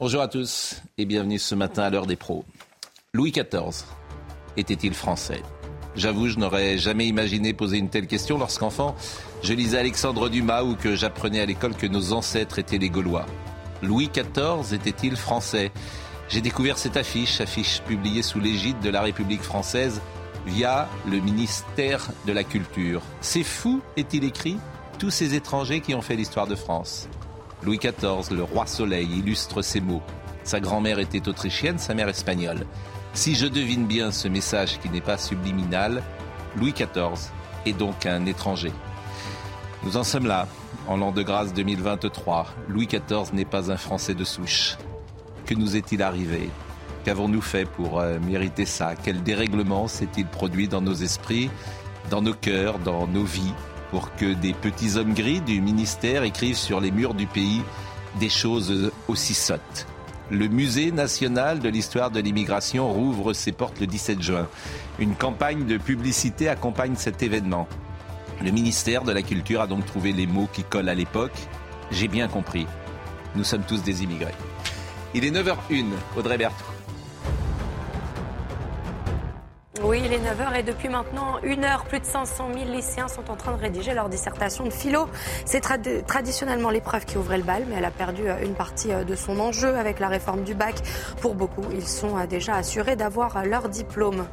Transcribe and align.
Bonjour 0.00 0.22
à 0.22 0.28
tous 0.28 0.82
et 0.98 1.04
bienvenue 1.04 1.38
ce 1.38 1.54
matin 1.54 1.84
à 1.84 1.90
l'heure 1.90 2.06
des 2.06 2.16
pros. 2.16 2.44
Louis 3.12 3.30
XIV 3.30 3.84
était-il 4.56 4.92
français? 4.92 5.40
J'avoue, 5.94 6.28
je 6.28 6.38
n'aurais 6.38 6.78
jamais 6.78 7.06
imaginé 7.06 7.52
poser 7.52 7.78
une 7.78 7.88
telle 7.88 8.08
question 8.08 8.36
lorsqu'enfant, 8.36 8.96
je 9.44 9.54
lisais 9.54 9.78
Alexandre 9.78 10.28
Dumas 10.28 10.64
ou 10.64 10.74
que 10.74 10.96
j'apprenais 10.96 11.40
à 11.40 11.46
l'école 11.46 11.76
que 11.76 11.86
nos 11.86 12.12
ancêtres 12.12 12.58
étaient 12.58 12.78
les 12.78 12.90
Gaulois. 12.90 13.26
Louis 13.82 14.08
XIV 14.08 14.74
était-il 14.74 15.14
français? 15.14 15.70
J'ai 16.28 16.40
découvert 16.40 16.76
cette 16.76 16.96
affiche, 16.96 17.40
affiche 17.40 17.80
publiée 17.82 18.22
sous 18.22 18.40
l'égide 18.40 18.80
de 18.80 18.90
la 18.90 19.00
République 19.00 19.42
française 19.42 20.00
via 20.44 20.88
le 21.08 21.20
ministère 21.20 22.10
de 22.26 22.32
la 22.32 22.42
Culture. 22.42 23.00
C'est 23.20 23.44
fou, 23.44 23.80
est-il 23.96 24.24
écrit 24.24 24.56
Tous 24.98 25.10
ces 25.10 25.34
étrangers 25.34 25.80
qui 25.80 25.94
ont 25.94 26.02
fait 26.02 26.16
l'histoire 26.16 26.48
de 26.48 26.56
France. 26.56 27.08
Louis 27.64 27.78
XIV, 27.78 28.34
le 28.36 28.42
roi 28.42 28.66
soleil, 28.66 29.08
illustre 29.18 29.62
ces 29.62 29.80
mots. 29.80 30.02
Sa 30.42 30.60
grand-mère 30.60 30.98
était 30.98 31.26
autrichienne, 31.28 31.78
sa 31.78 31.94
mère 31.94 32.08
espagnole. 32.08 32.66
Si 33.14 33.34
je 33.34 33.46
devine 33.46 33.86
bien 33.86 34.10
ce 34.10 34.28
message 34.28 34.78
qui 34.80 34.90
n'est 34.90 35.00
pas 35.00 35.16
subliminal, 35.16 36.02
Louis 36.56 36.72
XIV 36.72 37.30
est 37.64 37.72
donc 37.72 38.06
un 38.06 38.26
étranger. 38.26 38.72
Nous 39.82 39.96
en 39.96 40.04
sommes 40.04 40.26
là, 40.26 40.46
en 40.88 40.96
l'an 40.98 41.12
de 41.12 41.22
grâce 41.22 41.54
2023. 41.54 42.46
Louis 42.68 42.86
XIV 42.86 43.32
n'est 43.32 43.44
pas 43.44 43.70
un 43.72 43.76
Français 43.76 44.14
de 44.14 44.24
souche. 44.24 44.76
Que 45.46 45.54
nous 45.54 45.76
est-il 45.76 46.02
arrivé? 46.02 46.50
Qu'avons-nous 47.04 47.42
fait 47.42 47.66
pour 47.66 48.00
euh, 48.00 48.18
mériter 48.18 48.66
ça? 48.66 48.94
Quel 48.94 49.22
dérèglement 49.22 49.88
s'est-il 49.88 50.26
produit 50.26 50.68
dans 50.68 50.80
nos 50.80 50.94
esprits, 50.94 51.50
dans 52.10 52.22
nos 52.22 52.34
cœurs, 52.34 52.78
dans 52.78 53.06
nos 53.06 53.24
vies, 53.24 53.52
pour 53.90 54.14
que 54.14 54.34
des 54.34 54.52
petits 54.52 54.96
hommes 54.96 55.14
gris 55.14 55.40
du 55.40 55.60
ministère 55.60 56.22
écrivent 56.22 56.56
sur 56.56 56.80
les 56.80 56.90
murs 56.90 57.14
du 57.14 57.26
pays 57.26 57.62
des 58.20 58.28
choses 58.28 58.92
aussi 59.08 59.34
sottes 59.34 59.86
le 60.30 60.48
Musée 60.48 60.90
national 60.90 61.60
de 61.60 61.68
l'histoire 61.68 62.10
de 62.10 62.20
l'immigration 62.20 62.90
rouvre 62.90 63.32
ses 63.32 63.52
portes 63.52 63.80
le 63.80 63.86
17 63.86 64.22
juin. 64.22 64.48
Une 64.98 65.14
campagne 65.14 65.66
de 65.66 65.76
publicité 65.76 66.48
accompagne 66.48 66.94
cet 66.96 67.22
événement. 67.22 67.68
Le 68.42 68.50
ministère 68.50 69.02
de 69.02 69.12
la 69.12 69.22
Culture 69.22 69.60
a 69.60 69.66
donc 69.66 69.84
trouvé 69.86 70.12
les 70.12 70.26
mots 70.26 70.48
qui 70.52 70.64
collent 70.64 70.88
à 70.88 70.94
l'époque. 70.94 71.36
J'ai 71.90 72.08
bien 72.08 72.28
compris. 72.28 72.66
Nous 73.36 73.44
sommes 73.44 73.62
tous 73.62 73.82
des 73.82 74.02
immigrés. 74.02 74.34
Il 75.14 75.24
est 75.24 75.30
9h01, 75.30 75.84
Audrey 76.16 76.38
Berthaud. 76.38 76.73
Oui, 79.82 80.00
il 80.04 80.12
est 80.12 80.18
9h 80.18 80.56
et 80.56 80.62
depuis 80.62 80.88
maintenant 80.88 81.38
une 81.42 81.64
heure, 81.64 81.84
plus 81.84 81.98
de 81.98 82.04
500 82.04 82.50
000 82.54 82.70
lycéens 82.70 83.08
sont 83.08 83.28
en 83.28 83.34
train 83.34 83.56
de 83.56 83.60
rédiger 83.60 83.92
leur 83.92 84.08
dissertation 84.08 84.64
de 84.64 84.70
philo. 84.70 85.08
C'est 85.44 85.60
traditionnellement 86.06 86.70
l'épreuve 86.70 87.04
qui 87.04 87.18
ouvrait 87.18 87.38
le 87.38 87.42
bal, 87.42 87.64
mais 87.68 87.76
elle 87.78 87.84
a 87.84 87.90
perdu 87.90 88.28
euh, 88.28 88.36
une 88.40 88.54
partie 88.54 88.92
euh, 88.92 89.02
de 89.02 89.16
son 89.16 89.40
enjeu 89.40 89.76
avec 89.76 89.98
la 89.98 90.06
réforme 90.06 90.44
du 90.44 90.54
bac. 90.54 90.76
Pour 91.20 91.34
beaucoup, 91.34 91.64
ils 91.72 91.86
sont 91.88 92.16
euh, 92.16 92.26
déjà 92.26 92.54
assurés 92.54 92.94
d'avoir 92.94 93.44
leur 93.44 93.68
diplôme. 93.68 94.26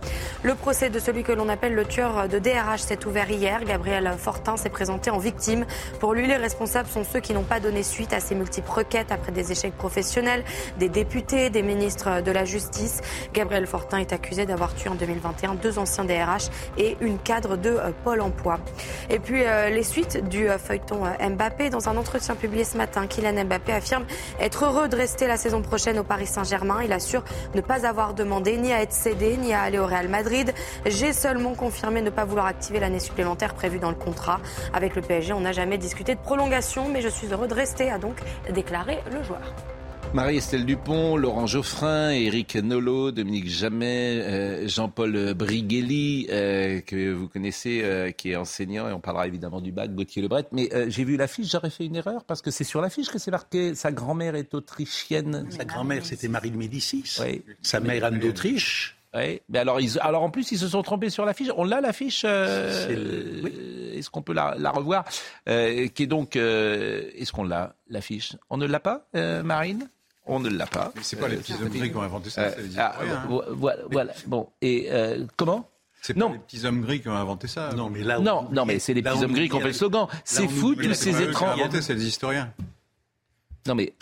Le 0.44 0.54
procès 0.54 0.92
de 0.92 1.00
celui 1.00 1.24
que 1.24 1.32
l'on 1.32 1.50
appelle 1.50 1.74
le 1.74 1.86
tueur 1.86 2.30
de 2.30 2.38
DRH 2.38 2.82
s'est 2.82 3.08
ouvert 3.08 3.30
hier. 3.30 3.64
Gabriel 3.64 4.14
Fortin 4.20 4.58
s'est 4.58 4.70
présenté 4.70 5.10
en 5.10 5.18
victime. 5.18 5.66
Pour 6.00 6.14
lui, 6.14 6.28
les 6.28 6.38
responsables 6.38 6.88
sont 6.88 7.04
ceux 7.04 7.20
qui 7.20 7.34
n'ont 7.34 7.42
pas 7.42 7.60
donné 7.60 7.82
suite 7.82 8.14
à 8.14 8.20
ces 8.20 8.36
multiples 8.36 8.72
requêtes 8.72 9.12
après 9.12 9.32
des 9.32 9.52
échecs 9.52 9.76
professionnels, 9.76 10.44
des 10.78 10.90
députés, 10.90 11.50
des 11.50 11.64
ministres 11.64 12.22
de 12.22 12.32
la 12.32 12.46
Justice. 12.46 13.02
Gabriel 13.34 13.66
Fortin 13.66 13.98
est 13.98 14.14
accusé 14.14 14.46
d'avoir 14.46 14.76
tué 14.76 14.90
en 14.90 14.96
2021 15.32 15.56
deux 15.56 15.80
anciens 15.80 16.06
DRH 16.06 16.50
et 16.78 16.98
une 17.02 17.18
cadre 17.18 17.58
de 17.58 17.70
euh, 17.70 17.92
Pôle 18.04 18.22
emploi. 18.22 18.60
Et 19.10 19.20
puis 19.20 19.44
euh, 19.46 19.70
les 19.70 19.84
suites 19.84 20.28
du 20.30 20.50
euh, 20.50 20.58
feuilleton 20.58 21.04
Mbappé. 21.20 21.70
Dans 21.70 21.90
un 21.90 21.98
entretien 21.98 22.36
publié 22.36 22.64
ce 22.64 22.78
matin, 22.78 23.08
Kylian 23.08 23.46
Mbappé 23.46 23.74
affirme 23.74 24.06
être 24.40 24.66
heureux 24.66 24.88
de 24.88 24.96
rester 24.96 25.28
la 25.28 25.38
saison 25.38 25.62
prochaine 25.62 26.00
au 26.00 26.04
Paris 26.04 26.28
Saint-Germain. 26.28 26.82
Il 26.84 26.94
assure 26.94 27.24
ne 27.56 27.62
pas 27.62 27.86
avoir 27.86 28.14
demandé 28.14 28.58
ni 28.58 28.74
à 28.74 28.82
être 28.82 28.94
cédé 28.94 29.38
ni 29.38 29.54
à 29.54 29.62
aller 29.62 29.80
au 29.80 29.86
Real 29.86 30.08
Madrid. 30.08 30.54
J'ai 30.86 31.14
seulement 31.14 31.54
confirmé 31.54 32.02
ne 32.02 32.10
pas 32.10 32.26
vouloir 32.26 32.46
activer 32.46 32.80
l'année 32.80 33.00
supplémentaire 33.00 33.54
prévue 33.54 33.80
dans 33.80 33.90
le 33.90 33.96
contrat. 33.96 34.40
Avec 34.74 34.96
le 34.96 35.02
PSG, 35.02 35.34
on 35.34 35.42
n'a 35.42 35.52
jamais 35.52 35.78
discuté 35.78 36.16
de 36.16 36.20
prolongation, 36.20 36.88
mais 36.90 37.02
je 37.02 37.10
suis 37.10 37.28
heureux 37.28 37.48
de 37.48 37.54
rester, 37.54 37.92
a 37.92 37.98
donc 37.98 38.16
déclaré 38.50 39.00
le 39.12 39.24
joueur. 39.24 39.54
Marie-Estelle 40.14 40.66
Dupont, 40.66 41.16
Laurent 41.16 41.48
Geoffrin, 41.48 42.10
Éric 42.10 42.58
Nolot, 42.58 43.12
Dominique 43.12 43.48
Jamais, 43.48 44.20
euh, 44.22 44.68
Jean-Paul 44.68 45.34
Briguelli, 45.34 46.28
euh, 46.30 46.82
que 46.82 47.14
vous 47.14 47.30
connaissez, 47.30 47.82
euh, 47.82 48.12
qui 48.12 48.32
est 48.32 48.36
enseignant, 48.36 48.90
et 48.90 48.92
on 48.92 49.00
parlera 49.00 49.26
évidemment 49.26 49.62
du 49.62 49.72
bac, 49.72 49.96
Gauthier 49.96 50.22
Lebret. 50.22 50.48
Mais 50.52 50.70
j'ai 50.90 51.06
vu 51.06 51.16
l'affiche, 51.16 51.50
j'aurais 51.50 51.70
fait 51.70 51.86
une 51.86 51.96
erreur, 51.96 52.26
parce 52.26 52.42
que 52.42 52.52
c'est 52.52 52.66
sur 52.66 52.82
l'affiche 52.82 53.08
que 53.08 53.20
c'est 53.20 53.32
marqué 53.32 53.74
sa 53.74 53.94
grand-mère 53.94 54.36
est 54.36 54.54
autrichienne. 54.54 55.48
Sa 55.50 55.64
grand-mère, 55.64 56.06
c'était 56.06 56.28
Marie 56.28 56.52
de 56.52 56.58
Médicis. 56.58 57.18
Oui. 57.22 57.42
Sa 57.62 57.80
mère, 57.80 58.04
Anne 58.04 58.20
d'Autriche. 58.20 58.98
Oui, 59.14 59.40
mais 59.48 59.60
alors, 59.60 59.80
ils, 59.80 59.98
alors 60.02 60.24
en 60.24 60.30
plus, 60.30 60.52
ils 60.52 60.60
se 60.60 60.68
sont 60.68 60.84
trompés 60.84 61.10
sur 61.10 61.24
l'affiche. 61.24 61.52
On 61.56 61.64
l'a 61.64 61.80
l'affiche. 61.80 62.26
Est-ce 62.26 64.10
qu'on 64.10 64.22
peut 64.22 64.34
la, 64.34 64.56
la 64.60 64.72
revoir? 64.72 65.06
Qui 65.46 66.04
est 66.04 66.08
donc. 66.08 66.36
Est-ce 66.36 67.32
qu'on 67.32 67.46
l'a 67.46 67.76
l'affiche? 67.90 68.36
On 68.50 68.58
ne 68.58 68.66
l'a 68.66 68.82
pas, 68.82 69.08
Marine? 69.14 69.90
On 70.26 70.40
ne 70.40 70.50
l'a 70.50 70.68
pas. 70.68 70.92
Mais 70.96 71.02
c'est 71.04 71.16
pas 71.16 71.28
les 71.28 71.38
petits 71.38 71.54
hommes 71.54 71.70
gris 71.70 71.90
qui 71.90 71.98
ont 71.98 72.02
inventé 72.02 72.30
ça, 72.30 72.52
c'est 72.52 72.62
les 72.62 72.78
ah, 72.78 72.96
voilà, 73.58 73.82
voilà, 73.90 74.14
Bon, 74.28 74.50
et 74.62 74.88
euh, 74.92 75.26
comment? 75.36 75.68
C'est 76.02 76.16
pas 76.16 76.30
les 76.30 76.40
petits 76.40 76.66
hommes 76.66 76.82
gris 76.82 77.02
qui 77.02 77.10
ont 77.10 77.16
inventé 77.16 77.48
ça. 77.48 77.70
Non, 77.76 77.90
mais 77.90 78.02
là, 78.02 78.20
non, 78.20 78.48
non, 78.52 78.66
mais 78.66 78.80
c'est 78.80 78.94
les 78.94 79.02
petits 79.02 79.24
hommes 79.24 79.34
gris 79.34 79.50
qui 79.50 79.56
ont 79.56 79.60
fait 79.60 79.68
le 79.68 79.74
slogan. 79.74 80.08
C'est 80.24 80.48
fou 80.48 80.76
tous 80.76 80.94
ces 80.94 81.22
étrangers. 81.22 81.64
inventé, 81.64 81.82
c'est 81.82 81.94
les 81.94 82.06
historiens. 82.06 82.52
Non, 83.68 83.76
mais. 83.76 83.84
Et 83.84 83.94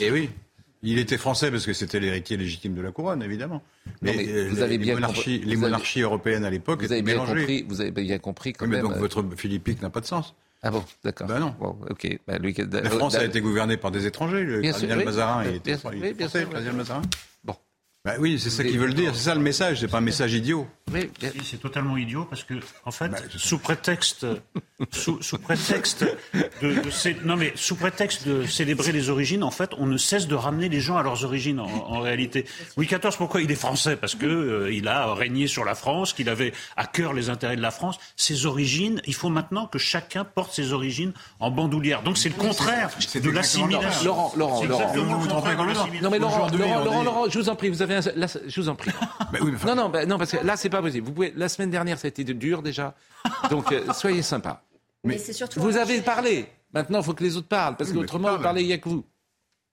eh 0.00 0.10
oui. 0.10 0.30
Il 0.86 0.98
était 0.98 1.16
français 1.16 1.50
parce 1.50 1.64
que 1.64 1.72
c'était 1.72 1.98
l'héritier 1.98 2.36
légitime 2.36 2.74
de 2.74 2.82
la 2.82 2.92
couronne, 2.92 3.22
évidemment. 3.22 3.62
Mais, 4.02 4.28
euh, 4.28 4.48
vous 4.50 4.60
avez 4.60 4.72
les 4.72 4.78
bien 4.78 4.94
monarchies, 4.94 5.38
les 5.38 5.56
monarchies 5.56 6.02
européennes 6.02 6.44
à 6.44 6.50
l'époque 6.50 6.82
étaient 6.82 7.00
mélangées. 7.00 7.64
vous 7.66 7.80
avez 7.80 7.90
bien 7.90 8.18
compris 8.18 8.52
quand 8.52 8.66
mais 8.66 8.76
même. 8.76 8.88
Donc 8.88 8.98
votre 8.98 9.24
philippique 9.34 9.80
n'a 9.80 9.88
pas 9.88 10.00
de 10.00 10.06
sens. 10.06 10.34
Ah 10.66 10.70
bon, 10.70 10.82
d'accord. 11.04 11.28
Ben 11.28 11.38
non. 11.40 11.54
Ok. 11.90 12.18
Ben, 12.26 12.40
lui, 12.40 12.54
la 12.56 12.88
France 12.88 13.16
a 13.16 13.24
été 13.24 13.42
gouvernée 13.42 13.76
par 13.76 13.90
des 13.90 14.06
étrangers. 14.06 14.42
Le 14.42 14.62
cardinal 14.62 15.04
Mazarin 15.04 15.42
était, 15.44 15.76
oui, 15.84 16.14
bien 16.14 16.28
sûr, 16.28 16.40
le 16.40 16.46
cardinal 16.46 16.74
Mazarin. 16.74 17.02
Bon. 17.44 17.54
Ben 18.04 18.16
oui, 18.18 18.38
c'est 18.38 18.50
ça 18.50 18.62
qu'ils 18.62 18.78
veulent 18.78 18.92
dire. 18.92 19.14
C'est 19.14 19.22
ça 19.22 19.34
le 19.34 19.40
message. 19.40 19.80
C'est 19.80 19.88
pas 19.88 19.96
un 19.96 20.02
message 20.02 20.34
idiot. 20.34 20.66
Oui, 20.92 21.10
c'est 21.42 21.56
totalement 21.56 21.96
idiot 21.96 22.26
parce 22.28 22.44
que, 22.44 22.54
en 22.84 22.90
fait, 22.90 23.08
bah, 23.08 23.16
sous 23.34 23.58
prétexte, 23.58 24.26
sous, 24.92 25.18
prétexte 25.38 26.04
de, 26.60 27.24
non 27.24 27.36
mais 27.36 27.52
sous 27.56 27.74
prétexte 27.74 28.28
de 28.28 28.44
célébrer 28.44 28.92
les 28.92 29.08
origines, 29.08 29.42
en 29.42 29.50
fait, 29.50 29.70
on 29.78 29.86
ne 29.86 29.96
cesse 29.96 30.28
de 30.28 30.34
ramener 30.34 30.68
les 30.68 30.80
gens 30.80 30.98
à 30.98 31.02
leurs 31.02 31.24
origines. 31.24 31.58
En, 31.58 32.00
réalité, 32.00 32.44
Louis 32.76 32.86
XIV, 32.86 33.16
pourquoi 33.16 33.40
il 33.40 33.50
est 33.50 33.56
français? 33.56 33.96
Parce 33.96 34.14
que 34.14 34.26
euh, 34.26 34.72
il 34.72 34.86
a 34.88 35.14
régné 35.14 35.46
sur 35.46 35.64
la 35.64 35.74
France, 35.74 36.12
qu'il 36.12 36.28
avait 36.28 36.52
à 36.76 36.86
cœur 36.86 37.14
les 37.14 37.30
intérêts 37.30 37.56
de 37.56 37.62
la 37.62 37.70
France. 37.70 37.98
Ses 38.16 38.44
origines, 38.44 39.00
il 39.06 39.14
faut 39.14 39.30
maintenant 39.30 39.66
que 39.66 39.78
chacun 39.78 40.24
porte 40.24 40.52
ses 40.52 40.74
origines 40.74 41.14
en 41.40 41.50
bandoulière. 41.50 42.02
Donc 42.02 42.18
c'est 42.18 42.28
le 42.28 42.34
contraire 42.34 42.90
de 43.14 43.30
l'assimilation. 43.30 44.04
Laurent, 44.04 44.32
Laurent, 44.36 44.64
Laurent, 44.64 45.88
non 46.02 46.10
mais 46.10 46.18
Laurent, 46.18 46.50
Laurent, 46.50 47.02
Laurent, 47.02 47.30
je 47.30 47.38
vous 47.38 47.48
en 47.48 47.56
prie, 47.56 47.70
vous 47.70 47.80
avez, 47.80 47.93
un... 47.94 48.00
je 48.00 48.60
vous 48.60 48.68
en 48.68 48.74
prie. 48.74 48.90
non, 49.66 49.74
non, 49.74 49.92
non, 50.06 50.18
parce 50.18 50.32
que 50.32 50.44
là 50.44 50.56
c'est 50.56 50.70
pas 50.70 50.82
possible. 50.82 51.06
Vous 51.06 51.12
pouvez, 51.12 51.32
la 51.36 51.48
semaine 51.48 51.70
dernière, 51.70 51.98
ça 51.98 52.06
a 52.06 52.08
été 52.08 52.24
dur 52.24 52.62
déjà. 52.62 52.94
Donc, 53.50 53.72
euh, 53.72 53.92
soyez 53.92 54.22
sympa. 54.22 54.62
Mais, 55.04 55.18
c'est 55.18 55.32
surtout. 55.32 55.60
Vous 55.60 55.76
avez 55.76 56.00
parlé. 56.00 56.46
Maintenant, 56.72 57.00
il 57.00 57.04
faut 57.04 57.14
que 57.14 57.22
les 57.22 57.36
autres 57.36 57.48
parlent, 57.48 57.76
parce 57.76 57.92
qu'autrement, 57.92 58.36
vous 58.36 58.42
parlez, 58.42 58.62
il 58.62 58.66
n'y 58.66 58.72
a 58.72 58.78
que 58.78 58.88
vous. 58.88 59.04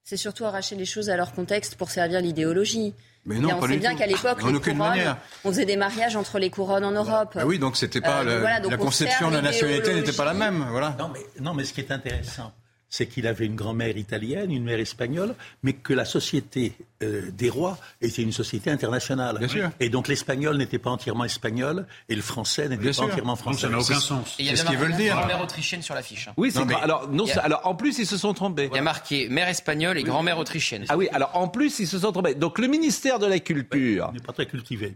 C'est 0.03 0.17
surtout 0.17 0.45
arracher 0.45 0.75
les 0.75 0.85
choses 0.85 1.09
à 1.09 1.17
leur 1.17 1.33
contexte 1.33 1.75
pour 1.75 1.89
servir 1.89 2.21
l'idéologie. 2.21 2.93
Mais 3.25 3.37
non, 3.37 3.49
on 3.59 3.67
sait 3.67 3.77
bien 3.77 3.95
qu'à 3.95 4.07
l'époque, 4.07 4.39
on 4.43 5.49
faisait 5.51 5.65
des 5.65 5.77
mariages 5.77 6.15
entre 6.15 6.39
les 6.39 6.49
couronnes 6.49 6.83
en 6.85 6.91
Europe. 6.91 7.37
Ah 7.39 7.45
oui, 7.45 7.59
donc 7.59 7.77
c'était 7.77 8.01
pas 8.01 8.23
euh, 8.23 8.41
la 8.41 8.77
conception 8.77 9.29
de 9.29 9.35
la 9.35 9.41
nationalité 9.43 9.93
n'était 9.93 10.11
pas 10.11 10.25
la 10.25 10.33
même, 10.33 10.65
voilà. 10.71 10.95
Non, 10.97 11.11
mais 11.13 11.19
non, 11.39 11.53
mais 11.53 11.63
ce 11.63 11.73
qui 11.73 11.81
est 11.81 11.91
intéressant, 11.91 12.51
c'est 12.91 13.07
qu'il 13.07 13.25
avait 13.25 13.45
une 13.45 13.55
grand-mère 13.55 13.97
italienne, 13.97 14.51
une 14.51 14.65
mère 14.65 14.79
espagnole, 14.79 15.33
mais 15.63 15.73
que 15.73 15.93
la 15.93 16.03
société 16.03 16.73
euh, 17.01 17.31
des 17.31 17.49
rois 17.49 17.77
était 18.01 18.21
une 18.21 18.33
société 18.33 18.69
internationale. 18.69 19.37
Bien 19.39 19.47
sûr. 19.47 19.69
Et 19.79 19.89
donc 19.89 20.09
l'espagnol 20.09 20.57
n'était 20.57 20.77
pas 20.77 20.89
entièrement 20.89 21.23
espagnol 21.23 21.87
et 22.09 22.15
le 22.15 22.21
français 22.21 22.67
n'était 22.67 22.91
pas 22.91 23.01
entièrement 23.01 23.37
français. 23.37 23.61
ça 23.61 23.69
n'a 23.69 23.79
aucun 23.79 23.99
sens. 23.99 24.35
il 24.37 24.45
y 24.45 24.49
a 24.49 24.57
ce 24.57 24.65
qu'ils 24.65 24.77
veulent 24.77 24.95
dire. 24.95 25.15
grand-mère 25.15 25.41
autrichienne 25.41 25.81
sur 25.81 25.95
l'affiche. 25.95 26.27
Hein. 26.27 26.33
Oui, 26.35 26.51
c'est 26.51 26.61
alors, 26.75 27.09
non, 27.09 27.25
alors 27.41 27.61
en 27.63 27.75
plus 27.75 27.97
ils 27.97 28.05
se 28.05 28.17
sont 28.17 28.33
trompés. 28.33 28.69
Il 28.71 28.75
y 28.75 28.79
a 28.79 28.83
marqué 28.83 29.29
mère 29.29 29.47
espagnole 29.47 29.97
et 29.97 30.03
grand-mère 30.03 30.37
autrichienne. 30.37 30.85
Ah 30.89 30.97
oui, 30.97 31.07
alors 31.13 31.31
en 31.33 31.47
plus 31.47 31.79
ils 31.79 31.87
se 31.87 31.97
sont 31.97 32.11
trompés. 32.11 32.35
Donc 32.35 32.59
le 32.59 32.67
ministère 32.67 33.19
de 33.19 33.25
la 33.25 33.39
Culture 33.39 34.11
n'est 34.11 34.19
pas 34.19 34.33
très 34.33 34.45
cultivé. 34.45 34.95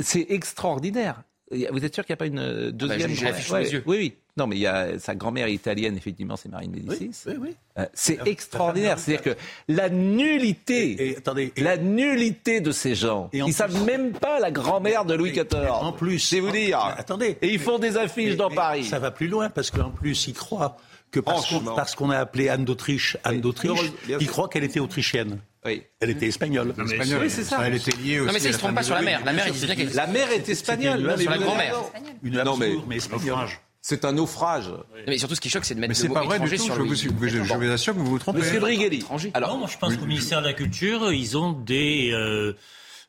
C'est 0.00 0.26
extraordinaire. 0.30 1.22
Vous 1.50 1.84
êtes 1.84 1.94
sûr 1.94 2.04
qu'il 2.04 2.12
n'y 2.12 2.14
a 2.14 2.16
pas 2.16 2.26
une 2.26 2.38
euh, 2.38 2.68
ah 2.68 2.86
bah, 2.86 2.96
deuxième 2.96 3.82
Oui, 3.86 3.96
oui. 3.98 4.14
Non, 4.36 4.46
mais 4.46 4.56
il 4.56 4.62
y 4.62 4.66
a 4.66 4.98
sa 4.98 5.14
grand-mère 5.14 5.46
italienne, 5.46 5.96
effectivement, 5.96 6.36
c'est 6.36 6.48
Marine 6.48 6.72
Médicis. 6.72 7.12
Oui, 7.26 7.34
oui, 7.38 7.56
euh, 7.78 7.86
c'est 7.92 8.26
extraordinaire. 8.26 8.98
C'est-à-dire 8.98 9.34
que 9.34 9.40
la 9.68 9.88
nullité, 9.88 11.16
la 11.56 11.76
nullité 11.76 12.60
de 12.60 12.72
ces 12.72 12.94
gens, 12.94 13.30
ils 13.32 13.44
ne 13.44 13.52
savent 13.52 13.84
même 13.84 14.12
pas 14.12 14.40
la 14.40 14.50
grand-mère 14.50 15.04
de 15.04 15.14
Louis 15.14 15.32
XIV. 15.32 15.68
En 15.70 15.92
plus, 15.92 16.18
c'est 16.18 16.40
vous 16.40 16.50
dire. 16.50 16.80
Attendez. 16.80 17.36
Et 17.42 17.52
ils 17.52 17.60
font 17.60 17.78
des 17.78 17.96
affiches 17.96 18.36
dans 18.36 18.50
Paris. 18.50 18.84
Ça 18.84 18.98
va 18.98 19.10
plus 19.10 19.28
loin 19.28 19.50
parce 19.50 19.70
qu'en 19.70 19.90
plus, 19.90 20.26
ils 20.26 20.34
croient 20.34 20.76
que 21.14 21.20
parce 21.20 21.94
qu'on 21.94 22.10
a 22.10 22.18
appelé 22.18 22.48
Anne 22.48 22.64
d'Autriche 22.64 23.16
Anne 23.24 23.40
d'Autriche, 23.40 23.92
ils 24.08 24.26
croient 24.26 24.48
qu'elle 24.48 24.64
était 24.64 24.80
autrichienne. 24.80 25.40
Oui. 25.64 25.82
Elle 26.00 26.10
était 26.10 26.26
espagnole. 26.26 26.74
Oui, 26.76 27.30
c'est 27.30 27.44
ça. 27.44 27.66
Elle 27.66 27.76
était 27.76 27.92
liée 27.92 28.20
aussi. 28.20 28.26
Non, 28.26 28.32
mais 28.34 28.40
ça, 28.40 28.48
ils 28.48 28.54
se 28.54 28.58
trompent 28.58 28.74
pas 28.74 28.82
sur 28.82 28.94
la 28.94 29.02
mère. 29.02 29.24
La 29.24 29.32
mère, 29.32 29.46
bien 29.50 29.74
qu'elle 29.74 29.92
La 29.94 30.06
mère 30.06 30.30
est 30.30 30.48
espagnole. 30.48 31.18
Sur 31.18 31.30
la 31.30 31.38
grand-mère. 31.38 31.76
Une 32.22 32.42
non, 32.42 32.56
mais, 32.56 32.74
mais 32.86 32.96
espagnole. 32.96 33.48
C'est 33.80 34.06
un 34.06 34.12
naufrage. 34.12 34.70
Mais 35.06 35.18
surtout, 35.18 35.34
ce 35.34 35.40
qui 35.40 35.50
choque, 35.50 35.66
c'est 35.66 35.74
de 35.74 35.80
mettre 35.80 35.90
mais 35.90 35.94
c'est 35.94 36.08
pas 36.08 36.22
vrai 36.22 36.38
du 36.40 36.48
tout. 36.56 36.64
Je, 36.64 36.80
vous, 36.80 36.94
je, 36.94 37.54
vous 37.54 37.70
assure 37.70 37.92
que 37.92 37.98
vous 37.98 38.06
vous 38.06 38.18
trompez. 38.18 38.38
Monsieur 38.38 38.58
Brighelli. 38.58 39.04
Alors, 39.34 39.50
non, 39.50 39.58
moi, 39.58 39.68
je 39.70 39.76
pense 39.76 39.96
qu'au 39.96 40.06
ministère 40.06 40.40
de 40.40 40.46
la 40.46 40.54
Culture, 40.54 41.12
ils 41.12 41.36
ont 41.36 41.52
des 41.52 42.10
euh, 42.12 42.54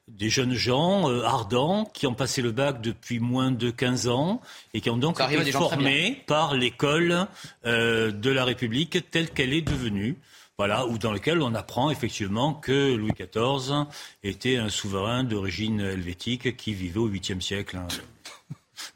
des 0.07 0.29
jeunes 0.29 0.53
gens 0.53 1.09
euh, 1.09 1.23
ardents 1.23 1.85
qui 1.93 2.05
ont 2.07 2.13
passé 2.13 2.41
le 2.41 2.51
bac 2.51 2.81
depuis 2.81 3.19
moins 3.19 3.51
de 3.51 3.71
15 3.71 4.07
ans 4.07 4.41
et 4.73 4.81
qui 4.81 4.89
ont 4.89 4.97
donc 4.97 5.19
été 5.19 5.51
formés 5.51 6.23
par 6.27 6.53
l'école 6.53 7.27
euh, 7.65 8.11
de 8.11 8.29
la 8.29 8.45
République 8.45 9.09
telle 9.11 9.29
qu'elle 9.31 9.53
est 9.53 9.61
devenue. 9.61 10.17
Voilà, 10.57 10.87
ou 10.87 10.97
dans 10.97 11.11
lequel 11.11 11.41
on 11.41 11.53
apprend 11.53 11.91
effectivement 11.91 12.53
que 12.53 12.95
Louis 12.95 13.11
XIV 13.11 13.87
était 14.23 14.55
un 14.55 14.69
souverain 14.69 15.25
d'origine 15.25 15.81
helvétique 15.81 16.55
qui 16.55 16.73
vivait 16.73 16.99
au 16.99 17.09
8e 17.09 17.41
siècle. 17.41 17.77
Hein. 17.77 17.87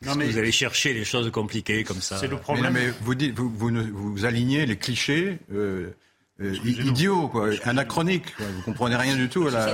Non, 0.02 0.16
mais... 0.16 0.26
Vous 0.26 0.38
allez 0.38 0.52
chercher 0.52 0.94
les 0.94 1.06
choses 1.06 1.32
compliquées 1.32 1.86
comme 1.86 2.02
ça. 2.02 2.18
C'est 2.18 2.28
le 2.28 2.38
problème. 2.38 2.74
Mais, 2.74 2.90
vous, 3.02 3.16
dites, 3.16 3.34
vous, 3.34 3.50
vous, 3.50 3.72
vous, 3.72 4.26
alignez 4.26 4.66
les 4.66 4.78
clichés. 4.78 5.40
Euh, 5.54 5.92
euh, 6.42 6.56
idiot, 6.64 7.28
quoi, 7.28 7.50
anachronique. 7.66 8.36
Quoi. 8.36 8.46
Vous 8.56 8.62
comprenez 8.62 8.96
rien 8.96 9.16
du 9.16 9.28
tout 9.28 9.48
à 9.48 9.52
la, 9.52 9.68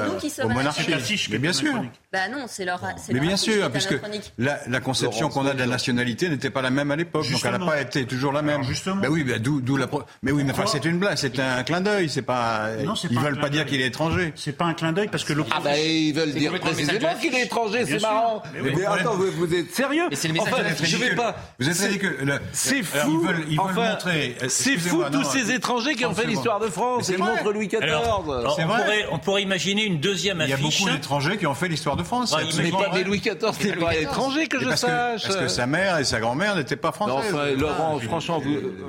au 0.44 0.50
monarchie. 0.50 1.27
Mais 1.29 1.38
bien 1.38 1.53
sûr. 1.53 1.73
Bah 2.12 2.27
non, 2.31 2.45
c'est 2.47 2.65
leur. 2.65 2.81
Mais 3.12 3.19
bien 3.19 3.38
sûr, 3.38 3.69
puisque 3.71 3.95
la, 4.38 4.59
la 4.67 4.79
conception 4.79 5.29
qu'on 5.29 5.45
a 5.45 5.53
de 5.53 5.59
la 5.59 5.67
nationalité 5.67 6.29
n'était 6.29 6.50
pas 6.50 6.62
la 6.62 6.69
même 6.71 6.89
à 6.91 6.95
l'époque, 6.95 7.29
donc 7.29 7.41
elle 7.44 7.51
n'a 7.51 7.65
pas 7.65 7.81
été 7.81 8.06
toujours 8.06 8.31
la 8.31 8.41
même. 8.41 8.63
justement. 8.63 9.01
Bah 9.01 9.09
oui, 9.12 9.23
bah, 9.23 9.38
d'où 9.39 9.77
la. 9.77 9.88
Mais 10.23 10.31
oui, 10.31 10.44
mais 10.44 10.53
enfin, 10.53 10.65
c'est 10.65 10.85
une 10.85 10.97
blague, 11.00 11.17
c'est 11.17 11.38
un 11.39 11.63
clin 11.63 11.81
d'œil, 11.81 12.09
c'est 12.09 12.21
pas. 12.21 12.69
Non, 12.83 12.94
ils 13.09 13.19
veulent 13.19 13.39
pas 13.39 13.50
dire 13.50 13.65
qu'il 13.65 13.81
est 13.81 13.88
étranger. 13.88 14.33
C'est 14.35 14.57
pas 14.57 14.65
un 14.65 14.73
clin 14.73 14.91
d'œil 14.91 15.09
parce 15.09 15.23
que 15.23 15.33
le. 15.33 15.44
Ah 15.51 15.59
bah 15.63 15.77
ils 15.77 16.13
veulent 16.13 16.33
dire 16.33 16.59
précisément 16.59 17.09
qu'il 17.21 17.35
est 17.35 17.44
étranger, 17.44 17.85
c'est 17.85 18.01
marrant. 18.01 18.41
Mais 18.61 18.85
attends, 18.85 19.15
vous 19.15 19.53
êtes 19.53 19.71
sérieux 19.73 20.06
Mais 20.09 20.15
c'est 20.15 20.27
le 20.29 20.33
message. 20.33 20.75
Je 20.83 20.97
vais 20.97 21.15
pas. 21.15 21.35
Vous 21.59 21.69
êtes 21.69 21.77
ridicule. 21.77 22.39
C'est 22.53 22.83
fou. 22.83 23.27
Ils 23.50 23.57
veulent 23.59 23.73
montrer. 23.75 24.35
C'est 24.50 24.77
fou 24.77 25.03
tous 25.11 25.23
ces 25.25 25.51
étrangers 25.51 25.95
qui 25.95 26.06
ont 26.06 26.13
fait 26.13 26.25
l'histoire 26.25 26.55
de 26.60 26.68
France 26.68 27.10
et 27.10 27.18
montre 27.18 27.52
Louis 27.52 27.68
XIV. 27.68 27.80
on, 27.84 28.24
pourrait, 28.24 29.06
on 29.12 29.19
pourrait 29.19 29.44
imaginer 29.44 29.86
une 29.86 30.00
deuxième 30.00 30.42
affiche. 30.42 30.56
Il 30.57 30.62
y 30.62 30.66
a 30.66 30.69
beaucoup 30.69 30.90
d'étrangers 30.96 31.38
qui 31.38 31.48
ont 31.48 31.54
fait 31.56 31.68
l'histoire 31.68 31.96
de 31.96 32.04
France. 32.04 32.36
mais, 32.57 32.72
pas, 32.72 32.92
mais 32.94 33.04
Louis 33.04 33.19
XIV 33.19 33.69
n'est 33.69 33.75
pas 33.75 33.96
étranger 33.96 34.48
que 34.48 34.60
je 34.60 34.75
sache. 34.75 35.24
parce 35.24 35.38
que 35.38 35.48
sa 35.48 35.68
mère 35.68 36.00
et 36.00 36.04
sa 36.04 36.19
grand-mère 36.19 36.56
n'étaient 36.56 36.75
pas 36.75 36.92
françaises. 36.92 37.34
enfin, 37.34 37.52
Laurent, 37.52 38.00
franchement, 38.00 38.42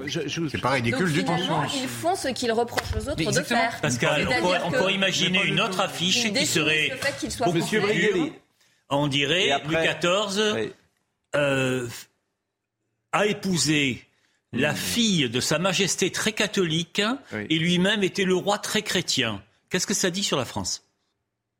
c'est 0.07 0.61
pas 0.61 0.71
ridicule 0.71 1.13
du 1.13 1.25
tout. 1.25 1.33
Ils 1.75 1.89
font 1.89 2.15
ce 2.15 2.29
qu'ils 2.29 2.53
reprochent 2.53 2.95
aux 2.97 3.09
autres 3.11 3.17
de 3.17 3.43
faire. 3.43 3.79
Parce 3.81 3.99
qu'on 3.99 4.71
pourrait 4.73 4.95
imaginer 4.95 5.45
une 5.45 5.61
autre 5.61 5.81
affiche 5.81 6.33
qui 6.33 6.47
serait 6.47 6.93
Monsieur 7.53 7.81
Brigelli. 7.81 8.33
On 8.89 9.09
dirait 9.09 9.51
Louis 9.65 9.77
XIV 9.77 10.73
euh, 11.35 11.89
a 13.13 13.27
épousé 13.27 14.06
la 14.57 14.75
fille 14.75 15.29
de 15.29 15.41
Sa 15.41 15.59
Majesté 15.59 16.11
très 16.11 16.33
catholique 16.33 17.03
et 17.33 17.59
lui-même 17.59 18.03
était 18.03 18.25
le 18.25 18.35
roi 18.35 18.59
très 18.59 18.83
chrétien. 18.83 19.43
Qu'est-ce 19.71 19.87
que 19.87 19.95
ça 19.95 20.11
dit 20.11 20.23
sur 20.23 20.37
la 20.37 20.45
France? 20.45 20.85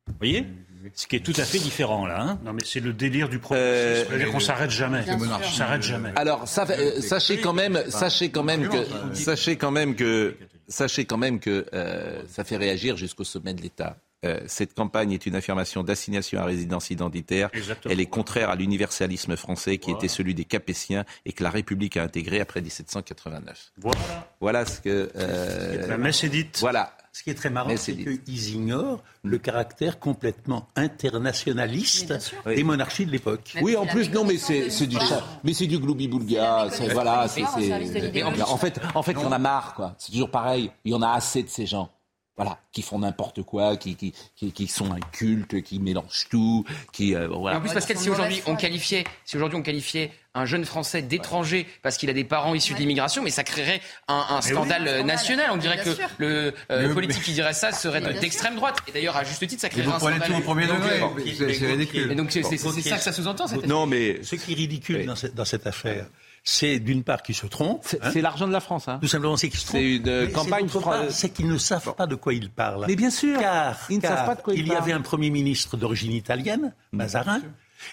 Vous 0.07 0.15
voyez? 0.19 0.47
Ce 0.95 1.07
qui 1.07 1.17
est 1.17 1.21
tout 1.21 1.33
à 1.37 1.45
fait 1.45 1.59
différent 1.59 2.07
là. 2.07 2.21
Hein 2.21 2.39
non 2.45 2.53
mais 2.53 2.63
c'est 2.65 2.81
le 2.81 2.93
délire 2.93 3.29
du 3.29 3.39
progressisme. 3.39 3.75
Euh, 3.77 4.05
C'est-à-dire 4.07 4.31
qu'on 4.31 4.41
s'arrête 4.41 4.71
jamais. 4.71 5.05
On 5.09 5.43
s'arrête 5.43 5.83
jamais. 5.83 6.13
Alors 6.15 6.47
ça, 6.47 6.65
euh, 6.71 7.01
sachez 7.01 7.41
quand 7.41 7.53
même, 7.53 7.83
sachez 7.89 8.31
quand 8.31 8.45
même 8.45 8.69
que, 8.69 8.87
sachez 9.13 9.57
quand 9.57 9.73
même 9.73 9.97
que, 9.97 10.37
sachez 10.69 11.05
quand 11.05 11.17
même 11.17 11.41
que 11.41 11.67
euh, 11.73 12.23
ça 12.29 12.45
fait 12.45 12.57
réagir 12.57 12.97
jusqu'au 12.97 13.25
sommet 13.25 13.53
de 13.53 13.63
l'État. 13.63 13.97
Euh, 14.25 14.41
cette 14.47 14.75
campagne 14.75 15.13
est 15.13 15.27
une 15.27 15.37
affirmation 15.37 15.83
d'assignation 15.83 16.41
à 16.41 16.45
résidence 16.45 16.91
identitaire. 16.91 17.51
Elle 17.85 18.01
est 18.01 18.07
contraire 18.07 18.51
à 18.51 18.57
l'universalisme 18.57 19.37
français 19.37 19.79
qui 19.79 19.91
était 19.91 20.09
celui 20.09 20.35
des 20.35 20.45
Capétiens 20.45 21.05
et 21.27 21.33
que 21.33 21.43
la 21.43 21.51
République 21.51 21.97
a 21.97 22.03
intégré 22.03 22.41
après 22.41 22.63
1789. 22.63 23.73
Voilà. 23.79 24.01
Voilà 24.41 24.65
ce 24.65 24.81
que. 24.81 25.11
Euh, 25.17 25.87
la 25.87 25.99
messe 25.99 26.25
est 26.25 26.29
dite. 26.29 26.59
Voilà. 26.61 26.97
Ce 27.13 27.23
qui 27.23 27.31
est 27.31 27.35
très 27.35 27.49
marrant, 27.49 27.75
c'est 27.77 27.97
qu'ils 27.97 28.51
ignorent 28.51 29.03
le 29.23 29.39
caractère 29.39 29.99
complètement 29.99 30.69
internationaliste 30.77 32.13
des 32.45 32.63
monarchies 32.63 33.07
de 33.07 33.11
l'époque. 33.11 33.55
Oui, 33.63 33.75
en 33.75 33.87
plus, 33.87 34.11
non, 34.11 34.25
mais 34.25 34.37
c'est 34.37 34.87
du 34.87 34.99
chat. 34.99 35.25
Mais 35.43 35.55
c'est 35.55 35.67
du 35.67 35.79
gloubi-boulga. 35.79 36.69
Voilà, 36.93 37.27
c'est. 37.29 37.43
En 37.43 38.59
fait, 38.59 38.81
en 38.95 39.03
fait, 39.03 39.13
il 39.13 39.21
y 39.21 39.25
en 39.25 39.33
a 39.33 39.39
marre, 39.39 39.75
quoi. 39.75 39.95
C'est 39.99 40.13
toujours 40.13 40.31
pareil. 40.31 40.71
Il 40.85 40.93
y 40.93 40.95
en 40.95 41.03
a 41.03 41.11
assez 41.11 41.43
de 41.43 41.49
ces 41.49 41.65
gens 41.65 41.91
voilà, 42.37 42.59
qui 42.73 42.83
font 42.83 42.99
n'importe 42.99 43.43
quoi, 43.43 43.77
qui, 43.77 43.97
qui, 43.97 44.13
qui, 44.37 44.53
qui, 44.53 44.67
sont 44.67 44.93
un 44.93 45.01
culte, 45.13 45.63
qui 45.63 45.79
mélangent 45.79 46.27
tout, 46.31 46.65
qui 46.93 47.15
euh, 47.15 47.29
voilà. 47.29 47.59
En 47.59 47.61
plus, 47.61 47.73
Pascal, 47.73 47.97
si 47.97 48.11
aujourd'hui 48.11 48.43
on 48.47 48.57
qualifiait, 48.57 49.05
si 49.25 49.37
aujourd'hui 49.37 49.59
on 49.59 49.63
qualifiait 49.63 50.13
un 50.35 50.45
jeune 50.45 50.67
Français 50.67 51.01
d'étranger 51.01 51.67
parce 51.83 51.97
qu'il 51.97 52.11
a 52.11 52.13
des 52.13 52.25
parents 52.25 52.55
issus 52.55 52.75
de 52.75 52.79
l'immigration, 52.79 53.23
mais 53.23 53.31
ça 53.31 53.43
créerait 53.43 53.81
un, 54.07 54.27
un 54.29 54.43
scandale 54.43 54.87
euh, 54.87 55.03
national. 55.03 55.47
On 55.51 55.57
dirait 55.57 55.79
que 55.79 55.97
le 56.19 56.53
euh, 56.71 56.93
politique 56.93 57.23
qui 57.23 57.33
dirait 57.33 57.55
ça 57.55 57.73
serait 57.73 58.03
d'extrême 58.21 58.57
droite. 58.57 58.77
Et 58.89 58.93
d'ailleurs, 58.93 59.17
à 59.17 59.25
juste 59.25 59.47
titre, 59.47 59.63
ça 59.63 59.71
créerait 59.71 59.93
un 59.93 59.99
scandale. 59.99 60.19
Vous 60.19 60.21
prenez 60.21 60.35
tout 60.35 60.41
au 60.41 60.45
premier 60.45 60.67
degré. 60.67 61.55
C'est 61.55 61.67
ridicule. 61.67 62.13
Et 62.13 62.15
donc 62.15 62.33
c'est 62.33 62.43
ça 62.43 62.99
que 62.99 63.03
ça 63.03 63.13
sous-entend. 63.13 63.47
Non, 63.67 63.87
mais 63.87 64.23
ce 64.23 64.37
qui 64.37 64.53
est 64.53 64.57
ridicule 64.57 65.07
dans 65.07 65.17
cette, 65.17 65.35
dans 65.35 65.47
cette 65.47 65.67
affaire 65.67 66.07
c'est 66.49 66.79
d'une 66.79 67.03
part 67.03 67.23
qu'ils 67.23 67.35
se 67.35 67.47
trompent. 67.47 67.85
C'est 67.85 68.01
hein. 68.03 68.23
l'argent 68.23 68.47
de 68.47 68.53
la 68.53 68.61
France. 68.61 68.87
Hein. 68.87 68.99
Tout 69.03 69.09
simplement, 69.09 69.37
c'est 69.37 69.49
qu'ils 69.51 69.59
se 69.59 69.67
trompent. 69.67 69.81
C'est 69.81 70.25
une 70.25 70.33
campagne 70.33 70.69
C'est 71.11 71.31
qu'ils 71.31 71.49
ne 71.49 71.59
savent 71.59 71.95
pas 71.97 72.07
de 72.07 72.15
quoi 72.15 72.33
ils 72.33 72.51
parlent. 72.51 72.85
Mais 72.87 72.95
bien 72.95 73.11
sûr. 73.11 73.39
Car, 73.41 73.77
ils 73.91 73.97
ne 73.97 74.03
savent 74.03 74.27
pas 74.27 74.37
de 74.37 74.43
quoi 74.43 74.55
ils 74.55 74.61
il 74.61 74.69
y 74.69 74.73
avait 74.73 74.93
un 74.93 75.01
Premier 75.01 75.31
ministre 75.31 75.77
d'origine 75.77 76.13
italienne, 76.13 76.73
Mazarin. 76.93 77.43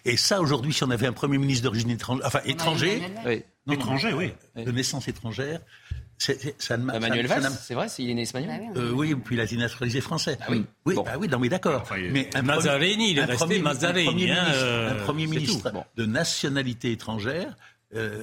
Et 0.05 0.17
ça, 0.17 0.39
aujourd'hui, 0.39 0.71
si 0.71 0.83
on 0.83 0.91
avait 0.91 1.07
un 1.07 1.13
Premier 1.13 1.39
ministre 1.39 1.63
d'origine 1.63 1.89
étrangère, 1.89 2.25
enfin 2.25 2.39
étranger, 2.45 3.01
oui. 3.25 3.43
étranger, 3.71 4.13
oui, 4.13 4.33
de 4.55 4.71
naissance 4.71 5.07
étrangère, 5.07 5.59
ça 6.17 6.77
ne 6.77 6.93
Emmanuel 6.93 7.27
Valls, 7.27 7.49
c'est 7.59 7.73
vrai, 7.73 7.87
il 7.97 8.09
est 8.11 8.13
né 8.13 8.21
espagnol. 8.21 8.53
Bah 8.73 8.79
euh, 8.79 8.91
oui, 8.91 9.13
puis 9.15 9.35
il 9.35 9.41
a 9.41 9.43
été 9.43 9.57
naturalisé 9.57 9.99
français. 9.99 10.37
Ah 10.41 10.45
oui, 10.49 10.65
oui, 10.85 10.95
bah 10.95 11.15
oui, 11.19 11.27
non, 11.27 11.39
mais 11.39 11.49
d'accord. 11.49 11.83
mais 12.11 12.29
un 12.33 12.43
Mazarini, 12.43 13.11
il 13.11 13.17
est 13.17 13.25
resté 13.25 13.59
Mazarini. 13.59 14.31
Un 14.31 14.95
premier 15.03 15.27
ministre, 15.27 15.71
hein, 15.75 15.83
de 15.97 16.05
nationalité 16.05 16.91
étrangère 16.91 17.47
euh, 17.47 17.72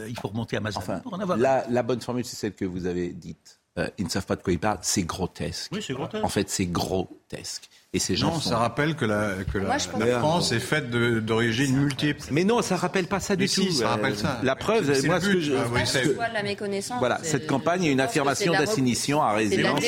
il 0.09 0.19
faut 0.19 0.29
remonter 0.29 0.57
à 0.57 0.61
Mazan 0.61 0.81
pour 1.03 1.15
en 1.15 1.21
avoir. 1.21 1.39
La, 1.39 1.67
la 1.69 1.83
bonne 1.83 2.01
formule, 2.01 2.25
c'est 2.25 2.37
celle 2.37 2.55
que 2.55 2.65
vous 2.65 2.87
avez 2.87 3.13
dite. 3.13 3.60
Euh, 3.79 3.89
ils 3.99 4.05
ne 4.05 4.11
savent 4.11 4.27
pas 4.27 4.37
de 4.37 4.43
quoi 4.43 4.53
ils 4.53 4.59
parlent. 4.59 4.79
C'est 4.83 5.05
grotesque. 5.05 5.71
Oui, 5.73 5.83
c'est 5.85 5.95
grotesque. 5.95 6.25
En 6.25 6.29
fait, 6.29 6.51
c'est 6.51 6.67
grotesque. 6.67 7.69
Et 7.93 7.99
ces 7.99 8.15
gens 8.15 8.33
non, 8.35 8.41
ça 8.41 8.59
rappelle 8.59 8.95
que 8.95 9.05
la, 9.05 9.35
que 9.53 9.59
la, 9.59 9.79
France 10.21 10.53
est 10.53 10.61
faite 10.61 10.91
d'origine 10.91 11.77
multiple. 11.77 12.21
Mais 12.31 12.45
non, 12.45 12.63
ça 12.63 12.77
rappelle 12.77 13.07
pas 13.07 13.19
ça 13.19 13.35
du 13.35 13.49
tout. 13.49 13.69
Ça 13.73 13.89
rappelle 13.89 14.17
ça. 14.17 14.41
La 14.45 14.55
preuve, 14.55 14.87
moi, 15.07 15.21
ce 15.21 15.27
que 15.27 15.41
je, 15.41 15.55
ah, 15.55 16.29
la 16.33 16.43
méconnaissance. 16.45 17.01
Voilà, 17.01 17.19
cette 17.25 17.49
campagne 17.49 17.85
est 17.85 17.91
une 17.91 18.01
affirmation 18.01 18.53
d'assignation 18.53 19.23
à 19.23 19.33
résidence 19.33 19.85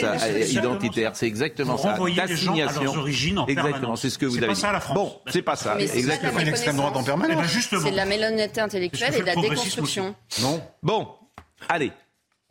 identitaire. 0.49 1.13
C'est 1.15 1.27
exactement 1.27 1.77
ça. 1.77 1.97
D'assignation. 2.17 3.47
Exactement, 3.47 3.97
c'est 3.97 4.11
ce 4.11 4.19
que 4.19 4.27
vous 4.27 4.43
avez 4.43 4.55
dit. 4.55 4.63
Bon, 4.95 5.21
c'est 5.29 5.43
pas 5.43 5.57
ça. 5.57 5.79
Exactement. 5.79 6.41
Une 6.41 6.49
extrême 6.49 6.77
droite 6.77 6.97
en 6.97 7.05
permanence. 7.05 7.47
C'est 7.69 7.91
de 7.91 7.97
la 7.97 8.05
mélonnette 8.05 8.59
intellectuelle 8.59 9.15
et 9.15 9.21
de 9.21 9.27
la 9.27 9.37
déconstruction. 9.37 10.15
Non. 10.41 10.61
Bon, 10.83 11.09
allez. 11.69 11.93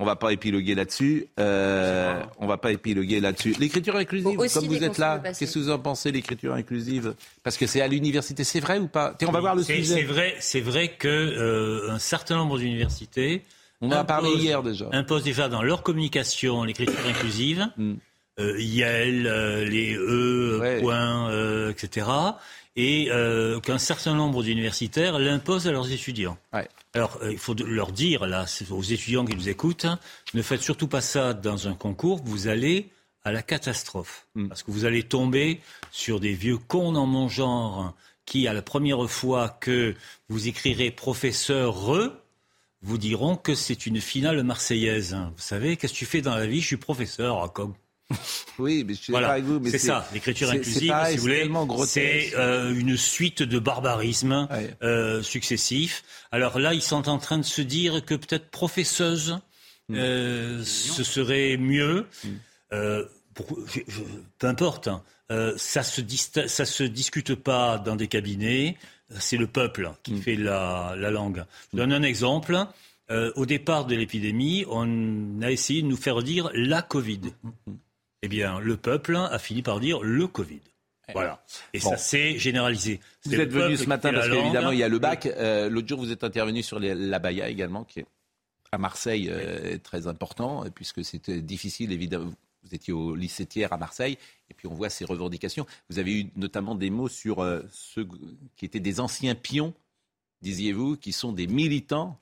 On 0.02 0.06
va 0.06 0.16
pas 0.16 0.34
épiloguer 0.34 0.76
là-dessus. 0.76 1.28
Euh, 1.40 2.22
on 2.40 2.48
va 2.48 2.58
pas 2.58 2.72
épiloguer 2.72 3.20
là-dessus. 3.20 3.56
L'écriture 3.60 3.96
inclusive, 3.96 4.38
comme 4.38 4.66
vous 4.66 4.84
êtes 4.84 4.98
là, 4.98 5.20
qu'est-ce 5.20 5.54
que 5.54 5.60
vous 5.60 5.70
en 5.70 5.80
pensez, 5.80 6.12
l'écriture 6.12 6.54
inclusive? 6.54 7.14
Parce 7.44 7.58
que 7.58 7.68
c'est 7.68 7.82
à 7.82 7.88
l'université, 7.88 8.44
c'est 8.44 8.60
vrai 8.60 8.80
ou 8.80 8.88
pas? 8.88 9.16
On 9.26 9.32
va 9.32 9.40
voir 9.40 9.56
le 9.56 9.64
sujet. 9.64 9.84
C'est 9.84 10.04
vrai, 10.04 10.36
c'est 10.40 10.62
vrai 10.62 10.90
que 10.90 11.08
euh, 11.08 11.92
un 11.92 12.00
certain 12.00 12.36
nombre 12.36 12.58
d'universités 12.58 13.44
On 13.80 13.88
en 13.90 13.92
a 13.92 14.04
parlé 14.04 14.32
hier 14.32 14.64
déjà. 14.64 14.90
Imposent 14.92 15.24
déjà 15.24 15.48
dans 15.48 15.62
leur 15.62 15.84
communication 15.84 16.64
l'écriture 16.64 17.00
inclusive. 17.08 17.70
Mm. 17.78 17.94
Euh, 18.40 18.60
YEL, 18.60 19.28
euh, 19.28 19.66
les 19.66 19.94
E, 19.96 20.80
points, 20.80 21.30
euh, 21.30 21.72
etc. 21.72 22.08
Et 22.76 23.10
qu'un 23.64 23.78
certain 23.78 24.16
nombre 24.16 24.44
d'universitaires 24.44 25.20
l'imposent 25.20 25.68
à 25.68 25.72
leurs 25.72 25.92
étudiants. 25.92 26.38
Alors, 26.94 27.20
il 27.30 27.38
faut 27.38 27.54
leur 27.54 27.92
dire, 27.92 28.26
là, 28.26 28.46
aux 28.70 28.84
étudiants 28.84 29.26
qui 29.26 29.36
nous 29.36 29.48
écoutent, 29.48 29.86
hein, 29.86 30.00
ne 30.34 30.42
faites 30.42 30.62
surtout 30.62 30.88
pas 30.88 31.02
ça 31.02 31.34
dans 31.34 31.68
un 31.68 31.74
concours, 31.74 32.22
vous 32.24 32.48
allez 32.48 32.90
à 33.24 33.32
la 33.32 33.42
catastrophe. 33.42 34.28
Mm. 34.36 34.48
Parce 34.50 34.64
que 34.64 34.72
vous 34.72 34.86
allez 34.86 35.04
tomber 35.04 35.62
sur 35.92 36.20
des 36.20 36.34
vieux 36.34 36.58
cons 36.58 36.92
dans 36.92 37.06
mon 37.06 37.30
genre 37.30 37.94
qui, 38.26 38.48
à 38.48 38.54
la 38.54 38.62
première 38.62 39.10
fois 39.10 39.50
que 39.50 39.96
vous 40.30 40.48
écrirez 40.48 40.92
professeur 40.92 42.20
vous 42.84 42.98
diront 42.98 43.36
que 43.36 43.54
c'est 43.54 43.86
une 43.86 44.02
finale 44.02 44.42
marseillaise. 44.44 45.14
Vous 45.14 45.42
savez, 45.42 45.78
qu'est-ce 45.78 45.94
que 45.94 45.98
tu 46.00 46.06
fais 46.06 46.22
dans 46.22 46.36
la 46.36 46.48
vie? 46.48 46.62
Je 46.62 46.68
suis 46.68 46.78
professeur. 46.78 47.54
Comme 47.54 47.76
oui, 48.60 48.84
mais 48.86 48.94
je 48.94 49.02
suis 49.02 49.16
avec 49.16 49.44
vous. 49.44 49.62
C'est 49.70 49.78
ça, 49.78 50.08
l'écriture 50.14 50.50
inclusive, 50.50 50.94
si 51.08 51.16
vous 51.16 51.22
voulez, 51.22 51.50
c'est 51.86 52.32
euh, 52.36 52.74
une 52.74 52.98
suite 52.98 53.44
de 53.44 53.60
barbarismes 53.60 54.48
euh, 54.82 55.22
successifs. 55.22 56.04
Alors 56.32 56.60
là, 56.60 56.74
ils 56.74 56.82
sont 56.82 57.10
en 57.10 57.18
train 57.18 57.38
de 57.38 57.44
se 57.44 57.62
dire 57.62 58.04
que 58.06 58.16
peut-être 58.16 58.50
professeuse, 58.50 59.40
euh, 59.92 60.64
ce 60.64 61.04
serait 61.04 61.58
mieux. 61.58 62.06
Hmm. 62.24 63.02
peu 64.38 64.48
importe, 64.48 64.88
hein. 64.88 65.04
ça 65.58 65.84
se 65.84 66.02
ça 66.48 66.66
se 66.66 66.84
discute 66.84 67.36
pas 67.36 67.78
dans 67.78 67.96
des 67.96 68.08
cabinets. 68.08 68.78
C'est 69.20 69.38
le 69.38 69.48
peuple 69.48 69.92
qui 70.04 70.14
hmm. 70.14 70.22
fait 70.22 70.36
la, 70.36 70.96
la, 70.98 71.12
langue. 71.12 71.44
Je 71.74 71.78
donne 71.78 71.92
un 71.92 72.04
exemple. 72.04 72.58
au 73.10 73.46
départ 73.46 73.86
de 73.86 73.96
l'épidémie, 73.96 74.64
on 74.70 75.42
a 75.42 75.52
essayé 75.52 75.82
de 75.82 75.88
nous 75.88 75.98
faire 75.98 76.24
dire 76.24 76.50
la 76.54 76.82
Covid 76.82 77.34
eh 78.22 78.28
bien, 78.28 78.60
le 78.60 78.78
peuple 78.78 79.16
a 79.16 79.40
fini 79.40 79.62
par 79.62 79.80
dire 79.80 80.02
le 80.02 80.28
Covid. 80.28 80.62
Voilà. 81.14 81.44
Et 81.74 81.80
ça 81.80 81.98
s'est 81.98 82.38
généralisé. 82.38 83.00
Vous 83.26 83.36
êtes 83.36 83.52
venu 83.52 83.76
ce 83.78 83.88
matin 83.88 84.14
parce 84.14 84.30
qu'évidemment, 84.30 84.72
il 84.72 84.80
y 84.80 84.84
a 84.84 84.88
le 84.88 85.00
bac. 85.00 85.26
Euh, 85.26 85.70
l'autre 85.70 85.88
jour, 85.88 86.00
vous 86.00 86.12
êtes 86.12 86.24
intervenu 86.24 86.64
sur 86.64 86.80
l'abaya 86.80 87.50
également, 87.50 87.84
qui 87.84 88.02
est 88.02 88.06
à 88.72 88.78
Marseille 88.78 89.28
euh, 89.30 89.78
très 89.84 90.08
important, 90.08 90.64
puisque 90.74 91.04
c'était 91.04 91.42
difficile, 91.42 91.92
évidemment. 91.92 92.32
Vous 92.64 92.76
étiez 92.76 92.94
au 92.94 93.16
lycée 93.16 93.48
Thiers 93.48 93.74
à 93.74 93.78
Marseille, 93.78 94.18
et 94.50 94.54
puis 94.54 94.68
on 94.68 94.76
voit 94.76 94.90
ces 94.90 95.04
revendications. 95.04 95.66
Vous 95.90 95.98
avez 95.98 96.20
eu 96.22 96.32
notamment 96.36 96.76
des 96.76 96.92
mots 96.92 97.10
sur 97.10 97.40
euh, 97.40 97.62
ceux 97.72 98.08
qui 98.56 98.66
étaient 98.66 98.80
des 98.80 99.00
anciens 99.00 99.34
pions, 99.34 99.74
disiez-vous, 100.42 100.96
qui 100.96 101.12
sont 101.12 101.34
des 101.34 101.48
militants 101.48 102.20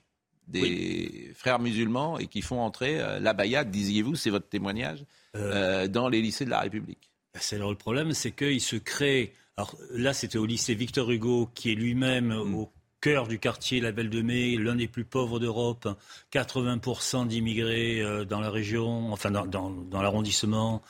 des 0.49 1.31
frères 1.35 1.59
musulmans 1.59 2.17
et 2.19 2.27
qui 2.27 2.41
font 2.41 2.59
entrer 2.59 2.97
l'abaya, 3.19 3.63
disiez-vous, 3.63 4.15
c'est 4.15 4.29
votre 4.29 4.49
témoignage 4.49 5.05
euh, 5.35 5.87
dans 5.87 6.09
les 6.09 6.21
lycées 6.21 6.45
de 6.45 6.49
la 6.49 6.61
République. 6.61 7.11
Bah, 7.33 7.39
c'est 7.43 7.59
le 7.59 7.75
problème, 7.75 8.13
c'est 8.13 8.31
qu'il 8.31 8.61
se 8.61 8.75
crée. 8.75 9.33
Alors 9.57 9.75
là, 9.91 10.13
c'était 10.13 10.39
au 10.39 10.45
lycée 10.47 10.73
Victor 10.73 11.11
Hugo, 11.11 11.49
qui 11.53 11.71
est 11.71 11.75
lui-même 11.75 12.29
mm. 12.29 12.55
au 12.55 12.71
cœur 12.99 13.27
du 13.27 13.37
quartier 13.37 13.79
La 13.79 13.91
Belle 13.91 14.09
de 14.09 14.21
Mai, 14.23 14.55
l'un 14.57 14.75
des 14.75 14.87
plus 14.87 15.05
pauvres 15.05 15.39
d'Europe, 15.39 15.87
80% 16.33 17.27
d'immigrés 17.27 18.01
euh, 18.01 18.25
dans 18.25 18.39
la 18.39 18.49
région, 18.49 19.13
enfin 19.13 19.29
dans, 19.29 19.45
dans, 19.45 20.01
l'arrondissement, 20.01 20.81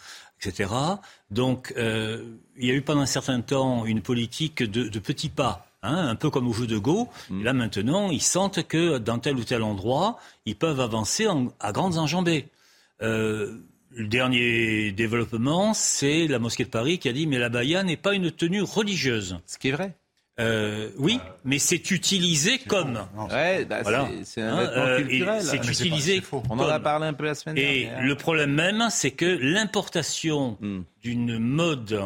etc. 0.42 0.74
Donc 1.32 1.74
euh, 1.76 2.38
il 2.56 2.66
y 2.66 2.72
a 2.72 2.74
eu 2.74 2.82
pendant 2.82 3.02
un 3.02 3.06
certain 3.06 3.42
temps 3.42 3.86
une 3.86 4.02
politique 4.02 4.64
de, 4.64 4.88
de 4.88 5.00
petits 5.00 5.30
pas. 5.30 5.69
Hein, 5.82 6.10
un 6.10 6.16
peu 6.16 6.30
comme 6.30 6.48
au 6.48 6.54
jeu 6.54 6.68
de 6.68 6.78
Go. 6.78 7.08
Mm. 7.30 7.40
Et 7.40 7.44
là 7.44 7.54
maintenant, 7.54 8.12
ils 8.12 8.22
sentent 8.22 8.68
que 8.68 8.98
dans 8.98 9.18
tel 9.18 9.36
ou 9.36 9.44
tel 9.44 9.64
endroit, 9.64 10.20
ils 10.46 10.58
peuvent 10.58 10.82
avancer 10.82 11.26
à 11.60 11.72
grandes 11.72 11.98
enjambées. 11.98 12.48
Euh, 13.02 13.60
le 13.92 14.08
dernier 14.08 14.92
développement, 14.92 15.74
c'est 15.74 16.28
la 16.28 16.38
mosquée 16.38 16.66
de 16.66 16.70
Paris 16.70 17.00
qui 17.00 17.08
a 17.08 17.14
dit 17.14 17.28
mais 17.28 17.40
la 17.40 17.50
baya 17.50 17.84
n'est 17.84 17.98
pas 17.98 18.14
une 18.14 18.30
tenue 18.30 18.62
religieuse. 18.62 19.40
Ce 19.46 19.58
qui 19.58 19.70
est 19.70 19.72
vrai. 19.72 19.96
Euh, 20.40 20.90
oui, 20.98 21.20
mais 21.44 21.60
c'est 21.60 21.92
utilisé 21.92 22.60
comme. 22.60 23.00
Ouais, 23.30 23.66
bah, 23.66 23.82
c'est 24.24 24.42
un 24.42 24.58
hein, 24.58 24.72
euh, 24.76 25.02
culturel. 25.02 25.42
C'est 25.42 25.58
utilisé. 25.58 26.22
On 26.50 26.60
en 26.60 26.68
a 26.68 26.80
parlé 26.80 27.08
un 27.08 27.14
peu 27.14 27.26
la 27.26 27.36
semaine 27.36 27.56
dernière. 27.56 28.00
Et 28.00 28.06
le 28.06 28.16
problème 28.16 28.54
même, 28.54 28.88
c'est 28.90 29.12
que 29.12 29.26
l'importation 29.26 30.58
hmm. 30.62 30.82
d'une 31.02 31.40
mode 31.40 32.02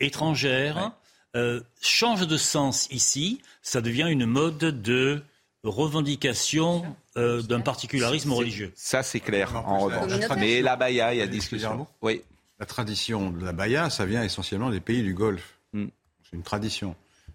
étrangère 0.00 0.92
euh, 1.34 1.60
change 1.80 2.26
de 2.26 2.36
sens 2.36 2.88
ici. 2.90 3.40
Ça 3.62 3.80
devient 3.80 4.08
une 4.10 4.26
mode 4.26 4.58
de 4.58 5.22
revendication 5.64 6.84
euh, 7.16 7.42
d'un 7.42 7.60
particularisme 7.60 8.32
religieux. 8.32 8.72
Ça, 8.74 9.02
c'est 9.02 9.20
clair, 9.20 9.56
en 9.56 9.78
revanche. 9.80 10.10
Mais 10.36 10.62
la 10.62 10.76
baya, 10.76 11.14
il 11.14 11.18
y 11.18 11.22
a 11.22 11.26
discussion. 11.26 11.86
Oui. 12.02 12.22
La 12.60 12.66
tradition 12.66 13.30
de 13.30 13.44
la 13.44 13.52
baya, 13.52 13.90
ça 13.90 14.06
vient 14.06 14.22
essentiellement 14.22 14.70
des 14.70 14.80
pays 14.80 15.02
du 15.02 15.14
Golfe. 15.14 15.58
Hmm. 15.72 15.86
C'est 16.22 16.36
une 16.36 16.42
tradition. 16.42 16.94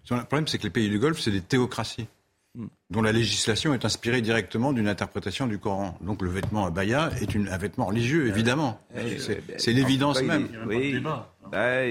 Le 0.10 0.24
problème, 0.24 0.48
c'est 0.48 0.58
que 0.58 0.64
les 0.64 0.70
pays 0.70 0.90
du 0.90 0.98
Golfe, 0.98 1.20
c'est 1.20 1.32
des 1.32 1.42
théocraties 1.42 2.08
dont 2.90 3.02
la 3.02 3.12
législation 3.12 3.74
est 3.74 3.86
inspirée 3.86 4.22
directement 4.22 4.74
d'une 4.74 4.88
interprétation 4.88 5.48
du 5.48 5.60
Coran. 5.60 5.98
Donc 6.02 6.22
le 6.22 6.30
vêtement 6.30 6.66
abaya 6.66 7.12
est 7.22 7.36
un 7.36 7.58
vêtement 7.58 7.86
religieux, 7.86 8.28
évidemment. 8.28 8.80
C'est 9.58 9.74
l'évidence 9.74 10.22
même. 10.22 10.48
Oui. 10.68 11.02
Bah, 11.52 11.82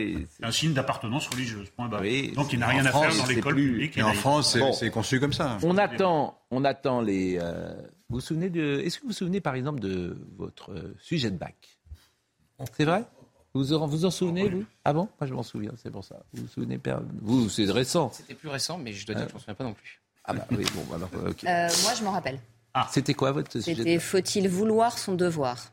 un 0.43 0.53
signe 0.53 0.73
d'appartenance 0.73 1.27
religieuse. 1.29 1.69
Point 1.71 1.89
Donc 1.89 2.53
il 2.53 2.59
n'a 2.59 2.69
rien 2.69 2.85
à 2.87 2.93
faire 2.93 3.17
dans 3.17 3.27
l'école 3.27 3.57
publique. 3.57 3.99
Et 3.99 4.03
en 4.03 4.13
France, 4.13 4.57
c'est 4.73 4.91
conçu 4.91 5.21
comme 5.21 5.33
ça. 5.33 5.59
On 5.63 5.77
attend, 5.77 6.39
on 6.51 6.65
attend 6.65 7.01
les. 7.01 7.39
Euh, 7.41 7.75
vous 8.09 8.17
vous 8.17 8.21
souvenez 8.21 8.51
de 8.51 8.81
Est-ce 8.81 8.99
que 8.99 9.03
vous 9.03 9.09
vous 9.09 9.15
souvenez 9.15 9.41
par 9.41 9.55
exemple 9.55 9.81
de 9.81 10.17
votre 10.37 10.73
euh, 10.73 10.97
sujet 10.99 11.31
de 11.31 11.37
bac? 11.37 11.79
C'est 12.77 12.85
vrai? 12.85 13.05
Vous 13.55 13.65
vous 13.65 14.05
en 14.05 14.11
souvenez, 14.11 14.49
vous? 14.49 14.65
Ah 14.85 14.93
bon? 14.93 15.09
Moi, 15.21 15.27
je 15.27 15.35
m'en 15.35 15.43
souviens, 15.43 15.73
c'est 15.77 15.91
pour 15.91 16.05
ça. 16.05 16.23
Vous 16.33 16.43
vous 16.43 16.49
souvenez 16.49 16.79
Vous, 17.23 17.49
c'est 17.49 17.71
récent. 17.71 18.11
C'était 18.13 18.35
plus 18.35 18.49
récent, 18.49 18.79
mais 18.79 18.93
je 18.93 19.07
dois 19.07 19.15
dire 19.15 19.25
que 19.25 19.31
je 19.31 19.35
ne 19.35 19.39
m'en 19.39 19.41
souviens 19.41 19.55
pas 19.55 19.65
non 19.65 19.75
plus. 19.75 20.01
Ah 20.29 20.35
bah 20.35 20.47
oui, 20.51 20.65
bon, 20.75 20.95
alors, 20.95 21.09
euh, 21.15 21.69
moi, 21.83 21.95
je 21.99 22.05
m'en 22.05 22.13
rappelle. 22.13 22.39
Ah. 22.75 22.87
C'était 22.93 23.15
quoi 23.15 23.33
votre 23.33 23.51
sujet 23.51 23.75
C'était 23.75 23.99
faut-il 23.99 24.49
vouloir 24.49 24.99
son 24.99 25.15
devoir 25.15 25.73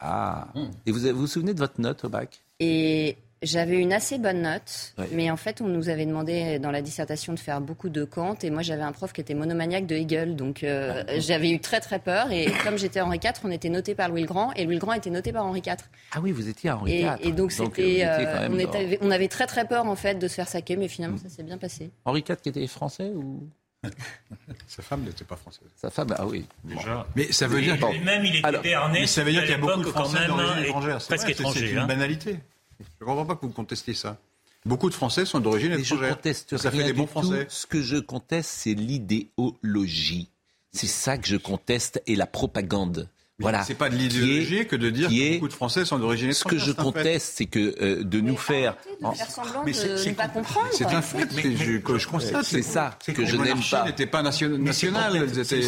Ah. 0.00 0.48
Et 0.86 0.90
vous, 0.90 1.00
vous 1.00 1.20
vous 1.20 1.26
souvenez 1.26 1.52
de 1.52 1.58
votre 1.58 1.80
note 1.80 2.02
au 2.04 2.08
bac? 2.08 2.42
Et 2.60 3.18
j'avais 3.44 3.78
une 3.78 3.92
assez 3.92 4.18
bonne 4.18 4.42
note, 4.42 4.94
mais 5.12 5.30
en 5.30 5.36
fait, 5.36 5.60
on 5.60 5.68
nous 5.68 5.90
avait 5.90 6.06
demandé 6.06 6.58
dans 6.58 6.70
la 6.70 6.80
dissertation 6.80 7.34
de 7.34 7.38
faire 7.38 7.60
beaucoup 7.60 7.90
de 7.90 8.04
Kant, 8.04 8.36
et 8.42 8.50
moi 8.50 8.62
j'avais 8.62 8.82
un 8.82 8.92
prof 8.92 9.12
qui 9.12 9.20
était 9.20 9.34
monomaniaque 9.34 9.86
de 9.86 9.94
Hegel, 9.94 10.34
donc 10.34 10.64
euh, 10.64 11.04
ah. 11.06 11.18
j'avais 11.18 11.50
eu 11.50 11.60
très 11.60 11.80
très 11.80 11.98
peur, 11.98 12.32
et 12.32 12.46
comme 12.64 12.78
j'étais 12.78 13.02
Henri 13.02 13.20
IV, 13.22 13.32
on 13.44 13.50
était 13.50 13.68
noté 13.68 13.94
par 13.94 14.08
Louis 14.08 14.22
le 14.22 14.26
Grand, 14.26 14.52
et 14.54 14.64
Louis 14.64 14.74
le 14.74 14.80
Grand 14.80 14.94
était 14.94 15.10
noté 15.10 15.30
par 15.32 15.44
Henri 15.44 15.60
IV. 15.64 15.76
Ah 16.12 16.20
oui, 16.22 16.32
vous 16.32 16.48
étiez 16.48 16.70
à 16.70 16.78
Henri 16.78 17.00
IV. 17.00 17.16
Et, 17.20 17.32
donc 17.32 17.52
c'était, 17.52 18.04
euh, 18.06 18.96
on, 19.02 19.10
avait 19.10 19.28
très 19.28 19.46
très 19.46 19.66
peur 19.66 19.86
en 19.86 19.96
fait 19.96 20.14
de 20.14 20.26
se 20.26 20.34
faire 20.34 20.48
saquer, 20.48 20.76
mais 20.76 20.88
finalement 20.88 21.16
mm. 21.16 21.20
ça 21.20 21.28
s'est 21.28 21.42
bien 21.42 21.58
passé. 21.58 21.90
Henri 22.06 22.24
IV 22.26 22.36
qui 22.36 22.48
était 22.48 22.66
français 22.66 23.12
ou? 23.14 23.46
Sa 24.66 24.82
femme 24.82 25.02
n'était 25.02 25.24
pas 25.24 25.36
française. 25.36 25.68
Sa 25.76 25.90
femme, 25.90 26.14
ah 26.16 26.26
oui. 26.26 26.46
Déjà. 26.64 27.06
Mais 27.16 27.30
ça 27.32 27.46
veut 27.46 27.60
dire. 27.60 27.76
Même 28.02 28.24
il 28.24 28.36
était 28.36 28.58
béarnais. 28.58 29.06
ça 29.06 29.24
veut 29.24 29.32
dire 29.32 29.42
qu'il 29.42 29.50
y 29.50 29.54
a 29.54 29.58
beaucoup 29.58 29.82
de 29.82 29.88
Français 29.88 30.26
d'origine 30.26 30.64
étrangère. 30.64 30.98
Presque 30.98 31.28
étranger. 31.30 31.60
C'est 31.60 31.72
une 31.72 31.78
hein. 31.78 31.86
banalité. 31.86 32.38
Je 32.80 32.84
ne 33.04 33.06
comprends 33.06 33.26
pas 33.26 33.36
que 33.36 33.46
vous 33.46 33.52
contestiez 33.52 33.94
ça. 33.94 34.18
Beaucoup 34.64 34.88
de 34.88 34.94
Français 34.94 35.24
sont 35.26 35.40
d'origine 35.40 35.72
étrangère. 35.72 36.08
Je 36.08 36.14
conteste 36.14 36.56
ça 36.56 36.70
fait 36.70 36.84
des 36.84 36.92
bons 36.92 37.06
Français. 37.06 37.46
Ce 37.48 37.66
que 37.66 37.82
je 37.82 37.96
conteste, 37.96 38.50
c'est 38.50 38.74
l'idéologie. 38.74 40.28
C'est 40.72 40.88
ça 40.88 41.18
que 41.18 41.28
je 41.28 41.36
conteste 41.36 42.02
et 42.06 42.16
la 42.16 42.26
propagande. 42.26 43.08
Voilà. 43.40 43.64
C'est 43.64 43.74
pas 43.74 43.90
de 43.90 43.96
l'idéologie 43.96 44.64
que 44.64 44.76
de 44.76 44.90
dire 44.90 45.08
que 45.08 45.34
beaucoup 45.34 45.48
de 45.48 45.52
Français 45.52 45.84
sont 45.84 45.98
d'origine 45.98 46.30
étrangère. 46.30 46.60
Ce 46.60 46.64
que 46.64 46.70
je 46.70 46.70
conteste, 46.70 47.32
c'est 47.34 47.46
que 47.46 47.74
euh, 47.82 48.04
de 48.04 48.20
nous 48.20 48.36
faire. 48.36 48.76
De 49.00 49.16
faire 49.16 49.28
semblant 49.28 49.64
mais 49.66 49.72
de 49.72 50.08
ne 50.08 50.14
pas 50.14 50.28
comprendre. 50.28 50.68
C'est 50.70 50.86
un 50.86 51.02
fait 51.02 51.26
mais, 51.34 51.56
je, 51.56 51.78
que 51.78 51.98
je 51.98 52.06
constate. 52.06 52.44
C'est 52.44 52.62
ça 52.62 52.96
que, 53.04 53.26
je 53.26 53.36
n'aime 53.36 53.58
pas. 53.68 53.86
n'étaient 53.86 54.06
pas 54.06 54.22
nationales. 54.22 55.16
Elles 55.16 55.38
étaient. 55.40 55.62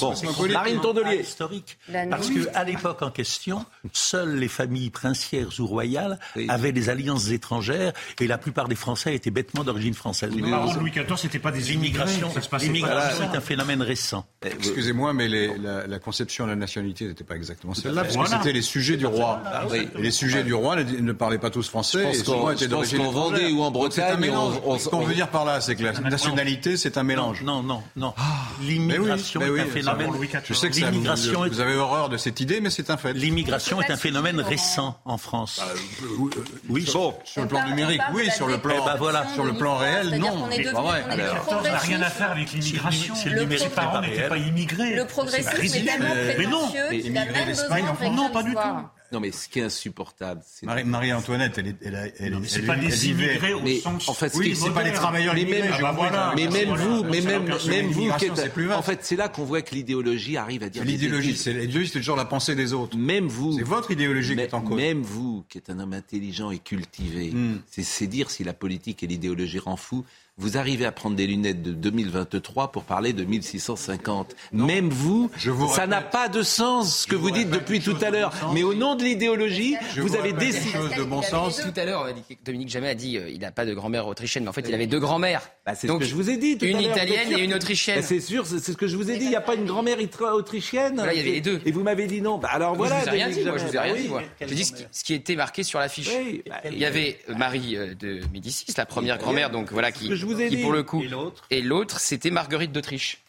Bon. 0.00 0.14
Marine 0.52 0.80
Tondelier. 0.80 1.22
Historique. 1.22 1.78
Parce 2.10 2.30
qu'à 2.30 2.62
l'époque 2.62 3.02
en 3.02 3.10
question, 3.10 3.66
seules 3.92 4.36
les 4.36 4.48
familles 4.48 4.90
princières 4.90 5.48
ou 5.58 5.66
royales 5.66 6.20
avaient 6.48 6.72
des 6.72 6.90
alliances 6.90 7.30
étrangères 7.30 7.92
et 8.20 8.28
la 8.28 8.38
plupart 8.38 8.68
des 8.68 8.76
Français 8.76 9.16
étaient 9.16 9.32
bêtement 9.32 9.64
d'origine 9.64 9.94
française. 9.94 10.30
Mais 10.32 10.42
Louis 10.78 10.92
XIV, 10.92 11.16
c'était 11.16 11.40
pas 11.40 11.50
des 11.50 11.72
immigrations. 11.72 12.30
L'immigration 12.60 13.32
est 13.32 13.36
un 13.36 13.40
phénomène 13.40 13.82
récent. 13.82 14.24
Excusez-moi, 14.42 15.12
mais 15.12 15.28
la 15.28 15.98
conception 15.98 16.44
de 16.44 16.50
la 16.50 16.56
nationalité 16.56 16.99
nationalité 17.00 17.08
n'était 17.08 17.24
pas 17.24 17.36
exactement 17.36 17.74
celle-là, 17.74 18.04
parce 18.04 18.16
que 18.16 18.36
c'était 18.36 18.52
les 18.52 18.62
sujets 18.62 18.96
du 18.96 19.06
roi. 19.06 19.40
Ah 19.46 19.64
et 19.74 19.88
les 20.00 20.10
sujets 20.10 20.42
du 20.42 20.54
roi 20.54 20.76
ne, 20.76 21.12
parlaient 21.12 21.38
pas 21.38 21.50
tous 21.50 21.68
français, 21.68 22.10
et 22.10 22.14
souvent 22.14 22.50
étaient 22.50 22.68
d'origine 22.68 23.00
Vendée 23.10 23.50
ou 23.50 23.62
en 23.62 23.70
Bretagne. 23.70 24.30
Ce 24.78 24.88
qu'on 24.88 25.00
veut 25.00 25.14
dire 25.14 25.28
par 25.28 25.44
là, 25.44 25.60
c'est 25.60 25.74
que 25.74 25.82
la 25.82 25.92
nationalité, 25.92 26.76
c'est 26.76 26.96
un 26.96 27.02
mélange. 27.02 27.42
Non, 27.42 27.62
non, 27.62 27.82
non. 27.96 28.14
Ah. 28.16 28.22
L'immigration 28.62 29.40
est 29.40 29.60
un 29.60 29.66
phénomène. 29.66 30.10
Je 30.44 30.54
sais 30.54 30.70
que 30.70 30.84
vous, 30.84 31.48
vous 31.48 31.60
avez 31.60 31.76
horreur 31.76 32.08
de 32.08 32.16
cette 32.16 32.40
idée, 32.40 32.60
mais 32.60 32.70
c'est 32.70 32.90
un 32.90 32.96
fait. 32.96 33.12
L'immigration 33.12 33.80
est 33.80 33.90
un 33.90 33.96
phénomène 33.96 34.40
récent 34.40 34.98
en 35.04 35.18
France. 35.18 35.60
Bah, 35.60 35.72
euh, 35.72 36.40
oui, 36.68 36.86
bon, 36.92 37.14
sur 37.24 37.42
le 37.42 37.48
plan 37.48 37.66
numérique, 37.66 38.00
oui, 38.14 38.30
sur 38.30 38.46
le 38.46 38.58
plan, 38.58 38.74
eh 38.82 38.84
ben, 38.84 38.96
voilà, 38.96 39.26
sur 39.34 39.44
le 39.44 39.54
plan 39.54 39.76
réel, 39.76 40.18
non. 40.18 40.48
Ça 41.48 41.62
n'a 41.62 41.78
rien 41.78 42.02
à 42.02 42.10
faire 42.10 42.30
avec 42.32 42.52
l'immigration. 42.52 43.14
Ses 43.14 43.68
parents 43.68 44.00
n'étaient 44.00 44.28
pas 44.28 44.38
immigrés. 44.38 44.94
Le 44.94 45.06
progressisme 45.06 45.76
est 45.76 45.84
tellement 45.84 46.14
prétentieux 46.34 46.89
Non, 48.12 48.30
pas 48.30 48.42
du 48.42 48.54
tout. 48.54 48.60
Non, 49.12 49.18
mais 49.18 49.32
ce 49.32 49.48
qui 49.48 49.58
est 49.58 49.64
insupportable, 49.64 50.40
c'est 50.46 50.66
Marie-Antoinette, 50.66 51.58
elle, 51.58 51.74
elle, 51.82 52.12
elle, 52.18 52.34
elle 52.34 52.48
c'est 52.48 52.62
pas 52.62 52.76
des 52.76 53.08
immigrés 53.08 53.54
au 53.54 53.60
mais, 53.60 53.80
sens. 53.80 54.08
En 54.08 54.14
fait, 54.14 54.32
oui, 54.36 54.54
c'est 54.54 54.70
pas 54.70 54.84
les 54.84 54.92
travailleurs 54.92 55.34
mais 55.34 55.42
immigrés. 55.42 55.62
Même, 55.62 55.72
ah 55.78 55.82
bah 55.82 55.92
voilà, 55.92 56.32
mais 56.36 56.46
même 56.46 56.76
vous, 56.76 57.02
mais 57.02 57.20
même, 57.20 57.44
même 57.68 57.86
vous, 57.86 58.08
en 58.08 58.82
fait, 58.82 58.98
c'est 59.02 59.16
là 59.16 59.28
qu'on 59.28 59.44
voit 59.44 59.62
que 59.62 59.74
l'idéologie 59.74 60.36
arrive 60.36 60.62
à 60.62 60.68
dire. 60.68 60.84
L'idéologie, 60.84 61.36
c'est 61.36 61.52
l'idéologie, 61.52 61.90
c'est 61.92 61.98
toujours 61.98 62.16
la 62.16 62.24
pensée 62.24 62.54
des 62.54 62.72
autres. 62.72 62.96
Même 62.96 63.26
vous, 63.26 63.58
c'est 63.58 63.64
votre 63.64 63.90
idéologie 63.90 64.36
qui 64.36 64.42
est 64.42 64.54
en 64.54 64.60
cause. 64.60 64.76
Même 64.76 65.02
vous, 65.02 65.44
qui 65.48 65.58
êtes 65.58 65.70
un 65.70 65.80
homme 65.80 65.92
intelligent 65.92 66.52
et 66.52 66.58
cultivé, 66.58 67.30
hmm. 67.32 67.62
c'est 67.68 68.06
dire 68.06 68.30
si 68.30 68.44
la 68.44 68.52
politique 68.52 69.02
et 69.02 69.08
l'idéologie 69.08 69.58
rend 69.58 69.76
fou 69.76 70.04
vous 70.40 70.56
arrivez 70.56 70.86
à 70.86 70.92
prendre 70.92 71.16
des 71.16 71.26
lunettes 71.26 71.62
de 71.62 71.72
2023 71.72 72.72
pour 72.72 72.84
parler 72.84 73.12
de 73.12 73.24
1650. 73.24 74.34
Même 74.52 74.88
vous, 74.88 75.30
ça 75.74 75.86
n'a 75.86 76.00
pas 76.00 76.28
de 76.28 76.42
sens 76.42 77.02
ce 77.02 77.06
que 77.06 77.14
vous 77.14 77.30
dites 77.30 77.50
depuis 77.50 77.80
tout 77.80 77.96
à 78.00 78.10
l'heure. 78.10 78.32
Mais 78.54 78.62
au 78.62 78.74
nom 78.74 78.94
de 78.94 79.04
l'idéologie, 79.04 79.76
vous, 79.98 80.16
avez 80.16 80.32
décidé. 80.32 80.78
de 80.96 81.04
bon 81.04 81.20
sens. 81.22 81.60
Tout 81.60 81.78
à 81.78 81.84
l'heure, 81.84 82.08
Dominique 82.44 82.70
Jamais 82.70 82.88
a 82.88 82.94
dit 82.94 83.10
qu'il 83.10 83.18
euh, 83.18 83.30
il 83.30 83.40
n'a 83.40 83.50
pas 83.50 83.66
de 83.66 83.74
grand-mère 83.74 84.06
autrichienne, 84.06 84.44
mais 84.44 84.48
en 84.48 84.52
fait, 84.52 84.66
il 84.66 84.74
avait 84.74 84.86
deux 84.86 84.98
grand-mères. 84.98 85.50
Bah, 85.66 85.74
c'est 85.74 85.88
ce 85.88 85.92
que 85.92 86.04
je 86.04 86.14
vous 86.14 86.30
ai 86.30 86.36
dit. 86.36 86.52
une 86.62 86.80
italienne 86.80 87.32
et 87.32 87.44
une 87.44 87.54
autrichienne. 87.54 88.00
Bah, 88.00 88.06
c'est 88.06 88.20
sûr, 88.20 88.46
c'est 88.46 88.60
ce 88.60 88.72
que 88.72 88.86
je 88.86 88.96
vous 88.96 89.10
ai 89.10 89.18
dit. 89.18 89.24
Il 89.24 89.30
n'y 89.30 89.36
a 89.36 89.40
pas 89.42 89.54
une 89.54 89.66
grand-mère 89.66 89.98
autrichienne. 90.32 91.02
il 91.12 91.16
y 91.16 91.20
avait 91.20 91.30
les 91.30 91.40
deux. 91.40 91.60
Et 91.66 91.72
vous 91.72 91.82
m'avez 91.82 92.06
dit 92.06 92.22
non. 92.22 92.38
Bah, 92.38 92.48
alors 92.52 92.74
voilà. 92.74 93.00
Je 93.00 93.04
vous 93.04 93.08
ai 93.08 93.10
rien 93.12 93.28
dit. 93.28 93.44
Moi, 93.44 93.58
je 93.58 93.66
vous 93.66 93.76
ai 93.76 93.78
rien 93.78 93.94
dit. 93.94 94.10
Je 94.40 94.54
dis 94.54 94.72
ce 94.90 95.04
qui 95.04 95.14
était 95.14 95.36
marqué 95.36 95.62
sur 95.62 95.78
l'affiche. 95.78 96.10
Il 96.64 96.78
y 96.78 96.84
avait 96.84 97.18
Marie 97.36 97.76
euh, 97.76 97.94
de 97.94 98.20
Médicis, 98.32 98.66
la 98.76 98.86
première 98.86 99.18
grand-mère, 99.18 99.50
donc 99.50 99.72
voilà 99.72 99.92
qui, 99.92 100.08
pour 100.62 100.72
le 100.72 100.82
coup 100.82 101.02
et 101.50 101.62
l'autre, 101.62 102.00
c'était 102.00 102.30
Marguerite 102.30 102.72
d'Autriche. 102.72 103.22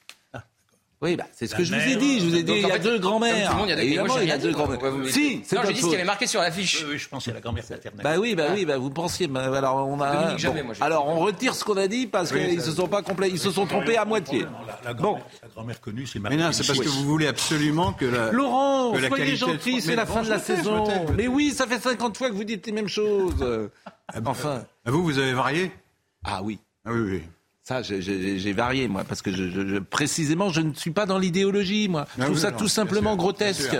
Oui, 1.01 1.15
bah, 1.15 1.23
c'est 1.31 1.47
ce 1.47 1.55
que 1.55 1.63
je 1.63 1.73
vous 1.73 1.81
ai 1.81 1.95
dit. 1.95 2.19
Je 2.19 2.25
vous 2.25 2.35
ai 2.35 2.43
dit, 2.43 2.53
il 2.53 2.67
y 2.67 2.71
a 2.71 2.77
deux 2.77 2.99
grands-mères. 2.99 3.57
il 3.63 3.69
y 3.69 3.71
a 3.71 3.75
deux, 3.75 3.81
Évidemment, 3.81 4.19
il 4.19 4.27
y 4.27 4.31
a 4.31 4.37
deux 4.37 4.51
grands-mères. 4.51 4.79
si, 5.09 5.41
c'est 5.43 5.55
Non, 5.55 5.63
j'ai 5.65 5.73
dit 5.73 5.81
ce 5.81 5.87
qui 5.87 5.95
avait 5.95 6.03
marqué 6.03 6.27
sur 6.27 6.41
l'affiche. 6.41 6.85
Oui, 6.87 6.99
je 6.99 7.09
pensais 7.09 7.31
à 7.31 7.33
la 7.33 7.39
grand-mère 7.39 7.65
paternelle. 7.65 8.03
Bah 8.03 8.19
oui, 8.19 8.35
bah 8.35 8.49
oui, 8.53 8.65
bah 8.65 8.77
vous 8.77 8.91
pensiez. 8.91 9.25
Bah, 9.25 9.45
alors 9.57 9.87
on 9.87 9.99
a. 9.99 10.35
alors 10.79 11.07
on 11.07 11.19
retire 11.19 11.55
ce 11.55 11.63
qu'on 11.63 11.77
a 11.77 11.87
dit 11.87 12.05
parce 12.05 12.31
qu'ils 12.31 12.61
se 12.61 12.71
sont 12.71 12.87
pas 12.87 13.01
complets, 13.01 13.29
ils 13.29 13.39
se 13.39 13.49
sont 13.49 13.65
trompés 13.65 13.97
à 13.97 14.05
moitié. 14.05 14.45
Bon, 14.99 15.17
la 15.41 15.49
grand-mère 15.49 15.81
connue, 15.81 16.05
c'est 16.05 16.19
Mais 16.19 16.37
non, 16.37 16.51
c'est 16.51 16.67
parce 16.67 16.79
que 16.79 16.89
vous 16.89 17.03
voulez 17.03 17.27
absolument 17.27 17.93
que 17.93 18.05
la. 18.05 18.31
Laurent, 18.31 18.93
soyez 19.07 19.35
gentil, 19.35 19.81
c'est 19.81 19.95
la 19.95 20.05
fin 20.05 20.21
de 20.21 20.29
la 20.29 20.39
saison. 20.39 20.85
Mais 21.17 21.27
oui, 21.27 21.51
ça 21.51 21.65
fait 21.65 21.79
50 21.79 22.15
fois 22.15 22.29
que 22.29 22.35
vous 22.35 22.43
dites 22.43 22.67
les 22.67 22.73
mêmes 22.73 22.87
choses. 22.87 23.69
Ah, 24.13 24.19
enfin. 24.25 24.65
Vous, 24.85 25.03
vous 25.03 25.17
avez 25.17 25.33
varié? 25.33 25.71
Ah 26.23 26.41
oui. 26.43 26.59
Ah 26.85 26.91
oui, 26.93 26.99
oui. 27.01 27.21
Ça, 27.63 27.83
j'ai 27.83 28.53
varié, 28.53 28.87
moi, 28.87 29.03
parce 29.03 29.21
que 29.21 29.31
je, 29.31 29.77
précisément, 29.77 30.49
je 30.49 30.61
ne 30.61 30.73
suis 30.73 30.89
pas 30.89 31.05
dans 31.05 31.19
l'idéologie, 31.19 31.87
moi. 31.87 32.07
Je 32.17 32.23
ah 32.23 32.25
trouve 32.25 32.39
ça 32.39 32.51
tout 32.51 32.67
simplement 32.67 33.15
grotesque. 33.15 33.75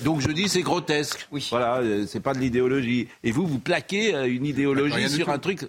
Donc 0.00 0.20
je 0.20 0.30
dis 0.32 0.48
c'est 0.48 0.62
grotesque. 0.62 1.28
Oui. 1.30 1.46
Voilà, 1.50 1.76
euh, 1.76 2.06
c'est 2.08 2.20
pas 2.20 2.32
de 2.32 2.38
l'idéologie. 2.38 3.08
Et 3.22 3.32
vous, 3.32 3.46
vous 3.46 3.58
plaquez 3.58 4.14
euh, 4.14 4.24
une 4.26 4.46
idéologie 4.46 5.10
sur 5.10 5.28
un 5.28 5.38
truc. 5.38 5.68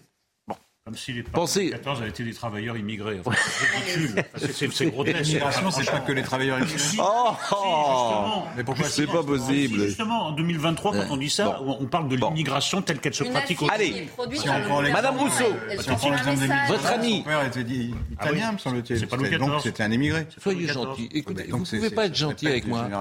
Comme 0.88 0.96
si 0.96 1.12
les 1.12 1.24
Pensez... 1.24 1.70
14 1.72 2.00
avaient 2.00 2.10
été 2.12 2.24
des 2.24 2.34
travailleurs 2.34 2.78
immigrés. 2.78 3.20
c'est 3.26 3.98
ridicule. 3.98 4.24
C'est 4.72 4.86
grotesque. 4.86 5.20
L'immigration, 5.26 5.70
c'est 5.70 5.92
pas 5.92 6.00
que 6.00 6.14
les 6.14 6.24
travailleurs 6.24 6.60
immigrés. 6.60 6.78
Oh, 7.00 7.32
oh 7.52 8.44
Mais 8.56 8.64
pourquoi 8.64 8.86
c'est 8.88 9.06
pas 9.06 9.22
possible 9.22 9.82
Justement, 9.82 10.28
en 10.28 10.32
2023, 10.32 10.94
quand 10.94 11.08
on 11.10 11.18
dit 11.18 11.30
ça, 11.30 11.62
on 11.62 11.86
parle 11.88 12.08
de 12.08 12.16
l'immigration 12.16 12.82
telle 12.82 13.00
qu'elle 13.00 13.14
se 13.14 13.26
pratique 13.26 13.62
au 13.64 13.68
Allez, 13.70 14.08
Madame 14.94 15.18
Rousseau, 15.18 15.54
votre 16.70 16.86
ami. 16.86 17.18
Son 17.18 17.24
père 17.24 17.46
était 17.46 17.66
dit 17.66 17.94
italien, 18.14 18.54
me 18.54 18.58
semble-t-il. 18.58 19.38
Donc 19.40 19.62
c'était 19.62 19.84
un 19.84 19.92
immigré. 19.92 20.26
Soyez 20.42 20.68
gentil. 20.68 21.10
Écoutez, 21.12 21.48
vous 21.50 21.60
ne 21.60 21.66
pouvez 21.66 21.90
pas 21.90 22.06
être 22.06 22.16
gentil 22.16 22.48
avec 22.48 22.66
moi. 22.66 22.88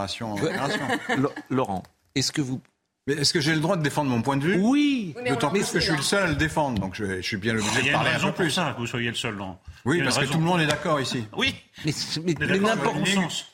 Laurent, 1.51 1.85
est-ce 2.17 2.33
que 2.33 2.41
vous 2.41 2.61
mais 3.07 3.15
est-ce 3.15 3.33
que 3.33 3.41
j'ai 3.41 3.55
le 3.55 3.61
droit 3.61 3.77
de 3.77 3.83
défendre 3.83 4.11
mon 4.11 4.21
point 4.21 4.37
de 4.37 4.43
vue? 4.43 4.59
Oui. 4.61 5.15
D'autant 5.29 5.51
plus 5.51 5.71
que 5.71 5.79
je 5.79 5.85
suis 5.85 5.97
le 5.97 6.03
seul 6.03 6.25
à 6.25 6.27
le 6.27 6.35
défendre, 6.35 6.81
donc 6.81 6.97
je, 6.97 7.21
suis 7.21 7.37
bien 7.37 7.53
obligé 7.55 7.89
de 7.89 7.93
parler 7.93 8.11
un 8.11 8.19
peu 8.19 8.33
plus. 8.33 8.51
ça 8.51 8.73
que 8.75 8.81
vous 8.81 8.87
soyez 8.89 9.11
le 9.11 9.15
seul, 9.15 9.37
non 9.37 9.59
Oui, 9.85 10.03
parce 10.03 10.19
que 10.19 10.25
tout 10.25 10.39
le 10.39 10.45
monde 10.45 10.61
est 10.61 10.67
d'accord 10.67 11.01
ici. 11.01 11.23
Oui. 11.37 11.55
Mais, 11.85 11.93
mais, 12.25 12.59
n'importe 12.59 12.97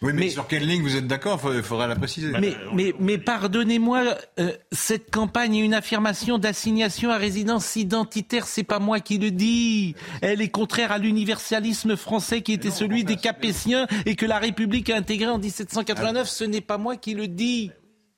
Oui, 0.00 0.12
mais, 0.14 0.30
sur 0.30 0.47
quelle 0.47 0.66
ligne 0.66 0.80
vous 0.80 0.97
êtes 0.97 1.06
d'accord? 1.06 1.38
Il 1.54 1.62
faudrait 1.62 1.88
la 1.88 1.97
préciser. 1.97 2.32
Mais, 2.40 2.54
mais, 2.73 2.94
mais 2.99 3.18
pardonnez-moi, 3.18 4.16
euh, 4.40 4.52
cette 4.71 5.11
campagne 5.11 5.56
est 5.56 5.65
une 5.65 5.75
affirmation 5.75 6.38
d'assignation 6.38 7.10
à 7.10 7.19
résidence 7.19 7.76
identitaire. 7.76 8.47
C'est 8.47 8.62
pas 8.62 8.78
moi 8.78 9.00
qui 9.00 9.19
le 9.19 9.32
dis. 9.32 9.95
Elle 10.23 10.41
est 10.41 10.49
contraire 10.49 10.93
à 10.93 10.99
l'universalisme 10.99 11.97
français 11.97 12.41
qui 12.41 12.54
était 12.54 12.71
celui 12.71 13.04
des 13.04 13.17
Capétiens 13.17 13.86
et 14.06 14.17
que 14.17 14.25
la 14.25 14.38
République 14.38 14.88
a 14.88 14.97
intégré 14.97 15.28
en 15.28 15.38
1789. 15.38 16.26
Ce 16.26 16.45
n'est 16.45 16.62
pas 16.62 16.78
moi 16.78 16.97
qui 16.97 17.12
le 17.12 17.28
dis. 17.28 17.71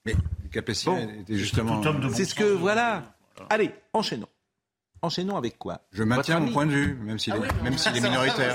Mais 0.07 0.14
Était 0.59 1.37
justement. 1.37 1.83
C'est 2.12 2.25
ce 2.25 2.35
que 2.35 2.45
voilà. 2.45 3.14
Allez, 3.51 3.71
enchaînons. 3.93 4.29
Enchaînons 5.05 5.37
avec 5.37 5.59
quoi? 5.59 5.83
Je 5.93 6.03
maintiens 6.03 6.40
mon 6.40 6.51
point 6.51 6.64
de 6.64 6.71
vue, 6.71 6.95
même 6.95 7.19
s'il 7.19 7.35
ah 7.35 7.37
est, 7.37 7.62
même 7.62 7.77
s'il 7.77 7.95
est 7.95 8.01
minoritaire. 8.01 8.55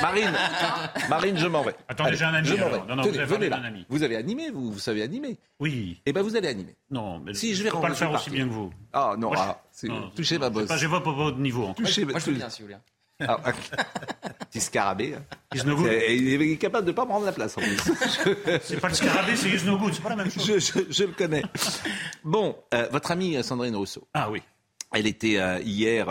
Marine, 0.00 0.30
Marine, 1.10 1.36
je 1.36 1.46
m'en 1.48 1.62
vais. 1.62 1.74
Attendez, 1.88 2.14
j'ai 2.14 2.24
un 2.24 2.34
ami. 2.34 2.50
Non, 2.88 2.94
non, 2.94 3.02
vous 3.02 3.10
venez 3.10 3.48
là. 3.48 3.60
Ami. 3.64 3.84
Vous 3.88 4.04
avez 4.04 4.16
animé, 4.16 4.50
vous, 4.50 4.70
vous 4.70 4.78
savez 4.78 5.02
animer? 5.02 5.38
Oui. 5.58 6.00
Eh 6.06 6.12
ben, 6.12 6.22
vous 6.22 6.36
allez 6.36 6.46
animer. 6.46 6.76
Non, 6.88 7.18
mais 7.18 7.34
si 7.34 7.56
je 7.56 7.64
vais 7.64 7.70
pas 7.70 7.88
le 7.88 7.94
faire 7.94 8.12
aussi 8.12 8.30
bien 8.30 8.46
que 8.46 8.52
vous. 8.52 8.70
Ah 8.92 9.16
non, 9.18 9.32
ah, 9.36 9.60
touchez 10.14 10.38
ma 10.38 10.50
bosse. 10.50 10.70
Je 10.76 10.86
vois 10.86 11.02
pas 11.02 11.12
votre 11.12 11.38
niveau. 11.38 11.72
Touchez, 11.76 12.04
moi, 12.04 12.20
je 12.20 12.26
veux 12.26 12.36
bien, 12.36 12.48
si 12.48 12.62
vous 12.62 12.68
voulez. 12.68 12.78
Ah, 13.28 13.38
petit 14.50 14.60
scarabée. 14.60 15.14
Hein. 15.14 15.22
Il 15.54 16.42
est 16.42 16.56
capable 16.56 16.86
de 16.86 16.92
ne 16.92 16.96
pas 16.96 17.04
me 17.04 17.10
rendre 17.10 17.26
la 17.26 17.32
place 17.32 17.56
en 17.56 17.60
plus. 17.60 17.76
c'est 18.62 18.80
pas 18.80 18.88
le 18.88 18.94
scarabée, 18.94 19.36
c'est 19.36 19.50
Good, 19.50 19.94
c'est 19.94 20.02
pas 20.02 20.10
la 20.10 20.16
même 20.16 20.30
chose. 20.30 20.72
Je, 20.90 21.04
le 21.04 21.12
connais. 21.12 21.42
Bon, 22.24 22.56
euh, 22.74 22.88
votre 22.90 23.10
amie 23.10 23.36
euh, 23.36 23.42
Sandrine 23.42 23.76
Rousseau. 23.76 24.06
Ah 24.14 24.30
oui. 24.30 24.42
Elle 24.94 25.06
était 25.06 25.38
euh, 25.38 25.58
hier 25.60 26.06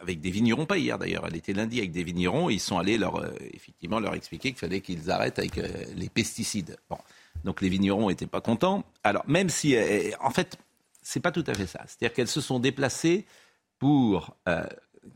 avec 0.00 0.20
des 0.20 0.30
vignerons, 0.30 0.66
pas 0.66 0.76
hier 0.76 0.98
d'ailleurs, 0.98 1.24
elle 1.26 1.36
était 1.36 1.54
lundi 1.54 1.78
avec 1.78 1.92
des 1.92 2.04
vignerons. 2.04 2.50
Ils 2.50 2.60
sont 2.60 2.78
allés 2.78 2.98
leur, 2.98 3.24
effectivement 3.54 4.00
leur 4.00 4.14
expliquer 4.14 4.50
qu'il 4.50 4.58
fallait 4.58 4.82
qu'ils 4.82 5.10
arrêtent 5.10 5.38
avec 5.38 5.56
les 5.56 6.08
pesticides. 6.10 6.76
Bon. 6.90 6.98
Donc 7.44 7.62
les 7.62 7.70
vignerons 7.70 8.08
n'étaient 8.10 8.26
pas 8.26 8.42
contents. 8.42 8.84
Alors 9.02 9.24
même 9.26 9.48
si, 9.48 9.76
en 10.20 10.28
fait, 10.28 10.58
c'est 11.00 11.20
pas 11.20 11.32
tout 11.32 11.44
à 11.46 11.54
fait 11.54 11.66
ça. 11.66 11.80
C'est-à-dire 11.86 12.12
qu'elles 12.14 12.28
se 12.28 12.42
sont 12.42 12.58
déplacées 12.58 13.24
pour 13.78 14.36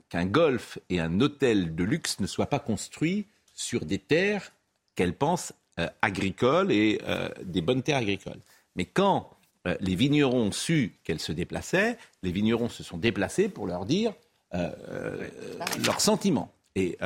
qu'un 0.09 0.27
golf 0.27 0.79
et 0.89 1.01
un 1.01 1.21
hôtel 1.21 1.75
de 1.75 1.85
luxe 1.85 2.21
ne 2.21 2.27
soient 2.27 2.47
pas 2.47 2.59
construits 2.59 3.27
sur 3.55 3.85
des 3.85 3.99
terres 3.99 4.53
qu'elles 4.95 5.17
pensent 5.17 5.53
euh, 5.81 5.89
agricoles 6.03 6.71
et 6.71 7.01
euh, 7.09 7.29
des 7.43 7.61
bonnes 7.61 7.83
terres 7.83 7.99
agricoles. 7.99 8.41
Mais 8.77 8.85
quand 8.85 9.31
euh, 9.67 9.77
les 9.81 9.97
vignerons 9.97 10.43
ont 10.43 10.53
su 10.53 10.99
qu'elles 11.03 11.21
se 11.21 11.33
déplaçaient, 11.33 11.99
les 12.23 12.31
vignerons 12.31 12.69
se 12.69 12.83
sont 12.85 12.99
déplacés 12.99 13.49
pour 13.49 13.67
leur 13.67 13.85
dire 13.85 14.13
leurs 15.85 16.01
sentiments. 16.01 16.53
Et 16.77 16.97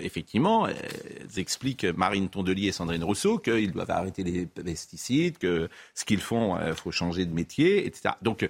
effectivement, 0.00 0.66
elles 0.66 1.38
expliquent, 1.38 1.84
Marine 1.84 2.30
Tondelier 2.30 2.68
et 2.68 2.72
Sandrine 2.72 3.04
Rousseau, 3.04 3.36
qu'ils 3.36 3.72
doivent 3.72 3.90
arrêter 3.90 4.22
les 4.22 4.46
pesticides, 4.46 5.36
que 5.36 5.68
ce 5.94 6.06
qu'ils 6.06 6.22
font, 6.22 6.58
il 6.66 6.72
faut 6.72 6.92
changer 6.92 7.26
de 7.26 7.34
métier, 7.34 7.86
etc. 7.86 8.14
Donc, 8.22 8.48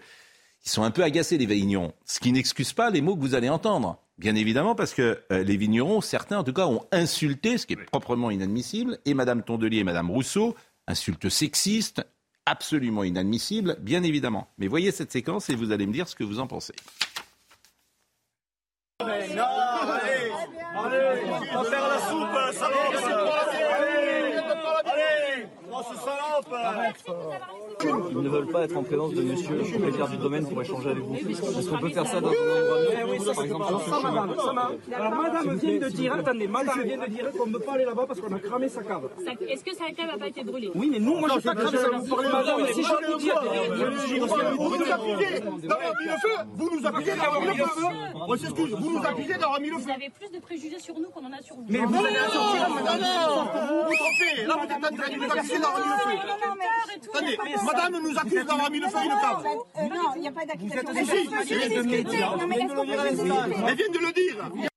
ils 0.67 0.71
sont 0.71 0.83
un 0.83 0.91
peu 0.91 1.05
agacés, 1.05 1.39
les 1.39 1.47
vignerons. 1.47 1.93
Ce 2.05 2.19
qui 2.19 2.33
n'excuse 2.33 2.73
pas 2.73 2.91
les 2.91 3.01
mots 3.01 3.15
que 3.15 3.21
vous 3.21 3.37
allez 3.37 3.49
entendre. 3.49 4.03
Bien 4.19 4.35
évidemment, 4.35 4.75
parce 4.75 4.95
que 4.95 5.23
euh, 5.31 5.45
les 5.45 5.57
vignerons, 5.57 6.01
certains 6.01 6.39
en 6.39 6.45
tout 6.45 6.53
cas, 6.53 6.67
ont 6.67 6.85
insulté, 6.91 7.57
ce 7.57 7.67
qui 7.67 7.75
est 7.75 7.85
proprement 7.85 8.33
inadmissible, 8.33 8.99
et 9.05 9.15
Mme 9.15 9.45
Tondelier 9.45 9.79
et 9.79 9.85
Mme 9.85 10.11
Rousseau, 10.11 10.57
insultes 10.89 11.29
sexistes, 11.29 12.05
absolument 12.47 13.05
inadmissibles, 13.05 13.77
bien 13.81 14.03
évidemment. 14.03 14.49
Mais 14.59 14.67
voyez 14.67 14.91
cette 14.91 15.13
séquence 15.13 15.51
et 15.51 15.55
vous 15.55 15.71
allez 15.71 15.87
me 15.87 15.93
dire 15.93 16.09
ce 16.09 16.17
que 16.17 16.25
vous 16.25 16.41
en 16.41 16.49
pensez. 16.49 16.75
Allez, 18.99 19.39
on 20.75 21.63
va 21.63 21.71
faire 21.71 21.89
la 21.89 21.99
soupe, 22.09 22.55
ça 22.55 22.69
Allez, 24.85 25.47
Ils 27.85 28.23
ne 28.23 28.29
veulent 28.29 28.47
pas 28.47 28.65
être 28.65 28.77
en 28.77 28.83
présence 28.83 29.13
de 29.13 29.23
monsieur 29.23 29.57
le 29.57 29.63
propriétaire 29.65 30.09
du 30.09 30.17
domaine 30.17 30.49
pour 30.49 30.63
échanger 30.63 30.91
avec 30.91 31.03
vous. 31.03 31.15
Est-ce 31.15 31.69
qu'on 31.69 31.79
peut 31.79 31.89
faire 31.91 32.07
ça 32.07 32.21
dans 32.21 32.29
un 32.29 32.33
endroit 32.33 33.35
par 33.35 33.45
exemple 33.45 33.65
Alors 33.69 33.83
ça, 33.85 34.01
madame, 34.01 34.35
Alors 34.95 35.15
madame 35.23 35.57
vient 35.57 35.79
de 35.79 35.89
dire, 35.89 36.13
attendez, 36.15 36.47
madame 36.47 36.83
vient 36.83 36.99
de 36.99 37.11
dire 37.11 37.31
qu'on 37.33 37.47
ne 37.47 37.53
peut 37.53 37.59
pas 37.61 37.73
aller 37.75 37.85
là-bas 37.85 38.07
parce 38.07 38.21
qu'on 38.21 38.35
a 38.35 38.39
cramé 38.39 38.69
sa 38.69 38.83
cave. 38.83 39.09
Est-ce 39.49 39.65
que 39.65 39.75
sa 39.75 39.91
cave 39.91 40.07
n'a 40.07 40.19
pas 40.19 40.29
été 40.29 40.43
brûlée? 40.43 40.71
Oui, 40.75 40.89
mais 40.91 40.99
nous, 40.99 41.17
moi, 41.17 41.29
je 41.31 41.37
n'ai 41.37 41.43
pas 41.43 41.55
cramé 41.55 41.77
sa 41.77 41.91
cave. 41.91 42.09
Madame, 42.33 42.67
si 42.73 42.83
je 42.83 43.13
vous 43.13 43.19
dis, 43.19 43.31
vous 44.57 44.77
nous 44.77 44.93
accusez 44.93 45.41
d'avoir 45.69 45.95
mis 46.01 46.07
le 46.07 46.17
feu. 46.17 46.37
Vous 46.55 46.71
nous 46.79 46.87
accusez 46.87 47.17
d'avoir 47.17 47.41
mis 47.41 47.47
le 47.49 47.65
feu. 47.65 47.87
On 48.15 48.37
s'excuse. 48.37 48.75
Vous 48.75 48.91
nous 48.99 49.05
accusez 49.07 49.35
d'avoir 49.35 49.61
mis 49.61 49.69
le 49.69 49.77
feu. 49.77 49.83
Vous 49.83 49.91
avez 49.91 50.11
plus 50.11 50.31
de 50.31 50.41
préjugés 50.41 50.79
sur 50.79 50.95
nous 50.99 51.11
qu'on 51.11 51.25
en 51.27 51.33
a 51.33 51.43
sur 51.43 51.57
vous. 51.57 51.67
Mais 51.69 51.81
vous 51.81 52.05
allez 52.05 52.15
la 52.15 52.29
sortir, 52.31 52.71
madame. 52.71 53.01
Vous 53.01 53.89
vous 53.89 53.97
trompez. 53.97 54.47
Là, 54.47 54.57
vous 54.57 54.65
êtes 54.65 54.73
en 54.73 54.97
train 54.97 55.11
de 55.11 55.17
nous 55.17 55.31
accuser 55.31 55.59
d'avoir 55.59 55.81
mis 55.81 55.93
le 55.93 55.99
feu. 55.99 56.17
Attendez, 57.15 57.37
madame 57.77 58.03
nous 58.03 58.19
accuse 58.19 58.47
d'avoir 58.47 58.71
mis 58.71 58.81
le 58.81 58.89
feu 58.89 58.97
à 58.97 59.05
une 59.05 59.11
cave. 59.11 59.45
Non, 59.95 60.13
il 60.17 60.21
n'y 60.23 60.29
a 60.29 60.33
pas 60.33 60.47
d'accusation. 60.47 60.95
Si, 60.95 61.47
si, 61.47 61.55
elle 61.55 61.71
vient 61.71 61.85
de 61.85 61.97
le 61.97 62.05
dire. 62.05 62.39
Elle 62.41 63.77
vient 63.77 63.89
de 63.89 63.99
le 63.99 64.13
dire. 64.13 64.69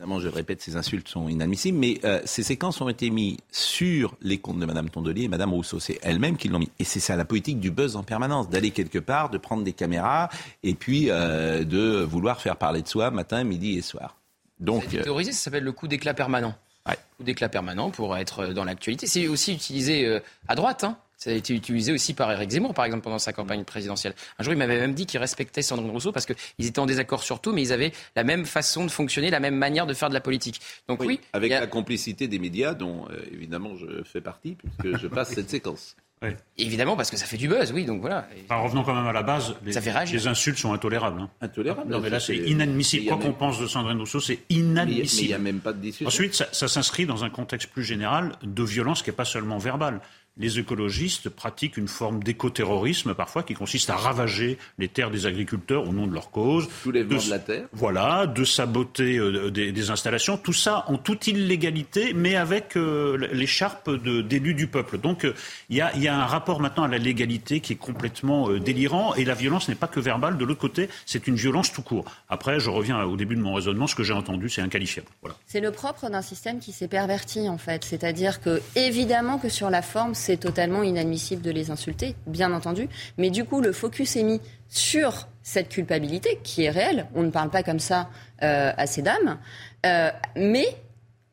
Évidemment, 0.00 0.18
je 0.18 0.28
répète, 0.28 0.62
ces 0.62 0.76
insultes 0.76 1.08
sont 1.08 1.28
inadmissibles, 1.28 1.76
mais 1.76 2.00
euh, 2.04 2.22
ces 2.24 2.42
séquences 2.42 2.80
ont 2.80 2.88
été 2.88 3.10
mises 3.10 3.36
sur 3.50 4.16
les 4.22 4.38
comptes 4.38 4.58
de 4.58 4.64
Mme 4.64 4.88
Tondelier 4.88 5.24
et 5.24 5.28
Mme 5.28 5.52
Rousseau. 5.52 5.78
C'est 5.78 5.98
elles-mêmes 6.02 6.38
qui 6.38 6.48
l'ont 6.48 6.58
mis. 6.58 6.70
Et 6.78 6.84
c'est 6.84 7.00
ça 7.00 7.16
la 7.16 7.26
politique 7.26 7.60
du 7.60 7.70
buzz 7.70 7.96
en 7.96 8.02
permanence, 8.02 8.48
d'aller 8.48 8.70
quelque 8.70 8.98
part, 8.98 9.28
de 9.28 9.36
prendre 9.36 9.62
des 9.62 9.74
caméras 9.74 10.30
et 10.62 10.72
puis 10.72 11.10
euh, 11.10 11.64
de 11.64 12.02
vouloir 12.02 12.40
faire 12.40 12.56
parler 12.56 12.80
de 12.80 12.88
soi 12.88 13.10
matin, 13.10 13.44
midi 13.44 13.76
et 13.76 13.82
soir. 13.82 14.16
Donc, 14.58 14.88
théorisé, 14.88 15.32
ça 15.32 15.38
s'appelle 15.44 15.64
le 15.64 15.72
coup 15.72 15.86
d'éclat 15.86 16.14
permanent. 16.14 16.54
Ouais. 16.88 16.96
Coup 17.18 17.24
d'éclat 17.24 17.50
permanent 17.50 17.90
pour 17.90 18.16
être 18.16 18.46
dans 18.54 18.64
l'actualité. 18.64 19.06
C'est 19.06 19.28
aussi 19.28 19.52
utilisé 19.52 20.06
euh, 20.06 20.20
à 20.48 20.54
droite. 20.54 20.82
Hein. 20.82 20.96
Ça 21.22 21.28
a 21.28 21.34
été 21.34 21.54
utilisé 21.54 21.92
aussi 21.92 22.14
par 22.14 22.32
Éric 22.32 22.48
Zemmour, 22.48 22.72
par 22.72 22.86
exemple, 22.86 23.04
pendant 23.04 23.18
sa 23.18 23.34
campagne 23.34 23.62
présidentielle. 23.64 24.14
Un 24.38 24.42
jour, 24.42 24.54
il 24.54 24.56
m'avait 24.56 24.80
même 24.80 24.94
dit 24.94 25.04
qu'il 25.04 25.20
respectait 25.20 25.60
Sandrine 25.60 25.90
Rousseau 25.90 26.12
parce 26.12 26.24
qu'ils 26.24 26.66
étaient 26.66 26.78
en 26.78 26.86
désaccord 26.86 27.22
sur 27.22 27.42
tout, 27.42 27.52
mais 27.52 27.60
ils 27.60 27.74
avaient 27.74 27.92
la 28.16 28.24
même 28.24 28.46
façon 28.46 28.86
de 28.86 28.90
fonctionner, 28.90 29.28
la 29.28 29.38
même 29.38 29.56
manière 29.56 29.86
de 29.86 29.92
faire 29.92 30.08
de 30.08 30.14
la 30.14 30.22
politique. 30.22 30.62
Donc 30.88 31.02
oui, 31.02 31.20
avec 31.34 31.52
a... 31.52 31.60
la 31.60 31.66
complicité 31.66 32.26
des 32.26 32.38
médias, 32.38 32.72
dont 32.72 33.04
euh, 33.10 33.20
évidemment 33.34 33.76
je 33.76 34.02
fais 34.02 34.22
partie, 34.22 34.56
puisque 34.56 34.98
je 34.98 35.08
passe 35.08 35.34
cette 35.34 35.50
séquence. 35.50 35.94
Oui. 36.22 36.30
Évidemment, 36.56 36.96
parce 36.96 37.10
que 37.10 37.18
ça 37.18 37.26
fait 37.26 37.38
du 37.38 37.48
buzz, 37.48 37.72
oui, 37.72 37.84
donc 37.84 38.00
voilà. 38.00 38.26
Enfin, 38.44 38.56
revenons 38.56 38.82
quand 38.82 38.94
même 38.94 39.06
à 39.06 39.12
la 39.12 39.22
base. 39.22 39.54
Les, 39.64 39.72
ça 39.72 39.80
fait 39.80 39.90
réagir. 39.90 40.18
les 40.18 40.26
insultes 40.26 40.58
sont 40.58 40.74
intolérables. 40.74 41.20
Hein. 41.20 41.30
Intolérables. 41.40 41.90
Non, 41.90 42.00
mais 42.00 42.10
là, 42.10 42.20
c'est 42.20 42.36
inadmissible. 42.36 43.06
Quoi 43.06 43.16
qu'on 43.16 43.32
pense 43.32 43.58
de 43.58 43.66
Sandrine 43.66 43.98
Rousseau, 43.98 44.20
c'est 44.20 44.40
inadmissible. 44.50 45.20
Mais 45.20 45.24
il 45.24 45.28
n'y 45.28 45.34
a 45.34 45.38
même 45.38 45.60
pas 45.60 45.72
de 45.72 45.80
discussion. 45.80 46.08
Ensuite, 46.08 46.34
ça, 46.34 46.46
ça 46.52 46.68
s'inscrit 46.68 47.06
dans 47.06 47.24
un 47.24 47.30
contexte 47.30 47.70
plus 47.70 47.84
général 47.84 48.32
de 48.42 48.62
violence 48.62 49.02
qui 49.02 49.08
n'est 49.08 49.16
pas 49.16 49.24
seulement 49.24 49.56
verbale 49.56 50.00
les 50.36 50.58
écologistes 50.58 51.28
pratiquent 51.28 51.76
une 51.76 51.88
forme 51.88 52.22
d'écoterrorisme 52.22 53.14
parfois 53.14 53.42
qui 53.42 53.54
consiste 53.54 53.90
à 53.90 53.96
ravager 53.96 54.58
les 54.78 54.88
terres 54.88 55.10
des 55.10 55.26
agriculteurs 55.26 55.86
au 55.88 55.92
nom 55.92 56.06
de 56.06 56.14
leur 56.14 56.30
cause. 56.30 56.68
Soulèvement 56.82 57.18
de, 57.18 57.24
de 57.24 57.30
la 57.30 57.38
terre. 57.38 57.66
Voilà, 57.72 58.26
de 58.26 58.44
saboter 58.44 59.18
euh, 59.18 59.50
des, 59.50 59.72
des, 59.72 59.90
installations. 59.90 60.38
Tout 60.38 60.52
ça 60.52 60.84
en 60.88 60.96
toute 60.96 61.26
illégalité, 61.26 62.12
mais 62.14 62.36
avec 62.36 62.76
euh, 62.76 63.28
l'écharpe 63.32 63.90
d'élus 63.90 64.54
du 64.54 64.66
peuple. 64.66 64.98
Donc 64.98 65.26
il 65.68 65.76
y, 65.76 66.00
y, 66.00 66.08
a 66.08 66.16
un 66.16 66.26
rapport 66.26 66.60
maintenant 66.60 66.84
à 66.84 66.88
la 66.88 66.98
légalité 66.98 67.60
qui 67.60 67.74
est 67.74 67.76
complètement 67.76 68.50
euh, 68.50 68.60
délirant 68.60 69.14
et 69.14 69.24
la 69.24 69.34
violence 69.34 69.68
n'est 69.68 69.74
pas 69.74 69.88
que 69.88 70.00
verbale. 70.00 70.38
De 70.38 70.44
l'autre 70.44 70.60
côté, 70.60 70.88
c'est 71.06 71.26
une 71.26 71.36
violence 71.36 71.72
tout 71.72 71.82
court. 71.82 72.04
Après, 72.28 72.60
je 72.60 72.70
reviens 72.70 73.02
au 73.04 73.16
début 73.16 73.36
de 73.36 73.42
mon 73.42 73.54
raisonnement. 73.54 73.86
Ce 73.86 73.94
que 73.94 74.02
j'ai 74.02 74.14
entendu, 74.14 74.48
c'est 74.48 74.62
inqualifiable. 74.62 75.08
Voilà. 75.20 75.36
C'est 75.46 75.60
le 75.60 75.72
propre 75.72 76.08
d'un 76.08 76.22
système 76.22 76.60
qui 76.60 76.72
s'est 76.72 76.88
perverti 76.88 77.48
en 77.48 77.58
fait. 77.58 77.84
C'est-à-dire 77.84 78.40
que 78.40 78.62
évidemment 78.76 79.38
que 79.38 79.48
sur 79.48 79.68
la 79.68 79.82
forme, 79.82 80.14
c'est 80.14 80.29
totalement 80.36 80.82
inadmissible 80.82 81.42
de 81.42 81.50
les 81.50 81.70
insulter, 81.70 82.14
bien 82.26 82.52
entendu. 82.52 82.88
Mais 83.18 83.30
du 83.30 83.44
coup, 83.44 83.60
le 83.60 83.72
focus 83.72 84.16
est 84.16 84.22
mis 84.22 84.40
sur 84.68 85.28
cette 85.42 85.68
culpabilité 85.68 86.38
qui 86.42 86.64
est 86.64 86.70
réelle. 86.70 87.06
On 87.14 87.22
ne 87.22 87.30
parle 87.30 87.50
pas 87.50 87.62
comme 87.62 87.80
ça 87.80 88.08
euh, 88.42 88.72
à 88.76 88.86
ces 88.86 89.02
dames. 89.02 89.38
Euh, 89.84 90.10
mais 90.36 90.66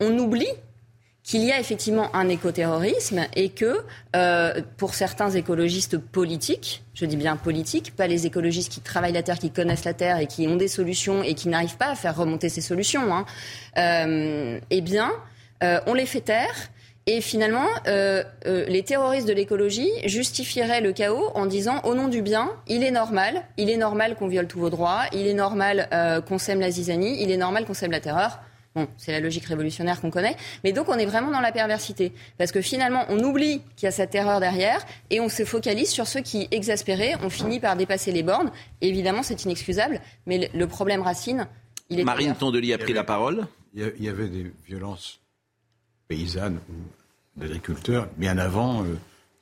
on 0.00 0.16
oublie 0.18 0.48
qu'il 1.22 1.44
y 1.44 1.52
a 1.52 1.60
effectivement 1.60 2.14
un 2.16 2.28
écoterrorisme 2.28 3.26
et 3.36 3.50
que 3.50 3.84
euh, 4.16 4.62
pour 4.78 4.94
certains 4.94 5.30
écologistes 5.30 5.98
politiques, 5.98 6.82
je 6.94 7.04
dis 7.04 7.16
bien 7.16 7.36
politiques, 7.36 7.94
pas 7.94 8.06
les 8.06 8.26
écologistes 8.26 8.72
qui 8.72 8.80
travaillent 8.80 9.12
la 9.12 9.22
terre, 9.22 9.38
qui 9.38 9.50
connaissent 9.50 9.84
la 9.84 9.94
terre 9.94 10.18
et 10.18 10.26
qui 10.26 10.48
ont 10.48 10.56
des 10.56 10.68
solutions 10.68 11.22
et 11.22 11.34
qui 11.34 11.48
n'arrivent 11.48 11.76
pas 11.76 11.90
à 11.90 11.94
faire 11.94 12.16
remonter 12.16 12.48
ces 12.48 12.62
solutions, 12.62 13.14
hein, 13.14 13.26
eh 14.70 14.80
bien, 14.80 15.12
on 15.60 15.92
les 15.92 16.06
fait 16.06 16.22
taire. 16.22 16.70
Et 17.10 17.22
finalement, 17.22 17.66
euh, 17.86 18.22
euh, 18.44 18.66
les 18.66 18.82
terroristes 18.82 19.26
de 19.26 19.32
l'écologie 19.32 19.88
justifieraient 20.04 20.82
le 20.82 20.92
chaos 20.92 21.30
en 21.34 21.46
disant 21.46 21.80
au 21.84 21.94
nom 21.94 22.06
du 22.06 22.20
bien, 22.20 22.50
il 22.66 22.84
est 22.84 22.90
normal, 22.90 23.44
il 23.56 23.70
est 23.70 23.78
normal 23.78 24.14
qu'on 24.14 24.28
viole 24.28 24.46
tous 24.46 24.58
vos 24.58 24.68
droits, 24.68 25.04
il 25.14 25.26
est 25.26 25.32
normal 25.32 25.88
euh, 25.94 26.20
qu'on 26.20 26.36
sème 26.36 26.60
la 26.60 26.70
zizanie, 26.70 27.22
il 27.22 27.30
est 27.30 27.38
normal 27.38 27.64
qu'on 27.64 27.72
sème 27.72 27.92
la 27.92 28.00
terreur. 28.00 28.40
Bon, 28.74 28.88
c'est 28.98 29.10
la 29.10 29.20
logique 29.20 29.46
révolutionnaire 29.46 30.02
qu'on 30.02 30.10
connaît, 30.10 30.36
mais 30.64 30.72
donc 30.72 30.90
on 30.90 30.98
est 30.98 31.06
vraiment 31.06 31.30
dans 31.30 31.40
la 31.40 31.50
perversité. 31.50 32.12
Parce 32.36 32.52
que 32.52 32.60
finalement, 32.60 33.06
on 33.08 33.18
oublie 33.20 33.62
qu'il 33.76 33.86
y 33.86 33.88
a 33.88 33.90
cette 33.90 34.10
terreur 34.10 34.38
derrière 34.38 34.84
et 35.08 35.20
on 35.20 35.30
se 35.30 35.46
focalise 35.46 35.88
sur 35.88 36.06
ceux 36.06 36.20
qui, 36.20 36.46
exaspérés, 36.50 37.14
ont 37.22 37.30
fini 37.30 37.58
par 37.58 37.76
dépasser 37.76 38.12
les 38.12 38.22
bornes. 38.22 38.52
Et 38.82 38.88
évidemment, 38.88 39.22
c'est 39.22 39.46
inexcusable, 39.46 40.02
mais 40.26 40.50
le 40.52 40.66
problème 40.66 41.00
racine, 41.00 41.48
il 41.88 42.00
est. 42.00 42.04
Marine 42.04 42.34
Tondelier 42.34 42.74
a 42.74 42.78
pris 42.78 42.92
la 42.92 43.02
parole. 43.02 43.46
Il 43.74 43.94
y 43.98 44.10
avait 44.10 44.28
des 44.28 44.52
violences 44.66 45.20
paysannes 46.06 46.60
d'agriculteurs 47.38 48.08
bien 48.16 48.38
avant 48.38 48.82
euh, 48.82 48.86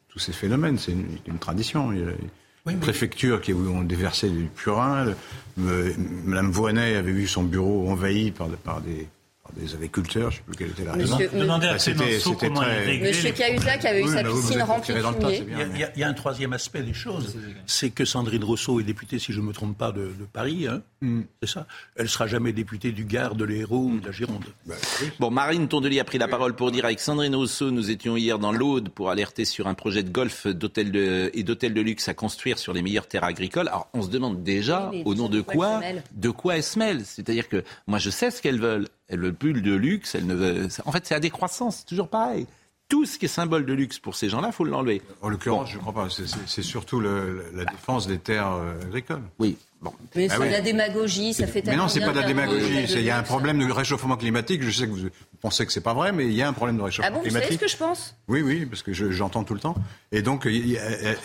tous 0.09 0.19
ces 0.19 0.33
phénomènes. 0.33 0.79
C'est 0.79 0.93
une, 0.93 1.07
une, 1.27 1.39
tradition. 1.39 1.93
Il 1.93 2.01
y 2.01 2.03
a 2.03 2.77
préfecture 2.81 3.41
qui 3.41 3.53
où 3.53 3.69
on 3.69 3.83
déversait 3.83 4.31
du 4.31 4.45
purin. 4.45 5.15
Le, 5.57 5.95
Madame 6.25 6.51
Voinet 6.51 6.97
avait 6.97 7.13
vu 7.13 7.27
son 7.27 7.45
bureau 7.45 7.89
envahi 7.89 8.31
par, 8.31 8.49
par 8.49 8.81
des 8.81 9.07
des 9.55 9.75
agriculteurs, 9.75 10.31
je 10.31 10.37
ne 10.37 10.39
sais 10.39 10.43
plus 10.47 10.57
quelle 10.57 10.71
était 10.71 10.85
la 10.85 10.93
raison. 10.93 11.19
Demandez 11.33 11.67
à 11.67 11.79
c'était, 11.79 12.19
c'était 12.19 12.51
très... 12.51 12.99
Monsieur 12.99 13.33
Cahuzac 13.33 13.85
avait 13.85 14.03
eu 14.03 14.09
sa 14.09 14.25
piscine 14.25 14.63
remplie 14.63 14.95
de 14.95 15.01
fumier. 15.01 15.67
Il 15.75 15.81
y, 15.81 15.85
a, 15.85 15.91
il 15.95 16.01
y, 16.01 16.05
a 16.05 16.09
un 16.09 16.15
troisième 16.15 16.53
aspect 16.53 16.83
des 16.83 16.95
choses, 16.95 17.37
c'est 17.67 17.91
que 17.91 18.05
Sandrine 18.05 18.45
Rousseau 18.45 18.81
est 18.81 18.85
députée, 18.85 19.19
si 19.19 19.33
je 19.33 19.41
ne 19.41 19.47
me 19.47 19.53
trompe 19.53 19.77
pas, 19.77 19.93
de, 19.93 20.01
de 20.19 20.25
Paris, 20.33 20.67
hein 20.67 20.83
mm. 21.01 21.23
c'est 21.43 21.51
ça 21.51 21.67
Elle 21.97 22.05
ne 22.05 22.09
sera 22.09 22.27
jamais 22.27 22.53
députée 22.53 22.93
du 22.93 23.05
Gard, 23.05 23.35
de 23.35 23.45
l'Hérault 23.45 23.91
ou 23.93 24.01
de 24.01 24.07
la 24.07 24.13
Gironde. 24.13 24.45
Bah, 24.67 24.75
oui. 25.03 25.11
Bon, 25.19 25.31
Marine 25.31 25.69
Tondelier 25.69 26.01
a 26.01 26.05
pris 26.05 26.19
la 26.19 26.29
parole 26.29 26.55
pour 26.55 26.71
dire 26.71 26.85
avec 26.85 27.01
Sandrine 27.01 27.35
Rousseau, 27.35 27.71
nous 27.71 27.91
étions 27.91 28.17
hier 28.17 28.39
dans 28.39 28.53
l'Aude 28.53 28.89
pour 28.89 29.11
alerter 29.11 29.45
sur 29.45 29.67
un 29.67 29.75
projet 29.75 30.03
de 30.03 30.11
golf 30.11 30.47
d'hôtel 30.47 31.31
et 31.33 31.43
d'hôtel 31.43 31.75
de 31.75 31.81
luxe 31.81 32.09
à 32.09 32.15
construire 32.15 32.59
sur 32.59 32.73
les 32.73 32.83
meilleures 32.83 33.07
terres 33.07 33.25
agricoles. 33.25 33.69
Alors, 33.69 33.89
on 33.93 34.03
se 34.03 34.09
demande 34.09 34.43
déjà, 34.43 34.91
oui, 34.93 35.03
au 35.05 35.15
nom 35.15 35.29
de 35.29 35.41
quoi, 35.41 35.81
de 36.13 36.31
quoi 36.31 36.57
elles 36.57 36.63
se 36.63 36.79
mêlent 36.79 37.05
C'est-à-dire 37.05 37.49
que 37.49 37.65
moi, 37.87 37.99
je 37.99 38.11
sais 38.11 38.31
ce 38.31 38.43
qu'elles 38.43 38.61
veulent. 38.61 38.89
Elle 39.09 39.21
veut 39.21 39.33
plus 39.33 39.53
de 39.53 39.75
luxe, 39.75 40.15
elle 40.15 40.27
ne 40.27 40.35
veut... 40.35 40.69
En 40.85 40.93
fait, 40.93 41.07
c'est 41.07 41.15
à 41.15 41.21
décroissance, 41.21 41.79
c'est 41.79 41.87
toujours 41.87 42.09
pareil. 42.09 42.47
Tout 42.89 43.05
ce 43.05 43.19
qui 43.19 43.25
est 43.25 43.29
symbole 43.29 43.67
de 43.67 43.73
luxe 43.73 43.99
pour 43.99 44.15
ces 44.15 44.29
gens-là, 44.29 44.49
il 44.49 44.53
faut 44.53 44.65
l'enlever. 44.65 45.03
En 45.21 45.29
l'occurrence, 45.29 45.67
bon. 45.67 45.73
je 45.73 45.77
ne 45.77 45.81
crois 45.81 45.93
pas. 45.93 46.09
C'est 46.47 46.63
surtout 46.63 47.01
le, 47.01 47.45
la 47.55 47.65
défense 47.65 48.07
des 48.07 48.19
terres 48.19 48.61
agricoles. 48.85 49.23
Oui. 49.39 49.57
Bon. 49.83 49.93
Mais 50.15 50.29
c'est 50.29 50.35
ah 50.35 50.41
oui. 50.41 50.49
de 50.49 50.53
la 50.53 50.61
démagogie, 50.63 51.35
ça 51.35 51.47
fait 51.47 51.63
Mais 51.67 51.77
non, 51.77 51.89
c'est 51.89 52.01
pas 52.01 52.13
de 52.13 52.21
la 52.21 52.27
démagogie. 52.27 52.87
Il 52.89 53.03
y 53.03 53.11
a 53.11 53.19
un 53.19 53.23
problème 53.23 53.59
de 53.59 53.71
réchauffement 53.71 54.17
climatique. 54.17 54.63
Je 54.63 54.71
sais 54.71 54.87
que 54.87 54.93
vous 54.93 55.09
pensez 55.43 55.67
que 55.67 55.73
c'est 55.73 55.83
pas 55.83 55.93
vrai, 55.93 56.13
mais 56.13 56.25
il 56.25 56.33
y 56.33 56.43
a 56.43 56.49
un 56.49 56.55
problème 56.55 56.79
de 56.79 56.83
réchauffement 56.83 57.13
ah 57.13 57.15
bon, 57.15 57.21
climatique. 57.21 57.53
Vous 57.53 57.59
savez 57.59 57.69
ce 57.69 57.77
que 57.77 57.85
je 57.85 57.85
pense? 57.85 58.15
Oui, 58.29 58.41
oui, 58.41 58.65
parce 58.65 58.83
que 58.83 58.93
j'entends 58.93 59.45
tout 59.45 59.53
le 59.53 59.61
temps. 59.61 59.75
Et 60.13 60.23
donc, 60.23 60.47
y 60.47 60.79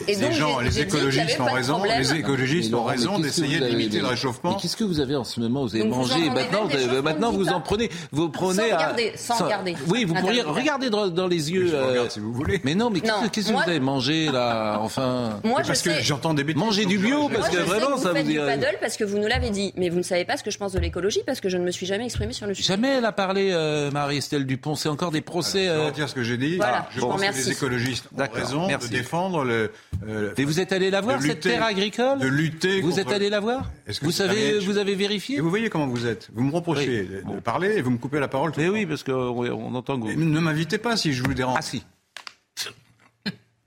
et 0.07 0.15
donc 0.17 0.31
gens, 0.33 0.59
les 0.59 0.81
écologistes 0.81 1.39
ont 1.39 1.45
raison. 1.45 1.83
Les 1.83 2.13
écologistes 2.13 2.73
ont 2.73 2.83
raison 2.83 3.19
d'essayer 3.19 3.59
de 3.59 3.67
limiter 3.67 3.99
le 3.99 4.07
réchauffement. 4.07 4.55
Qu'est-ce 4.55 4.75
que 4.75 4.83
vous 4.83 4.99
avez 4.99 5.15
en 5.15 5.23
ce 5.23 5.39
moment? 5.39 5.63
Vous 5.63 5.75
avez 5.75 5.85
mangé. 5.85 6.29
Maintenant, 6.29 6.67
maintenant, 7.01 7.31
vous 7.31 7.47
en 7.47 7.61
prenez. 7.61 7.89
Vous 8.11 8.29
prenez. 8.29 8.69
Sans 8.69 8.75
regarder. 8.75 9.11
Sans 9.15 9.43
regarder. 9.43 9.75
Oui, 9.87 10.03
vous 10.03 10.13
pourriez 10.15 10.41
regarder 10.41 10.89
dans 10.89 11.27
les 11.27 11.51
yeux. 11.51 11.73
Si 12.09 12.19
vous 12.19 12.33
voulez. 12.33 12.59
Mais 12.65 12.75
non, 12.75 12.89
mais 12.89 12.99
qu'est-ce 12.99 13.47
que 13.47 13.53
vous 13.53 13.69
avez 13.69 13.79
mangé 13.79 14.29
là 14.29 14.79
Enfin? 14.81 15.39
Moi, 15.43 15.61
parce 15.65 15.81
que 15.81 16.01
j'entends 16.01 16.33
des 16.33 16.43
bêtises. 16.43 16.61
Manger 16.61 16.85
du 16.85 16.99
bio, 16.99 17.29
parce 17.29 17.49
que 17.49 17.57
vraiment, 17.57 17.97
ça 17.97 18.11
vous 18.11 18.40
dit. 18.57 18.65
parce 18.79 18.97
que 18.97 19.03
vous 19.03 19.17
nous 19.17 19.27
l'avez 19.27 19.49
dit, 19.49 19.73
mais 19.75 19.89
vous 19.89 19.97
ne 19.97 20.03
savez 20.03 20.25
pas 20.25 20.37
ce 20.37 20.43
que 20.43 20.51
je 20.51 20.57
pense 20.57 20.73
de 20.73 20.79
l'écologie 20.79 21.21
parce 21.25 21.41
que 21.41 21.49
je 21.49 21.57
ne 21.57 21.63
me 21.63 21.71
suis 21.71 21.85
jamais 21.85 22.05
exprimée 22.05 22.33
sur 22.33 22.47
le 22.47 22.53
sujet. 22.53 22.67
Jamais 22.67 22.97
elle 22.97 23.05
a 23.05 23.11
parlé, 23.11 23.51
euh, 23.51 23.91
Marie-Estelle 23.91 24.45
Dupont. 24.45 24.75
C'est 24.75 24.89
encore 24.89 25.11
des 25.11 25.21
procès. 25.21 25.67
Alors, 25.67 25.83
je 25.83 25.89
vais 25.89 25.95
dire 25.95 26.09
ce 26.09 26.15
que 26.15 26.23
j'ai 26.23 26.37
dit. 26.37 26.57
Voilà, 26.57 26.87
je 26.91 27.01
bon, 27.01 27.09
pense 27.09 27.21
merci. 27.21 27.41
que 27.41 27.47
les 27.47 27.51
écologistes 27.53 28.05
ont 28.15 28.33
raison 28.33 28.67
merci. 28.67 28.89
de 28.89 28.93
défendre 28.93 29.43
le. 29.43 29.71
Euh, 30.07 30.33
Mais 30.37 30.43
vous 30.43 30.59
êtes 30.59 30.71
allé 30.71 30.89
la 30.89 31.01
voir 31.01 31.17
lutter, 31.17 31.29
cette 31.29 31.41
terre 31.41 31.63
agricole 31.63 32.19
De 32.19 32.27
lutter. 32.27 32.81
Vous 32.81 32.89
contre... 32.89 33.01
êtes 33.01 33.11
allé 33.11 33.29
la 33.29 33.39
voir 33.39 33.69
que 33.87 34.05
Vous 34.05 34.11
savez, 34.11 34.59
vous 34.59 34.77
avez 34.77 34.95
vérifié 34.95 35.37
Et 35.37 35.41
vous 35.41 35.49
voyez 35.49 35.69
comment 35.69 35.87
vous 35.87 36.07
êtes. 36.07 36.29
Vous 36.33 36.43
me 36.43 36.53
reprochez 36.53 37.01
oui. 37.01 37.17
de, 37.17 37.21
bon. 37.21 37.41
parler 37.41 37.77
et 37.77 37.81
vous 37.81 37.91
me 37.91 37.97
coupez 37.97 38.19
la 38.19 38.27
parole. 38.27 38.51
Mais 38.57 38.69
oui, 38.69 38.85
parce 38.85 39.03
qu'on 39.03 39.13
on 39.13 39.75
entend 39.75 39.99
que 39.99 40.07
vous. 40.07 40.19
Ne 40.19 40.39
m'invitez 40.39 40.77
pas 40.77 40.97
si 40.97 41.13
je 41.13 41.23
vous 41.23 41.33
dérange. 41.33 41.57
Ah 41.57 41.61
si. 41.61 41.83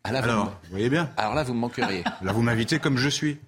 Ah, 0.07 0.13
là, 0.13 0.19
Alors, 0.23 0.45
vous, 0.45 0.51
vous 0.51 0.71
voyez 0.71 0.91
bien. 0.91 1.09
Alors 1.17 1.35
là, 1.35 1.45
vous 1.45 1.55
me 1.55 1.61
manqueriez. 1.61 2.05
Là, 2.23 2.33
vous 2.33 2.43
m'invitez 2.43 2.79
comme 2.79 2.99
je 2.99 3.09
suis. 3.09 3.39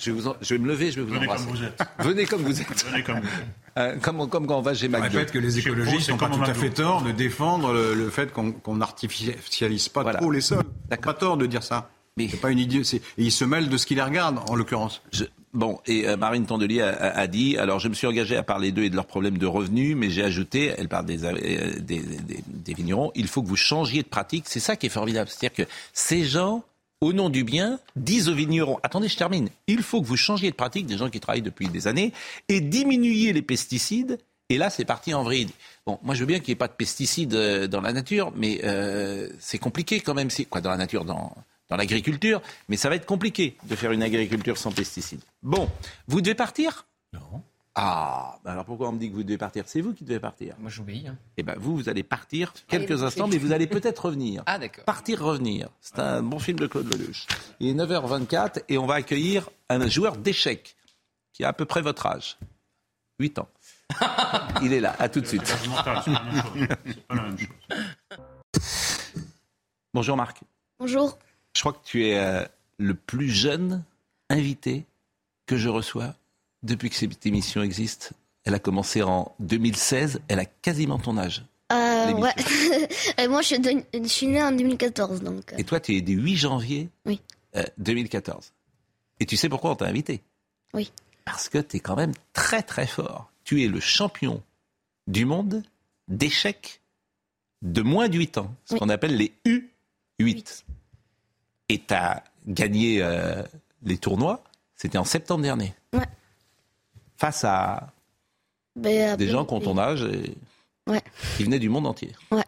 Je 0.00 0.10
vais, 0.12 0.20
je 0.40 0.54
vais 0.54 0.58
me 0.60 0.68
lever, 0.68 0.90
je 0.90 0.96
vais 0.96 1.02
vous 1.06 1.14
Venez 1.14 1.26
embrasser. 1.26 1.44
comme 1.46 1.56
vous 1.56 1.62
êtes. 1.64 1.82
Venez 1.98 2.24
comme 2.26 2.42
vous 2.42 2.60
êtes. 2.60 2.84
Venez 2.86 3.02
comme 3.02 3.20
vous 3.20 3.26
êtes. 3.26 3.78
Euh, 3.78 3.96
comme, 4.00 4.28
comme 4.28 4.46
quand 4.46 4.58
on 4.58 4.62
va 4.62 4.74
chez 4.74 4.86
Je 4.86 4.90
McDo. 4.90 5.04
répète 5.18 5.30
que 5.32 5.38
les 5.38 5.58
écologistes 5.58 6.10
n'ont 6.10 6.16
pas 6.16 6.28
comme 6.28 6.42
tout 6.44 6.50
à 6.50 6.54
fait 6.54 6.70
tort 6.70 7.02
de 7.02 7.12
défendre 7.12 7.72
le, 7.72 7.94
le 7.94 8.10
fait 8.10 8.32
qu'on 8.32 8.74
n'artificialise 8.74 9.88
pas 9.88 10.02
Voilà. 10.02 10.18
trop 10.18 10.30
les 10.30 10.40
sols. 10.40 10.64
D'accord. 10.88 11.14
Pas 11.14 11.18
tort 11.20 11.36
de 11.36 11.46
dire 11.46 11.62
ça. 11.62 11.90
Mais- 12.16 12.28
C'est 12.28 12.40
pas 12.40 12.50
une 12.50 12.58
idée. 12.58 12.78
Et 12.80 13.00
ils 13.18 13.30
se 13.32 13.44
mêlent 13.44 13.68
de 13.68 13.76
ce 13.76 13.86
qui 13.86 13.94
les 13.94 14.02
regarde, 14.02 14.40
en 14.48 14.56
l'occurrence. 14.56 15.00
Je- 15.12 15.24
bon, 15.54 15.78
et 15.86 16.08
euh, 16.08 16.16
Marine 16.16 16.46
Tondelier 16.46 16.80
a, 16.82 16.88
a- 16.88 17.18
a 17.20 17.26
dit, 17.28 17.56
alors 17.56 17.78
je 17.78 17.88
me 17.88 17.94
suis 17.94 18.08
engagé 18.08 18.36
à 18.36 18.42
parler 18.42 18.72
d'eux 18.72 18.82
et 18.82 18.90
de 18.90 18.96
leurs 18.96 19.06
problèmes 19.06 19.38
de 19.38 19.46
revenus, 19.46 19.94
mais 19.96 20.10
j'ai 20.10 20.24
ajouté, 20.24 20.72
elle 20.76 20.88
parle 20.88 21.06
des, 21.06 21.24
euh, 21.24 21.32
des, 21.78 22.00
des- 22.00 22.42
des 22.46 22.74
vignerons, 22.74 23.12
il 23.14 23.28
faut 23.28 23.40
que 23.42 23.46
vous 23.48 23.54
changiez 23.56 24.02
de 24.02 24.08
pratique. 24.08 24.44
C'est 24.48 24.58
ça 24.60 24.74
qui 24.74 24.86
est 24.86 24.90
formidable. 24.90 25.30
C'est-à-dire 25.30 25.64
que 25.64 25.70
ces 25.92 26.24
gens, 26.24 26.64
au 27.00 27.12
nom 27.12 27.30
du 27.30 27.44
bien, 27.44 27.78
disent 27.96 28.28
aux 28.28 28.34
vignerons, 28.34 28.78
attendez, 28.82 29.08
je 29.08 29.16
termine, 29.16 29.48
il 29.66 29.82
faut 29.82 30.00
que 30.00 30.06
vous 30.06 30.16
changiez 30.16 30.50
de 30.50 30.56
pratique, 30.56 30.86
des 30.86 30.98
gens 30.98 31.10
qui 31.10 31.20
travaillent 31.20 31.42
depuis 31.42 31.68
des 31.68 31.86
années, 31.86 32.12
et 32.48 32.60
diminuiez 32.60 33.32
les 33.32 33.42
pesticides. 33.42 34.18
Et 34.50 34.56
là, 34.56 34.70
c'est 34.70 34.86
parti 34.86 35.12
en 35.12 35.22
vrille. 35.22 35.50
Bon, 35.86 35.98
moi, 36.02 36.14
je 36.14 36.20
veux 36.20 36.26
bien 36.26 36.38
qu'il 36.38 36.48
n'y 36.48 36.52
ait 36.52 36.56
pas 36.56 36.68
de 36.68 36.72
pesticides 36.72 37.34
euh, 37.34 37.66
dans 37.66 37.82
la 37.82 37.92
nature, 37.92 38.32
mais 38.34 38.60
euh, 38.64 39.28
c'est 39.38 39.58
compliqué 39.58 40.00
quand 40.00 40.14
même. 40.14 40.28
Quoi 40.48 40.62
dans 40.62 40.70
la 40.70 40.78
nature, 40.78 41.04
dans 41.04 41.34
dans 41.68 41.76
l'agriculture, 41.76 42.40
mais 42.68 42.76
ça 42.76 42.88
va 42.88 42.96
être 42.96 43.06
compliqué 43.06 43.56
de 43.64 43.76
faire 43.76 43.92
une 43.92 44.02
agriculture 44.02 44.56
sans 44.56 44.72
pesticides. 44.72 45.20
Bon, 45.42 45.68
vous 46.06 46.20
devez 46.20 46.34
partir? 46.34 46.86
Non. 47.12 47.42
Ah, 47.80 48.38
bah 48.44 48.50
alors 48.52 48.64
pourquoi 48.64 48.88
on 48.88 48.92
me 48.92 48.98
dit 48.98 49.08
que 49.08 49.14
vous 49.14 49.22
devez 49.22 49.38
partir? 49.38 49.62
C'est 49.66 49.80
vous 49.80 49.92
qui 49.94 50.02
devez 50.04 50.18
partir. 50.18 50.56
Moi, 50.58 50.68
j'obéis. 50.68 51.06
hein. 51.06 51.16
Eh 51.36 51.44
ben 51.44 51.54
vous, 51.58 51.76
vous 51.76 51.88
allez 51.88 52.02
partir 52.02 52.52
Allez, 52.68 52.84
quelques 52.86 53.04
instants, 53.04 53.28
mais 53.28 53.38
vous 53.38 53.52
allez 53.52 53.68
peut-être 53.68 54.06
revenir. 54.06 54.42
Ah, 54.46 54.58
d'accord. 54.58 54.84
Partir, 54.84 55.22
revenir. 55.22 55.68
C'est 55.80 55.98
un 56.00 56.22
bon 56.22 56.40
film 56.40 56.58
de 56.58 56.66
Claude 56.66 56.92
Lelouch. 56.92 57.26
Il 57.60 57.68
est 57.68 57.74
9h24 57.74 58.62
et 58.68 58.78
on 58.78 58.86
va 58.86 58.94
accueillir 58.94 59.48
un 59.68 59.86
joueur 59.88 60.16
d'échecs 60.16 60.74
qui 61.32 61.44
a 61.44 61.48
à 61.48 61.52
peu 61.52 61.66
près 61.66 61.80
votre 61.82 62.06
âge. 62.06 62.36
8 63.20 63.38
ans. 63.38 63.48
Il 64.62 64.72
est 64.72 64.80
là, 64.80 64.96
à 64.98 65.08
tout 65.08 65.20
de 65.20 65.26
suite. 65.26 65.54
Bonjour 69.94 70.16
Marc. 70.16 70.40
Bonjour. 70.78 71.18
Je 71.54 71.60
crois 71.60 71.72
que 71.72 71.84
tu 71.84 72.06
es 72.06 72.18
euh, 72.18 72.44
le 72.78 72.94
plus 72.94 73.28
jeune 73.28 73.82
invité 74.30 74.84
que 75.46 75.56
je 75.56 75.68
reçois 75.68 76.14
depuis 76.62 76.90
que 76.90 76.96
cette 76.96 77.24
émission 77.26 77.62
existe. 77.62 78.12
Elle 78.44 78.54
a 78.54 78.58
commencé 78.58 79.02
en 79.02 79.34
2016, 79.40 80.20
elle 80.28 80.38
a 80.38 80.44
quasiment 80.46 80.98
ton 80.98 81.18
âge. 81.18 81.44
Euh, 81.72 82.12
ouais. 82.14 82.32
Et 83.18 83.28
moi, 83.28 83.42
je 83.42 83.46
suis, 83.48 83.58
de- 83.58 83.84
je 83.92 84.08
suis 84.08 84.26
né 84.26 84.42
en 84.42 84.52
2014, 84.52 85.22
donc. 85.22 85.52
euh, 85.52 85.56
Et 85.58 85.64
toi, 85.64 85.80
tu 85.80 85.94
es 85.96 86.00
du 86.00 86.14
8 86.14 86.36
janvier 86.36 86.88
Oui. 87.04 87.20
euh, 87.56 87.64
2014. 87.78 88.52
Et 89.20 89.26
tu 89.26 89.36
sais 89.36 89.48
pourquoi 89.48 89.72
on 89.72 89.76
t'a 89.76 89.86
invité? 89.86 90.22
Oui. 90.72 90.90
Parce 91.26 91.48
que 91.50 91.58
tu 91.58 91.76
es 91.76 91.80
quand 91.80 91.96
même 91.96 92.12
très 92.32 92.62
très 92.62 92.86
fort. 92.86 93.30
Tu 93.44 93.62
es 93.62 93.68
le 93.68 93.80
champion 93.80 94.42
du 95.06 95.24
monde 95.26 95.62
d'échecs 96.06 96.80
de 97.60 97.82
moins 97.82 98.08
de 98.08 98.16
8 98.16 98.38
ans, 98.38 98.54
ce 98.64 98.74
Oui. 98.74 98.80
qu'on 98.80 98.88
appelle 98.88 99.16
les 99.16 99.34
U8. 100.18 100.62
Et 101.68 101.80
tu 101.80 101.92
as 101.94 102.24
gagné 102.46 103.02
euh, 103.02 103.42
les 103.82 103.98
tournois, 103.98 104.42
c'était 104.74 104.96
en 104.96 105.04
septembre 105.04 105.42
dernier. 105.42 105.74
Ouais. 105.92 106.06
Face 107.18 107.44
à 107.44 107.88
ben, 108.76 109.16
des 109.16 109.28
gens 109.28 109.44
qui 109.44 109.52
ont 109.54 109.60
ton 109.60 109.76
âge 109.76 110.02
et 110.04 110.34
Ouais. 110.90 111.02
qui 111.36 111.44
venaient 111.44 111.58
du 111.58 111.68
monde 111.68 111.86
entier. 111.86 112.12
Ouais. 112.30 112.44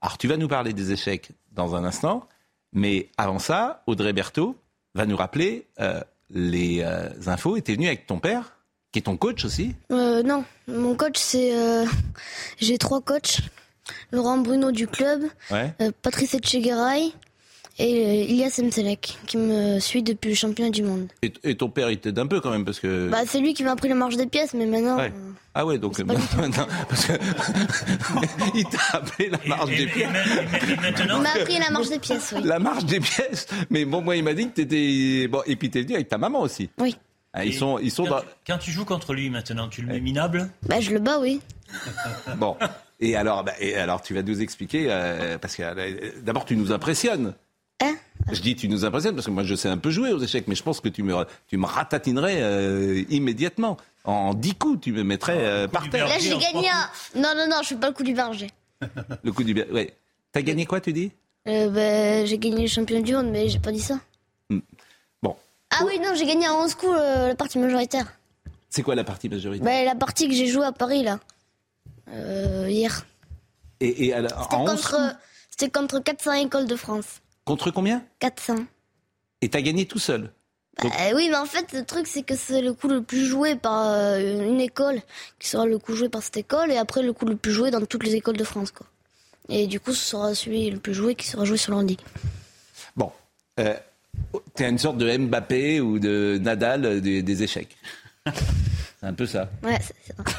Alors 0.00 0.16
tu 0.18 0.28
vas 0.28 0.36
nous 0.36 0.46
parler 0.46 0.72
des 0.72 0.92
échecs 0.92 1.30
dans 1.52 1.74
un 1.74 1.84
instant, 1.84 2.28
mais 2.72 3.08
avant 3.16 3.40
ça, 3.40 3.82
Audrey 3.88 4.12
Berthaud 4.12 4.56
va 4.94 5.04
nous 5.06 5.16
rappeler 5.16 5.66
euh, 5.80 6.00
les 6.30 6.80
euh, 6.82 7.08
infos. 7.26 7.56
Et 7.56 7.62
tu 7.62 7.72
es 7.72 7.74
venu 7.74 7.86
avec 7.88 8.06
ton 8.06 8.20
père, 8.20 8.56
qui 8.92 8.98
est 9.00 9.02
ton 9.02 9.16
coach 9.16 9.44
aussi. 9.44 9.74
Euh, 9.90 10.22
non, 10.22 10.44
mon 10.68 10.94
coach, 10.94 11.16
c'est. 11.18 11.52
J'ai 12.58 12.78
trois 12.78 13.00
coachs. 13.00 13.40
Laurent 14.12 14.38
Bruno 14.38 14.70
du 14.70 14.86
club, 14.86 15.22
Ouais. 15.50 15.74
Patrice 16.02 16.34
Etchegaray 16.34 17.12
et 17.82 18.06
euh, 18.06 18.30
Ilias 18.32 18.60
Mselek, 18.62 19.18
qui 19.26 19.36
me 19.36 19.78
suit 19.80 20.02
depuis 20.02 20.30
le 20.30 20.36
championnat 20.36 20.70
du 20.70 20.82
monde. 20.82 21.08
Et, 21.22 21.32
et 21.44 21.56
ton 21.56 21.68
père, 21.68 21.90
il 21.90 21.98
t'aide 21.98 22.18
un 22.18 22.26
peu 22.26 22.40
quand 22.40 22.50
même, 22.50 22.64
parce 22.64 22.78
que... 22.80 23.08
Bah, 23.08 23.18
c'est 23.26 23.40
lui 23.40 23.54
qui 23.54 23.64
m'a 23.64 23.72
appris 23.72 23.88
la 23.88 23.94
marche 23.94 24.16
des 24.16 24.26
pièces, 24.26 24.54
mais 24.54 24.66
maintenant. 24.66 24.96
Ouais. 24.96 25.12
euh, 25.14 25.30
Ah 25.54 25.66
ouais, 25.66 25.78
donc... 25.78 25.98
Non, 26.06 26.14
parce 26.88 27.06
que 27.06 27.12
il 28.54 28.64
t'a 28.64 28.96
appelé 28.98 29.30
la 29.30 29.38
marche 29.46 29.70
Et- 29.72 29.76
des 29.76 29.82
et- 29.82 29.86
pièces. 29.86 30.08
il 30.68 30.80
maintenant, 30.80 31.20
m'a 31.20 31.30
appris 31.32 31.58
la 31.58 31.70
marche 31.70 31.88
des 31.88 31.98
pièces, 31.98 32.34
oui. 32.36 32.42
La 32.44 32.58
marche 32.58 32.84
des 32.84 33.00
pièces. 33.00 33.46
Mais 33.70 33.84
bon, 33.84 34.00
moi, 34.00 34.16
il 34.16 34.24
m'a 34.24 34.34
dit 34.34 34.48
que 34.48 34.54
t'étais... 34.62 35.28
Bon, 35.28 35.42
et 35.46 35.56
puis 35.56 35.70
t'es 35.70 35.82
venu 35.82 35.94
avec 35.94 36.08
ta 36.08 36.18
maman 36.18 36.40
aussi. 36.40 36.70
Oui. 36.78 36.96
Ah, 37.34 37.44
ils 37.46 37.54
sont, 37.54 37.78
ils 37.78 37.90
sont 37.90 38.04
quand, 38.04 38.10
dans... 38.10 38.20
tu, 38.20 38.26
quand 38.46 38.58
tu 38.58 38.70
joues 38.72 38.84
contre 38.84 39.14
lui 39.14 39.30
maintenant, 39.30 39.68
tu 39.68 39.80
le 39.82 39.88
mets 39.88 40.00
minable 40.00 40.50
Bah, 40.68 40.80
je 40.80 40.90
le 40.90 40.98
bats, 40.98 41.18
oui. 41.18 41.40
Bon. 42.36 42.56
Et 43.00 43.16
alors, 43.16 43.42
bah, 43.42 43.52
et 43.58 43.74
alors, 43.74 44.02
tu 44.02 44.12
vas 44.14 44.22
nous 44.22 44.42
expliquer, 44.42 44.86
euh, 44.90 45.38
parce 45.38 45.56
que 45.56 45.62
euh, 45.62 46.10
d'abord, 46.22 46.44
tu 46.44 46.56
nous 46.56 46.70
impressionnes. 46.72 47.32
Je 48.30 48.40
dis 48.40 48.54
tu 48.54 48.68
nous 48.68 48.84
impressionnes 48.84 49.14
parce 49.14 49.26
que 49.26 49.30
moi 49.32 49.42
je 49.42 49.54
sais 49.54 49.68
un 49.68 49.78
peu 49.78 49.90
jouer 49.90 50.12
aux 50.12 50.20
échecs, 50.20 50.46
mais 50.46 50.54
je 50.54 50.62
pense 50.62 50.80
que 50.80 50.88
tu 50.88 51.02
me, 51.02 51.14
tu 51.48 51.56
me 51.56 51.66
ratatinerais 51.66 52.40
euh, 52.42 53.02
immédiatement. 53.10 53.76
En 54.04 54.34
dix 54.34 54.54
coups, 54.54 54.80
tu 54.80 54.92
me 54.92 55.02
mettrais 55.04 55.38
euh, 55.38 55.68
par 55.68 55.88
terre. 55.90 56.06
Là, 56.08 56.18
j'ai 56.18 56.36
gagné 56.36 56.68
un. 56.68 56.88
Non, 57.20 57.34
non, 57.36 57.46
non, 57.48 57.56
je 57.62 57.68
fais 57.68 57.76
pas 57.76 57.88
le 57.88 57.94
coup 57.94 58.02
du 58.02 58.14
berger. 58.14 58.48
Le 59.22 59.32
coup 59.32 59.44
du 59.44 59.54
bien. 59.54 59.64
Ouais. 59.72 59.94
T'as 60.32 60.42
gagné 60.42 60.66
quoi, 60.66 60.80
tu 60.80 60.92
dis? 60.92 61.12
Euh, 61.46 61.68
bah, 61.70 62.24
j'ai 62.24 62.38
gagné 62.38 62.62
le 62.62 62.68
champion 62.68 63.00
du 63.00 63.12
monde, 63.14 63.30
mais 63.30 63.48
j'ai 63.48 63.58
pas 63.60 63.70
dit 63.72 63.80
ça. 63.80 63.98
Bon. 65.22 65.36
Ah 65.70 65.84
oui, 65.86 65.98
non, 66.00 66.14
j'ai 66.16 66.26
gagné 66.26 66.48
en 66.48 66.64
11 66.64 66.74
coups 66.74 66.92
euh, 66.98 67.28
la 67.28 67.34
partie 67.36 67.58
majoritaire. 67.58 68.12
C'est 68.70 68.82
quoi 68.82 68.94
la 68.94 69.04
partie 69.04 69.28
majoritaire? 69.28 69.64
Bah, 69.64 69.84
la 69.84 69.94
partie 69.94 70.28
que 70.28 70.34
j'ai 70.34 70.46
jouée 70.48 70.66
à 70.66 70.72
Paris, 70.72 71.02
là. 71.04 71.20
Euh, 72.10 72.66
hier. 72.68 73.06
Et, 73.80 74.06
et 74.08 74.12
C'était 74.14 74.46
contre, 74.48 74.90
coups? 74.90 75.16
c'était 75.50 75.70
contre 75.70 75.98
400 76.00 76.32
écoles 76.44 76.66
de 76.66 76.76
France. 76.76 77.20
Contre 77.44 77.70
combien 77.70 78.04
400. 78.20 78.56
Et 79.40 79.48
t'as 79.48 79.60
gagné 79.60 79.86
tout 79.86 79.98
seul. 79.98 80.32
Bah, 80.82 80.88
oui, 81.14 81.28
mais 81.28 81.36
en 81.36 81.44
fait, 81.44 81.72
le 81.72 81.84
truc, 81.84 82.06
c'est 82.06 82.22
que 82.22 82.34
c'est 82.34 82.62
le 82.62 82.72
coup 82.72 82.88
le 82.88 83.02
plus 83.02 83.26
joué 83.26 83.56
par 83.56 83.90
euh, 83.90 84.18
une 84.48 84.60
école, 84.60 85.00
qui 85.38 85.48
sera 85.48 85.66
le 85.66 85.78
coup 85.78 85.94
joué 85.94 86.08
par 86.08 86.22
cette 86.22 86.36
école, 86.38 86.70
et 86.70 86.78
après 86.78 87.02
le 87.02 87.12
coup 87.12 87.26
le 87.26 87.36
plus 87.36 87.52
joué 87.52 87.70
dans 87.70 87.84
toutes 87.84 88.04
les 88.04 88.14
écoles 88.14 88.36
de 88.36 88.44
France, 88.44 88.70
quoi. 88.70 88.86
Et 89.48 89.66
du 89.66 89.80
coup, 89.80 89.92
ce 89.92 90.02
sera 90.02 90.34
celui 90.34 90.70
le 90.70 90.78
plus 90.78 90.94
joué 90.94 91.14
qui 91.14 91.26
sera 91.26 91.44
joué 91.44 91.56
sur 91.56 91.72
l'handi. 91.72 91.98
Bon. 92.96 93.10
Euh, 93.60 93.76
T'es 94.54 94.68
une 94.68 94.78
sorte 94.78 94.98
de 94.98 95.16
Mbappé 95.16 95.80
ou 95.80 95.98
de 95.98 96.38
Nadal 96.40 96.84
euh, 96.84 97.00
des, 97.00 97.22
des 97.22 97.42
échecs. 97.42 97.76
C'est 99.02 99.08
un 99.08 99.14
peu 99.14 99.26
ça. 99.26 99.50
Ouais, 99.64 99.78
c'est 99.80 99.96
ça. 100.06 100.14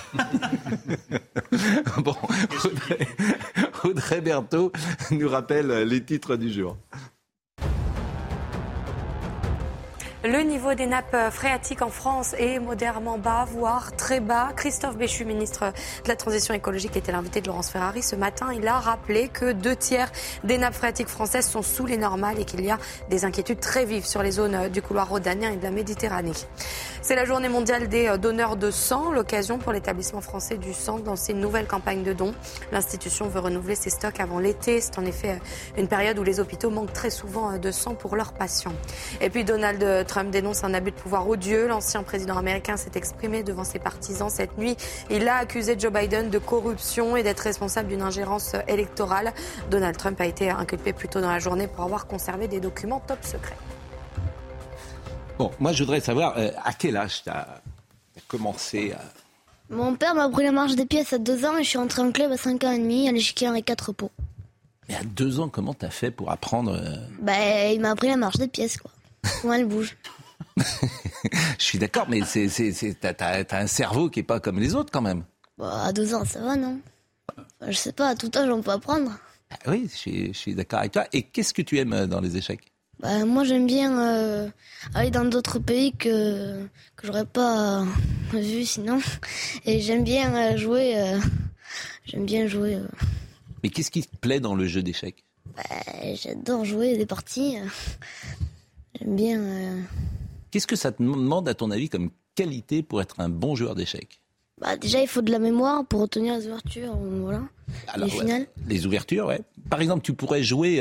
Bon, 1.98 2.16
Audrey, 2.64 3.08
Audrey 3.84 4.22
Berthaud 4.22 4.72
nous 5.12 5.28
rappelle 5.28 5.84
les 5.84 6.02
titres 6.04 6.38
du 6.38 6.50
jour. 6.52 6.78
Le 10.26 10.40
niveau 10.40 10.74
des 10.74 10.86
nappes 10.86 11.18
phréatiques 11.32 11.82
en 11.82 11.90
France 11.90 12.34
est 12.38 12.58
modérément 12.58 13.18
bas, 13.18 13.46
voire 13.46 13.94
très 13.98 14.22
bas. 14.22 14.52
Christophe 14.56 14.96
Béchu, 14.96 15.26
ministre 15.26 15.74
de 16.06 16.08
la 16.08 16.16
Transition 16.16 16.54
écologique, 16.54 16.96
était 16.96 17.12
l'invité 17.12 17.42
de 17.42 17.48
Laurence 17.48 17.70
Ferrari 17.70 18.02
ce 18.02 18.16
matin. 18.16 18.54
Il 18.54 18.66
a 18.66 18.80
rappelé 18.80 19.28
que 19.28 19.52
deux 19.52 19.76
tiers 19.76 20.10
des 20.46 20.58
nappes 20.58 20.76
phréatiques 20.76 21.10
françaises 21.10 21.46
sont 21.46 21.62
sous 21.62 21.86
les 21.86 21.98
normales 21.98 22.40
et 22.40 22.46
qu'il 22.46 22.64
y 22.64 22.72
a 22.72 22.78
des 23.10 23.26
inquiétudes 23.26 23.60
très 23.60 23.84
vives 23.84 24.06
sur 24.06 24.24
les 24.24 24.32
zones 24.32 24.70
du 24.70 24.82
couloir 24.82 25.10
rhodanien 25.10 25.52
et 25.52 25.58
de 25.58 25.64
la 25.64 25.72
Méditerranée. 25.72 26.32
C'est 27.02 27.16
la 27.16 27.26
journée 27.26 27.50
mondiale 27.50 27.90
des 27.90 28.18
donneurs 28.18 28.56
de 28.56 28.72
sang, 28.72 29.12
l'occasion 29.12 29.58
pour 29.58 29.74
l'établissement 29.74 30.22
français 30.22 30.56
du 30.56 30.74
sang 30.74 31.00
de 31.00 31.06
lancer 31.06 31.34
une 31.34 31.42
nouvelle 31.42 31.68
campagne 31.68 32.02
de 32.02 32.14
dons. 32.14 32.34
L'institution 32.72 33.28
veut 33.28 33.42
renouveler 33.42 33.76
ses 33.76 33.90
stocks 33.90 34.22
avant 34.22 34.40
l'été. 34.40 34.80
C'est 34.80 34.98
en 34.98 35.06
effet 35.06 35.42
une 35.78 35.90
période 35.90 36.18
où 36.18 36.24
les 36.24 36.40
hôpitaux 36.40 36.70
manquent 36.70 36.94
très 36.94 37.10
souvent 37.10 37.58
de 37.58 37.72
sang 37.72 37.94
pour 37.94 38.16
leurs 38.16 38.32
patients. 38.32 38.72
Et 39.20 39.30
puis 39.30 39.44
Donald 39.44 39.84
Trump 40.06 40.13
dénonce 40.24 40.64
un 40.64 40.74
abus 40.74 40.92
de 40.92 40.96
pouvoir 40.96 41.28
odieux. 41.28 41.68
L'ancien 41.68 42.04
président 42.04 42.38
américain 42.38 42.78
s'est 42.78 42.92
exprimé 42.96 43.44
devant 43.44 43.64
ses 43.64 43.80
partisans 43.80 44.30
cette 44.30 44.58
nuit. 44.58 44.78
Il 45.10 45.28
a 45.28 45.38
accusé 45.38 45.76
Joe 45.78 45.92
Biden 45.92 46.30
de 46.30 46.38
corruption 46.38 47.18
et 47.18 47.24
d'être 47.24 47.40
responsable 47.40 47.90
d'une 47.90 48.02
ingérence 48.02 48.56
électorale. 48.68 49.34
Donald 49.72 49.98
Trump 49.98 50.20
a 50.22 50.26
été 50.26 50.50
inculpé 50.50 50.94
plus 50.94 51.08
tôt 51.08 51.22
dans 51.22 51.32
la 51.32 51.40
journée 51.40 51.68
pour 51.68 51.84
avoir 51.84 52.08
conservé 52.08 52.48
des 52.48 52.60
documents 52.60 53.00
top 53.00 53.20
secrets. 53.24 53.58
Bon, 55.38 55.52
moi 55.60 55.72
je 55.72 55.84
voudrais 55.84 56.02
savoir 56.02 56.38
euh, 56.38 56.52
à 56.64 56.74
quel 56.74 56.96
âge 56.98 57.24
tu 57.24 57.30
as 57.30 57.62
commencé 58.28 58.94
à... 58.94 59.02
Mon 59.74 59.96
père 59.96 60.14
m'a 60.14 60.26
appris 60.26 60.44
la 60.44 60.52
marche 60.52 60.76
des 60.76 60.86
pièces 60.86 61.14
à 61.14 61.18
2 61.18 61.46
ans 61.46 61.58
et 61.58 61.64
je 61.64 61.70
suis 61.70 61.80
rentré 61.80 62.02
en 62.02 62.12
club 62.12 62.32
à 62.32 62.38
5 62.38 62.64
ans 62.64 62.72
et 62.72 62.80
demi 62.80 63.10
à 63.10 63.12
l'échiquier 63.12 63.50
Henri 63.50 63.64
4 63.64 63.94
pots. 63.94 64.12
Mais 64.90 64.96
à 64.96 65.04
deux 65.04 65.40
ans, 65.40 65.50
comment 65.50 65.74
t'as 65.74 65.90
fait 65.90 66.12
pour 66.12 66.30
apprendre 66.30 66.74
euh, 66.74 66.96
Bah, 67.22 67.34
il 67.72 67.80
m'a 67.80 67.92
appris 67.92 68.08
la 68.08 68.18
marche 68.18 68.38
des 68.38 68.48
pièces, 68.48 68.78
quoi. 68.78 68.92
Comment 69.42 69.54
elle 69.54 69.66
bouge. 69.66 69.98
Je 70.58 71.64
suis 71.64 71.80
d'accord, 71.80 72.08
mais 72.10 72.22
t'as, 73.00 73.44
un 73.52 73.68
cerveau 73.68 74.10
qui 74.10 74.20
est 74.20 74.24
pas 74.24 74.40
comme 74.40 74.60
les 74.60 74.76
autres 74.76 74.92
quand 74.92 75.02
même. 75.02 75.24
Bah, 75.58 75.86
à 75.86 75.94
2 75.94 76.14
ans, 76.14 76.26
ça 76.26 76.42
va, 76.42 76.56
non? 76.56 76.80
Enfin, 77.30 77.72
Je 77.72 77.78
sais 77.78 77.94
pas, 77.94 78.10
à 78.10 78.16
tout 78.16 78.32
âge, 78.36 78.50
on 78.50 78.62
peut 78.62 78.72
apprendre. 78.72 79.12
Ah 79.52 79.56
oui, 79.68 79.90
je 79.90 80.32
suis, 80.34 80.56
d'accord 80.56 80.80
avec 80.80 80.92
toi. 80.92 81.06
Et 81.14 81.24
qu'est-ce 81.24 81.54
que 81.54 81.62
tu 81.62 81.78
aimes 81.78 81.94
euh, 81.94 82.08
dans 82.08 82.20
les 82.22 82.38
échecs? 82.38 82.72
Bah, 83.00 83.26
Moi, 83.26 83.44
j'aime 83.44 83.68
bien 83.68 84.00
euh, 84.00 84.50
aller 84.94 85.12
dans 85.12 85.26
d'autres 85.26 85.60
pays 85.60 85.94
que, 85.94 86.64
que 86.96 87.08
j'aurais 87.08 87.26
pas 87.26 87.86
vu 88.34 88.66
sinon. 88.66 89.00
Et 89.66 89.80
j'aime 89.80 90.04
bien 90.04 90.34
euh, 90.36 90.58
jouer. 90.58 90.98
Euh, 90.98 91.20
j'aime 92.06 92.26
bien 92.26 92.48
jouer. 92.48 92.80
Mais 93.64 93.70
qu'est-ce 93.70 93.92
qui 93.92 94.04
te 94.04 94.18
plaît 94.18 94.40
dans 94.40 94.56
le 94.56 94.66
jeu 94.66 94.82
d'échecs? 94.84 95.24
Bah, 95.56 95.64
J'adore 96.16 96.66
jouer 96.66 96.98
des 96.98 97.06
parties. 97.06 97.58
J'aime 99.00 99.16
bien. 99.16 99.42
Qu'est-ce 100.52 100.68
que 100.68 100.76
ça 100.76 100.92
te 100.92 101.02
demande, 101.02 101.48
à 101.50 101.54
ton 101.54 101.72
avis, 101.72 101.90
comme 101.90 102.12
qualité 102.36 102.84
pour 102.84 103.02
être 103.02 103.20
un 103.20 103.30
bon 103.30 103.56
joueur 103.56 103.76
d'échecs? 103.76 104.20
Bah, 104.62 104.78
déjà, 104.78 105.02
il 105.02 105.08
faut 105.08 105.22
de 105.22 105.32
la 105.32 105.40
mémoire 105.40 105.86
pour 105.86 106.02
retenir 106.02 106.36
les 106.36 106.46
ouvertures, 106.46 106.96
voilà. 106.96 107.42
les 107.98 108.10
finales. 108.10 108.48
Les 108.68 108.86
ouvertures, 108.86 109.26
ouais. 109.26 109.42
Par 109.70 109.82
exemple, 109.82 110.04
tu 110.04 110.14
pourrais 110.14 110.44
jouer. 110.44 110.80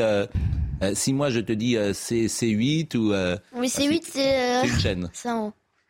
Euh, 0.82 0.94
si 0.94 1.12
moi 1.12 1.30
je 1.30 1.40
te 1.40 1.52
dis 1.52 1.76
euh, 1.76 1.92
c'est 1.92 2.26
C8 2.26 2.96
ou. 2.96 3.12
Euh, 3.12 3.36
oui, 3.54 3.68
C8, 3.68 4.02
c'est. 4.04 4.60
c'est 4.62 4.68
une 4.68 4.80
chaîne. 4.80 5.10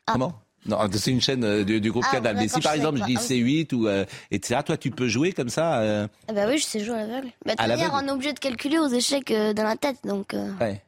Ah. 0.06 0.12
Comment? 0.12 0.34
Non, 0.64 0.78
c'est 0.92 1.10
une 1.10 1.20
chaîne 1.20 1.64
du, 1.64 1.90
groupe 1.90 2.04
ah, 2.08 2.12
Canal. 2.12 2.36
Mais 2.36 2.46
si 2.46 2.60
par 2.60 2.74
exemple 2.74 3.00
je 3.00 3.04
dis 3.04 3.16
C8 3.16 3.74
ou 3.74 3.88
etc., 4.30 4.60
toi 4.64 4.76
tu 4.76 4.92
peux 4.92 5.08
jouer 5.08 5.32
comme 5.32 5.48
ça. 5.48 6.04
Ah 6.28 6.32
bah 6.32 6.44
oui, 6.46 6.58
je 6.58 6.64
sais 6.64 6.78
jouer 6.78 6.94
à 6.94 7.06
l'aveugle. 7.06 7.32
Bah, 7.44 7.54
à 7.58 7.66
l'aveugle. 7.66 7.90
on 7.94 8.06
est 8.06 8.10
obligé 8.12 8.32
de 8.32 8.38
calculer 8.38 8.78
aux 8.78 8.88
échecs 8.88 9.32
dans 9.32 9.64
la 9.64 9.76
tête, 9.76 9.96
donc. 10.04 10.36
Ouais. 10.60 10.80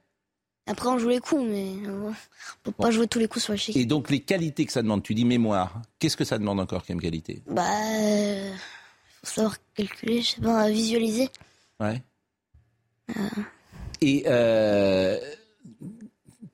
Après, 0.66 0.88
on 0.88 0.98
joue 0.98 1.10
les 1.10 1.20
coups, 1.20 1.42
mais 1.46 1.72
on 1.86 2.14
peut 2.62 2.72
pas 2.72 2.90
jouer 2.90 3.06
tous 3.06 3.18
les 3.18 3.28
coups 3.28 3.44
sur 3.44 3.52
l'échec. 3.52 3.76
Et 3.76 3.84
donc, 3.84 4.10
les 4.10 4.20
qualités 4.20 4.64
que 4.64 4.72
ça 4.72 4.82
demande, 4.82 5.02
tu 5.02 5.14
dis 5.14 5.26
mémoire. 5.26 5.82
Qu'est-ce 5.98 6.16
que 6.16 6.24
ça 6.24 6.38
demande 6.38 6.58
encore 6.58 6.86
comme 6.86 7.00
qualité? 7.00 7.42
Bah, 7.46 7.62
faut 9.22 9.26
savoir 9.26 9.56
calculer, 9.74 10.22
je 10.22 10.30
sais 10.30 10.40
pas, 10.40 10.70
visualiser. 10.70 11.28
Ouais. 11.80 12.02
Et 14.00 14.24
euh, 14.26 15.18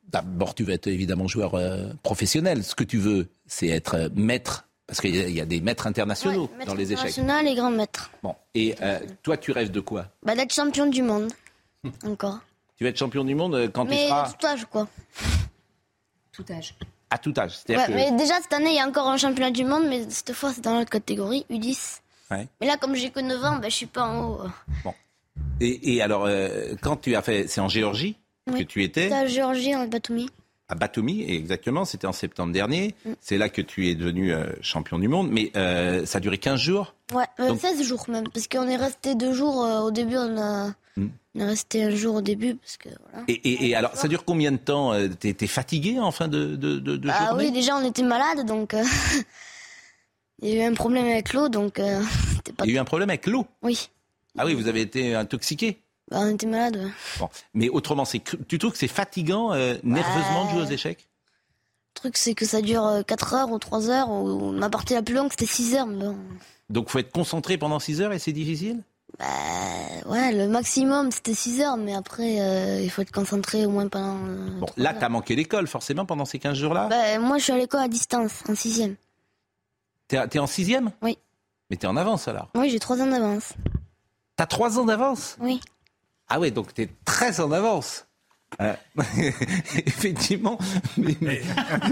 d'abord, 0.08 0.54
tu 0.54 0.64
vas 0.64 0.72
être 0.72 0.88
évidemment 0.88 1.28
joueur 1.28 1.54
euh, 1.54 1.90
professionnel. 2.02 2.64
Ce 2.64 2.74
que 2.74 2.84
tu 2.84 2.98
veux, 2.98 3.28
c'est 3.46 3.68
être 3.68 3.94
euh, 3.94 4.08
maître. 4.14 4.66
Parce 4.86 5.00
qu'il 5.00 5.14
y, 5.14 5.40
a 5.40 5.44
des 5.44 5.60
maîtres 5.60 5.86
internationaux 5.86 6.50
dans 6.66 6.74
les 6.74 6.92
échecs. 6.92 7.10
International 7.10 7.46
et 7.46 7.54
grands 7.54 7.70
maîtres. 7.70 8.10
Bon. 8.24 8.34
Et 8.56 8.74
toi, 9.22 9.36
tu 9.36 9.52
rêves 9.52 9.70
de 9.70 9.78
quoi? 9.78 10.06
Bah, 10.24 10.34
D'être 10.34 10.52
champion 10.52 10.86
du 10.86 11.02
monde. 11.02 11.30
Encore. 12.04 12.40
Tu 12.80 12.84
vas 12.84 12.90
être 12.90 12.96
champion 12.96 13.24
du 13.24 13.34
monde 13.34 13.70
quand 13.74 13.84
tu 13.84 13.94
seras. 13.94 14.22
à 14.22 14.32
tout 14.32 14.46
âge, 14.46 14.64
quoi. 14.64 14.88
Tout 16.32 16.44
âge. 16.50 16.74
À 17.10 17.18
tout 17.18 17.34
âge. 17.36 17.58
Ouais, 17.68 17.88
mais 17.90 18.10
déjà, 18.12 18.40
cette 18.40 18.54
année, 18.54 18.70
il 18.70 18.76
y 18.76 18.80
a 18.80 18.88
encore 18.88 19.06
un 19.06 19.18
championnat 19.18 19.50
du 19.50 19.66
monde, 19.66 19.84
mais 19.86 20.08
cette 20.08 20.32
fois, 20.32 20.50
c'est 20.54 20.62
dans 20.62 20.78
l'autre 20.78 20.88
catégorie, 20.88 21.44
U10. 21.50 21.98
Ouais. 22.30 22.48
Mais 22.58 22.66
là, 22.66 22.78
comme 22.78 22.94
j'ai 22.94 23.10
que 23.10 23.20
9 23.20 23.44
ans, 23.44 23.56
bah, 23.56 23.68
je 23.68 23.74
suis 23.74 23.84
pas 23.84 24.04
en 24.04 24.24
haut. 24.24 24.40
Bon. 24.82 24.94
Et, 25.60 26.00
alors, 26.00 26.24
euh, 26.24 26.74
quand 26.80 26.96
tu 26.96 27.14
as 27.16 27.20
fait, 27.20 27.48
c'est 27.48 27.60
en 27.60 27.68
Géorgie 27.68 28.16
que 28.46 28.62
tu 28.62 28.82
étais 28.82 29.12
En 29.12 29.26
Géorgie, 29.26 29.76
en 29.76 29.86
Batumi. 29.86 30.30
À 30.70 30.74
Batumi, 30.74 31.30
exactement, 31.30 31.84
c'était 31.84 32.06
en 32.06 32.14
septembre 32.14 32.54
dernier. 32.54 32.94
Mm. 33.04 33.12
C'est 33.20 33.36
là 33.36 33.50
que 33.50 33.60
tu 33.60 33.88
es 33.88 33.94
devenu 33.94 34.32
euh, 34.32 34.46
champion 34.62 34.98
du 34.98 35.08
monde, 35.08 35.28
mais 35.30 35.52
euh, 35.54 36.06
ça 36.06 36.16
a 36.16 36.20
duré 36.22 36.38
15 36.38 36.58
jours 36.58 36.94
Ouais, 37.12 37.26
16 37.36 37.82
jours 37.82 38.06
même, 38.08 38.26
parce 38.32 38.48
qu'on 38.48 38.68
est 38.68 38.76
resté 38.76 39.16
deux 39.16 39.34
jours 39.34 39.56
au 39.84 39.90
début, 39.90 40.16
on 40.16 40.40
a, 40.40 40.68
mm. 40.96 41.08
Est 41.38 41.44
resté 41.44 41.84
un 41.84 41.90
jour 41.90 42.16
au 42.16 42.20
début. 42.22 42.56
Parce 42.56 42.76
que, 42.76 42.88
voilà. 43.12 43.24
et, 43.28 43.74
alors, 43.74 43.94
ça 43.94 44.08
dure 44.08 44.24
combien 44.24 44.52
de 44.52 44.56
temps 44.56 44.92
T'es 45.18 45.28
étais 45.28 45.46
fatigué 45.46 45.98
en 45.98 46.10
fin 46.10 46.28
de, 46.28 46.56
de, 46.56 46.78
de, 46.78 47.08
ah, 47.10 47.34
oui, 47.36 47.52
déjà 47.52 47.76
on 47.76 47.84
était 47.84 48.02
malade, 48.02 48.46
donc 48.46 48.74
il 50.42 50.48
y 50.48 50.60
a 50.60 50.64
eu 50.64 50.68
un 50.68 50.74
problème 50.74 51.06
avec 51.06 51.32
l'eau, 51.32 51.48
donc 51.48 51.74
pas... 52.56 52.64
Il 52.64 52.70
y 52.70 52.72
a 52.72 52.76
eu 52.76 52.78
un 52.78 52.84
problème 52.84 53.10
avec 53.10 53.26
l'eau? 53.26 53.46
Oui. 53.62 53.90
Ah 54.38 54.46
oui, 54.46 54.54
vous 54.54 54.68
avez 54.68 54.80
été 54.80 55.14
intoxiqué 55.14 55.80
bah, 56.10 56.18
On 56.20 56.34
était 56.34 56.46
malade, 56.46 56.90
Bon. 57.18 57.28
Mais 57.54 57.68
autrement, 57.68 58.04
tu 58.04 58.58
trouves 58.58 58.72
que 58.72 58.78
c'est 58.78 58.88
fatigant 58.88 59.52
euh, 59.52 59.76
nerveusement 59.82 60.46
de 60.46 60.50
jouer 60.50 60.62
aux 60.62 60.70
échecs? 60.70 61.08
Le 61.96 62.00
truc, 62.00 62.16
c'est 62.16 62.34
que 62.34 62.46
ça 62.46 62.62
dure 62.62 63.02
4 63.06 63.34
euh, 63.34 63.36
heures 63.36 63.50
ou 63.50 63.58
3 63.58 63.90
heures. 63.90 64.10
Ou 64.10 64.52
ma 64.52 64.70
partie 64.70 64.94
la 64.94 65.02
plus 65.02 65.14
longue, 65.14 65.30
c'était 65.30 65.46
6 65.46 65.74
heures. 65.74 65.86
Mais 65.86 66.06
Donc, 66.70 66.88
faut 66.88 66.98
être 66.98 67.12
concentré 67.12 67.58
pendant 67.58 67.78
6 67.78 68.00
heures 68.00 68.12
et 68.12 68.18
c'est 68.18 68.32
difficile? 68.32 68.82
Bah, 69.20 70.10
ouais, 70.10 70.32
le 70.32 70.48
maximum 70.48 71.10
c'était 71.12 71.34
6 71.34 71.60
heures, 71.60 71.76
mais 71.76 71.94
après 71.94 72.40
euh, 72.40 72.80
il 72.82 72.90
faut 72.90 73.02
être 73.02 73.12
concentré 73.12 73.66
au 73.66 73.70
moins 73.70 73.86
pendant. 73.86 74.16
bon, 74.58 74.66
là, 74.78 74.94
t'as 74.94 75.10
manqué 75.10 75.36
l'école 75.36 75.66
forcément 75.66 76.06
pendant 76.06 76.24
ces 76.24 76.38
15 76.38 76.56
jours-là 76.56 76.88
bah, 76.88 77.18
Moi 77.18 77.36
je 77.36 77.44
suis 77.44 77.52
à 77.52 77.58
l'école 77.58 77.80
à 77.82 77.88
distance, 77.88 78.42
en 78.48 78.54
6 78.54 78.96
T'es, 80.08 80.16
es 80.16 80.38
en 80.38 80.46
6 80.46 80.76
Oui. 81.02 81.18
Mais 81.68 81.76
t'es 81.76 81.86
en 81.86 81.96
avance 81.96 82.28
alors 82.28 82.48
Oui, 82.56 82.70
j'ai 82.70 82.78
3 82.78 83.02
ans 83.02 83.06
d'avance. 83.06 83.52
T'as 84.36 84.46
trois 84.46 84.78
ans 84.78 84.86
d'avance 84.86 85.36
Oui. 85.38 85.60
Ah 86.28 86.40
ouais, 86.40 86.50
donc 86.50 86.72
t'es 86.72 86.88
très 87.04 87.40
en 87.40 87.52
avance. 87.52 88.06
Euh, 88.60 88.74
effectivement. 89.76 90.58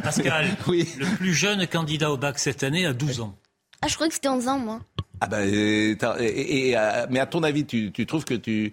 Pascal, 0.03 0.57
oui. 0.67 0.89
le 0.99 1.05
plus 1.17 1.35
jeune 1.35 1.67
candidat 1.67 2.11
au 2.11 2.17
bac 2.17 2.39
cette 2.39 2.63
année 2.63 2.87
a 2.87 2.95
12 2.95 3.21
ans. 3.21 3.37
Ah, 3.83 3.89
je 3.89 3.95
croyais 3.95 4.09
que 4.09 4.15
c'était 4.15 4.29
11 4.29 4.49
ans, 4.49 4.59
moi. 4.59 4.81
Ah 5.21 5.27
bah, 5.27 5.45
et, 5.45 5.97
euh, 6.03 7.07
mais 7.11 7.19
à 7.19 7.27
ton 7.27 7.43
avis, 7.43 7.65
tu, 7.65 7.93
trouves 8.07 8.25
que 8.25 8.35
tu 8.35 8.73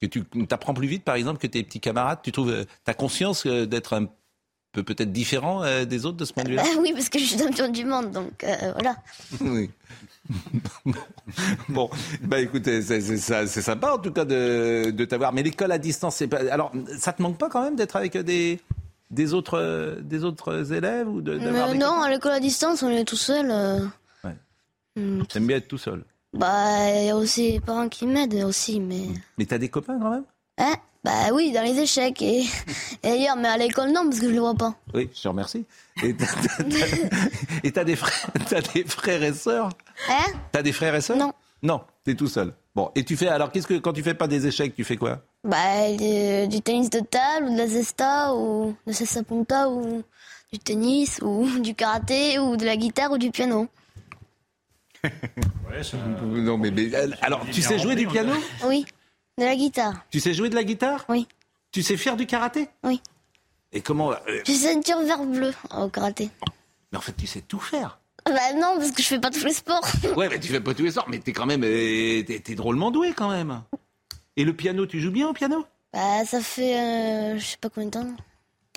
que 0.00 0.06
tu 0.06 0.24
apprends 0.50 0.74
plus 0.74 0.88
vite, 0.88 1.04
par 1.04 1.14
exemple, 1.14 1.38
que 1.38 1.46
tes 1.46 1.62
petits 1.62 1.80
camarades? 1.80 2.18
Tu 2.22 2.30
trouves, 2.32 2.50
euh, 2.50 2.64
as 2.86 2.94
conscience 2.94 3.46
d'être 3.46 3.94
un 3.94 4.06
peu 4.72 4.82
peut-être 4.82 5.10
différent 5.10 5.62
des 5.84 6.04
autres 6.04 6.18
de 6.18 6.24
ce 6.24 6.32
point 6.32 6.44
de 6.44 6.50
vue-là? 6.50 6.64
Bah 6.64 6.80
Oui, 6.80 6.92
parce 6.92 7.08
que 7.08 7.18
je 7.18 7.24
suis 7.24 7.38
champion 7.38 7.68
du 7.68 7.84
monde, 7.84 8.10
donc 8.10 8.44
voilà. 8.74 8.96
oui. 9.40 9.70
bon, 11.68 11.88
bah 12.22 12.40
écoutez, 12.40 12.82
c'est 12.82 13.46
sympa 13.46 13.92
en 13.92 13.98
tout 13.98 14.12
cas 14.12 14.24
de, 14.24 14.90
de 14.90 15.04
t'avoir. 15.04 15.32
Mais 15.32 15.42
l'école 15.42 15.72
à 15.72 15.78
distance, 15.78 16.16
c'est 16.16 16.28
pas. 16.28 16.40
Alors, 16.50 16.72
ça 16.98 17.12
te 17.12 17.22
manque 17.22 17.38
pas 17.38 17.48
quand 17.48 17.62
même 17.62 17.76
d'être 17.76 17.96
avec 17.96 18.16
des 18.18 18.60
des 19.10 19.34
autres 19.34 19.98
des 20.02 20.24
autres 20.24 20.72
élèves 20.72 21.08
ou 21.08 21.20
de 21.20 21.32
euh, 21.32 21.74
Non, 21.74 22.02
à 22.02 22.10
l'école 22.10 22.32
à 22.32 22.40
distance, 22.40 22.82
on 22.82 22.90
est 22.90 23.04
tout 23.04 23.16
seul. 23.16 23.50
Euh... 23.50 23.80
Hmm. 24.96 25.22
T'aimes 25.24 25.46
bien 25.46 25.58
être 25.58 25.68
tout 25.68 25.78
seul. 25.78 26.04
Bah, 26.32 26.90
il 26.90 27.06
y 27.06 27.10
a 27.10 27.16
aussi 27.16 27.52
les 27.52 27.60
parents 27.60 27.88
qui 27.88 28.06
m'aident 28.06 28.44
aussi, 28.44 28.80
mais. 28.80 29.08
Mais 29.38 29.46
t'as 29.46 29.58
des 29.58 29.68
copains 29.68 29.98
quand 29.98 30.10
même? 30.10 30.24
Hein? 30.58 30.74
Bah 31.04 31.32
oui, 31.32 31.52
dans 31.52 31.62
les 31.62 31.78
échecs 31.78 32.20
et, 32.20 32.44
et 33.04 33.08
ailleurs, 33.08 33.36
mais 33.36 33.46
à 33.46 33.56
l'école 33.56 33.92
non, 33.92 34.04
parce 34.04 34.18
que 34.18 34.26
je 34.26 34.32
les 34.32 34.40
vois 34.40 34.54
pas. 34.54 34.74
Oui, 34.92 35.08
je 35.14 35.22
te 35.22 35.28
remercie. 35.28 35.64
Et 36.02 37.72
t'as 37.72 37.84
des 37.84 37.94
frères, 37.94 38.30
as 38.50 38.60
des 38.60 38.84
frères 38.84 39.22
et 39.22 39.32
sœurs? 39.32 39.68
Hein? 40.08 40.32
T'as 40.50 40.62
des 40.62 40.72
frères 40.72 40.94
et 40.96 41.00
sœurs? 41.00 41.16
Non. 41.16 41.32
Non, 41.62 41.82
t'es 42.04 42.14
tout 42.14 42.26
seul. 42.26 42.52
Bon, 42.74 42.90
et 42.94 43.04
tu 43.04 43.16
fais 43.16 43.28
alors 43.28 43.50
qu'est-ce 43.50 43.66
que 43.66 43.78
quand 43.78 43.92
tu 43.92 44.02
fais 44.02 44.14
pas 44.14 44.28
des 44.28 44.46
échecs, 44.46 44.74
tu 44.74 44.84
fais 44.84 44.96
quoi? 44.96 45.22
Bah 45.44 45.92
du, 46.48 46.60
tennis 46.60 46.90
de 46.90 47.00
table 47.00 47.46
ou 47.46 47.52
de 47.52 47.58
la 47.58 47.66
zesta 47.66 48.34
ou 48.34 48.76
de 48.86 48.92
la 48.92 49.22
punta 49.22 49.70
ou 49.70 50.02
du 50.52 50.58
tennis 50.58 51.20
ou 51.22 51.48
du 51.60 51.74
karaté 51.74 52.38
ou 52.38 52.56
de 52.56 52.64
la 52.64 52.76
guitare 52.76 53.12
ou 53.12 53.18
du 53.18 53.30
piano. 53.30 53.68
Ouais, 55.70 55.82
ça... 55.82 55.96
Non 55.96 56.58
mais, 56.58 56.72
alors 57.22 57.44
tu 57.52 57.62
sais 57.62 57.78
jouer 57.78 57.94
du 57.94 58.06
piano 58.06 58.32
Oui, 58.64 58.84
de 59.38 59.44
la 59.44 59.56
guitare. 59.56 60.04
Tu 60.10 60.20
sais 60.20 60.34
jouer 60.34 60.48
de 60.48 60.54
la 60.54 60.64
guitare 60.64 61.04
Oui. 61.08 61.26
Tu 61.72 61.82
sais 61.82 61.96
faire 61.96 62.16
du 62.16 62.26
karaté 62.26 62.68
Oui. 62.84 63.00
Et 63.72 63.80
comment 63.80 64.12
euh... 64.12 64.16
J'ai 64.44 64.54
ceinture 64.54 65.00
vert 65.02 65.24
bleu 65.24 65.52
au 65.76 65.88
karaté. 65.88 66.30
Mais 66.90 66.98
en 66.98 67.00
fait, 67.00 67.12
tu 67.12 67.26
sais 67.26 67.42
tout 67.42 67.58
faire. 67.58 67.98
Bah 68.24 68.52
non, 68.54 68.74
parce 68.78 68.90
que 68.90 69.02
je 69.02 69.06
fais 69.06 69.20
pas 69.20 69.30
tous 69.30 69.44
les 69.44 69.52
sports. 69.52 69.86
ouais, 70.16 70.28
mais 70.28 70.40
tu 70.40 70.48
fais 70.48 70.60
pas 70.60 70.74
tous 70.74 70.82
les 70.82 70.90
sports, 70.90 71.06
mais 71.08 71.18
t'es 71.18 71.32
quand 71.32 71.46
même, 71.46 71.62
euh, 71.64 72.22
t'es, 72.24 72.54
drôlement 72.54 72.90
doué 72.90 73.12
quand 73.12 73.30
même. 73.30 73.62
Et 74.36 74.44
le 74.44 74.52
piano, 74.52 74.86
tu 74.86 75.00
joues 75.00 75.12
bien 75.12 75.28
au 75.28 75.32
piano? 75.32 75.64
Bah 75.92 76.24
ça 76.26 76.40
fait, 76.40 76.78
euh, 76.78 77.38
je 77.38 77.44
sais 77.44 77.56
pas 77.58 77.70
combien 77.70 77.88
de 77.88 77.92
temps. 77.92 78.16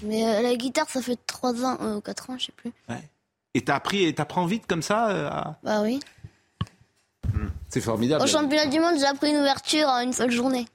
Mais 0.03 0.23
euh, 0.25 0.41
la 0.41 0.55
guitare, 0.55 0.89
ça 0.89 1.01
fait 1.01 1.17
3 1.25 1.65
ans 1.65 1.97
ou 1.97 2.01
4 2.01 2.29
ans, 2.29 2.37
je 2.37 2.45
sais 2.45 2.51
plus. 2.51 2.71
Ouais. 2.87 3.01
Et 3.55 3.61
t'as 3.61 3.75
appris, 3.75 4.03
et 4.03 4.13
t'apprends 4.13 4.45
vite 4.45 4.67
comme 4.67 4.83
ça 4.83 5.27
à... 5.27 5.59
Bah 5.63 5.81
oui. 5.81 5.99
C'est 7.69 7.81
formidable. 7.81 8.23
Au 8.23 8.27
championnat 8.27 8.65
du 8.65 8.79
monde, 8.79 8.95
j'ai 8.99 9.05
appris 9.05 9.29
une 9.29 9.37
ouverture 9.37 9.87
en 9.87 9.99
une 10.01 10.13
seule 10.13 10.31
journée. 10.31 10.65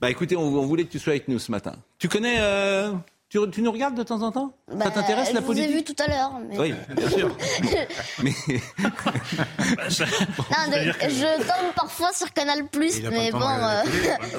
Bah 0.00 0.10
écoutez, 0.10 0.36
on, 0.36 0.50
voulait 0.62 0.84
que 0.84 0.90
tu 0.90 0.98
sois 0.98 1.12
avec 1.12 1.28
nous 1.28 1.38
ce 1.38 1.50
matin. 1.50 1.74
Tu 1.98 2.08
connais. 2.08 2.38
Euh, 2.40 2.92
tu, 3.28 3.62
nous 3.62 3.72
regardes 3.72 3.94
de 3.94 4.02
temps 4.02 4.20
en 4.22 4.30
temps? 4.30 4.52
Ça 4.68 4.74
bah, 4.74 4.90
t'intéresse 4.90 5.32
la 5.32 5.40
politique 5.40 5.68
Je 5.68 5.72
vous 5.72 5.78
ai 5.78 5.80
vu 5.80 5.84
tout 5.84 6.02
à 6.02 6.08
l'heure. 6.08 6.32
Oui, 6.58 6.74
bien 6.94 7.08
sûr. 7.08 7.36
mais... 8.22 8.32
je 9.88 11.38
tombe 11.38 11.72
parfois 11.74 12.12
sur 12.12 12.32
Canal 12.32 12.66
Plus, 12.66 13.00
mais 13.10 13.30
bon, 13.30 13.40
euh, 13.40 13.82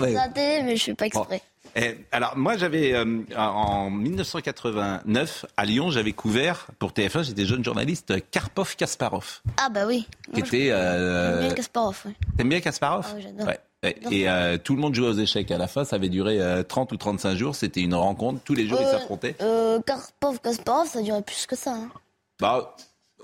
la 0.11 0.27
télé, 0.27 0.63
mais 0.63 0.75
je 0.75 0.83
fais 0.83 0.93
pas 0.93 1.05
exprès. 1.07 1.41
Eh, 1.75 1.95
alors 2.11 2.37
moi 2.37 2.55
j'avais 2.55 2.93
euh, 2.93 3.21
en 3.35 3.89
1989 3.89 5.45
à 5.57 5.65
Lyon 5.65 5.89
j'avais 5.89 6.13
couvert 6.13 6.67
pour 6.77 6.91
TF1 6.91 7.23
j'étais 7.23 7.45
jeune 7.45 7.63
journaliste 7.63 8.13
Karpov 8.29 8.75
Kasparov. 8.75 9.41
Ah 9.57 9.69
bah 9.69 9.87
oui. 9.87 10.07
Qui 10.33 10.41
était. 10.41 10.71
Euh... 10.71 11.39
J'aime 11.39 11.47
bien 11.47 11.55
Kasparov. 11.55 12.03
T'aimes 12.37 12.49
bien 12.49 12.61
Kasparov 12.61 13.05
ah, 13.09 13.13
oui, 13.15 13.21
j'adore. 13.23 13.53
Et 14.11 14.29
euh, 14.29 14.57
tout 14.57 14.75
le 14.75 14.81
monde 14.81 14.95
jouait 14.95 15.09
aux 15.09 15.17
échecs 15.17 15.51
à 15.51 15.57
la 15.57 15.67
fin. 15.67 15.83
Ça 15.83 15.97
avait 15.97 16.09
duré 16.09 16.39
30 16.67 16.91
euh, 16.91 16.95
ou 16.95 16.97
35 16.97 17.35
jours. 17.35 17.55
C'était 17.55 17.81
une 17.81 17.95
rencontre. 17.95 18.39
Tous 18.45 18.53
les 18.53 18.65
jours, 18.65 18.79
ils 18.79 18.87
s'affrontaient. 18.87 19.35
Karpov, 19.85 20.39
Kasparov, 20.39 20.87
ça 20.87 21.01
durait 21.01 21.21
plus 21.21 21.45
que 21.45 21.57
ça. 21.57 21.73
Hein. 21.73 21.89
Bah, 22.39 22.77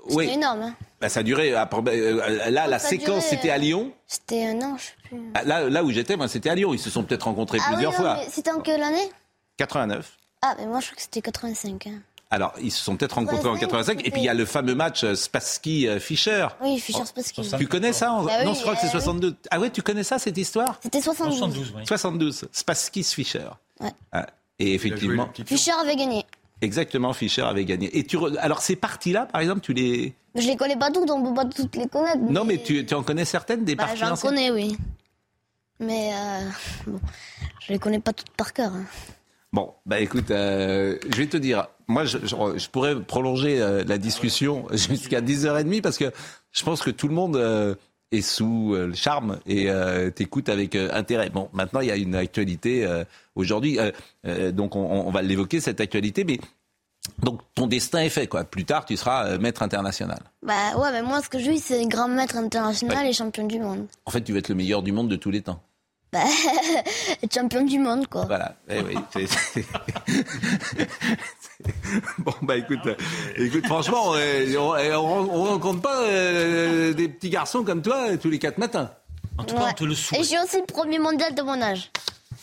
Oui. 0.08 0.24
C'était 0.24 0.36
énorme. 0.36 0.62
Hein. 0.62 0.74
Bah, 1.00 1.08
ça 1.08 1.20
a 1.20 1.22
duré. 1.22 1.54
Euh, 1.54 2.50
là, 2.50 2.66
la 2.66 2.78
séquence, 2.78 3.24
c'était 3.26 3.50
à 3.50 3.58
Lyon. 3.58 3.92
C'était 4.06 4.46
un 4.46 4.60
an, 4.62 4.76
je 4.76 4.84
sais 4.84 4.92
plus. 5.04 5.30
Ah, 5.34 5.44
là, 5.44 5.68
là 5.68 5.84
où 5.84 5.90
j'étais, 5.90 6.16
moi, 6.16 6.28
c'était 6.28 6.50
à 6.50 6.54
Lyon. 6.54 6.74
Ils 6.74 6.78
se 6.78 6.90
sont 6.90 7.02
peut-être 7.02 7.24
rencontrés 7.24 7.58
ah 7.62 7.70
plusieurs 7.72 7.94
fois. 7.94 8.18
C'était 8.30 8.50
en 8.50 8.60
quelle 8.60 8.82
année? 8.82 9.10
89. 9.58 10.16
Ah, 10.42 10.54
mais 10.58 10.66
moi, 10.66 10.80
je 10.80 10.86
crois 10.86 10.96
que 10.96 11.02
c'était 11.02 11.22
85. 11.22 11.86
Hein. 11.86 12.00
Alors, 12.32 12.52
ils 12.62 12.70
se 12.70 12.82
sont 12.82 12.96
peut-être 12.96 13.14
rencontrés 13.14 13.48
en 13.48 13.56
85. 13.56 14.06
Et 14.06 14.10
puis, 14.10 14.20
il 14.20 14.24
y 14.24 14.28
a 14.28 14.34
le 14.34 14.44
fameux 14.44 14.74
match 14.74 15.02
euh, 15.02 15.14
Spassky-Fischer. 15.14 16.46
Oui, 16.62 16.78
Fischer-Spassky. 16.78 17.42
Tu 17.58 17.66
connais 17.66 17.92
ça 17.92 18.16
bah 18.24 18.44
Non, 18.44 18.54
je 18.54 18.60
crois 18.60 18.74
que 18.74 18.80
c'est 18.80 18.88
62. 18.88 19.34
Ah 19.50 19.58
ouais, 19.58 19.70
tu 19.70 19.82
connais 19.82 20.04
ça, 20.04 20.18
cette 20.18 20.38
histoire? 20.38 20.78
C'était 20.82 21.00
72. 21.00 21.38
72, 21.38 21.74
oui. 21.76 21.86
72. 21.86 22.48
Spassky-Fischer. 22.52 23.48
Ouais. 23.80 23.90
Ah, 24.12 24.26
et 24.58 24.74
effectivement. 24.74 25.28
Fischer 25.44 25.72
avait 25.72 25.96
gagné. 25.96 26.24
Exactement, 26.62 27.12
Fischer 27.12 27.42
avait 27.42 27.64
gagné. 27.64 27.96
Et 27.98 28.04
tu 28.04 28.18
alors 28.38 28.60
ces 28.60 28.76
parties-là, 28.76 29.26
par 29.26 29.40
exemple, 29.40 29.60
tu 29.60 29.72
les. 29.72 30.14
Je 30.34 30.46
les 30.46 30.56
connais 30.56 30.76
pas 30.76 30.90
toutes, 30.90 31.10
on 31.10 31.22
peut 31.22 31.34
pas 31.34 31.46
toutes 31.46 31.74
les 31.76 31.88
connaître. 31.88 32.18
Non, 32.18 32.44
mais 32.44 32.62
tu, 32.62 32.84
tu 32.84 32.94
en 32.94 33.02
connais 33.02 33.24
certaines 33.24 33.64
des 33.64 33.74
bah, 33.74 33.86
parties. 33.86 34.00
J'en 34.00 34.16
connais, 34.16 34.50
oui. 34.50 34.76
Mais 35.80 36.12
euh, 36.12 36.48
bon, 36.86 37.00
je 37.60 37.72
les 37.72 37.78
connais 37.78 38.00
pas 38.00 38.12
toutes 38.12 38.30
par 38.30 38.52
cœur. 38.52 38.72
Hein. 38.74 38.84
Bon, 39.52 39.74
bah 39.84 39.98
écoute, 39.98 40.30
euh, 40.30 40.96
je 41.10 41.16
vais 41.16 41.26
te 41.26 41.36
dire, 41.36 41.66
moi 41.88 42.04
je, 42.04 42.18
je, 42.18 42.68
pourrais 42.68 43.00
prolonger 43.00 43.60
euh, 43.60 43.82
la 43.84 43.98
discussion 43.98 44.66
jusqu'à 44.70 45.20
10h30 45.20 45.80
parce 45.80 45.98
que 45.98 46.12
je 46.52 46.62
pense 46.62 46.82
que 46.82 46.90
tout 46.90 47.08
le 47.08 47.14
monde 47.14 47.34
euh, 47.34 47.74
est 48.12 48.20
sous 48.20 48.76
le 48.76 48.94
charme 48.94 49.40
et 49.46 49.68
t'écoute 50.14 50.48
avec 50.48 50.74
intérêt. 50.74 51.30
Bon, 51.30 51.48
maintenant 51.52 51.80
il 51.80 51.88
y 51.88 51.92
a 51.92 51.96
une 51.96 52.16
actualité 52.16 52.84
aujourd'hui, 53.36 53.78
donc 54.52 54.74
on, 54.74 54.80
on 54.80 55.10
va 55.12 55.22
l'évoquer 55.22 55.60
cette 55.60 55.80
actualité, 55.80 56.24
mais 56.24 56.40
donc 57.22 57.40
ton 57.54 57.66
destin 57.66 58.00
est 58.00 58.10
fait, 58.10 58.26
quoi. 58.26 58.44
Plus 58.44 58.64
tard, 58.64 58.84
tu 58.84 58.96
seras 58.96 59.38
maître 59.38 59.62
international. 59.62 60.20
Bah 60.42 60.76
ouais, 60.76 60.92
mais 60.92 61.02
moi, 61.02 61.20
ce 61.22 61.28
que 61.28 61.38
je 61.38 61.50
veux, 61.50 61.56
c'est 61.58 61.84
grand 61.86 62.08
maître 62.08 62.36
international 62.36 63.06
et 63.06 63.12
champion 63.12 63.46
du 63.46 63.58
monde. 63.58 63.86
En 64.06 64.10
fait, 64.10 64.22
tu 64.22 64.32
veux 64.32 64.38
être 64.38 64.48
le 64.48 64.54
meilleur 64.54 64.82
du 64.82 64.92
monde 64.92 65.08
de 65.08 65.16
tous 65.16 65.30
les 65.30 65.42
temps. 65.42 65.60
Bah, 66.12 66.24
champion 67.32 67.64
du 67.64 67.78
monde, 67.78 68.08
quoi. 68.08 68.24
Voilà. 68.24 68.56
Eh 68.68 68.80
oui, 68.80 68.96
bon, 72.18 72.34
bah 72.42 72.56
écoute, 72.56 72.80
écoute 73.36 73.64
franchement, 73.66 74.10
on 74.10 74.16
ne 74.16 75.48
rencontre 75.48 75.82
pas 75.82 76.02
euh, 76.02 76.92
des 76.94 77.08
petits 77.08 77.30
garçons 77.30 77.62
comme 77.62 77.80
toi 77.80 78.16
tous 78.16 78.30
les 78.30 78.40
quatre 78.40 78.58
matins. 78.58 78.90
En 79.38 79.44
tout 79.44 79.54
cas, 79.54 79.68
on 79.70 79.72
te 79.72 79.84
le 79.84 79.94
souhaite. 79.94 80.20
Et 80.20 80.24
je 80.24 80.28
suis 80.28 80.38
aussi 80.38 80.58
le 80.58 80.66
premier 80.66 80.98
mondial 80.98 81.32
de 81.34 81.42
mon 81.42 81.62
âge. 81.62 81.90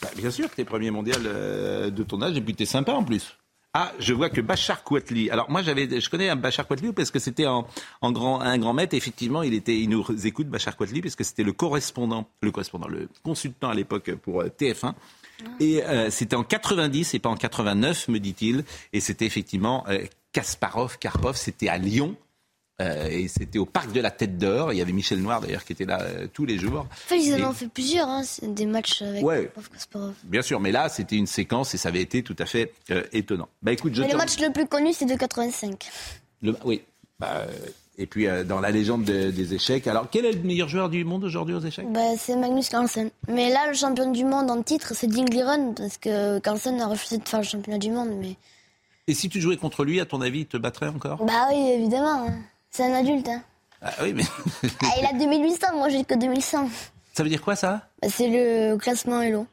Bah, 0.02 0.10
bien 0.16 0.32
sûr 0.32 0.50
que 0.50 0.56
tu 0.56 0.62
es 0.62 0.66
premier 0.66 0.92
mondial 0.92 1.22
euh, 1.26 1.90
de 1.90 2.04
ton 2.04 2.22
âge 2.22 2.38
et 2.38 2.42
puis 2.42 2.56
tu 2.56 2.64
es 2.64 2.66
sympa 2.66 2.94
en 2.94 3.04
plus. 3.04 3.36
Ah, 3.80 3.94
je 4.00 4.12
vois 4.12 4.32
que 4.32 4.42
Bachar 4.42 4.84
Kouatli. 4.84 5.30
Alors 5.30 5.52
moi, 5.52 5.62
j'avais, 5.62 6.02
je 6.02 6.10
connais 6.10 6.30
un 6.30 6.36
Bachar 6.36 6.66
Kouatli 6.66 6.94
parce 6.94 7.12
que 7.12 7.20
c'était 7.20 7.46
en, 7.46 7.68
grand, 8.02 8.42
un 8.42 8.58
grand 8.58 8.74
maître. 8.74 8.96
Effectivement, 8.96 9.44
il 9.44 9.54
était, 9.54 9.78
il 9.78 9.88
nous 9.88 10.04
écoute 10.26 10.48
Bachar 10.48 10.76
Kouatli 10.76 11.00
parce 11.00 11.16
que 11.16 11.24
c'était 11.24 11.44
le 11.44 11.54
correspondant, 11.54 12.28
le 12.42 12.50
correspondant, 12.50 12.88
le 12.88 13.08
consultant 13.22 13.70
à 13.70 13.76
l'époque 13.76 14.16
pour 14.16 14.42
euh, 14.42 14.48
TF1. 14.48 14.94
Ah. 14.94 14.94
Et 15.60 15.84
euh, 15.84 16.10
c'était 16.10 16.36
en 16.36 16.44
90 16.44 17.14
et 17.14 17.20
pas 17.20 17.30
en 17.30 17.36
89, 17.36 18.08
me 18.08 18.20
dit-il. 18.20 18.64
Et 18.94 19.00
c'était 19.00 19.28
effectivement 19.28 19.86
euh, 19.90 20.00
Kasparov, 20.34 20.98
Karpov. 20.98 21.36
C'était 21.36 21.70
à 21.70 21.78
Lyon. 21.78 22.16
Euh, 22.80 23.08
et 23.10 23.28
c'était 23.28 23.58
au 23.58 23.66
parc 23.66 23.92
de 23.92 24.00
la 24.00 24.12
Tête 24.12 24.38
d'Or. 24.38 24.72
Il 24.72 24.78
y 24.78 24.82
avait 24.82 24.92
Michel 24.92 25.20
Noir 25.20 25.42
d'ailleurs 25.42 25.66
qui 25.66 25.74
était 25.74 25.86
là 25.86 26.00
euh, 26.02 26.28
tous 26.32 26.46
les 26.46 26.60
jours. 26.60 26.86
Enfin, 26.92 27.16
ils 27.16 27.44
en 27.44 27.50
ont 27.50 27.54
fait 27.54 27.68
plusieurs, 27.68 28.08
hein, 28.08 28.22
des 28.44 28.68
matchs 28.68 29.02
avec 29.02 29.24
ouais, 29.24 29.52
Bien 30.24 30.44
sûr, 30.44 30.60
mais 30.60 30.72
là 30.72 30.88
c'était 30.88 31.16
une 31.16 31.26
séquence 31.26 31.74
et 31.74 31.78
ça 31.78 31.90
avait 31.90 32.02
été 32.02 32.22
tout 32.22 32.36
à 32.38 32.46
fait 32.46 32.74
euh, 32.92 33.04
étonnant. 33.14 33.50
Bah 33.64 33.72
écoute, 33.72 33.96
je 33.96 34.04
mais 34.04 34.12
le 34.12 34.18
match 34.18 34.40
le 34.40 34.52
plus 34.52 34.68
connu 34.68 34.94
c'est 34.94 35.06
de 35.06 35.16
85. 35.16 35.90
Le, 36.44 36.56
oui. 36.66 36.84
Bah, 37.20 37.48
et 37.98 38.06
puis 38.06 38.28
dans 38.46 38.60
la 38.60 38.70
légende 38.70 39.06
des 39.06 39.54
échecs. 39.56 39.88
Alors 39.88 40.08
quel 40.12 40.26
est 40.26 40.34
le 40.34 40.44
meilleur 40.44 40.70
joueur 40.70 40.90
du 40.90 41.04
monde 41.04 41.24
aujourd'hui 41.24 41.56
aux 41.56 41.62
échecs? 41.62 41.92
Bah, 41.92 42.16
C'est 42.16 42.36
Magnus 42.36 42.70
Carlsen. 42.70 43.10
Mais 43.28 43.50
là 43.50 43.66
le 43.68 43.74
champion 43.74 44.12
du 44.12 44.24
monde 44.24 44.52
en 44.52 44.62
titre 44.62 44.94
c'est 44.94 45.08
Ding 45.08 45.28
Liren 45.34 45.74
parce 45.74 45.98
que 45.98 46.38
Carlsen 46.38 46.80
a 46.80 46.86
refusé 46.86 47.18
de 47.18 47.28
faire 47.28 47.40
le 47.40 47.46
championnat 47.46 47.80
du 47.80 47.90
monde. 47.90 48.10
Mais... 48.20 48.36
Et 49.08 49.16
si 49.16 49.30
tu 49.30 49.42
jouais 49.42 49.58
contre 49.58 49.84
lui, 49.84 50.00
à 50.00 50.06
ton 50.06 50.22
avis, 50.22 50.42
il 50.42 50.46
te 50.46 50.58
battrait 50.58 50.90
encore? 50.90 51.26
Bah 51.26 51.48
oui, 51.50 51.72
évidemment. 51.72 52.28
Hein. 52.28 52.36
C'est 52.78 52.84
un 52.84 52.94
adulte. 52.94 53.28
Hein. 53.28 53.42
Ah 53.82 53.92
oui, 54.04 54.14
mais. 54.14 54.22
ah, 54.84 54.94
il 55.00 55.06
a 55.08 55.18
2800, 55.18 55.78
moi 55.78 55.90
j'ai 55.90 56.04
que 56.04 56.14
2100. 56.14 56.70
Ça 57.12 57.24
veut 57.24 57.30
dire 57.30 57.42
quoi 57.42 57.56
ça? 57.56 57.90
Bah, 58.04 58.08
C'est 58.08 58.28
le 58.28 58.78
classement 58.78 59.20
Elo. 59.24 59.48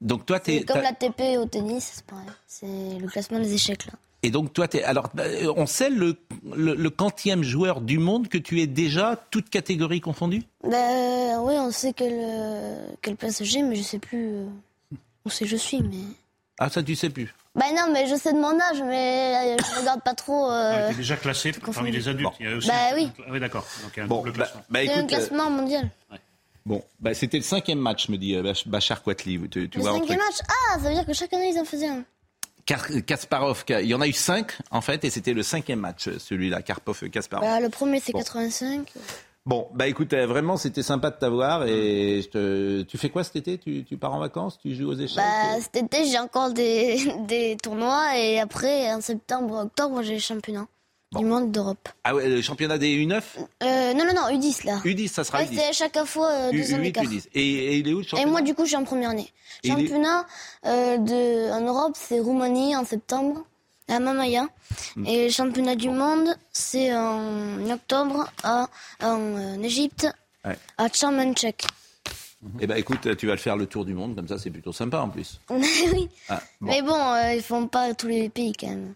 Donc 0.00 0.24
toi, 0.26 0.38
t'es. 0.38 0.62
Comme 0.62 0.82
la 0.82 0.92
TP 0.92 1.38
au 1.38 1.46
tennis, 1.46 1.94
c'est 1.94 2.06
pareil. 2.06 2.28
C'est 2.46 2.68
le 3.00 3.08
classement 3.08 3.40
des 3.40 3.52
échecs 3.52 3.86
là. 3.86 3.94
Et 4.22 4.30
donc 4.30 4.52
toi, 4.52 4.68
t'es. 4.68 4.84
Alors, 4.84 5.10
bah, 5.12 5.24
on 5.56 5.66
sait 5.66 5.90
le, 5.90 6.18
le, 6.54 6.88
quantième 6.90 7.42
joueur 7.42 7.80
du 7.80 7.98
monde 7.98 8.28
que 8.28 8.38
tu 8.38 8.60
es 8.60 8.68
déjà, 8.68 9.16
toute 9.32 9.50
catégorie 9.50 10.00
confondue 10.00 10.44
Bah 10.62 11.40
oui, 11.40 11.54
on 11.58 11.72
sait 11.72 11.92
quelle, 11.92 12.96
quelle 13.02 13.16
place 13.16 13.42
j'ai, 13.42 13.62
mais 13.62 13.74
je 13.74 13.82
sais 13.82 13.98
plus 13.98 14.44
où 15.24 15.30
c'est 15.30 15.46
je 15.46 15.56
suis, 15.56 15.82
mais. 15.82 16.04
Ah 16.58 16.68
ça, 16.68 16.82
tu 16.82 16.94
sais 16.94 17.10
plus 17.10 17.32
bah 17.54 17.64
non, 17.74 17.92
mais 17.92 18.06
je 18.06 18.14
sais 18.14 18.32
de 18.32 18.38
mon 18.38 18.58
âge, 18.60 18.82
mais 18.84 19.34
euh, 19.34 19.56
je 19.58 19.80
regarde 19.80 20.02
pas 20.02 20.14
trop. 20.14 20.48
Euh... 20.50 20.92
déjà 20.92 21.16
classé 21.16 21.50
parmi 21.52 21.90
les 21.90 22.06
adultes. 22.06 22.34
Il 22.38 22.48
y 22.48 22.52
a 22.52 22.56
aussi 22.56 22.68
bah 22.68 22.74
oui. 22.94 23.10
Ah 23.18 23.30
oui, 23.30 23.40
d'accord. 23.40 23.66
Donc 23.82 23.90
il 23.96 23.98
y 23.98 24.00
a 24.00 24.04
un 24.04 24.06
bon, 24.06 24.22
bah, 24.36 24.48
bah, 24.70 24.82
écoute, 24.82 24.96
un 24.96 25.06
classement 25.06 25.50
mondial. 25.50 25.90
Ouais. 26.12 26.18
Bon, 26.64 26.84
bah, 27.00 27.14
c'était 27.14 27.38
le 27.38 27.42
cinquième 27.42 27.80
match, 27.80 28.08
me 28.10 28.16
dit 28.16 28.36
euh, 28.36 28.52
Bachar 28.66 29.02
Kouatli. 29.02 29.40
Tu, 29.50 29.68
tu 29.68 29.78
le 29.78 29.84
cinquième 29.84 30.18
match 30.18 30.36
Ah, 30.48 30.78
ça 30.78 30.88
veut 30.88 30.94
dire 30.94 31.06
que 31.06 31.12
chaque 31.14 31.32
année, 31.32 31.50
ils 31.52 31.58
en 31.58 31.64
faisaient 31.64 31.88
un. 31.88 32.04
Kasparov, 32.66 33.64
il 33.70 33.86
y 33.86 33.94
en 33.94 34.00
a 34.02 34.06
eu 34.06 34.12
cinq 34.12 34.58
en 34.70 34.82
fait, 34.82 35.02
et 35.04 35.10
c'était 35.10 35.32
le 35.32 35.42
cinquième 35.42 35.80
match, 35.80 36.10
celui-là, 36.18 36.60
Karpov-Kasparov. 36.60 37.40
Bah, 37.40 37.60
le 37.60 37.70
premier 37.70 37.98
c'est 37.98 38.12
85. 38.12 38.92
Bon, 39.48 39.66
bah 39.72 39.86
écoute, 39.88 40.12
euh, 40.12 40.26
vraiment, 40.26 40.58
c'était 40.58 40.82
sympa 40.82 41.08
de 41.08 41.16
t'avoir. 41.16 41.66
Et 41.66 42.20
tu 42.30 42.98
fais 42.98 43.08
quoi 43.08 43.24
cet 43.24 43.36
été? 43.36 43.56
Tu, 43.56 43.96
pars 43.96 44.12
en 44.12 44.18
vacances? 44.18 44.58
Tu 44.58 44.74
joues 44.74 44.90
aux 44.90 44.94
échecs? 44.94 45.16
Bah, 45.16 45.58
Cet 45.58 45.84
été, 45.84 46.04
j'ai 46.04 46.18
encore 46.18 46.52
des, 46.52 46.98
des 47.26 47.56
tournois. 47.56 48.18
Et 48.18 48.38
après, 48.40 48.92
en 48.92 49.00
septembre, 49.00 49.64
octobre, 49.64 50.02
j'ai 50.02 50.14
le 50.16 50.20
championnat. 50.20 50.66
Du 51.16 51.24
monde 51.24 51.50
d'Europe. 51.50 51.88
Ah 52.04 52.14
ouais, 52.14 52.28
le 52.28 52.42
championnat 52.42 52.76
des 52.76 52.94
U9 52.94 53.22
euh, 53.62 53.94
Non, 53.94 54.04
non, 54.04 54.12
non, 54.14 54.38
U10 54.38 54.66
là. 54.66 54.76
U10, 54.84 55.08
ça 55.08 55.24
sera 55.24 55.38
ouais, 55.38 55.48
C'est 55.50 55.72
chaque 55.72 55.96
fois 56.04 56.30
euh, 56.30 56.52
deux 56.52 56.74
ans 56.74 56.78
d'écart. 56.78 57.04
Et, 57.32 57.40
et, 57.40 57.76
il 57.78 57.88
est 57.88 57.94
où 57.94 57.98
le 58.00 58.02
championnat 58.02 58.28
Et 58.28 58.30
moi, 58.30 58.42
du 58.42 58.54
coup, 58.54 58.64
je 58.64 58.68
suis 58.68 58.76
en 58.76 58.84
première 58.84 59.08
année. 59.08 59.32
championnat 59.64 60.26
euh, 60.66 60.98
de, 60.98 61.50
en 61.52 61.62
Europe, 61.62 61.92
c'est 61.94 62.20
Roumanie 62.20 62.76
en 62.76 62.84
septembre 62.84 63.46
à 63.88 63.98
Mamaya. 64.00 64.46
Mm. 64.96 65.06
Et 65.06 65.24
le 65.24 65.30
championnat 65.30 65.76
du 65.76 65.90
monde, 65.90 66.28
c'est 66.52 66.94
en 66.94 67.70
octobre 67.70 68.30
à, 68.42 68.68
en 69.02 69.36
euh, 69.36 69.62
Égypte, 69.62 70.06
à 70.76 70.88
Tchamenchek. 70.88 71.64
Eh 72.60 72.66
ben 72.68 72.76
écoute, 72.76 73.16
tu 73.16 73.26
vas 73.26 73.32
le 73.32 73.38
faire 73.38 73.56
le 73.56 73.66
tour 73.66 73.84
du 73.84 73.94
monde, 73.94 74.14
comme 74.14 74.28
ça 74.28 74.38
c'est 74.38 74.50
plutôt 74.50 74.72
sympa 74.72 74.98
en 75.00 75.08
plus. 75.08 75.40
oui. 75.50 76.08
Ah, 76.28 76.40
Mais 76.60 76.82
bon, 76.82 76.94
euh, 76.94 77.34
ils 77.34 77.42
font 77.42 77.66
pas 77.66 77.92
tous 77.94 78.06
les 78.06 78.28
pays 78.28 78.52
quand 78.52 78.68
même. 78.68 78.94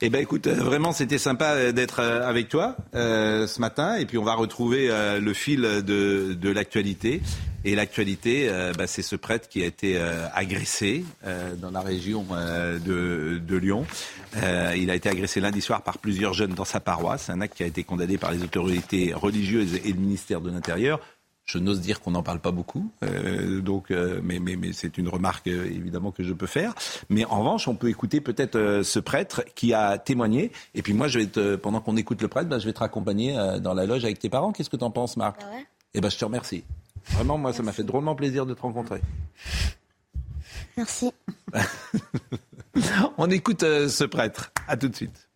Eh 0.00 0.10
ben 0.10 0.20
écoute, 0.20 0.48
euh, 0.48 0.54
vraiment 0.54 0.90
c'était 0.90 1.18
sympa 1.18 1.70
d'être 1.70 2.00
avec 2.00 2.48
toi 2.48 2.76
ce 2.92 3.60
matin 3.60 3.94
et 3.94 4.06
puis 4.06 4.18
on 4.18 4.24
va 4.24 4.34
retrouver 4.34 4.88
le 5.20 5.32
fil 5.32 5.62
de, 5.62 6.34
de 6.34 6.50
l'actualité. 6.50 7.22
Et 7.64 7.74
l'actualité, 7.76 8.48
euh, 8.48 8.72
bah, 8.76 8.86
c'est 8.86 9.02
ce 9.02 9.14
prêtre 9.14 9.48
qui 9.48 9.62
a 9.62 9.66
été 9.66 9.96
euh, 9.96 10.26
agressé 10.34 11.04
euh, 11.24 11.54
dans 11.54 11.70
la 11.70 11.80
région 11.80 12.24
de, 12.84 13.38
de, 13.38 13.56
Lyon. 13.56 13.86
il 14.76 14.90
a 14.90 14.94
été 14.94 15.08
agressé 15.08 15.40
lundi 15.40 15.60
soir 15.60 15.82
par 15.82 15.98
plusieurs 15.98 16.32
jeunes 16.32 16.54
dans 16.54 16.64
sa 16.64 16.80
paroisse. 16.80 17.30
Un 17.30 17.40
acte 17.40 17.56
qui 17.56 17.62
a 17.62 17.66
été 17.66 17.84
condamné 17.84 18.18
par 18.18 18.32
les 18.32 18.42
autorités 18.42 19.14
religieuses 19.14 19.76
et 19.84 19.92
le 19.92 19.98
ministère 19.98 20.40
de 20.40 20.50
l'Intérieur. 20.50 21.00
Je 21.44 21.58
n'ose 21.58 21.80
dire 21.80 22.00
qu'on 22.00 22.12
n'en 22.12 22.22
parle 22.22 22.38
pas 22.38 22.52
beaucoup, 22.52 22.90
donc, 23.62 23.90
mais, 23.90 24.38
mais, 24.38 24.54
mais 24.54 24.72
c'est 24.72 24.96
une 24.96 25.08
remarque 25.08 25.48
évidemment 25.48 26.12
que 26.12 26.22
je 26.22 26.32
peux 26.32 26.46
faire. 26.46 26.72
Mais 27.10 27.24
en 27.24 27.40
revanche, 27.40 27.66
on 27.66 27.74
peut 27.74 27.88
écouter 27.88 28.20
peut-être 28.20 28.82
ce 28.84 28.98
prêtre 29.00 29.42
qui 29.56 29.74
a 29.74 29.98
témoigné. 29.98 30.52
Et 30.74 30.82
puis 30.82 30.94
moi, 30.94 31.08
je 31.08 31.18
vais 31.18 31.26
te, 31.26 31.56
pendant 31.56 31.80
qu'on 31.80 31.96
écoute 31.96 32.22
le 32.22 32.28
prêtre, 32.28 32.48
bah, 32.48 32.60
je 32.60 32.66
vais 32.66 32.72
te 32.72 32.78
raccompagner 32.78 33.34
dans 33.60 33.74
la 33.74 33.86
loge 33.86 34.04
avec 34.04 34.20
tes 34.20 34.28
parents. 34.28 34.52
Qu'est-ce 34.52 34.70
que 34.70 34.76
tu 34.76 34.84
en 34.84 34.92
penses, 34.92 35.16
Marc? 35.16 35.40
Ah 35.42 35.56
ouais? 35.56 35.66
Eh 35.94 36.00
ben, 36.00 36.10
je 36.10 36.16
te 36.16 36.24
remercie. 36.24 36.64
Vraiment, 37.10 37.38
moi, 37.38 37.52
ça 37.52 37.62
m'a 37.62 37.72
fait 37.72 37.82
drôlement 37.82 38.14
plaisir 38.14 38.46
de 38.46 38.54
te 38.54 38.60
rencontrer. 38.60 39.00
Merci. 40.76 41.12
On 43.18 43.30
écoute 43.30 43.62
euh, 43.62 43.88
ce 43.88 44.04
prêtre. 44.04 44.52
À 44.68 44.76
tout 44.76 44.88
de 44.88 44.94
suite. 44.94 45.28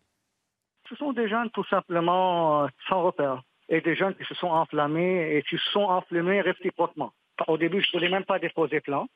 Ce 0.89 0.95
sont 0.95 1.13
des 1.13 1.27
jeunes 1.27 1.49
tout 1.51 1.65
simplement 1.65 2.63
euh, 2.63 2.67
sans 2.87 3.03
repère 3.03 3.43
et 3.69 3.81
des 3.81 3.95
jeunes 3.95 4.15
qui 4.15 4.23
se 4.23 4.33
sont 4.35 4.47
enflammés 4.47 5.35
et 5.35 5.43
qui 5.43 5.57
se 5.57 5.71
sont 5.71 5.83
enflammés 5.83 6.41
réciproquement. 6.41 7.11
Au 7.47 7.57
début, 7.57 7.81
je 7.81 7.89
ne 7.89 7.99
voulais 7.99 8.09
même 8.09 8.23
pas 8.23 8.39
déposer 8.39 8.79
plainte, 8.79 9.11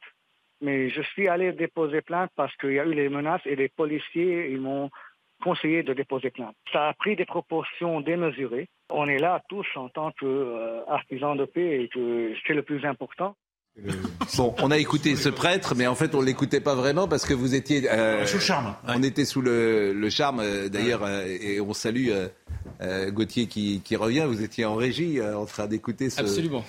mais 0.62 0.90
je 0.90 1.02
suis 1.02 1.28
allé 1.28 1.54
déposer 1.54 2.02
plainte 2.02 2.32
parce 2.36 2.56
qu'il 2.58 2.74
y 2.74 2.80
a 2.80 2.86
eu 2.86 2.94
les 2.94 3.10
menaces 3.10 3.42
et 3.46 3.56
les 3.56 3.70
policiers, 3.70 4.52
ils 4.52 4.60
m'ont 4.60 4.92
conseillé 5.42 5.84
de 5.84 5.94
déposer 5.94 6.30
plainte. 6.30 6.56
Ça 6.72 6.90
a 6.90 6.94
pris 6.94 7.16
des 7.16 7.26
proportions 7.26 8.02
démesurées. 8.02 8.70
On 8.90 9.08
est 9.08 9.20
là 9.20 9.42
tous 9.50 9.68
en 9.76 9.90
tant 9.90 10.12
qu'artisans 10.12 11.38
de 11.38 11.46
paix 11.46 11.84
et 11.84 11.88
que 11.90 12.34
c'est 12.46 12.54
le 12.54 12.64
plus 12.64 12.86
important. 12.86 13.36
Bon, 14.38 14.54
on 14.60 14.70
a 14.70 14.78
écouté 14.78 15.16
ce 15.16 15.30
prêtre, 15.30 15.76
mais 15.76 15.88
en 15.88 15.96
fait, 15.96 16.14
on 16.14 16.22
l'écoutait 16.22 16.60
pas 16.60 16.76
vraiment 16.76 17.08
parce 17.08 17.26
que 17.26 17.34
vous 17.34 17.56
étiez 17.56 17.90
euh, 17.90 18.26
sous 18.26 18.38
le 18.38 18.44
charme. 18.44 18.76
On 18.88 19.02
était 19.02 19.26
sous 19.26 19.42
le, 19.42 20.10
charme, 20.10 20.42
euh, 20.42 20.70
d'ailleurs, 20.70 21.04
euh, 21.04 21.26
et 21.26 21.62
on 21.62 21.74
salue 21.74 22.10
Gauthier 23.10 23.48
qui, 23.48 23.96
revient, 23.96 24.26
vous 24.28 24.42
étiez 24.42 24.66
en 24.66 24.76
régie 24.76 25.22
en 25.22 25.46
train 25.46 25.68
d'écouter 25.68 26.10
ce... 26.10 26.20
Absolument. 26.20 26.64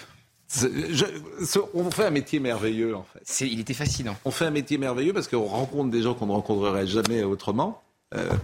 on 1.75 1.91
fait 1.91 2.05
un 2.05 2.11
métier 2.11 2.39
merveilleux 2.39 2.95
en 2.95 3.05
fait. 3.05 3.47
il 3.47 3.61
était 3.61 3.75
fascinant. 3.75 4.15
On 4.25 4.31
fait 4.31 4.45
un 4.45 4.51
métier 4.51 4.77
merveilleux 4.79 5.13
parce 5.13 5.27
qu'on 5.27 5.45
rencontre 5.45 5.91
des 5.91 6.03
gens 6.03 6.15
qu'on 6.15 6.27
ne 6.27 6.33
rencontrerait 6.33 6.87
jamais 6.87 7.23
autrement. 7.23 7.83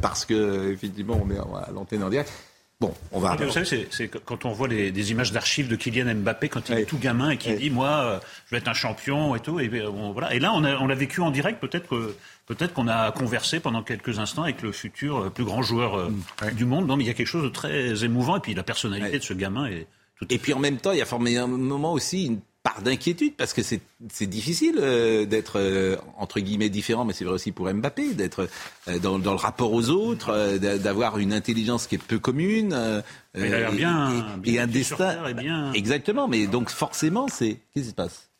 Parce 0.00 0.24
que 0.24 0.72
effectivement 0.72 1.20
on 1.22 1.30
est 1.30 1.38
à 1.38 1.70
l'antenne 1.72 2.02
en 2.02 2.10
direct. 2.10 2.32
Bon, 2.80 2.94
on 3.10 3.18
va. 3.18 3.34
Vous 3.34 3.50
savez, 3.50 3.88
c'est 3.90 4.06
quand 4.08 4.44
on 4.44 4.52
voit 4.52 4.68
des 4.68 5.10
images 5.10 5.32
d'archives 5.32 5.66
de 5.66 5.74
Kylian 5.74 6.14
Mbappé 6.14 6.48
quand 6.48 6.68
il 6.68 6.78
est 6.78 6.84
tout 6.84 6.98
gamin 6.98 7.30
et 7.30 7.36
qu'il 7.36 7.56
dit 7.56 7.70
moi, 7.70 7.88
euh, 7.88 8.18
je 8.46 8.54
vais 8.54 8.58
être 8.58 8.68
un 8.68 8.74
champion 8.74 9.34
et 9.34 9.40
tout. 9.40 9.58
Et, 9.58 9.68
euh, 9.68 9.88
voilà. 9.88 10.32
et 10.32 10.38
là, 10.38 10.52
on 10.52 10.60
l'a 10.86 10.94
vécu 10.94 11.20
en 11.20 11.32
direct. 11.32 11.60
Peut-être 11.60 11.88
que 11.88 12.14
peut-être 12.46 12.74
qu'on 12.74 12.86
a 12.86 13.10
conversé 13.10 13.58
pendant 13.58 13.82
quelques 13.82 14.20
instants 14.20 14.44
avec 14.44 14.62
le 14.62 14.70
futur 14.70 15.18
euh, 15.18 15.30
plus 15.30 15.44
grand 15.44 15.62
joueur 15.62 16.08
du 16.52 16.66
monde. 16.66 16.86
Non, 16.86 16.96
mais 16.96 17.02
il 17.02 17.08
y 17.08 17.10
a 17.10 17.14
quelque 17.14 17.26
chose 17.26 17.42
de 17.42 17.48
très 17.48 18.04
émouvant. 18.04 18.36
Et 18.36 18.40
puis 18.40 18.54
la 18.54 18.62
personnalité 18.62 19.18
de 19.18 19.24
ce 19.24 19.34
gamin 19.34 19.66
est. 19.66 19.88
Et 20.30 20.38
puis 20.38 20.52
en 20.52 20.60
même 20.60 20.76
temps, 20.76 20.92
il 20.92 20.98
y 20.98 21.02
a 21.02 21.06
formé 21.06 21.36
un 21.36 21.48
moment 21.48 21.92
aussi 21.92 22.26
une 22.26 22.40
d'inquiétude 22.82 23.34
parce 23.36 23.52
que 23.52 23.62
c'est 23.62 24.26
difficile 24.26 24.76
euh, 24.78 25.24
d'être 25.24 25.58
euh, 25.58 25.96
entre 26.16 26.40
guillemets 26.40 26.68
différent, 26.68 27.04
mais 27.04 27.12
c'est 27.12 27.24
vrai 27.24 27.34
aussi 27.34 27.52
pour 27.52 27.72
Mbappé, 27.72 28.14
d'être 28.14 28.48
euh, 28.88 28.98
dans, 28.98 29.18
le 29.18 29.30
rapport 29.30 29.72
aux 29.72 29.88
autres, 29.90 30.58
d'avoir 30.58 31.18
une 31.18 31.32
intelligence 31.32 31.86
qui 31.86 31.96
est 31.96 31.98
peu 31.98 32.18
commune. 32.18 33.02
il 33.34 33.54
a 33.54 33.70
bien, 33.70 34.26
et, 34.44 34.58
un 34.58 34.66
destin. 34.66 35.32
Bien... 35.32 35.72
Exactement, 35.72 36.28
mais 36.28 36.46
donc 36.46 36.70
forcément, 36.70 37.28
c'est 37.28 37.58
qu'est-ce 37.74 37.84
qui 37.84 37.90
se 37.90 37.94
passe? 37.94 38.30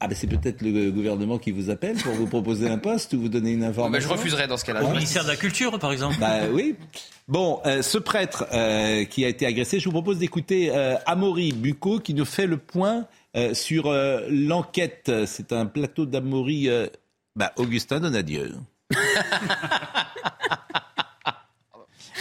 Ah 0.00 0.08
ben 0.08 0.14
c'est 0.14 0.26
peut-être 0.26 0.62
le 0.62 0.90
gouvernement 0.90 1.38
qui 1.38 1.50
vous 1.50 1.70
appelle 1.70 1.96
pour 1.96 2.12
vous 2.12 2.26
proposer 2.26 2.68
un 2.68 2.78
poste 2.78 3.14
ou 3.14 3.20
vous 3.20 3.28
donner 3.28 3.52
une 3.52 3.64
information. 3.64 3.92
Ben 3.92 4.00
je 4.00 4.08
refuserai 4.08 4.46
dans 4.46 4.56
ce 4.56 4.64
cas-là. 4.64 4.84
Au 4.84 4.90
ministère 4.90 5.24
de 5.24 5.28
la 5.28 5.36
Culture, 5.36 5.76
par 5.78 5.92
exemple. 5.92 6.16
Bah 6.20 6.42
oui. 6.52 6.76
Bon, 7.26 7.60
ce 7.64 7.98
prêtre 7.98 8.46
qui 9.10 9.24
a 9.24 9.28
été 9.28 9.44
agressé, 9.44 9.80
je 9.80 9.86
vous 9.86 9.92
propose 9.92 10.18
d'écouter 10.18 10.70
Amaury 11.06 11.52
Bucco 11.52 11.98
qui 11.98 12.14
nous 12.14 12.24
fait 12.24 12.46
le 12.46 12.58
point 12.58 13.06
euh, 13.36 13.54
sur 13.54 13.86
euh, 13.86 14.26
l'enquête, 14.30 15.12
c'est 15.26 15.52
un 15.52 15.66
plateau 15.66 16.06
d'Amory. 16.06 16.68
Euh, 16.68 16.86
bah, 17.36 17.52
Augustin 17.56 18.00
Donadieu. 18.00 18.54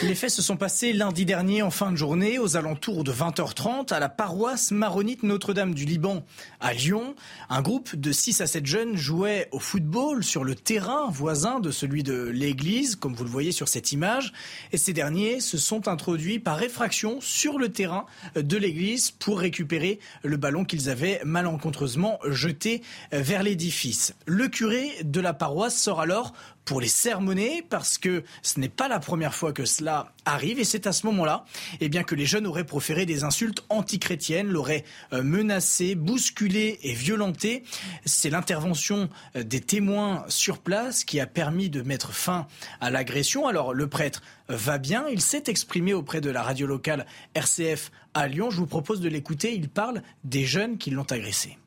Les 0.03 0.13
faits 0.13 0.29
se 0.29 0.43
sont 0.43 0.57
passés 0.57 0.93
lundi 0.93 1.25
dernier 1.25 1.63
en 1.63 1.71
fin 1.71 1.91
de 1.91 1.95
journée 1.95 2.37
aux 2.37 2.55
alentours 2.55 3.03
de 3.03 3.11
20h30 3.11 3.91
à 3.91 3.99
la 3.99 4.09
paroisse 4.09 4.69
maronite 4.69 5.23
Notre-Dame 5.23 5.73
du 5.73 5.85
Liban 5.85 6.23
à 6.59 6.73
Lyon. 6.73 7.15
Un 7.49 7.63
groupe 7.63 7.95
de 7.95 8.11
6 8.11 8.41
à 8.41 8.47
7 8.47 8.65
jeunes 8.67 8.95
jouait 8.95 9.49
au 9.51 9.57
football 9.57 10.23
sur 10.23 10.43
le 10.43 10.53
terrain 10.53 11.09
voisin 11.09 11.59
de 11.59 11.71
celui 11.71 12.03
de 12.03 12.21
l'église, 12.21 12.95
comme 12.95 13.15
vous 13.15 13.23
le 13.23 13.29
voyez 13.31 13.51
sur 13.51 13.67
cette 13.67 13.91
image. 13.91 14.33
Et 14.71 14.77
ces 14.77 14.93
derniers 14.93 15.39
se 15.39 15.57
sont 15.57 15.87
introduits 15.87 16.37
par 16.37 16.61
effraction 16.61 17.19
sur 17.19 17.57
le 17.57 17.69
terrain 17.69 18.05
de 18.35 18.57
l'église 18.57 19.09
pour 19.09 19.39
récupérer 19.39 19.99
le 20.21 20.37
ballon 20.37 20.63
qu'ils 20.63 20.91
avaient 20.91 21.21
malencontreusement 21.25 22.19
jeté 22.27 22.83
vers 23.11 23.41
l'édifice. 23.41 24.13
Le 24.27 24.47
curé 24.47 24.91
de 25.03 25.19
la 25.21 25.33
paroisse 25.33 25.75
sort 25.75 26.01
alors 26.01 26.33
pour 26.68 26.82
les 26.82 26.88
sermonner 26.88 27.63
parce 27.68 27.97
que 27.97 28.24
ce 28.43 28.59
n'est 28.59 28.70
pas 28.70 28.89
la 28.89 28.99
première 28.99 29.34
fois 29.34 29.53
que 29.53 29.65
cela 29.65 30.11
arrive 30.26 30.59
et 30.59 30.65
c'est 30.65 30.86
à 30.86 30.91
ce 30.91 31.05
moment-là 31.07 31.45
eh 31.80 31.88
bien 31.88 32.03
que 32.03 32.13
les 32.13 32.26
jeunes 32.26 32.45
auraient 32.45 32.65
proféré 32.65 33.05
des 33.05 33.24
insultes 33.24 33.65
antichrétiennes, 33.70 34.49
l'auraient 34.49 34.84
euh, 35.13 35.24
menacé, 35.24 35.95
bousculé 35.95 36.78
et 36.84 36.93
violenté. 36.93 37.63
C'est 38.05 38.30
l'intervention 38.30 39.09
euh, 39.36 39.43
des 39.43 39.61
témoins 39.61 40.26
sur 40.28 40.61
place 40.61 41.05
qui 41.05 41.22
a 41.22 41.26
permis 41.26 41.70
de 41.70 41.82
mettre 41.82 42.11
fin 42.11 42.47
à 42.82 42.89
l'agression. 42.89 43.47
Alors 43.47 43.74
le 43.74 43.88
prêtre 43.88 44.22
euh, 44.49 44.55
va 44.57 44.78
bien, 44.78 45.07
il 45.07 45.22
s'est 45.22 45.43
exprimé 45.47 45.93
auprès 45.93 46.20
de 46.20 46.30
la 46.30 46.43
radio 46.43 46.68
locale 46.68 47.05
RCF 47.34 47.91
à 48.13 48.28
Lyon. 48.28 48.49
Je 48.49 48.57
vous 48.57 48.68
propose 48.68 48.99
de 48.99 49.07
l'écouter, 49.07 49.55
il 49.55 49.70
parle 49.70 50.01
des 50.26 50.43
jeunes 50.43 50.78
qui 50.78 50.91
l'ont 50.91 51.09
agressé. 51.09 51.57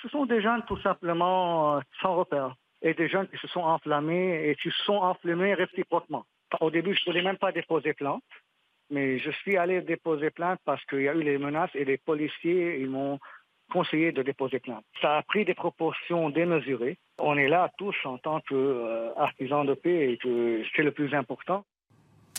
Ce 0.00 0.08
sont 0.10 0.26
des 0.26 0.40
jeunes 0.40 0.62
tout 0.68 0.80
simplement 0.80 1.80
sans 2.00 2.14
repère 2.14 2.54
et 2.82 2.94
des 2.94 3.08
jeunes 3.08 3.28
qui 3.28 3.36
se 3.38 3.48
sont 3.48 3.60
enflammés 3.60 4.48
et 4.48 4.54
qui 4.56 4.70
se 4.70 4.84
sont 4.84 4.96
enflammés 4.96 5.54
réciproquement. 5.54 6.24
Au 6.60 6.70
début, 6.70 6.94
je 6.94 7.02
ne 7.02 7.12
voulais 7.12 7.24
même 7.24 7.36
pas 7.36 7.52
déposer 7.52 7.92
plainte, 7.92 8.22
mais 8.90 9.18
je 9.18 9.30
suis 9.30 9.56
allé 9.56 9.80
déposer 9.82 10.30
plainte 10.30 10.60
parce 10.64 10.84
qu'il 10.86 11.02
y 11.02 11.08
a 11.08 11.14
eu 11.14 11.22
les 11.22 11.38
menaces 11.38 11.74
et 11.74 11.84
les 11.84 11.98
policiers, 11.98 12.80
ils 12.80 12.88
m'ont 12.88 13.18
conseillé 13.70 14.12
de 14.12 14.22
déposer 14.22 14.60
plainte. 14.60 14.84
Ça 15.00 15.18
a 15.18 15.22
pris 15.22 15.44
des 15.44 15.54
proportions 15.54 16.30
démesurées. 16.30 16.96
On 17.18 17.36
est 17.36 17.48
là 17.48 17.70
tous 17.76 17.96
en 18.04 18.16
tant 18.18 18.40
qu'artisans 18.40 19.66
de 19.66 19.74
paix 19.74 20.12
et 20.12 20.16
que 20.16 20.62
c'est 20.74 20.82
le 20.82 20.92
plus 20.92 21.14
important. 21.14 21.64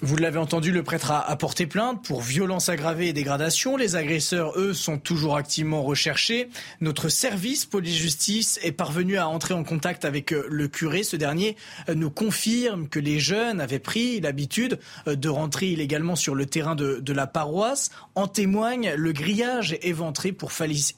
Vous 0.01 0.15
l'avez 0.15 0.37
entendu, 0.37 0.71
le 0.71 0.81
prêtre 0.81 1.11
a, 1.11 1.35
porté 1.35 1.67
plainte 1.67 2.05
pour 2.05 2.21
violence 2.21 2.69
aggravée 2.69 3.09
et 3.09 3.13
dégradation. 3.13 3.75
Les 3.75 3.97
agresseurs, 3.97 4.57
eux, 4.57 4.73
sont 4.73 4.97
toujours 4.97 5.35
activement 5.35 5.83
recherchés. 5.83 6.49
Notre 6.79 7.09
service 7.09 7.65
police-justice 7.65 8.61
est 8.63 8.71
parvenu 8.71 9.17
à 9.17 9.27
entrer 9.27 9.53
en 9.53 9.65
contact 9.65 10.05
avec 10.05 10.31
euh, 10.31 10.47
le 10.49 10.69
curé. 10.69 11.03
Ce 11.03 11.17
dernier 11.17 11.57
euh, 11.89 11.95
nous 11.95 12.09
confirme 12.09 12.87
que 12.87 12.99
les 12.99 13.19
jeunes 13.19 13.59
avaient 13.59 13.77
pris 13.77 14.21
l'habitude 14.21 14.79
euh, 15.07 15.17
de 15.17 15.27
rentrer 15.27 15.67
illégalement 15.67 16.15
sur 16.15 16.33
le 16.33 16.45
terrain 16.45 16.75
de, 16.75 17.03
la 17.11 17.27
paroisse. 17.27 17.91
En 18.15 18.27
témoigne 18.27 18.93
le 18.95 19.11
grillage 19.11 19.77
éventré 19.81 20.31
pour, 20.31 20.53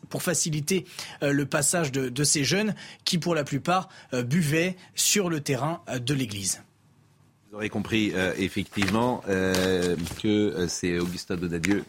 pour 0.10 0.22
faciliter 0.22 0.86
le 1.22 1.46
passage 1.46 1.92
de 1.92 2.24
ces 2.24 2.44
jeunes 2.44 2.76
qui, 3.06 3.18
pour 3.18 3.34
la 3.34 3.44
plupart, 3.44 3.90
buvaient 4.14 4.76
sur 4.94 5.30
le 5.30 5.40
terrain 5.40 5.82
de 6.00 6.14
l'église. 6.14 6.62
Vous 7.52 7.58
aurez 7.58 7.70
compris 7.70 8.14
euh, 8.16 8.34
effectivement 8.38 9.22
euh, 9.28 9.98
que 10.24 10.28
euh, 10.28 10.68
c'est 10.70 11.00
Augustin 11.00 11.36
Donadieu 11.36 11.84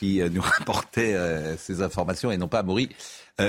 qui 0.00 0.20
nous 0.32 0.42
rapportait 0.58 1.16
ces 1.56 1.80
informations 1.80 2.32
et 2.32 2.36
non 2.36 2.48
pas 2.48 2.64
Maury 2.64 2.88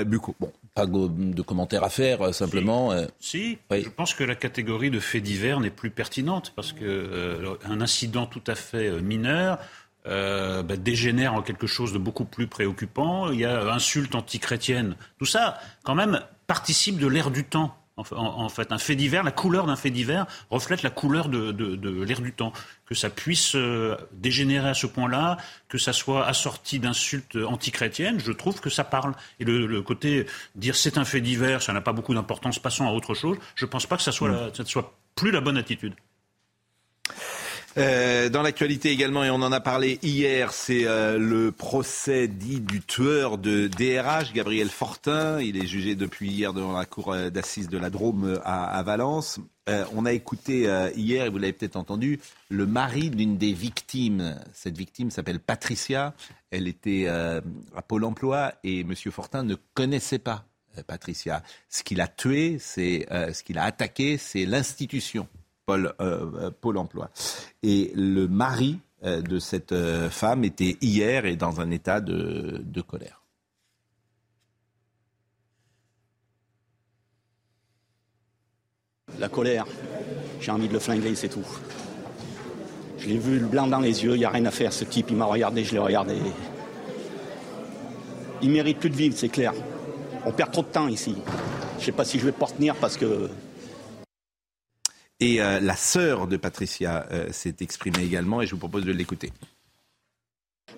Bucco. 0.06 0.36
Bon, 0.38 0.52
pas 0.74 0.86
de 0.86 1.42
commentaires 1.42 1.82
à 1.82 1.90
faire, 1.90 2.32
simplement. 2.32 2.92
Si, 3.18 3.58
je 3.72 3.88
pense 3.88 4.14
que 4.14 4.22
la 4.22 4.36
catégorie 4.36 4.90
de 4.90 5.00
faits 5.00 5.24
divers 5.24 5.58
n'est 5.58 5.70
plus 5.70 5.90
pertinente 5.90 6.52
parce 6.54 6.72
que 6.72 7.58
un 7.64 7.80
incident 7.80 8.26
tout 8.26 8.42
à 8.46 8.54
fait 8.54 9.02
mineur 9.02 9.58
bah, 10.04 10.76
dégénère 10.78 11.34
en 11.34 11.42
quelque 11.42 11.66
chose 11.66 11.92
de 11.92 11.98
beaucoup 11.98 12.24
plus 12.24 12.46
préoccupant. 12.46 13.32
Il 13.32 13.40
y 13.40 13.44
a 13.44 13.72
insultes 13.72 14.14
antichrétiennes. 14.14 14.96
Tout 15.18 15.26
ça, 15.26 15.58
quand 15.82 15.96
même, 15.96 16.20
participe 16.46 16.98
de 16.98 17.08
l'ère 17.08 17.32
du 17.32 17.42
temps. 17.42 17.76
En, 17.98 18.48
fait, 18.50 18.72
un 18.72 18.78
fait 18.78 18.94
divers, 18.94 19.24
la 19.24 19.32
couleur 19.32 19.66
d'un 19.66 19.74
fait 19.74 19.90
divers 19.90 20.26
reflète 20.50 20.82
la 20.82 20.90
couleur 20.90 21.30
de, 21.30 21.50
de, 21.50 22.02
l'ère 22.02 22.20
du 22.20 22.34
temps. 22.34 22.52
Que 22.84 22.94
ça 22.94 23.08
puisse 23.08 23.54
euh, 23.54 23.96
dégénérer 24.12 24.68
à 24.68 24.74
ce 24.74 24.86
point-là, 24.86 25.38
que 25.70 25.78
ça 25.78 25.94
soit 25.94 26.26
assorti 26.26 26.78
d'insultes 26.78 27.36
antichrétiennes, 27.36 28.20
je 28.20 28.32
trouve 28.32 28.60
que 28.60 28.68
ça 28.68 28.84
parle. 28.84 29.14
Et 29.40 29.44
le, 29.46 29.80
côté 29.80 30.26
dire 30.56 30.76
c'est 30.76 30.98
un 30.98 31.06
fait 31.06 31.22
divers, 31.22 31.62
ça 31.62 31.72
n'a 31.72 31.80
pas 31.80 31.94
beaucoup 31.94 32.12
d'importance, 32.12 32.58
passons 32.58 32.86
à 32.86 32.90
autre 32.90 33.14
chose, 33.14 33.38
je 33.54 33.64
ne 33.64 33.70
pense 33.70 33.86
pas 33.86 33.96
que 33.96 34.02
ça 34.02 34.12
soit, 34.12 34.30
mm. 34.30 34.54
ça 34.54 34.64
soit 34.66 34.92
plus 35.14 35.30
la 35.30 35.40
bonne 35.40 35.56
attitude. 35.56 35.94
Euh, 37.78 38.30
dans 38.30 38.40
l'actualité 38.40 38.90
également, 38.90 39.22
et 39.22 39.28
on 39.28 39.42
en 39.42 39.52
a 39.52 39.60
parlé 39.60 39.98
hier, 40.02 40.54
c'est 40.54 40.86
euh, 40.86 41.18
le 41.18 41.52
procès 41.52 42.26
dit 42.26 42.60
du 42.60 42.80
tueur 42.80 43.36
de 43.36 43.66
DRH, 43.66 44.32
Gabriel 44.32 44.70
Fortin. 44.70 45.42
Il 45.42 45.58
est 45.58 45.66
jugé 45.66 45.94
depuis 45.94 46.30
hier 46.30 46.54
devant 46.54 46.72
la 46.72 46.86
cour 46.86 47.12
euh, 47.12 47.28
d'assises 47.28 47.68
de 47.68 47.76
la 47.76 47.90
Drôme 47.90 48.40
à, 48.46 48.82
Valence. 48.82 49.40
on 49.94 50.06
a 50.06 50.12
écouté 50.12 50.70
hier, 50.94 51.26
et 51.26 51.28
vous 51.28 51.38
l'avez 51.38 51.52
peut-être 51.52 51.76
entendu, 51.76 52.20
le 52.48 52.66
mari 52.66 53.10
d'une 53.10 53.36
des 53.36 53.52
victimes. 53.52 54.40
Cette 54.54 54.78
victime 54.78 55.10
s'appelle 55.10 55.40
Patricia. 55.40 56.14
Elle 56.50 56.68
était 56.68 57.08
à 57.08 57.82
Pôle 57.82 58.04
Emploi 58.04 58.52
et 58.62 58.80
M. 58.80 58.94
Fortin 59.10 59.42
ne 59.42 59.56
connaissait 59.74 60.20
pas 60.20 60.44
Patricia. 60.86 61.42
Ce 61.68 61.82
qu'il 61.82 62.00
a 62.00 62.06
tué, 62.06 62.58
c'est 62.60 63.06
ce 63.10 63.42
qu'il 63.42 63.58
a 63.58 63.64
attaqué, 63.64 64.18
c'est 64.18 64.46
l'institution 64.46 65.26
Pôle, 65.66 65.92
euh, 66.00 66.50
Pôle 66.60 66.78
emploi. 66.78 67.10
Et 67.64 67.90
le 67.96 68.28
mari 68.28 68.78
euh, 69.04 69.20
de 69.20 69.40
cette 69.40 69.72
euh, 69.72 70.08
femme 70.08 70.44
était 70.44 70.76
hier 70.80 71.26
et 71.26 71.34
dans 71.34 71.60
un 71.60 71.72
état 71.72 72.00
de, 72.00 72.62
de 72.64 72.80
colère. 72.80 73.22
La 79.18 79.28
colère, 79.28 79.66
j'ai 80.40 80.52
envie 80.52 80.68
de 80.68 80.72
le 80.72 80.78
flinguer, 80.78 81.16
c'est 81.16 81.28
tout. 81.28 81.44
Je 82.98 83.08
l'ai 83.08 83.18
vu 83.18 83.40
le 83.40 83.46
blanc 83.46 83.66
dans 83.66 83.80
les 83.80 84.04
yeux, 84.04 84.14
il 84.14 84.18
n'y 84.18 84.24
a 84.24 84.30
rien 84.30 84.44
à 84.44 84.50
faire. 84.52 84.72
Ce 84.72 84.84
type, 84.84 85.06
il 85.10 85.16
m'a 85.16 85.24
regardé, 85.24 85.64
je 85.64 85.72
l'ai 85.72 85.78
regardé. 85.80 86.16
Il 88.40 88.50
mérite 88.50 88.78
plus 88.78 88.90
de 88.90 88.96
vivre, 88.96 89.16
c'est 89.16 89.30
clair. 89.30 89.52
On 90.24 90.32
perd 90.32 90.52
trop 90.52 90.62
de 90.62 90.68
temps 90.68 90.86
ici. 90.86 91.16
Je 91.74 91.80
ne 91.80 91.84
sais 91.86 91.92
pas 91.92 92.04
si 92.04 92.20
je 92.20 92.24
vais 92.24 92.32
pouvoir 92.32 92.54
tenir 92.54 92.76
parce 92.76 92.96
que 92.96 93.30
et 95.20 95.38
la 95.38 95.76
sœur 95.76 96.26
de 96.26 96.36
Patricia 96.36 97.06
s'est 97.30 97.56
exprimée 97.60 98.04
également 98.04 98.42
et 98.42 98.46
je 98.46 98.52
vous 98.52 98.58
propose 98.58 98.84
de 98.84 98.92
l'écouter. 98.92 99.32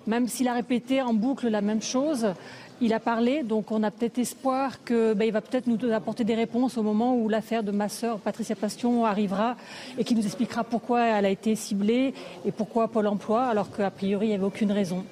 Même 0.09 0.27
s'il 0.27 0.47
a 0.47 0.53
répété 0.53 1.03
en 1.03 1.13
boucle 1.13 1.47
la 1.49 1.61
même 1.61 1.83
chose, 1.83 2.33
il 2.81 2.93
a 2.93 2.99
parlé, 2.99 3.43
donc 3.43 3.71
on 3.71 3.83
a 3.83 3.91
peut-être 3.91 4.17
espoir 4.17 4.83
qu'il 4.83 5.13
ben, 5.15 5.29
va 5.31 5.41
peut-être 5.41 5.67
nous 5.67 5.77
apporter 5.91 6.23
des 6.23 6.33
réponses 6.33 6.77
au 6.77 6.83
moment 6.83 7.15
où 7.15 7.29
l'affaire 7.29 7.61
de 7.61 7.71
ma 7.71 7.89
sœur 7.89 8.17
Patricia 8.19 8.55
Passion 8.55 9.05
arrivera 9.05 9.55
et 9.99 10.03
qui 10.03 10.15
nous 10.15 10.25
expliquera 10.25 10.63
pourquoi 10.63 11.03
elle 11.03 11.25
a 11.25 11.29
été 11.29 11.55
ciblée 11.55 12.13
et 12.43 12.51
pourquoi 12.51 12.87
Pôle 12.87 13.05
Emploi, 13.07 13.43
alors 13.43 13.69
qu'a 13.69 13.91
priori 13.91 14.27
il 14.27 14.29
n'y 14.29 14.35
avait 14.35 14.45
aucune 14.45 14.71
raison. 14.71 15.03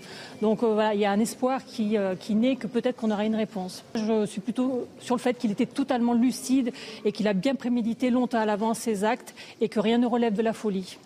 Donc 0.41 0.64
euh, 0.64 0.74
voilà, 0.74 0.95
il 0.95 1.00
y 1.00 1.06
a 1.06 1.12
un 1.12 1.20
espoir 1.20 1.64
qui, 1.64 1.95
euh, 1.95 2.16
qui 2.16 2.34
naît 2.34 2.56
que 2.56 2.66
peut-être 2.66 2.95
qu'on 2.95 3.12
aura 3.12 3.26
une 3.26 3.36
réponse. 3.36 3.84
Je 3.93 4.26
suis 4.26 4.41
plutôt 4.41 4.88
sur 5.00 5.16
le 5.16 5.22
fait 5.22 5.38
qu'il 5.38 5.52
était 5.52 5.68
totalement 5.68 6.14
lucide 6.14 6.72
et 7.06 7.12
qu'il 7.12 7.28
a 7.28 7.34
bien 7.34 7.54
prémédité 7.54 8.10
longtemps 8.10 8.39
à 8.39 8.45
l'avance 8.45 8.80
ses 8.80 9.04
actes 9.04 9.36
et 9.62 9.70
que 9.70 9.80
rien 9.80 10.00
ne 10.00 10.08
relève 10.08 10.34
de 10.34 10.41
la 10.41 10.54
folie. 10.54 10.98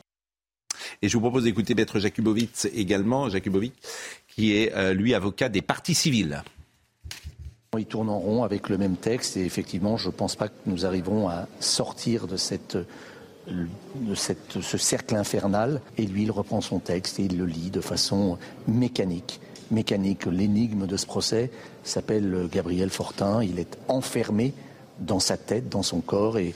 Et 1.01 1.09
je 1.09 1.13
vous 1.13 1.21
propose 1.21 1.43
d'écouter 1.43 1.75
Maître 1.75 1.99
Jakubowicz 1.99 2.65
également, 2.73 3.29
Jakubovic, 3.29 3.73
qui 4.27 4.55
est, 4.55 4.73
euh, 4.75 4.93
lui, 4.93 5.13
avocat 5.13 5.49
des 5.49 5.61
partis 5.61 5.95
civils. 5.95 6.43
Ils 7.77 7.85
tournent 7.85 8.09
en 8.09 8.19
rond 8.19 8.43
avec 8.43 8.67
le 8.67 8.77
même 8.77 8.97
texte 8.97 9.37
et 9.37 9.45
effectivement, 9.45 9.95
je 9.95 10.07
ne 10.07 10.11
pense 10.11 10.35
pas 10.35 10.49
que 10.49 10.53
nous 10.65 10.85
arriverons 10.85 11.29
à 11.29 11.47
sortir 11.61 12.27
de, 12.27 12.35
cette, 12.35 12.77
de 13.47 14.15
cette, 14.15 14.59
ce 14.61 14.77
cercle 14.77 15.15
infernal. 15.15 15.79
Et 15.97 16.05
lui, 16.05 16.23
il 16.23 16.31
reprend 16.31 16.59
son 16.59 16.79
texte 16.79 17.19
et 17.19 17.23
il 17.23 17.37
le 17.37 17.45
lit 17.45 17.69
de 17.69 17.79
façon 17.79 18.37
mécanique. 18.67 19.39
Mécanique. 19.71 20.25
L'énigme 20.25 20.85
de 20.85 20.97
ce 20.97 21.05
procès 21.05 21.49
s'appelle 21.85 22.49
Gabriel 22.51 22.89
Fortin. 22.89 23.41
Il 23.41 23.57
est 23.57 23.77
enfermé 23.87 24.53
dans 24.99 25.21
sa 25.21 25.37
tête, 25.37 25.69
dans 25.69 25.83
son 25.83 26.01
corps 26.01 26.37
et 26.37 26.53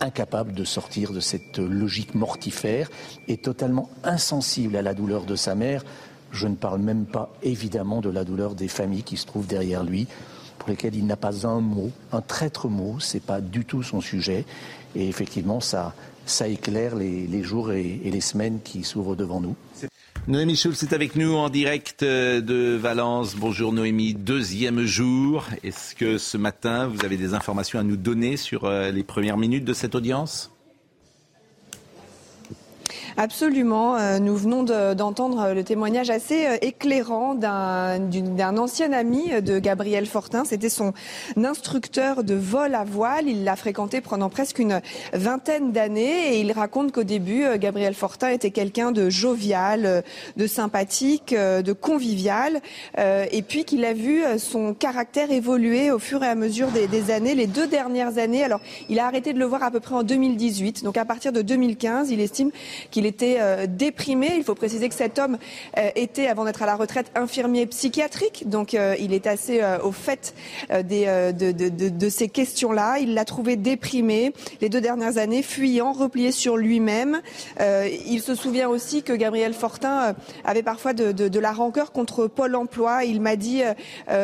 incapable 0.00 0.52
de 0.52 0.64
sortir 0.64 1.12
de 1.12 1.20
cette 1.20 1.58
logique 1.58 2.14
mortifère 2.14 2.90
et 3.28 3.36
totalement 3.36 3.90
insensible 4.04 4.76
à 4.76 4.82
la 4.82 4.94
douleur 4.94 5.24
de 5.24 5.36
sa 5.36 5.54
mère. 5.54 5.84
Je 6.32 6.48
ne 6.48 6.54
parle 6.54 6.80
même 6.80 7.06
pas 7.06 7.32
évidemment 7.42 8.00
de 8.00 8.10
la 8.10 8.24
douleur 8.24 8.54
des 8.54 8.68
familles 8.68 9.02
qui 9.02 9.16
se 9.16 9.26
trouvent 9.26 9.46
derrière 9.46 9.84
lui, 9.84 10.06
pour 10.58 10.68
lesquelles 10.68 10.94
il 10.94 11.06
n'a 11.06 11.16
pas 11.16 11.46
un 11.46 11.60
mot, 11.60 11.90
un 12.12 12.20
traître 12.20 12.68
mot, 12.68 12.98
c'est 13.00 13.22
pas 13.22 13.40
du 13.40 13.64
tout 13.64 13.82
son 13.82 14.00
sujet. 14.00 14.44
Et 14.94 15.08
effectivement, 15.08 15.60
ça, 15.60 15.94
ça 16.26 16.48
éclaire 16.48 16.96
les, 16.96 17.42
jours 17.42 17.72
et, 17.72 18.00
et 18.04 18.10
les 18.10 18.20
semaines 18.20 18.60
qui 18.62 18.82
s'ouvrent 18.82 19.16
devant 19.16 19.40
nous. 19.40 19.56
Noémie 20.28 20.56
Schulz 20.56 20.82
est 20.82 20.92
avec 20.92 21.14
nous 21.14 21.34
en 21.36 21.48
direct 21.48 22.02
euh, 22.02 22.40
de 22.40 22.74
Valence. 22.74 23.36
Bonjour 23.36 23.72
Noémie, 23.72 24.12
deuxième 24.12 24.84
jour. 24.84 25.44
Est-ce 25.62 25.94
que 25.94 26.18
ce 26.18 26.36
matin, 26.36 26.88
vous 26.88 27.04
avez 27.04 27.16
des 27.16 27.32
informations 27.32 27.78
à 27.78 27.84
nous 27.84 27.96
donner 27.96 28.36
sur 28.36 28.64
euh, 28.64 28.90
les 28.90 29.04
premières 29.04 29.36
minutes 29.36 29.64
de 29.64 29.72
cette 29.72 29.94
audience? 29.94 30.50
Absolument. 33.18 33.96
Euh, 33.96 34.18
nous 34.18 34.36
venons 34.36 34.62
d'entendre 34.62 35.54
le 35.54 35.64
témoignage 35.64 36.10
assez 36.10 36.46
euh, 36.46 36.56
éclairant 36.60 37.34
d'un 37.34 38.56
ancien 38.58 38.92
ami 38.92 39.30
de 39.40 39.58
Gabriel 39.58 40.06
Fortin. 40.06 40.44
C'était 40.44 40.68
son 40.68 40.92
instructeur 41.36 42.24
de 42.24 42.34
vol 42.34 42.74
à 42.74 42.84
voile. 42.84 43.26
Il 43.26 43.44
l'a 43.44 43.56
fréquenté 43.56 44.02
pendant 44.02 44.28
presque 44.28 44.58
une 44.58 44.82
vingtaine 45.14 45.72
d'années 45.72 46.34
et 46.34 46.40
il 46.40 46.52
raconte 46.52 46.92
qu'au 46.92 47.04
début, 47.04 47.44
euh, 47.44 47.56
Gabriel 47.56 47.94
Fortin 47.94 48.28
était 48.28 48.50
quelqu'un 48.50 48.92
de 48.92 49.08
jovial, 49.08 50.02
de 50.36 50.46
sympathique, 50.46 51.34
de 51.34 51.72
convivial 51.72 52.60
et 52.98 53.42
puis 53.42 53.64
qu'il 53.64 53.84
a 53.84 53.92
vu 53.92 54.22
son 54.38 54.74
caractère 54.74 55.30
évoluer 55.30 55.90
au 55.90 55.98
fur 55.98 56.22
et 56.22 56.28
à 56.28 56.34
mesure 56.34 56.68
des, 56.68 56.86
des 56.86 57.10
années. 57.10 57.34
Les 57.34 57.46
deux 57.46 57.66
dernières 57.66 58.18
années, 58.18 58.44
alors 58.44 58.60
il 58.88 58.98
a 58.98 59.06
arrêté 59.06 59.32
de 59.32 59.38
le 59.38 59.44
voir 59.44 59.62
à 59.62 59.70
peu 59.70 59.80
près 59.80 59.94
en 59.94 60.02
2018. 60.02 60.84
Donc 60.84 60.96
à 60.96 61.04
partir 61.04 61.32
de 61.32 61.42
2015, 61.42 62.10
il 62.10 62.20
estime 62.20 62.50
qu'il 62.90 63.06
était 63.06 63.38
euh, 63.40 63.66
déprimé. 63.66 64.32
Il 64.36 64.44
faut 64.44 64.54
préciser 64.54 64.88
que 64.88 64.94
cet 64.94 65.18
homme 65.18 65.38
euh, 65.76 65.90
était, 65.94 66.26
avant 66.26 66.44
d'être 66.44 66.62
à 66.62 66.66
la 66.66 66.76
retraite, 66.76 67.10
infirmier 67.14 67.66
psychiatrique. 67.66 68.44
Donc 68.48 68.74
euh, 68.74 68.94
il 68.98 69.12
est 69.12 69.26
assez 69.26 69.60
au 69.82 69.92
fait 69.92 70.34
des, 70.84 71.06
de, 71.06 71.52
de, 71.52 72.08
ces 72.08 72.28
questions-là. 72.28 72.98
Il 72.98 73.14
l'a 73.14 73.24
trouvé 73.24 73.56
déprimé 73.56 74.32
les 74.60 74.68
deux 74.68 74.80
dernières 74.80 75.18
années, 75.18 75.42
fuyant, 75.42 75.92
replié 75.92 76.32
sur 76.32 76.56
lui-même. 76.56 77.20
il 77.60 78.20
se 78.20 78.34
souvient 78.34 78.68
aussi 78.68 79.02
que 79.02 79.12
Gabriel 79.12 79.54
Fortin 79.54 80.14
avait 80.44 80.62
parfois 80.62 80.92
de, 80.92 81.38
la 81.38 81.52
rancœur 81.52 81.92
contre 81.92 82.26
Pôle 82.26 82.54
Emploi. 82.54 83.04
Il 83.04 83.20
m'a 83.20 83.36
dit 83.36 83.62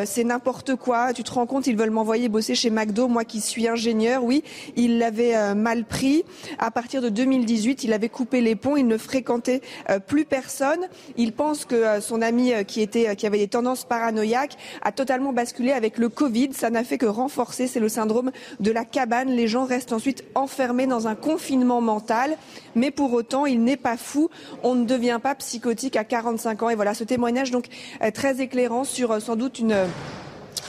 c'est 0.05 0.25
n'importe 0.25 0.77
quoi. 0.77 1.13
Tu 1.13 1.23
te 1.23 1.33
rends 1.33 1.47
compte, 1.47 1.67
ils 1.67 1.77
veulent 1.77 1.91
m'envoyer 1.91 2.29
bosser 2.29 2.55
chez 2.55 2.71
McDo, 2.71 3.09
moi 3.09 3.25
qui 3.25 3.41
suis 3.41 3.69
ingénieur. 3.69 4.25
Oui, 4.25 4.43
il 4.77 4.99
l'avait 4.99 5.55
mal 5.55 5.85
pris. 5.85 6.25
À 6.59 6.71
partir 6.71 7.03
de 7.03 7.09
2018, 7.09 7.85
il 7.85 7.93
avait 7.93 8.09
coupé 8.09 8.41
les 8.43 8.57
ponts 8.57 8.77
il 8.77 8.87
ne 8.87 8.99
fréquentait 8.99 9.61
euh, 9.91 9.99
plus 9.99 10.25
personne. 10.25 10.81
Il 11.17 11.33
pense 11.33 11.65
que 11.65 11.75
euh, 11.75 12.01
son 12.01 12.23
ami 12.23 12.53
euh, 12.53 12.63
qui 12.65 12.83
qui 12.83 13.27
avait 13.27 13.39
des 13.39 13.49
tendances 13.49 13.85
paranoïaques 13.85 14.57
a 14.83 14.91
totalement 14.93 15.33
basculé 15.33 15.73
avec 15.73 15.99
le 15.99 16.09
Covid. 16.09 16.51
Ça 16.53 16.69
n'a 16.69 16.85
fait 16.85 16.99
que 16.99 17.07
renforcer. 17.07 17.67
C'est 17.67 17.81
le 17.81 17.89
syndrome 17.89 18.33
de 18.61 18.71
la 18.73 18.85
cabane. 18.85 19.31
Les 19.31 19.47
gens 19.47 19.65
restent 19.65 19.93
ensuite 19.93 20.25
enfermés 20.35 20.87
dans 20.87 21.07
un 21.07 21.15
confinement 21.15 21.81
mental. 21.81 22.37
Mais 22.75 22.91
pour 22.91 23.13
autant, 23.13 23.47
il 23.47 23.63
n'est 23.63 23.77
pas 23.77 23.97
fou. 23.97 24.31
On 24.63 24.75
ne 24.75 24.85
devient 24.85 25.21
pas 25.23 25.35
psychotique 25.37 25.97
à 25.97 26.05
45 26.05 26.63
ans. 26.65 26.71
Et 26.71 26.75
voilà 26.75 26.95
ce 26.95 27.05
témoignage 27.05 27.51
donc 27.51 27.67
très 28.15 28.41
éclairant 28.41 28.85
sur 28.85 29.23
sans 29.23 29.37
doute 29.37 29.61
une 29.61 29.77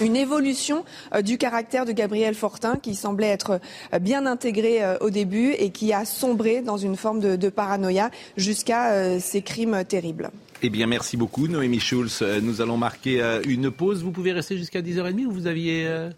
une 0.01 0.15
évolution 0.15 0.85
euh, 1.13 1.21
du 1.21 1.37
caractère 1.37 1.85
de 1.85 1.91
Gabriel 1.91 2.35
Fortin 2.35 2.77
qui 2.81 2.95
semblait 2.95 3.27
être 3.27 3.59
euh, 3.93 3.99
bien 3.99 4.25
intégré 4.25 4.83
euh, 4.83 4.97
au 5.01 5.09
début 5.09 5.51
et 5.51 5.69
qui 5.71 5.93
a 5.93 6.05
sombré 6.05 6.61
dans 6.61 6.77
une 6.77 6.95
forme 6.95 7.19
de, 7.19 7.49
paranoïa 7.49 8.09
jusqu'à 8.37 9.19
ces 9.19 9.41
crimes 9.41 9.83
terribles. 9.87 10.31
Eh 10.61 10.69
bien, 10.69 10.87
merci 10.87 11.17
beaucoup, 11.17 11.47
Noémie 11.47 11.79
Schulz. 11.79 12.23
Nous 12.41 12.61
allons 12.61 12.77
marquer 12.77 13.21
une 13.45 13.69
pause. 13.69 14.01
Vous 14.01 14.11
pouvez 14.11 14.31
rester 14.31 14.57
jusqu'à 14.57 14.81
10h30 14.81 15.25
ou 15.25 15.31
vous 15.31 15.47
aviez... 15.47 16.09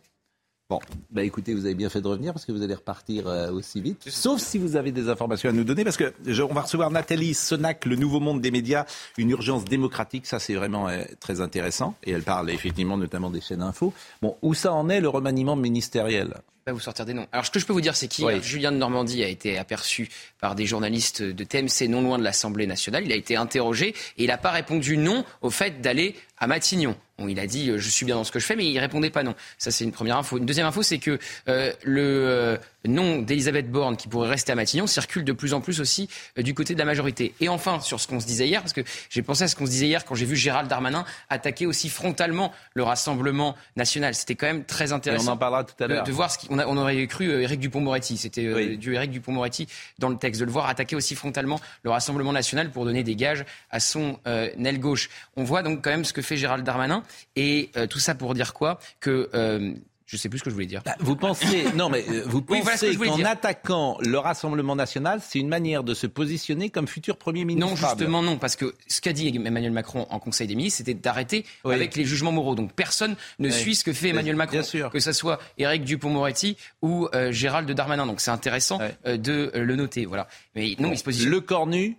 Bon, 0.67 0.79
bah 1.11 1.23
écoutez, 1.23 1.53
vous 1.53 1.65
avez 1.65 1.75
bien 1.75 1.89
fait 1.89 2.01
de 2.01 2.07
revenir 2.07 2.33
parce 2.33 2.43
que 2.43 2.51
vous 2.51 2.63
allez 2.63 2.73
repartir 2.73 3.27
euh, 3.27 3.51
aussi 3.51 3.81
vite. 3.81 4.03
Sauf 4.09 4.41
si 4.41 4.57
vous 4.57 4.75
avez 4.75 4.91
des 4.91 5.09
informations 5.09 5.49
à 5.49 5.53
nous 5.53 5.63
donner, 5.63 5.83
parce 5.83 5.95
que 5.95 6.11
on 6.41 6.53
va 6.55 6.61
recevoir 6.61 6.89
Nathalie 6.89 7.35
Sonac, 7.35 7.85
le 7.85 7.95
nouveau 7.95 8.19
monde 8.19 8.41
des 8.41 8.49
médias, 8.49 8.85
une 9.19 9.29
urgence 9.29 9.63
démocratique. 9.63 10.25
Ça, 10.25 10.39
c'est 10.39 10.55
vraiment 10.55 10.87
euh, 10.87 11.03
très 11.19 11.39
intéressant. 11.39 11.93
Et 12.03 12.11
elle 12.11 12.23
parle 12.23 12.49
effectivement 12.49 12.97
notamment 12.97 13.29
des 13.29 13.41
chaînes 13.41 13.61
info. 13.61 13.93
Bon, 14.23 14.37
où 14.41 14.55
ça 14.55 14.73
en 14.73 14.89
est 14.89 15.01
le 15.01 15.07
remaniement 15.07 15.55
ministériel? 15.55 16.33
Pas 16.65 16.73
vous 16.73 16.79
sortir 16.79 17.05
des 17.05 17.13
noms. 17.13 17.27
Alors, 17.31 17.45
ce 17.45 17.51
que 17.51 17.59
je 17.59 17.65
peux 17.67 17.73
vous 17.73 17.81
dire, 17.81 17.95
c'est 17.95 18.07
qu'hier, 18.07 18.41
Julien 18.41 18.71
de 18.71 18.77
Normandie 18.77 19.23
a 19.23 19.27
été 19.27 19.59
aperçu 19.59 20.09
par 20.41 20.55
des 20.55 20.65
journalistes 20.65 21.21
de 21.21 21.43
TMC 21.43 21.87
non 21.87 22.01
loin 22.01 22.17
de 22.17 22.23
l'Assemblée 22.23 22.65
nationale. 22.65 23.05
Il 23.05 23.11
a 23.11 23.15
été 23.15 23.35
interrogé 23.35 23.89
et 23.89 24.23
il 24.23 24.27
n'a 24.27 24.39
pas 24.39 24.49
répondu 24.49 24.97
non 24.97 25.25
au 25.43 25.51
fait 25.51 25.79
d'aller 25.79 26.15
à 26.39 26.47
Matignon. 26.47 26.95
Bon, 27.19 27.27
il 27.27 27.39
a 27.39 27.45
dit 27.45 27.69
euh, 27.69 27.77
je 27.77 27.87
suis 27.87 28.03
bien 28.03 28.15
dans 28.15 28.23
ce 28.23 28.31
que 28.31 28.39
je 28.39 28.45
fais, 28.47 28.55
mais 28.55 28.65
il 28.65 28.79
répondait 28.79 29.11
pas 29.11 29.21
non. 29.21 29.35
Ça, 29.59 29.69
c'est 29.69 29.83
une 29.83 29.91
première 29.91 30.17
info. 30.17 30.39
Une 30.39 30.47
deuxième 30.47 30.65
info, 30.65 30.81
c'est 30.81 30.97
que 30.97 31.19
euh, 31.47 31.71
le 31.83 32.01
euh, 32.01 32.57
nom 32.85 33.21
d'Elisabeth 33.21 33.69
Borne, 33.69 33.97
qui 33.97 34.07
pourrait 34.07 34.29
rester 34.29 34.51
à 34.51 34.55
Matignon, 34.55 34.87
circule 34.87 35.23
de 35.23 35.33
plus 35.33 35.53
en 35.53 35.61
plus 35.61 35.79
aussi 35.79 36.09
du 36.37 36.53
côté 36.53 36.73
de 36.73 36.79
la 36.79 36.85
majorité. 36.85 37.33
Et 37.39 37.49
enfin, 37.49 37.79
sur 37.79 37.99
ce 37.99 38.07
qu'on 38.07 38.19
se 38.19 38.25
disait 38.25 38.47
hier, 38.47 38.61
parce 38.61 38.73
que 38.73 38.81
j'ai 39.09 39.21
pensé 39.21 39.43
à 39.43 39.47
ce 39.47 39.55
qu'on 39.55 39.65
se 39.65 39.71
disait 39.71 39.87
hier 39.87 40.05
quand 40.05 40.15
j'ai 40.15 40.25
vu 40.25 40.35
Gérald 40.35 40.69
Darmanin 40.69 41.05
attaquer 41.29 41.65
aussi 41.65 41.89
frontalement 41.89 42.51
le 42.73 42.83
Rassemblement 42.83 43.55
national. 43.75 44.13
C'était 44.15 44.35
quand 44.35 44.47
même 44.47 44.63
très 44.63 44.93
intéressant. 44.93 45.25
Et 45.25 45.29
on 45.29 45.33
en 45.33 45.37
parlera 45.37 45.63
tout 45.63 45.81
à 45.83 45.87
l'heure. 45.87 46.03
De, 46.03 46.11
voir 46.11 46.31
ce 46.31 46.47
qu'on 46.47 46.59
on 46.59 46.77
aurait 46.77 47.07
cru 47.07 47.41
Éric 47.41 47.59
Dupont-Moretti. 47.59 48.17
C'était 48.17 48.77
du 48.77 48.95
Éric 48.95 49.11
Dupont-Moretti 49.11 49.67
dans 49.99 50.09
le 50.09 50.17
texte 50.17 50.39
de 50.39 50.45
le 50.45 50.51
voir 50.51 50.67
attaquer 50.67 50.95
aussi 50.95 51.15
frontalement 51.15 51.59
le 51.83 51.89
Rassemblement 51.89 52.33
national 52.33 52.71
pour 52.71 52.85
donner 52.85 53.03
des 53.03 53.15
gages 53.15 53.45
à 53.71 53.79
son 53.79 54.19
aile 54.25 54.79
gauche. 54.79 55.09
On 55.35 55.43
voit 55.43 55.63
donc 55.63 55.83
quand 55.83 55.89
même 55.89 56.05
ce 56.05 56.13
que 56.13 56.21
fait 56.21 56.37
Gérald 56.37 56.63
Darmanin. 56.63 57.03
Et 57.35 57.69
euh, 57.77 57.87
tout 57.87 57.99
ça 57.99 58.15
pour 58.15 58.33
dire 58.33 58.53
quoi? 58.53 58.79
Que 58.99 59.29
euh, 60.05 60.15
je 60.15 60.17
sais 60.17 60.29
plus 60.29 60.39
ce 60.39 60.43
que 60.43 60.49
je 60.49 60.55
voulais 60.55 60.65
dire. 60.65 60.81
Bah, 60.85 60.95
vous 60.99 61.15
pensez, 61.15 61.65
non 61.75 61.89
mais 61.89 62.05
euh, 62.09 62.23
vous 62.25 62.41
pensez 62.41 62.95
qu'en 62.95 63.23
attaquant 63.23 63.97
le 64.01 64.17
Rassemblement 64.17 64.75
national, 64.75 65.19
c'est 65.21 65.39
une 65.39 65.47
manière 65.47 65.83
de 65.83 65.93
se 65.93 66.07
positionner 66.07 66.69
comme 66.69 66.87
futur 66.87 67.17
Premier 67.17 67.45
ministre 67.45 67.69
Non, 67.69 67.75
justement 67.75 68.21
non, 68.21 68.37
parce 68.37 68.55
que 68.55 68.75
ce 68.87 69.01
qu'a 69.01 69.13
dit 69.13 69.27
Emmanuel 69.27 69.71
Macron 69.71 70.07
en 70.09 70.19
Conseil 70.19 70.47
des 70.47 70.55
ministres, 70.55 70.77
c'était 70.77 70.93
d'arrêter 70.93 71.45
avec 71.63 71.95
les 71.95 72.05
jugements 72.05 72.31
moraux. 72.31 72.55
Donc 72.55 72.73
personne 72.73 73.15
ne 73.39 73.49
suit 73.49 73.75
ce 73.75 73.83
que 73.83 73.93
fait 73.93 74.09
Emmanuel 74.09 74.35
Macron, 74.35 74.61
que 74.91 74.99
ce 74.99 75.11
soit 75.11 75.39
Éric 75.57 75.83
Dupond-Moretti 75.83 76.57
ou 76.81 77.07
Gérald 77.31 77.69
Darmanin. 77.71 78.05
Donc 78.05 78.21
c'est 78.21 78.31
intéressant 78.31 78.79
de 79.05 79.51
le 79.53 79.75
noter. 79.75 80.05
Voilà. 80.05 80.27
Mais 80.55 80.75
non, 80.79 80.91
il 80.91 80.97
se 80.97 81.03
positionne. 81.03 81.31
Le 81.31 81.41
cornu 81.41 81.97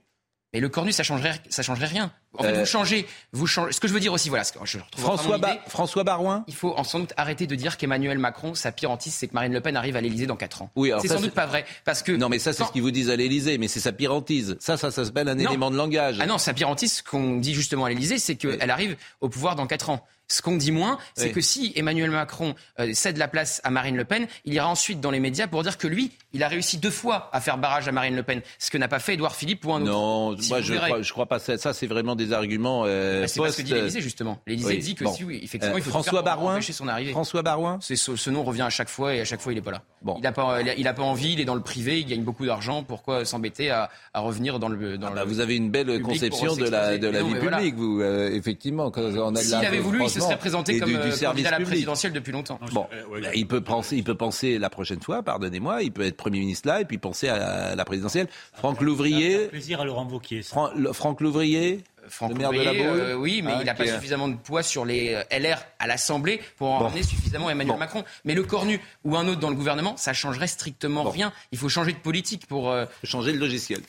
mais 0.53 0.61
le 0.61 0.69
cornu, 0.69 0.93
ça 0.93 1.03
changerait, 1.03 1.41
ça 1.49 1.63
changerait 1.63 1.87
rien. 1.87 2.13
En 2.39 2.43
fait, 2.43 2.53
vous 2.53 2.67
changez, 2.67 3.07
vous 3.33 3.47
changez. 3.47 3.73
Ce 3.73 3.81
que 3.81 3.89
je 3.89 3.93
veux 3.93 4.01
dire 4.01 4.13
aussi, 4.13 4.29
voilà, 4.29 4.45
je 4.65 4.79
François, 4.97 5.39
François 5.69 6.05
Barouin. 6.05 6.45
Il 6.49 6.55
faut 6.55 6.75
sans 6.85 7.01
doute 7.01 7.13
arrêter 7.17 7.47
de 7.47 7.55
dire 7.55 7.77
qu'Emmanuel 7.77 8.19
Macron, 8.19 8.55
sa 8.55 8.73
pire 8.73 8.91
hantise, 8.91 9.15
c'est 9.15 9.27
que 9.29 9.35
Marine 9.35 9.53
Le 9.53 9.61
Pen 9.61 9.77
arrive 9.77 9.97
à 9.97 10.01
l'Élysée 10.01 10.27
dans 10.27 10.37
4 10.37 10.63
ans. 10.63 10.71
Oui, 10.77 10.93
c'est 11.01 11.09
sans 11.09 11.21
doute 11.21 11.35
pas 11.35 11.47
vrai, 11.47 11.65
parce 11.85 12.03
que 12.03 12.13
non, 12.13 12.29
mais 12.29 12.39
ça, 12.39 12.53
c'est 12.53 12.65
ce 12.65 12.73
qu'ils 12.73 12.83
vous 12.83 12.91
disent 12.91 13.11
à 13.11 13.17
l'Élysée, 13.17 13.59
mais 13.59 13.69
c'est 13.69 13.81
sa 13.81 13.93
pire 13.93 14.15
hantise. 14.15 14.57
Ça, 14.61 14.77
ça, 14.77 14.91
ça 14.91 15.05
s'appelle 15.05 15.29
un 15.29 15.39
élément 15.39 15.71
de 15.71 15.77
langage. 15.77 16.19
Ah 16.21 16.27
non, 16.27 16.39
sa 16.39 16.55
pire 16.55 16.69
hantise, 16.69 16.99
ce 16.99 17.03
qu'on 17.03 17.37
dit 17.37 17.55
justement 17.55 17.85
à 17.87 17.89
l'Élysée, 17.89 18.19
c'est 18.19 18.37
qu'elle 18.37 18.71
arrive 18.71 18.97
au 19.21 19.29
pouvoir 19.29 19.57
dans 19.57 19.67
4 19.67 19.91
ans. 19.91 20.07
Ce 20.29 20.43
qu'on 20.43 20.57
dit 20.57 20.73
moins, 20.73 20.99
c'est 21.15 21.31
que 21.31 21.41
si 21.41 21.73
Emmanuel 21.77 22.11
Macron 22.11 22.57
euh, 22.81 22.93
cède 22.95 23.17
la 23.17 23.29
place 23.29 23.61
à 23.63 23.71
Marine 23.71 23.97
Le 23.97 24.05
Pen, 24.05 24.27
il 24.45 24.55
ira 24.55 24.69
ensuite 24.69 25.01
dans 25.01 25.13
les 25.13 25.21
médias 25.21 25.47
pour 25.47 25.63
dire 25.63 25.79
que 25.79 25.87
lui, 25.87 26.11
il 26.37 26.43
a 26.43 26.49
réussi 26.49 26.79
deux 26.79 26.91
fois 26.91 27.31
à 27.33 27.41
faire 27.41 27.59
barrage 27.59 27.89
à 27.89 27.93
Marine 27.93 28.15
Le 28.15 28.23
Pen, 28.23 28.43
ce 28.59 28.71
que 28.71 28.79
n'a 28.79 28.89
pas 28.89 28.99
fait 28.99 29.15
Édouard 29.15 29.35
Philippe 29.35 29.65
ou 29.65 29.73
un 29.73 29.83
autre. 29.83 29.91
Non, 29.91 30.37
moi 30.49 30.61
je 30.61 30.75
crois, 30.75 31.01
crois 31.01 31.27
pas 31.27 31.39
ça. 31.39 31.57
Ça, 31.57 31.73
c'est 31.73 31.87
vraiment 31.87 32.15
des 32.15 32.33
arguments. 32.33 32.85
Euh, 32.87 33.23
bah, 33.23 33.29
c'est 33.29 33.41
pas 33.41 33.51
ce 33.51 33.57
que 33.57 33.63
dit 33.63 33.73
l'Élysée 33.73 34.01
justement. 34.01 34.39
L'Élysée 34.47 34.77
dit 34.77 34.95
que 34.95 35.09
si, 35.09 35.25
oui, 35.25 35.41
effectivement, 35.43 35.77
il 35.77 35.83
faut 35.83 35.91
François 35.91 36.23
Barouin, 36.23 36.61
son 36.61 36.89
arrivée. 36.89 37.13
François 37.13 37.43
Barouin. 37.43 37.79
C'est 37.81 37.97
ce, 37.97 38.31
nom 38.31 38.45
revient 38.45 38.63
à 38.63 38.71
chaque 38.71 38.89
fois 38.89 39.15
et 39.15 39.21
à 39.21 39.25
chaque 39.25 39.41
fois 39.41 39.53
il 39.53 39.59
est 39.59 39.63
pas 39.63 39.71
là. 39.71 39.83
Bon. 40.03 40.15
Il 40.19 40.23
n'a 40.23 40.33
pas, 40.33 40.61
il 40.61 40.87
a 40.87 40.93
pas 40.93 41.03
envie. 41.03 41.33
Il 41.33 41.41
est 41.41 41.45
dans 41.45 41.55
le 41.55 41.63
privé. 41.63 42.01
Il 42.01 42.07
gagne 42.07 42.23
beaucoup 42.23 42.45
d'argent. 42.45 42.83
Pourquoi 42.83 43.25
s'embêter 43.25 43.71
à, 43.71 43.91
à, 44.13 44.21
revenir 44.21 44.59
dans 44.59 44.69
le 44.69 44.99
dans 44.99 45.09
ah 45.09 45.15
bah, 45.15 45.25
Vous 45.25 45.41
avez 45.41 45.57
une 45.57 45.71
belle 45.71 46.03
conception 46.03 46.55
de 46.55 46.69
la 46.69 46.99
de 46.99 47.09
la 47.09 47.23
vie 47.23 47.35
publique, 47.35 47.75
vous 47.77 48.03
effectivement. 48.03 48.93
S'il 49.37 49.55
avait 49.55 49.79
voulu, 49.79 50.03
il 50.05 50.11
se 50.11 50.21
serait 50.21 50.39
présenté 50.39 50.79
comme 50.79 50.93
du, 50.93 51.13
service 51.13 51.47
à 51.47 51.59
la 51.59 51.61
présidentielle 51.61 52.13
depuis 52.13 52.33
longtemps. 52.33 52.59
Bon, 52.73 52.87
il 53.35 53.47
peut 53.47 53.63
penser, 53.63 53.97
il 53.97 54.05
peut 54.05 54.15
penser 54.15 54.59
la 54.59 54.71
prochaine 54.71 55.01
fois, 55.01 55.23
pardonnez-moi, 55.23 55.83
il 55.83 55.93
peut 55.93 56.03
être 56.03 56.17
Premier 56.27 56.41
ministre 56.41 56.67
là 56.67 56.81
et 56.81 56.85
puis 56.85 56.99
penser 56.99 57.29
à 57.29 57.77
la 57.77 57.85
présidentielle. 57.85 58.27
Franck 58.53 58.81
Louvrier. 58.81 59.47
plaisir 59.47 59.81
à 59.81 59.85
Laurent 59.85 60.09
Wauquiez. 60.09 60.43
Franck 60.43 61.21
Louvrier. 61.21 61.85
Franck 62.09 62.31
le 62.31 62.37
maire 62.37 62.51
de 62.51 62.61
la 62.61 62.73
euh, 62.73 63.15
oui, 63.15 63.43
mais 63.43 63.53
il 63.61 63.67
n'a 63.67 63.75
pas 63.75 63.87
suffisamment 63.87 64.29
de 64.29 64.37
poids 64.37 64.63
sur 64.63 64.85
les 64.85 65.15
euh, 65.15 65.39
LR 65.39 65.59
à 65.79 65.87
l'assemblée 65.87 66.41
pour 66.57 66.69
en 66.69 66.79
ramener 66.79 67.03
suffisamment 67.03 67.49
Emmanuel 67.49 67.79
Macron. 67.79 68.05
Mais 68.25 68.35
le 68.35 68.43
Cornu 68.43 68.81
ou 69.05 69.17
un 69.17 69.27
autre 69.29 69.41
dans 69.41 69.51
le 69.51 69.57
gouvernement, 69.57 69.97
ça 69.97 70.13
changerait 70.13 70.47
strictement 70.47 71.05
rien. 71.05 71.33
Il 71.53 71.59
faut 71.59 71.69
changer 71.69 71.93
de 71.93 71.99
politique 71.99 72.47
pour 72.47 72.71
euh, 72.71 72.87
changer 73.05 73.33
le 73.33 73.39
logiciel. 73.39 73.81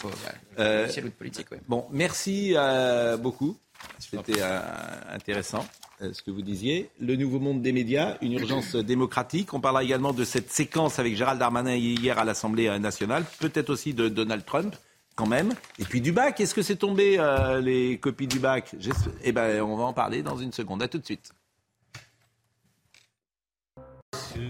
logiciel 0.57 1.05
ou 1.05 1.09
de 1.09 1.13
politique. 1.13 1.47
Bon, 1.67 1.85
merci 1.91 2.55
beaucoup. 3.19 3.57
C'était 3.99 4.41
intéressant. 5.09 5.65
Euh, 6.03 6.13
ce 6.13 6.21
que 6.21 6.29
vous 6.29 6.43
disiez. 6.43 6.91
Le 6.99 7.15
nouveau 7.15 7.39
monde 7.39 7.63
des 7.63 7.71
médias, 7.71 8.17
une 8.21 8.33
urgence 8.33 8.75
démocratique. 8.75 9.55
On 9.55 9.59
parlera 9.59 9.83
également 9.83 10.13
de 10.13 10.23
cette 10.25 10.51
séquence 10.51 10.99
avec 10.99 11.15
Gérald 11.15 11.39
Darmanin 11.39 11.73
hier 11.73 12.19
à 12.19 12.23
l'Assemblée 12.23 12.77
nationale, 12.77 13.25
peut-être 13.39 13.71
aussi 13.71 13.95
de 13.95 14.07
Donald 14.07 14.45
Trump 14.45 14.75
quand 15.15 15.25
même. 15.25 15.53
Et 15.79 15.83
puis 15.85 15.99
du 15.99 16.11
bac, 16.11 16.39
est-ce 16.39 16.53
que 16.53 16.61
c'est 16.61 16.75
tombé 16.75 17.17
euh, 17.17 17.59
les 17.59 17.97
copies 17.97 18.27
du 18.27 18.37
bac 18.37 18.75
Eh 19.23 19.31
ben, 19.31 19.61
on 19.63 19.75
va 19.75 19.85
en 19.85 19.93
parler 19.93 20.21
dans 20.21 20.37
une 20.37 20.53
seconde. 20.53 20.83
À 20.83 20.87
tout 20.87 20.99
de 20.99 21.05
suite. 21.05 21.31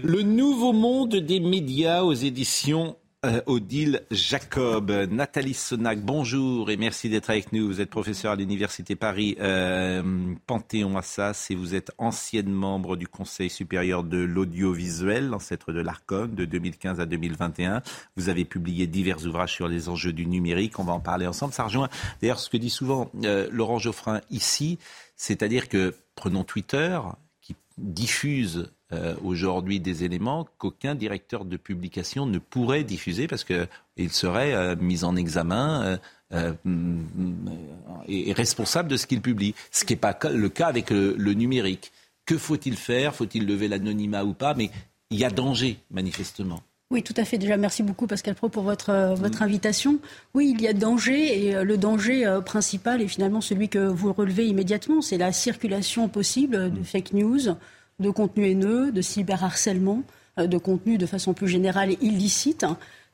Le 0.02 0.20
nouveau 0.20 0.74
monde 0.74 1.16
des 1.16 1.40
médias 1.40 2.02
aux 2.02 2.12
éditions 2.12 2.90
euh, 2.90 3.07
Odile 3.46 4.02
Jacob, 4.12 4.92
Nathalie 4.92 5.52
Sonac, 5.52 6.00
bonjour 6.00 6.70
et 6.70 6.76
merci 6.76 7.08
d'être 7.08 7.30
avec 7.30 7.52
nous. 7.52 7.66
Vous 7.66 7.80
êtes 7.80 7.90
professeur 7.90 8.30
à 8.30 8.36
l'Université 8.36 8.94
Paris 8.94 9.36
euh, 9.40 10.36
Panthéon-Assas 10.46 11.48
et 11.50 11.56
vous 11.56 11.74
êtes 11.74 11.90
ancienne 11.98 12.52
membre 12.52 12.94
du 12.94 13.08
Conseil 13.08 13.50
supérieur 13.50 14.04
de 14.04 14.18
l'audiovisuel, 14.18 15.26
l'ancêtre 15.26 15.72
de 15.72 15.80
l'ARCOM, 15.80 16.32
de 16.32 16.44
2015 16.44 17.00
à 17.00 17.06
2021. 17.06 17.82
Vous 18.16 18.28
avez 18.28 18.44
publié 18.44 18.86
divers 18.86 19.26
ouvrages 19.26 19.54
sur 19.54 19.66
les 19.66 19.88
enjeux 19.88 20.12
du 20.12 20.24
numérique. 20.24 20.78
On 20.78 20.84
va 20.84 20.92
en 20.92 21.00
parler 21.00 21.26
ensemble. 21.26 21.52
Ça 21.52 21.64
rejoint 21.64 21.88
d'ailleurs 22.22 22.38
ce 22.38 22.48
que 22.48 22.56
dit 22.56 22.70
souvent 22.70 23.10
euh, 23.24 23.48
Laurent 23.50 23.80
Geoffrin 23.80 24.20
ici, 24.30 24.78
c'est-à-dire 25.16 25.68
que 25.68 25.92
prenons 26.14 26.44
Twitter 26.44 27.00
qui 27.40 27.56
diffuse 27.78 28.70
euh, 28.90 29.14
aujourd'hui 29.22 29.80
des 29.80 30.04
éléments 30.04 30.48
qu'aucun 30.56 30.94
directeur 30.94 31.44
de 31.44 31.58
publication 31.58 32.24
ne 32.24 32.38
pourrait 32.38 32.84
diffuser 32.84 33.26
parce 33.26 33.44
qu'il 33.44 34.10
serait 34.10 34.54
euh, 34.54 34.76
mis 34.80 35.04
en 35.04 35.14
examen 35.14 35.98
euh, 36.32 36.54
et, 38.06 38.32
responsable 38.32 38.88
de 38.88 38.96
ce 38.96 39.06
qu'il 39.06 39.20
publie. 39.20 39.54
Ce 39.72 39.84
qui 39.84 39.92
n'est 39.92 39.98
pas 39.98 40.18
le 40.32 40.48
cas 40.48 40.68
avec 40.68 40.88
le, 40.88 41.32
numérique. 41.34 41.92
Que 42.24 42.38
faut-il 42.38 42.76
faire? 42.76 43.14
Faut-il 43.14 43.46
lever 43.46 43.68
l'anonymat 43.68 44.24
ou 44.24 44.32
pas? 44.32 44.54
Mais 44.54 44.70
il 45.10 45.18
y 45.18 45.24
a 45.26 45.30
danger, 45.30 45.76
manifestement. 45.90 46.62
Oui, 46.90 47.02
tout 47.02 47.14
à 47.18 47.26
fait. 47.26 47.36
Déjà, 47.36 47.58
merci 47.58 47.82
beaucoup 47.82 48.06
Pascal 48.06 48.36
Pro 48.36 48.48
pour 48.48 48.62
votre, 48.62 49.14
votre 49.16 49.42
invitation. 49.42 49.98
Oui, 50.32 50.54
il 50.56 50.62
y 50.62 50.66
a 50.66 50.72
danger 50.72 51.46
et 51.46 51.62
le 51.62 51.76
danger 51.76 52.40
principal 52.46 53.02
est 53.02 53.08
finalement 53.08 53.42
celui 53.42 53.68
que 53.68 53.86
vous 53.86 54.14
relevez 54.14 54.46
immédiatement, 54.46 55.02
c'est 55.02 55.18
la 55.18 55.32
circulation 55.32 56.08
possible 56.08 56.72
de 56.72 56.82
fake 56.82 57.12
news, 57.12 57.54
de 57.98 58.10
contenu 58.10 58.46
haineux, 58.46 58.92
de 58.92 59.02
cyberharcèlement, 59.02 60.02
euh, 60.38 60.46
de 60.46 60.58
contenu 60.58 60.98
de 60.98 61.06
façon 61.06 61.34
plus 61.34 61.48
générale 61.48 61.92
illicite. 62.00 62.64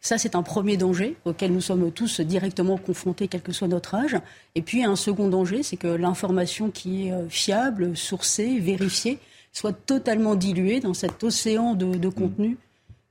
Ça, 0.01 0.19
c'est 0.19 0.35
un 0.35 0.43
premier 0.43 0.77
danger 0.77 1.17
auquel 1.25 1.53
nous 1.53 1.63
sommes 1.63 1.91
tous 1.91 2.21
directement 2.21 2.77
confrontés, 2.77 3.27
quel 3.27 3.41
que 3.41 3.53
soit 3.53 3.69
notre 3.69 3.95
âge. 3.95 4.17
Et 4.55 4.61
puis, 4.61 4.85
un 4.85 4.97
second 4.97 5.29
danger, 5.29 5.63
c'est 5.63 5.77
que 5.79 5.89
l'information 5.89 6.71
qui 6.71 7.09
est 7.09 7.13
euh, 7.13 7.29
fiable, 7.29 7.97
sourcée, 7.97 8.59
vérifiée, 8.59 9.19
soit 9.53 9.73
totalement 9.73 10.35
diluée 10.35 10.81
dans 10.81 10.95
cet 10.95 11.25
océan 11.25 11.75
de, 11.75 11.97
de 11.97 12.09
contenu. 12.09 12.59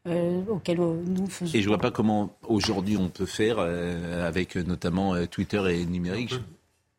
Euh, 0.05 0.41
auquel 0.49 0.79
nous 0.79 1.27
faisons. 1.27 1.57
Et 1.57 1.61
je 1.61 1.63
ne 1.63 1.69
vois 1.69 1.77
pas 1.77 1.89
comment 1.89 2.35
aujourd'hui 2.45 2.97
on 2.97 3.07
peut 3.07 3.25
faire 3.25 3.59
avec 3.59 4.57
notamment 4.57 5.15
Twitter 5.27 5.61
et 5.69 5.85
numérique. 5.85 6.33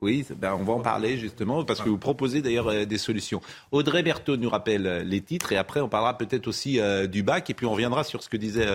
Oui, 0.05 0.23
ben 0.37 0.53
on 0.53 0.65
va 0.65 0.75
en 0.75 0.81
parler 0.81 1.17
justement, 1.17 1.65
parce 1.65 1.81
que 1.81 1.89
vous 1.89 1.97
proposez 1.97 2.43
d'ailleurs 2.43 2.69
euh, 2.69 2.85
des 2.85 2.99
solutions. 2.99 3.41
Audrey 3.73 4.03
Berthaud 4.03 4.37
nous 4.37 4.51
rappelle 4.51 4.87
euh, 4.87 5.03
les 5.03 5.23
titres, 5.23 5.53
et 5.53 5.57
après 5.57 5.81
on 5.81 5.89
parlera 5.89 6.19
peut-être 6.19 6.47
aussi 6.47 6.79
euh, 6.79 7.07
du 7.07 7.23
bac, 7.23 7.49
et 7.49 7.55
puis 7.55 7.65
on 7.65 7.73
reviendra 7.73 8.05
sur 8.05 8.23
ce 8.23 8.29
que 8.29 8.37
disait 8.37 8.67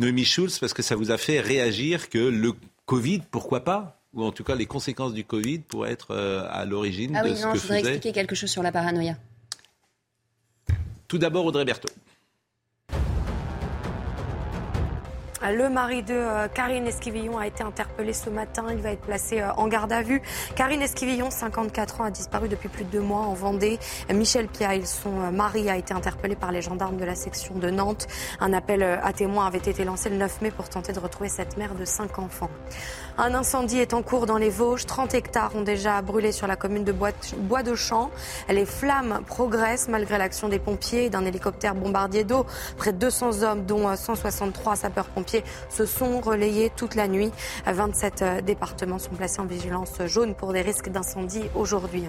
Noémie 0.00 0.26
Schulz, 0.26 0.58
parce 0.58 0.74
que 0.74 0.82
ça 0.82 0.96
vous 0.96 1.10
a 1.10 1.16
fait 1.16 1.40
réagir 1.40 2.10
que 2.10 2.18
le 2.18 2.52
Covid, 2.84 3.22
pourquoi 3.30 3.64
pas 3.64 3.96
ou 4.12 4.22
en 4.22 4.32
tout 4.32 4.44
cas 4.44 4.54
les 4.54 4.66
conséquences 4.66 5.14
du 5.14 5.24
Covid 5.24 5.60
pourraient 5.60 5.92
être 5.92 6.14
à 6.50 6.66
l'origine 6.66 7.16
ah 7.16 7.22
de 7.22 7.30
oui, 7.30 7.36
ce 7.36 7.46
non, 7.46 7.52
que 7.52 7.58
je 7.58 7.62
voudrais 7.62 7.78
expliquer 7.78 8.12
quelque 8.12 8.34
chose 8.34 8.50
sur 8.50 8.62
la 8.62 8.72
paranoïa. 8.72 9.16
Tout 11.08 11.16
d'abord, 11.16 11.46
Audrey 11.46 11.64
Berthaud. 11.64 11.88
Le 15.42 15.70
mari 15.70 16.02
de 16.02 16.12
euh, 16.12 16.48
Karine 16.48 16.86
Esquivillon 16.86 17.38
a 17.38 17.46
été 17.46 17.62
interpellé 17.62 18.12
ce 18.12 18.28
matin. 18.28 18.66
Il 18.70 18.76
va 18.76 18.90
être 18.90 19.00
placé 19.00 19.40
euh, 19.40 19.50
en 19.54 19.68
garde 19.68 19.90
à 19.90 20.02
vue. 20.02 20.20
Karine 20.54 20.82
Esquivillon, 20.82 21.30
54 21.30 22.02
ans, 22.02 22.04
a 22.04 22.10
disparu 22.10 22.50
depuis 22.50 22.68
plus 22.68 22.84
de 22.84 22.90
deux 22.90 23.00
mois 23.00 23.20
en 23.20 23.32
Vendée. 23.32 23.78
Michel 24.12 24.48
Piaille, 24.48 24.84
son 24.84 25.18
euh, 25.18 25.30
mari, 25.30 25.70
a 25.70 25.78
été 25.78 25.94
interpellé 25.94 26.36
par 26.36 26.52
les 26.52 26.60
gendarmes 26.60 26.98
de 26.98 27.06
la 27.06 27.14
section 27.14 27.54
de 27.54 27.70
Nantes. 27.70 28.06
Un 28.38 28.52
appel 28.52 28.82
à 28.82 29.12
témoins 29.14 29.46
avait 29.46 29.58
été 29.58 29.82
lancé 29.84 30.10
le 30.10 30.16
9 30.16 30.42
mai 30.42 30.50
pour 30.50 30.68
tenter 30.68 30.92
de 30.92 31.00
retrouver 31.00 31.30
cette 31.30 31.56
mère 31.56 31.74
de 31.74 31.86
cinq 31.86 32.18
enfants. 32.18 32.50
Un 33.22 33.34
incendie 33.34 33.76
est 33.76 33.92
en 33.92 34.00
cours 34.00 34.24
dans 34.24 34.38
les 34.38 34.48
Vosges. 34.48 34.86
30 34.86 35.12
hectares 35.12 35.54
ont 35.54 35.60
déjà 35.60 36.00
brûlé 36.00 36.32
sur 36.32 36.46
la 36.46 36.56
commune 36.56 36.84
de 36.84 36.92
Bois 36.92 37.62
de 37.62 37.74
Champ. 37.74 38.10
Les 38.48 38.64
flammes 38.64 39.20
progressent 39.26 39.88
malgré 39.88 40.16
l'action 40.16 40.48
des 40.48 40.58
pompiers 40.58 41.04
et 41.04 41.10
d'un 41.10 41.26
hélicoptère 41.26 41.74
bombardier 41.74 42.24
d'eau. 42.24 42.46
Près 42.78 42.94
de 42.94 42.96
200 42.96 43.42
hommes, 43.42 43.66
dont 43.66 43.94
163 43.94 44.76
sapeurs-pompiers, 44.76 45.44
se 45.68 45.84
sont 45.84 46.22
relayés 46.22 46.72
toute 46.74 46.94
la 46.94 47.08
nuit. 47.08 47.30
27 47.66 48.22
euh, 48.22 48.40
départements 48.40 48.98
sont 48.98 49.10
placés 49.10 49.40
en 49.40 49.44
vigilance 49.44 49.92
jaune 50.06 50.34
pour 50.34 50.54
des 50.54 50.62
risques 50.62 50.88
d'incendie 50.88 51.44
aujourd'hui. 51.54 52.04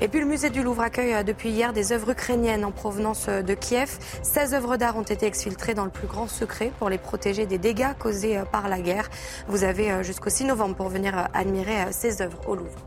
Et 0.00 0.06
puis 0.06 0.20
le 0.20 0.26
musée 0.26 0.50
du 0.50 0.62
Louvre 0.62 0.82
accueille 0.82 1.14
euh, 1.14 1.22
depuis 1.24 1.50
hier 1.50 1.72
des 1.72 1.90
œuvres 1.90 2.10
ukrainiennes 2.10 2.64
en 2.64 2.70
provenance 2.70 3.26
euh, 3.28 3.42
de 3.42 3.54
Kiev. 3.54 3.98
16 4.22 4.54
œuvres 4.54 4.76
d'art 4.76 4.96
ont 4.96 5.02
été 5.02 5.26
exfiltrées 5.26 5.74
dans 5.74 5.84
le 5.84 5.90
plus 5.90 6.06
grand 6.06 6.28
secret 6.28 6.70
pour 6.78 6.88
les 6.88 6.98
protéger 6.98 7.46
des 7.46 7.58
dégâts 7.58 7.98
causés 7.98 8.40
par 8.52 8.68
la 8.68 8.78
guerre. 8.78 9.10
Vous 9.48 9.64
avez 9.64 10.04
jusqu'au 10.04 10.30
6 10.36 10.44
novembre 10.44 10.76
pour 10.76 10.90
venir 10.90 11.30
admirer 11.32 11.90
ces 11.92 12.20
œuvres 12.20 12.46
au 12.46 12.56
Louvre. 12.56 12.78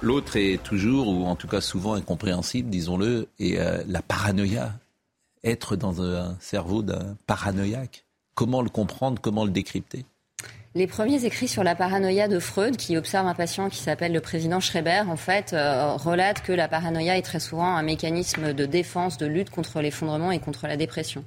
L'autre 0.00 0.38
est 0.38 0.62
toujours, 0.62 1.08
ou 1.08 1.26
en 1.26 1.36
tout 1.36 1.46
cas 1.46 1.60
souvent 1.60 1.92
incompréhensible, 1.92 2.70
disons-le, 2.70 3.28
et 3.38 3.58
la 3.86 4.00
paranoïa. 4.00 4.72
Être 5.44 5.76
dans 5.76 6.00
un 6.00 6.38
cerveau 6.40 6.80
d'un 6.80 7.18
paranoïaque. 7.26 8.06
Comment 8.34 8.62
le 8.62 8.70
comprendre 8.70 9.20
Comment 9.20 9.44
le 9.44 9.50
décrypter? 9.50 10.06
Les 10.74 10.86
premiers 10.86 11.22
écrits 11.26 11.48
sur 11.48 11.64
la 11.64 11.74
paranoïa 11.74 12.28
de 12.28 12.38
Freud, 12.38 12.78
qui 12.78 12.96
observe 12.96 13.26
un 13.26 13.34
patient 13.34 13.68
qui 13.68 13.78
s'appelle 13.78 14.12
le 14.12 14.20
président 14.20 14.60
Schreiber, 14.60 15.02
en 15.06 15.16
fait, 15.16 15.52
euh, 15.52 15.96
relatent 15.96 16.40
que 16.42 16.52
la 16.52 16.68
paranoïa 16.68 17.18
est 17.18 17.22
très 17.22 17.40
souvent 17.40 17.76
un 17.76 17.82
mécanisme 17.82 18.54
de 18.54 18.64
défense, 18.64 19.18
de 19.18 19.26
lutte 19.26 19.50
contre 19.50 19.82
l'effondrement 19.82 20.30
et 20.32 20.38
contre 20.38 20.66
la 20.66 20.78
dépression. 20.78 21.24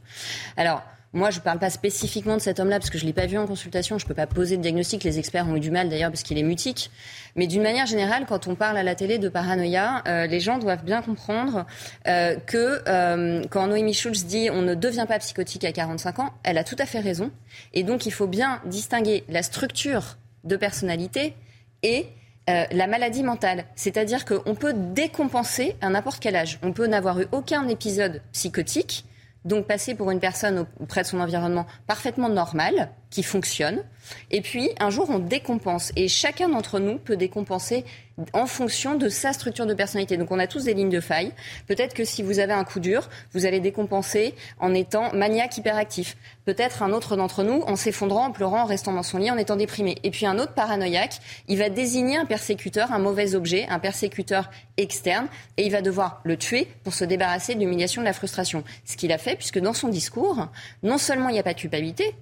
Alors, 0.57 0.81
moi, 1.13 1.29
je 1.29 1.37
ne 1.37 1.43
parle 1.43 1.59
pas 1.59 1.69
spécifiquement 1.69 2.37
de 2.37 2.41
cet 2.41 2.59
homme-là 2.59 2.79
parce 2.79 2.89
que 2.89 2.97
je 2.97 3.03
ne 3.03 3.09
l'ai 3.09 3.13
pas 3.13 3.27
vu 3.27 3.37
en 3.37 3.45
consultation. 3.45 3.99
Je 3.99 4.05
ne 4.05 4.07
peux 4.07 4.15
pas 4.15 4.25
poser 4.25 4.57
de 4.57 4.63
diagnostic. 4.63 5.03
Les 5.03 5.19
experts 5.19 5.47
ont 5.47 5.55
eu 5.55 5.59
du 5.59 5.69
mal 5.69 5.87
d'ailleurs 5.87 6.09
parce 6.09 6.23
qu'il 6.23 6.39
est 6.39 6.43
mutique. 6.43 6.89
Mais 7.35 7.45
d'une 7.45 7.61
manière 7.61 7.85
générale, 7.85 8.25
quand 8.27 8.47
on 8.47 8.55
parle 8.55 8.77
à 8.77 8.83
la 8.83 8.95
télé 8.95 9.19
de 9.19 9.29
paranoïa, 9.29 10.03
euh, 10.07 10.25
les 10.25 10.39
gens 10.39 10.57
doivent 10.57 10.83
bien 10.83 11.03
comprendre 11.03 11.67
euh, 12.07 12.35
que 12.35 12.81
euh, 12.87 13.43
quand 13.51 13.67
Noémie 13.67 13.93
Schulz 13.93 14.25
dit 14.25 14.49
on 14.49 14.63
ne 14.63 14.73
devient 14.73 15.05
pas 15.07 15.19
psychotique 15.19 15.65
à 15.65 15.71
45 15.71 16.17
ans, 16.17 16.33
elle 16.41 16.57
a 16.57 16.63
tout 16.63 16.77
à 16.79 16.87
fait 16.87 16.99
raison. 16.99 17.29
Et 17.75 17.83
donc, 17.83 18.07
il 18.07 18.11
faut 18.11 18.27
bien 18.27 18.59
distinguer 18.65 19.23
la 19.29 19.43
structure 19.43 20.17
de 20.43 20.55
personnalité 20.55 21.35
et 21.83 22.07
la 22.47 22.87
maladie 22.87 23.23
mentale. 23.23 23.63
C'est-à-dire 23.75 24.25
qu'on 24.25 24.53
peut 24.53 24.73
décompenser 24.73 25.77
à 25.79 25.89
n'importe 25.89 26.19
quel 26.19 26.35
âge. 26.35 26.59
On 26.61 26.73
peut 26.73 26.87
n'avoir 26.87 27.21
eu 27.21 27.27
aucun 27.31 27.69
épisode 27.69 28.21
psychotique 28.33 29.05
donc 29.45 29.67
passer 29.67 29.95
pour 29.95 30.11
une 30.11 30.19
personne 30.19 30.65
auprès 30.79 31.01
de 31.01 31.07
son 31.07 31.19
environnement 31.19 31.65
parfaitement 31.87 32.29
normale, 32.29 32.89
qui 33.09 33.23
fonctionne. 33.23 33.83
Et 34.31 34.41
puis, 34.41 34.69
un 34.79 34.89
jour, 34.89 35.09
on 35.09 35.19
décompense. 35.19 35.91
Et 35.95 36.07
chacun 36.07 36.49
d'entre 36.49 36.79
nous 36.79 36.97
peut 36.97 37.17
décompenser 37.17 37.85
en 38.33 38.45
fonction 38.45 38.95
de 38.95 39.09
sa 39.09 39.33
structure 39.33 39.65
de 39.65 39.73
personnalité. 39.73 40.17
Donc 40.17 40.31
on 40.31 40.39
a 40.39 40.47
tous 40.47 40.65
des 40.65 40.73
lignes 40.73 40.89
de 40.89 40.99
faille. 40.99 41.31
Peut-être 41.67 41.93
que 41.93 42.03
si 42.03 42.21
vous 42.21 42.39
avez 42.39 42.53
un 42.53 42.63
coup 42.63 42.79
dur, 42.79 43.09
vous 43.33 43.45
allez 43.45 43.59
décompenser 43.59 44.35
en 44.59 44.73
étant 44.73 45.11
maniaque 45.13 45.57
hyperactif. 45.57 46.15
Peut-être 46.45 46.83
un 46.83 46.91
autre 46.91 47.15
d'entre 47.15 47.43
nous 47.43 47.61
en 47.61 47.75
s'effondrant, 47.75 48.25
en 48.25 48.31
pleurant, 48.31 48.61
en 48.61 48.65
restant 48.65 48.93
dans 48.93 49.03
son 49.03 49.17
lit, 49.17 49.31
en 49.31 49.37
étant 49.37 49.55
déprimé. 49.55 49.97
Et 50.03 50.11
puis 50.11 50.25
un 50.25 50.37
autre 50.37 50.53
paranoïaque, 50.53 51.19
il 51.47 51.57
va 51.57 51.69
désigner 51.69 52.17
un 52.17 52.25
persécuteur, 52.25 52.91
un 52.91 52.99
mauvais 52.99 53.35
objet, 53.35 53.65
un 53.69 53.79
persécuteur 53.79 54.49
externe, 54.77 55.27
et 55.57 55.65
il 55.65 55.71
va 55.71 55.81
devoir 55.81 56.21
le 56.23 56.37
tuer 56.37 56.67
pour 56.83 56.93
se 56.93 57.05
débarrasser 57.05 57.55
de 57.55 57.59
l'humiliation, 57.59 58.01
de 58.01 58.07
la 58.07 58.13
frustration. 58.13 58.63
Ce 58.85 58.97
qu'il 58.97 59.11
a 59.11 59.17
fait, 59.17 59.35
puisque 59.35 59.59
dans 59.59 59.73
son 59.73 59.87
discours, 59.87 60.47
non 60.83 60.97
seulement 60.97 61.29
il 61.29 61.33
n'y 61.33 61.39
a 61.39 61.43
pas 61.43 61.53
de 61.53 61.59
culpabilité, 61.59 62.13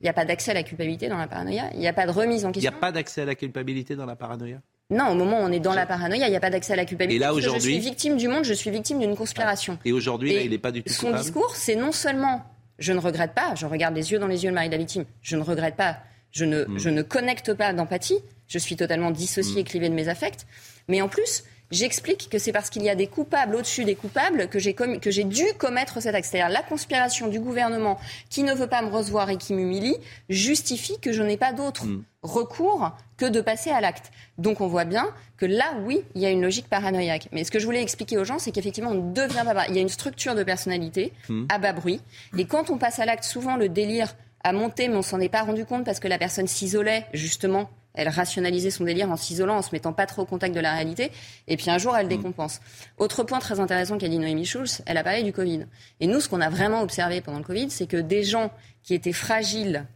il 0.00 0.04
n'y 0.04 0.08
a 0.08 0.12
pas 0.12 0.24
d'accès 0.24 0.52
à 0.52 0.54
la 0.54 0.62
culpabilité 0.62 1.08
dans 1.08 1.16
la 1.16 1.26
paranoïa, 1.26 1.70
il 1.74 1.80
n'y 1.80 1.88
a 1.88 1.92
pas 1.92 2.06
de 2.06 2.12
remise 2.12 2.44
en 2.44 2.52
question. 2.52 2.70
Il 2.70 2.72
n'y 2.72 2.78
a 2.78 2.80
pas 2.80 2.92
d'accès 2.92 3.22
à 3.22 3.24
la 3.24 3.34
culpabilité 3.34 3.96
dans 3.96 4.06
la 4.06 4.16
paranoïa 4.16 4.60
non, 4.90 5.08
au 5.08 5.14
moment 5.14 5.40
où 5.40 5.42
on 5.42 5.52
est 5.52 5.60
dans 5.60 5.74
la 5.74 5.84
paranoïa, 5.84 6.28
il 6.28 6.30
n'y 6.30 6.36
a 6.36 6.40
pas 6.40 6.48
d'accès 6.48 6.72
à 6.72 6.76
la 6.76 6.86
culpabilité. 6.86 7.16
Et 7.16 7.26
là, 7.26 7.34
aujourd'hui. 7.34 7.60
Je 7.60 7.68
suis 7.68 7.78
victime 7.78 8.16
du 8.16 8.26
monde, 8.26 8.44
je 8.44 8.54
suis 8.54 8.70
victime 8.70 8.98
d'une 8.98 9.16
conspiration. 9.16 9.78
Et 9.84 9.92
aujourd'hui, 9.92 10.34
il 10.42 10.50
n'est 10.50 10.56
pas 10.56 10.72
du 10.72 10.82
tout 10.82 10.90
Son 10.90 11.14
discours, 11.14 11.54
c'est 11.54 11.76
non 11.76 11.92
seulement 11.92 12.42
je 12.78 12.92
ne 12.92 12.98
regrette 12.98 13.34
pas, 13.34 13.54
je 13.54 13.66
regarde 13.66 13.94
les 13.94 14.12
yeux 14.12 14.18
dans 14.18 14.26
les 14.26 14.44
yeux 14.44 14.50
de 14.50 14.54
Marie 14.54 14.68
de 14.68 14.72
la 14.72 14.78
victime, 14.78 15.04
je 15.20 15.36
ne 15.36 15.42
regrette 15.42 15.76
pas, 15.76 15.98
je 16.30 16.44
ne, 16.44 16.64
hmm. 16.64 16.78
je 16.78 16.88
ne 16.88 17.02
connecte 17.02 17.52
pas 17.54 17.72
d'empathie, 17.72 18.18
je 18.46 18.58
suis 18.58 18.76
totalement 18.76 19.10
dissocié, 19.10 19.62
mmh. 19.62 19.78
de 19.78 19.88
mes 19.88 20.08
affects, 20.08 20.46
mais 20.88 21.02
en 21.02 21.08
plus, 21.08 21.44
J'explique 21.70 22.28
que 22.30 22.38
c'est 22.38 22.52
parce 22.52 22.70
qu'il 22.70 22.82
y 22.82 22.88
a 22.88 22.94
des 22.94 23.06
coupables 23.06 23.54
au-dessus 23.54 23.84
des 23.84 23.94
coupables 23.94 24.48
que 24.48 24.58
j'ai, 24.58 24.74
que 24.74 25.10
j'ai 25.10 25.24
dû 25.24 25.44
commettre 25.58 26.00
cet 26.00 26.14
acte. 26.14 26.26
C'est-à-dire 26.26 26.48
la 26.48 26.62
conspiration 26.62 27.28
du 27.28 27.40
gouvernement 27.40 27.98
qui 28.30 28.42
ne 28.42 28.54
veut 28.54 28.66
pas 28.66 28.82
me 28.82 28.88
recevoir 28.88 29.28
et 29.30 29.36
qui 29.36 29.52
m'humilie 29.52 29.96
justifie 30.28 30.98
que 31.00 31.12
je 31.12 31.22
n'ai 31.22 31.36
pas 31.36 31.52
d'autre 31.52 31.84
mm. 31.84 32.04
recours 32.22 32.92
que 33.18 33.26
de 33.26 33.40
passer 33.40 33.70
à 33.70 33.80
l'acte. 33.80 34.10
Donc 34.38 34.60
on 34.60 34.66
voit 34.66 34.84
bien 34.84 35.06
que 35.36 35.44
là, 35.44 35.74
oui, 35.84 36.02
il 36.14 36.22
y 36.22 36.26
a 36.26 36.30
une 36.30 36.42
logique 36.42 36.68
paranoïaque. 36.68 37.28
Mais 37.32 37.44
ce 37.44 37.50
que 37.50 37.58
je 37.58 37.66
voulais 37.66 37.82
expliquer 37.82 38.16
aux 38.16 38.24
gens, 38.24 38.38
c'est 38.38 38.50
qu'effectivement, 38.50 38.90
on 38.90 39.12
devient 39.12 39.44
pas... 39.44 39.66
Il 39.68 39.74
y 39.74 39.78
a 39.78 39.82
une 39.82 39.88
structure 39.88 40.34
de 40.34 40.44
personnalité 40.44 41.12
mm. 41.28 41.46
à 41.50 41.58
bas 41.58 41.72
bruit. 41.72 42.00
Et 42.38 42.46
quand 42.46 42.70
on 42.70 42.78
passe 42.78 42.98
à 42.98 43.04
l'acte, 43.04 43.24
souvent 43.24 43.56
le 43.56 43.68
délire 43.68 44.14
a 44.42 44.52
monté, 44.52 44.88
mais 44.88 44.96
on 44.96 45.02
s'en 45.02 45.20
est 45.20 45.28
pas 45.28 45.42
rendu 45.42 45.64
compte 45.66 45.84
parce 45.84 46.00
que 46.00 46.08
la 46.08 46.18
personne 46.18 46.46
s'isolait 46.46 47.06
justement 47.12 47.68
elle 47.94 48.08
rationalisait 48.08 48.70
son 48.70 48.84
délire 48.84 49.10
en 49.10 49.16
s'isolant, 49.16 49.56
en 49.56 49.62
se 49.62 49.70
mettant 49.72 49.92
pas 49.92 50.06
trop 50.06 50.22
au 50.22 50.26
contact 50.26 50.54
de 50.54 50.60
la 50.60 50.72
réalité. 50.72 51.10
Et 51.46 51.56
puis 51.56 51.70
un 51.70 51.78
jour, 51.78 51.96
elle 51.96 52.06
mm. 52.06 52.10
décompense. 52.10 52.60
Autre 52.96 53.24
point 53.24 53.38
très 53.38 53.60
intéressant 53.60 53.98
qu'a 53.98 54.08
dit 54.08 54.18
Noémie 54.18 54.46
Schulz, 54.46 54.82
elle 54.86 54.96
a 54.96 55.04
parlé 55.04 55.22
du 55.22 55.32
Covid. 55.32 55.66
Et 56.00 56.06
nous, 56.06 56.20
ce 56.20 56.28
qu'on 56.28 56.40
a 56.40 56.50
vraiment 56.50 56.82
observé 56.82 57.20
pendant 57.20 57.38
le 57.38 57.44
Covid, 57.44 57.70
c'est 57.70 57.86
que 57.86 57.96
des 57.96 58.22
gens 58.22 58.50
qui 58.82 58.94
étaient 58.94 59.12
fragiles 59.12 59.86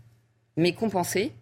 mais 0.57 0.73
compensés, 0.73 1.33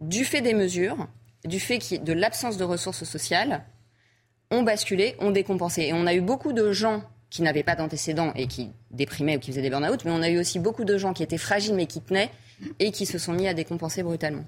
du 0.00 0.24
fait 0.24 0.40
des 0.40 0.54
mesures, 0.54 1.08
du 1.44 1.60
fait 1.60 2.02
de 2.02 2.12
l'absence 2.12 2.56
de 2.56 2.64
ressources 2.64 3.04
sociales, 3.04 3.64
ont 4.50 4.62
basculé, 4.62 5.16
ont 5.18 5.30
décompensé. 5.30 5.82
Et 5.82 5.92
on 5.92 6.06
a 6.06 6.14
eu 6.14 6.20
beaucoup 6.20 6.52
de 6.52 6.72
gens 6.72 7.02
qui 7.30 7.42
n'avaient 7.42 7.62
pas 7.62 7.76
d'antécédents 7.76 8.32
et 8.34 8.46
qui 8.46 8.72
déprimaient 8.90 9.36
ou 9.36 9.40
qui 9.40 9.50
faisaient 9.50 9.62
des 9.62 9.70
burn-out, 9.70 10.04
mais 10.04 10.10
on 10.10 10.22
a 10.22 10.28
eu 10.28 10.38
aussi 10.38 10.58
beaucoup 10.58 10.84
de 10.84 10.98
gens 10.98 11.12
qui 11.12 11.22
étaient 11.22 11.38
fragiles 11.38 11.74
mais 11.74 11.86
qui 11.86 12.00
tenaient 12.00 12.30
et 12.78 12.90
qui 12.90 13.06
se 13.06 13.18
sont 13.18 13.32
mis 13.32 13.46
à 13.46 13.54
décompenser 13.54 14.02
brutalement. 14.02 14.44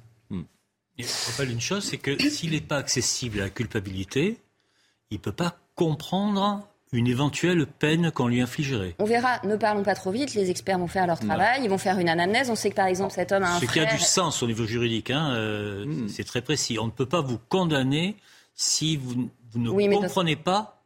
Il 0.98 1.06
rappelle 1.30 1.50
une 1.50 1.60
chose, 1.60 1.84
c'est 1.84 1.98
que 1.98 2.18
s'il 2.28 2.50
n'est 2.50 2.60
pas 2.60 2.76
accessible 2.76 3.40
à 3.40 3.44
la 3.44 3.50
culpabilité, 3.50 4.38
il 5.10 5.16
ne 5.16 5.22
peut 5.22 5.32
pas 5.32 5.56
comprendre 5.74 6.66
une 6.92 7.06
éventuelle 7.06 7.66
peine 7.66 8.10
qu'on 8.10 8.28
lui 8.28 8.40
infligerait. 8.42 8.94
On 8.98 9.04
verra, 9.04 9.40
ne 9.44 9.56
parlons 9.56 9.82
pas 9.82 9.94
trop 9.94 10.10
vite, 10.10 10.34
les 10.34 10.50
experts 10.50 10.78
vont 10.78 10.86
faire 10.86 11.06
leur 11.06 11.18
travail, 11.18 11.62
ils 11.64 11.70
vont 11.70 11.78
faire 11.78 11.98
une 11.98 12.08
anamnèse. 12.08 12.50
On 12.50 12.54
sait 12.54 12.70
que 12.70 12.76
par 12.76 12.86
exemple 12.86 13.14
cet 13.14 13.32
homme 13.32 13.44
a 13.44 13.56
un 13.56 13.60
Ce 13.60 13.64
qui 13.64 13.80
a 13.80 13.86
du 13.86 13.98
sens 13.98 14.42
au 14.42 14.46
niveau 14.46 14.66
juridique, 14.66 15.10
hein, 15.10 15.32
euh, 15.34 15.86
hmm. 15.86 16.08
c'est 16.08 16.24
très 16.24 16.42
précis. 16.42 16.78
On 16.78 16.86
ne 16.86 16.90
peut 16.90 17.06
pas 17.06 17.22
vous 17.22 17.38
condamner 17.48 18.16
si 18.54 18.98
vous, 18.98 19.30
ne 19.54 19.96
comprenez 19.96 20.36
pas 20.36 20.81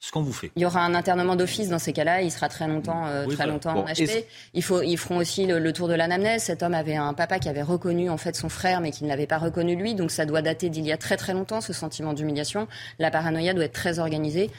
ce 0.00 0.12
qu'on 0.12 0.22
vous 0.22 0.32
fait. 0.32 0.52
Il 0.54 0.62
y 0.62 0.64
aura 0.64 0.84
un 0.84 0.94
internement 0.94 1.34
d'office 1.34 1.68
dans 1.68 1.80
ces 1.80 1.92
cas-là. 1.92 2.22
Il 2.22 2.30
sera 2.30 2.48
très 2.48 2.68
longtemps, 2.68 3.06
euh, 3.06 3.26
très 3.26 3.46
longtemps 3.46 3.78
en 3.78 3.84
HP. 3.84 4.24
Il 4.54 4.62
faut, 4.62 4.80
ils 4.80 4.96
feront 4.96 5.16
aussi 5.16 5.46
le, 5.46 5.72
tour 5.72 5.88
de 5.88 5.94
l'anamnèse. 5.94 6.44
Cet 6.44 6.62
homme 6.62 6.74
avait 6.74 6.94
un 6.94 7.14
papa 7.14 7.38
qui 7.40 7.48
avait 7.48 7.62
reconnu 7.62 8.08
en 8.08 8.16
fait 8.16 8.36
son 8.36 8.48
frère, 8.48 8.80
mais 8.80 8.92
qui 8.92 9.02
ne 9.04 9.08
l'avait 9.08 9.26
pas 9.26 9.38
reconnu 9.38 9.74
lui. 9.74 9.94
Donc 9.94 10.12
ça 10.12 10.24
doit 10.24 10.40
dater 10.40 10.70
d'il 10.70 10.86
y 10.86 10.92
a 10.92 10.96
très 10.96 11.16
très 11.16 11.34
longtemps. 11.34 11.60
Ce 11.60 11.72
sentiment 11.72 12.12
d'humiliation, 12.12 12.68
la 13.00 13.10
paranoïa 13.10 13.54
doit 13.54 13.64
être 13.64 13.72
très 13.72 13.98
organisée. 13.98 14.50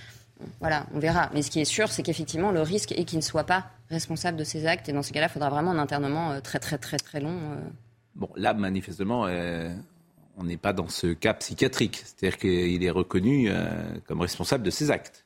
Voilà, 0.60 0.86
on 0.94 1.00
verra. 1.00 1.30
Mais 1.34 1.42
ce 1.42 1.52
qui 1.52 1.62
est 1.62 1.66
sûr, 1.66 1.90
c'est 1.90 2.04
qu'effectivement, 2.04 2.52
le 2.52 2.62
risque 2.62 2.92
est 2.92 3.06
qu'il 3.06 3.20
ne 3.20 3.24
soit 3.24 3.46
pas 3.46 3.68
responsable 3.90 4.38
de 4.38 4.44
ses 4.44 4.66
actes. 4.66 4.90
Et 4.90 4.94
dans 4.94 5.04
ces 5.04 5.14
cas-là, 5.14 5.28
il 5.28 5.34
faudra 5.34 5.50
vraiment 5.50 5.72
un 5.72 5.80
internement 5.80 6.32
euh, 6.32 6.42
très 6.42 6.60
très 6.60 6.78
très 6.78 6.98
très 6.98 7.22
long. 7.22 7.38
Euh. 7.38 7.56
Bon, 8.16 8.30
là, 8.36 8.54
manifestement, 8.54 9.28
on 10.38 10.44
n'est 10.44 10.58
pas 10.58 10.74
dans 10.74 10.90
ce 10.90 11.08
cas 11.08 11.34
psychiatrique. 11.34 12.04
C'est-à-dire 12.04 12.38
qu'il 12.38 12.84
est 12.84 12.90
reconnu 12.90 13.50
comme 14.08 14.20
responsable 14.20 14.66
de 14.66 14.72
ses 14.72 14.92
actes. 14.92 15.26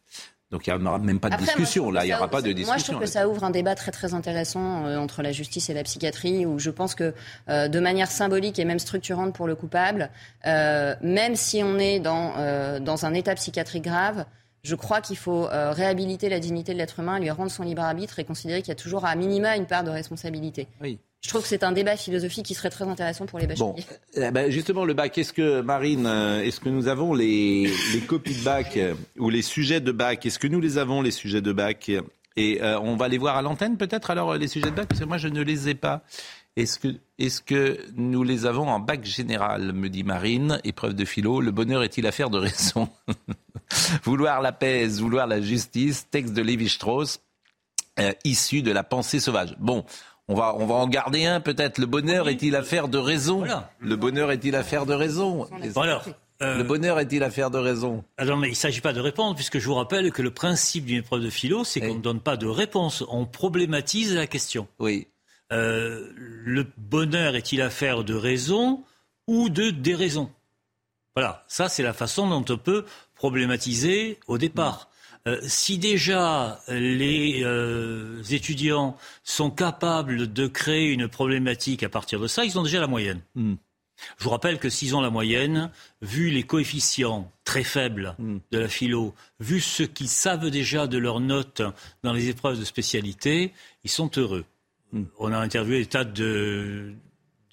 Donc 0.53 0.67
il 0.67 0.73
n'y 0.75 0.87
aura 0.87 0.99
même 0.99 1.19
pas 1.19 1.31
de 1.31 1.37
discussion. 1.37 1.89
Là, 1.89 2.05
il 2.05 2.09
n'y 2.09 2.13
aura 2.13 2.27
pas 2.27 2.43
de 2.43 2.51
discussion. 2.51 2.67
Moi, 2.67 2.77
je 2.77 2.83
trouve 2.83 2.99
que 2.99 3.07
ça 3.07 3.27
ouvre 3.27 3.43
un 3.43 3.49
débat 3.49 3.73
très 3.73 3.89
très 3.89 4.13
intéressant 4.13 4.85
euh, 4.85 4.97
entre 4.97 5.23
la 5.23 5.31
justice 5.31 5.71
et 5.71 5.73
la 5.73 5.81
psychiatrie, 5.81 6.45
où 6.45 6.59
je 6.59 6.69
pense 6.69 6.93
que 6.93 7.15
euh, 7.49 7.67
de 7.67 7.79
manière 7.79 8.11
symbolique 8.11 8.59
et 8.59 8.65
même 8.65 8.77
structurante 8.77 9.33
pour 9.33 9.47
le 9.47 9.55
coupable, 9.55 10.11
euh, 10.45 10.93
même 11.01 11.35
si 11.35 11.63
on 11.63 11.79
est 11.79 11.99
dans, 11.99 12.33
dans 12.79 13.05
un 13.07 13.15
état 13.15 13.33
psychiatrique 13.33 13.83
grave, 13.83 14.25
je 14.61 14.75
crois 14.75 15.01
qu'il 15.01 15.17
faut 15.17 15.47
réhabiliter 15.49 16.29
la 16.29 16.39
dignité 16.39 16.73
de 16.73 16.77
l'être 16.77 16.99
humain, 16.99 17.19
lui 17.19 17.31
rendre 17.31 17.49
son 17.49 17.63
libre 17.63 17.81
arbitre 17.81 18.19
et 18.19 18.23
considérer 18.23 18.61
qu'il 18.61 18.69
y 18.69 18.73
a 18.73 18.75
toujours 18.75 19.05
à 19.05 19.15
minima 19.15 19.57
une 19.57 19.65
part 19.65 19.83
de 19.83 19.89
responsabilité. 19.89 20.67
Oui. 20.81 20.99
Je 21.23 21.29
trouve 21.29 21.41
que 21.43 21.47
c'est 21.47 21.63
un 21.63 21.71
débat 21.71 21.95
philosophique 21.95 22.45
qui 22.45 22.53
serait 22.53 22.69
très 22.69 22.83
intéressant 22.83 23.25
pour 23.25 23.39
les 23.39 23.47
bacheliers. 23.47 23.65
Bon, 23.65 23.75
eh 24.15 24.31
ben, 24.31 24.51
justement, 24.51 24.83
le 24.83 24.93
bac, 24.93 25.17
est-ce 25.17 25.31
que, 25.31 25.61
Marine, 25.61 26.05
euh, 26.05 26.43
est-ce 26.43 26.59
que 26.59 26.67
nous 26.67 26.89
avons 26.89 27.13
les, 27.13 27.71
copies 28.07 28.35
de 28.35 28.43
bac 28.43 28.75
euh, 28.75 28.93
ou 29.17 29.29
les 29.29 29.41
sujets 29.41 29.79
de 29.79 29.93
bac? 29.93 30.25
Est-ce 30.25 30.37
que 30.37 30.47
nous 30.47 30.59
les 30.59 30.77
avons, 30.77 31.01
les 31.01 31.11
sujets 31.11 31.41
de 31.41 31.53
bac? 31.53 31.89
Et 32.35 32.61
euh, 32.61 32.77
on 32.81 32.97
va 32.97 33.07
les 33.07 33.17
voir 33.17 33.37
à 33.37 33.41
l'antenne, 33.41 33.77
peut-être, 33.77 34.11
alors, 34.11 34.35
les 34.35 34.49
sujets 34.49 34.69
de 34.69 34.75
bac? 34.75 34.87
Parce 34.89 34.99
que 34.99 35.05
moi, 35.05 35.17
je 35.17 35.29
ne 35.29 35.41
les 35.41 35.69
ai 35.69 35.75
pas. 35.75 36.01
Est-ce 36.57 36.77
que, 36.77 36.89
est 37.17 37.43
que 37.45 37.79
nous 37.95 38.23
les 38.23 38.45
avons 38.45 38.67
en 38.67 38.81
bac 38.81 39.05
général, 39.05 39.71
me 39.71 39.87
dit 39.87 40.03
Marine, 40.03 40.59
épreuve 40.65 40.93
de 40.93 41.05
philo. 41.05 41.39
Le 41.39 41.51
bonheur 41.51 41.83
est-il 41.83 42.05
affaire 42.05 42.29
de 42.29 42.37
raison? 42.37 42.89
Vouloir 44.03 44.41
la 44.41 44.51
paix, 44.51 44.87
vouloir 44.87 45.25
la 45.25 45.41
justice, 45.41 46.05
texte 46.11 46.33
de 46.33 46.41
Lévi-Strauss, 46.43 47.21
issu 48.23 48.61
de 48.61 48.71
la 48.71 48.83
pensée 48.83 49.19
sauvage. 49.19 49.55
Bon, 49.57 49.83
on 50.27 50.35
va, 50.35 50.55
on 50.55 50.65
va 50.65 50.75
en 50.75 50.87
garder 50.87 51.25
un 51.25 51.41
peut-être. 51.41 51.79
Le 51.79 51.85
bonheur 51.85 52.29
est-il 52.29 52.55
affaire 52.55 52.87
de 52.87 52.97
raison 52.97 53.43
Le 53.79 53.95
bonheur 53.95 54.31
est-il 54.31 54.55
affaire 54.55 54.85
de 54.85 54.93
raison 54.93 55.47
alors, 55.75 56.05
euh, 56.41 56.57
Le 56.57 56.63
bonheur 56.63 56.99
est-il 56.99 57.23
affaire 57.23 57.51
de 57.51 57.57
raison 57.57 58.03
Alors, 58.17 58.37
mais 58.37 58.47
il 58.47 58.51
ne 58.51 58.55
s'agit 58.55 58.81
pas 58.81 58.93
de 58.93 59.01
répondre, 59.01 59.35
puisque 59.35 59.59
je 59.59 59.65
vous 59.65 59.75
rappelle 59.75 60.11
que 60.11 60.21
le 60.21 60.31
principe 60.31 60.85
d'une 60.85 60.99
épreuve 60.99 61.23
de 61.23 61.29
philo, 61.29 61.63
c'est 61.63 61.81
qu'on 61.81 61.95
ne 61.95 62.01
donne 62.01 62.21
pas 62.21 62.37
de 62.37 62.47
réponse. 62.47 63.03
On 63.09 63.25
problématise 63.25 64.15
la 64.15 64.27
question. 64.27 64.67
Oui. 64.79 65.07
Euh, 65.51 66.09
le 66.15 66.65
bonheur 66.77 67.35
est-il 67.35 67.61
affaire 67.61 68.03
de 68.03 68.15
raison 68.15 68.83
ou 69.27 69.49
de 69.49 69.69
déraison? 69.71 70.31
Voilà, 71.15 71.43
ça 71.47 71.69
c'est 71.69 71.83
la 71.83 71.93
façon 71.93 72.27
dont 72.27 72.45
on 72.49 72.57
peut 72.57 72.85
problématiser 73.15 74.19
au 74.27 74.37
départ. 74.37 74.89
Euh, 75.25 75.39
si 75.43 75.77
déjà 75.77 76.59
les 76.67 77.43
euh, 77.43 78.21
étudiants 78.29 78.97
sont 79.23 79.49
capables 79.49 80.31
de 80.31 80.47
créer 80.47 80.91
une 80.91 81.07
problématique 81.07 81.83
à 81.83 81.89
partir 81.89 82.19
de 82.19 82.27
ça, 82.27 82.43
ils 82.43 82.59
ont 82.59 82.63
déjà 82.63 82.81
la 82.81 82.87
moyenne. 82.87 83.21
Hmm. 83.35 83.55
Je 84.17 84.23
vous 84.25 84.31
rappelle 84.31 84.59
que 84.59 84.69
s'ils 84.69 84.97
ont 84.97 85.01
la 85.01 85.09
moyenne, 85.09 85.71
vu 86.01 86.29
les 86.29 86.43
coefficients 86.43 87.31
très 87.45 87.63
faibles 87.63 88.15
hmm. 88.19 88.39
de 88.51 88.59
la 88.59 88.67
philo, 88.67 89.15
vu 89.39 89.61
ce 89.61 89.83
qu'ils 89.83 90.09
savent 90.09 90.49
déjà 90.49 90.87
de 90.87 90.97
leurs 90.97 91.21
notes 91.21 91.61
dans 92.03 92.11
les 92.11 92.27
épreuves 92.27 92.59
de 92.59 92.65
spécialité, 92.65 93.53
ils 93.85 93.89
sont 93.89 94.11
heureux. 94.17 94.43
Hmm. 94.91 95.05
On 95.19 95.31
a 95.31 95.37
interviewé 95.37 95.79
des 95.79 95.85
tas 95.85 96.03
de, 96.03 96.95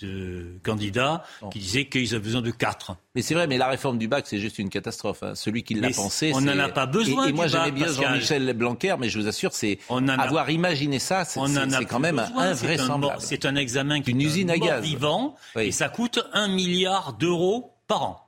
de 0.02 0.58
candidats 0.62 1.24
qui 1.52 1.58
disaient 1.58 1.86
qu'ils 1.86 2.14
avaient 2.14 2.24
besoin 2.24 2.42
de 2.42 2.50
quatre. 2.50 2.96
Mais 3.14 3.22
c'est 3.22 3.34
vrai, 3.34 3.46
mais 3.46 3.58
la 3.58 3.68
réforme 3.68 3.98
du 3.98 4.08
bac, 4.08 4.26
c'est 4.26 4.38
juste 4.38 4.58
une 4.58 4.70
catastrophe. 4.70 5.22
Hein. 5.22 5.34
Celui 5.34 5.62
qui 5.62 5.74
l'a 5.74 5.90
pensé, 5.90 6.32
on 6.34 6.40
n'en 6.40 6.58
a 6.58 6.68
pas 6.68 6.86
besoin. 6.86 7.26
Et, 7.26 7.30
et 7.30 7.32
moi, 7.32 7.46
j'aimais 7.46 7.72
bien 7.72 7.88
Jean-Michel 7.88 8.52
Blanquer, 8.54 8.96
mais 8.98 9.08
je 9.08 9.18
vous 9.18 9.26
assure, 9.28 9.52
c'est 9.52 9.78
avoir 10.18 10.50
imaginé 10.50 10.98
ça, 10.98 11.24
c'est 11.24 11.40
quand 11.88 11.98
même 11.98 12.18
invraisemblable. 12.36 13.20
C'est 13.20 13.44
un, 13.44 13.56
examen 13.56 14.00
qui 14.00 14.12
une 14.12 14.20
usine 14.22 14.50
à 14.50 14.58
gaz 14.58 14.82
vivant, 14.82 15.36
et 15.56 15.72
ça 15.72 15.88
coûte 15.88 16.20
un 16.32 16.48
milliard 16.48 17.14
d'euros 17.14 17.74
par 17.86 18.02
an. 18.02 18.26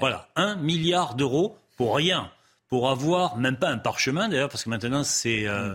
Voilà, 0.00 0.28
un 0.36 0.56
milliard 0.56 1.14
d'euros 1.14 1.56
pour 1.76 1.96
rien, 1.96 2.30
pour 2.68 2.90
avoir 2.90 3.36
même 3.36 3.56
pas 3.56 3.68
un 3.68 3.78
parchemin 3.78 4.28
d'ailleurs, 4.28 4.48
parce 4.48 4.64
que 4.64 4.70
maintenant 4.70 5.04
c'est 5.04 5.46
euh, 5.46 5.74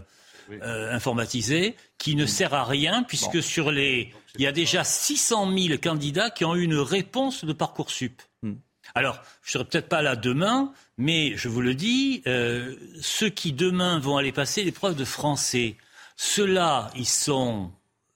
euh, 0.52 0.94
informatisé, 0.94 1.76
qui 1.98 2.16
ne 2.16 2.26
sert 2.26 2.54
à 2.54 2.66
rien 2.66 3.04
puisque 3.04 3.42
sur 3.42 3.72
les 3.72 4.14
il 4.36 4.42
y 4.42 4.48
a 4.48 4.52
déjà 4.52 4.84
600 4.84 5.52
000 5.58 5.80
candidats 5.82 6.30
qui 6.30 6.46
ont 6.46 6.56
eu 6.56 6.64
une 6.64 6.78
réponse 6.78 7.46
de 7.46 7.54
Parcoursup. 7.54 8.22
Hmm. 8.44 8.56
Alors, 8.96 9.22
je 9.42 9.50
ne 9.50 9.52
serai 9.52 9.66
peut-être 9.66 9.90
pas 9.90 10.02
là 10.02 10.16
demain, 10.16 10.72
mais 10.98 11.36
je 11.36 11.48
vous 11.48 11.62
le 11.62 11.74
dis, 11.74 12.22
euh, 12.28 12.76
ceux 13.02 13.30
qui 13.30 13.54
demain 13.54 14.00
vont 14.00 14.18
aller 14.18 14.32
passer 14.32 14.64
l'épreuve 14.64 14.96
de 14.96 15.06
français, 15.06 15.76
ceux-là, 16.16 16.92
ils 16.96 17.08
sont, 17.08 17.72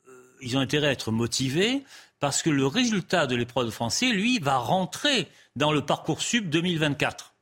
euh, 0.07 0.11
ils 0.41 0.57
ont 0.57 0.59
intérêt 0.59 0.87
à 0.87 0.91
être 0.91 1.11
motivés 1.11 1.83
parce 2.19 2.41
que 2.41 2.49
le 2.49 2.65
résultat 2.65 3.27
de 3.27 3.35
l'épreuve 3.35 3.65
de 3.65 3.71
français, 3.71 4.09
lui, 4.11 4.39
va 4.39 4.57
rentrer 4.57 5.27
dans 5.55 5.73
le 5.73 5.85
parcours 5.85 6.21
sub 6.21 6.49
2024, 6.49 7.33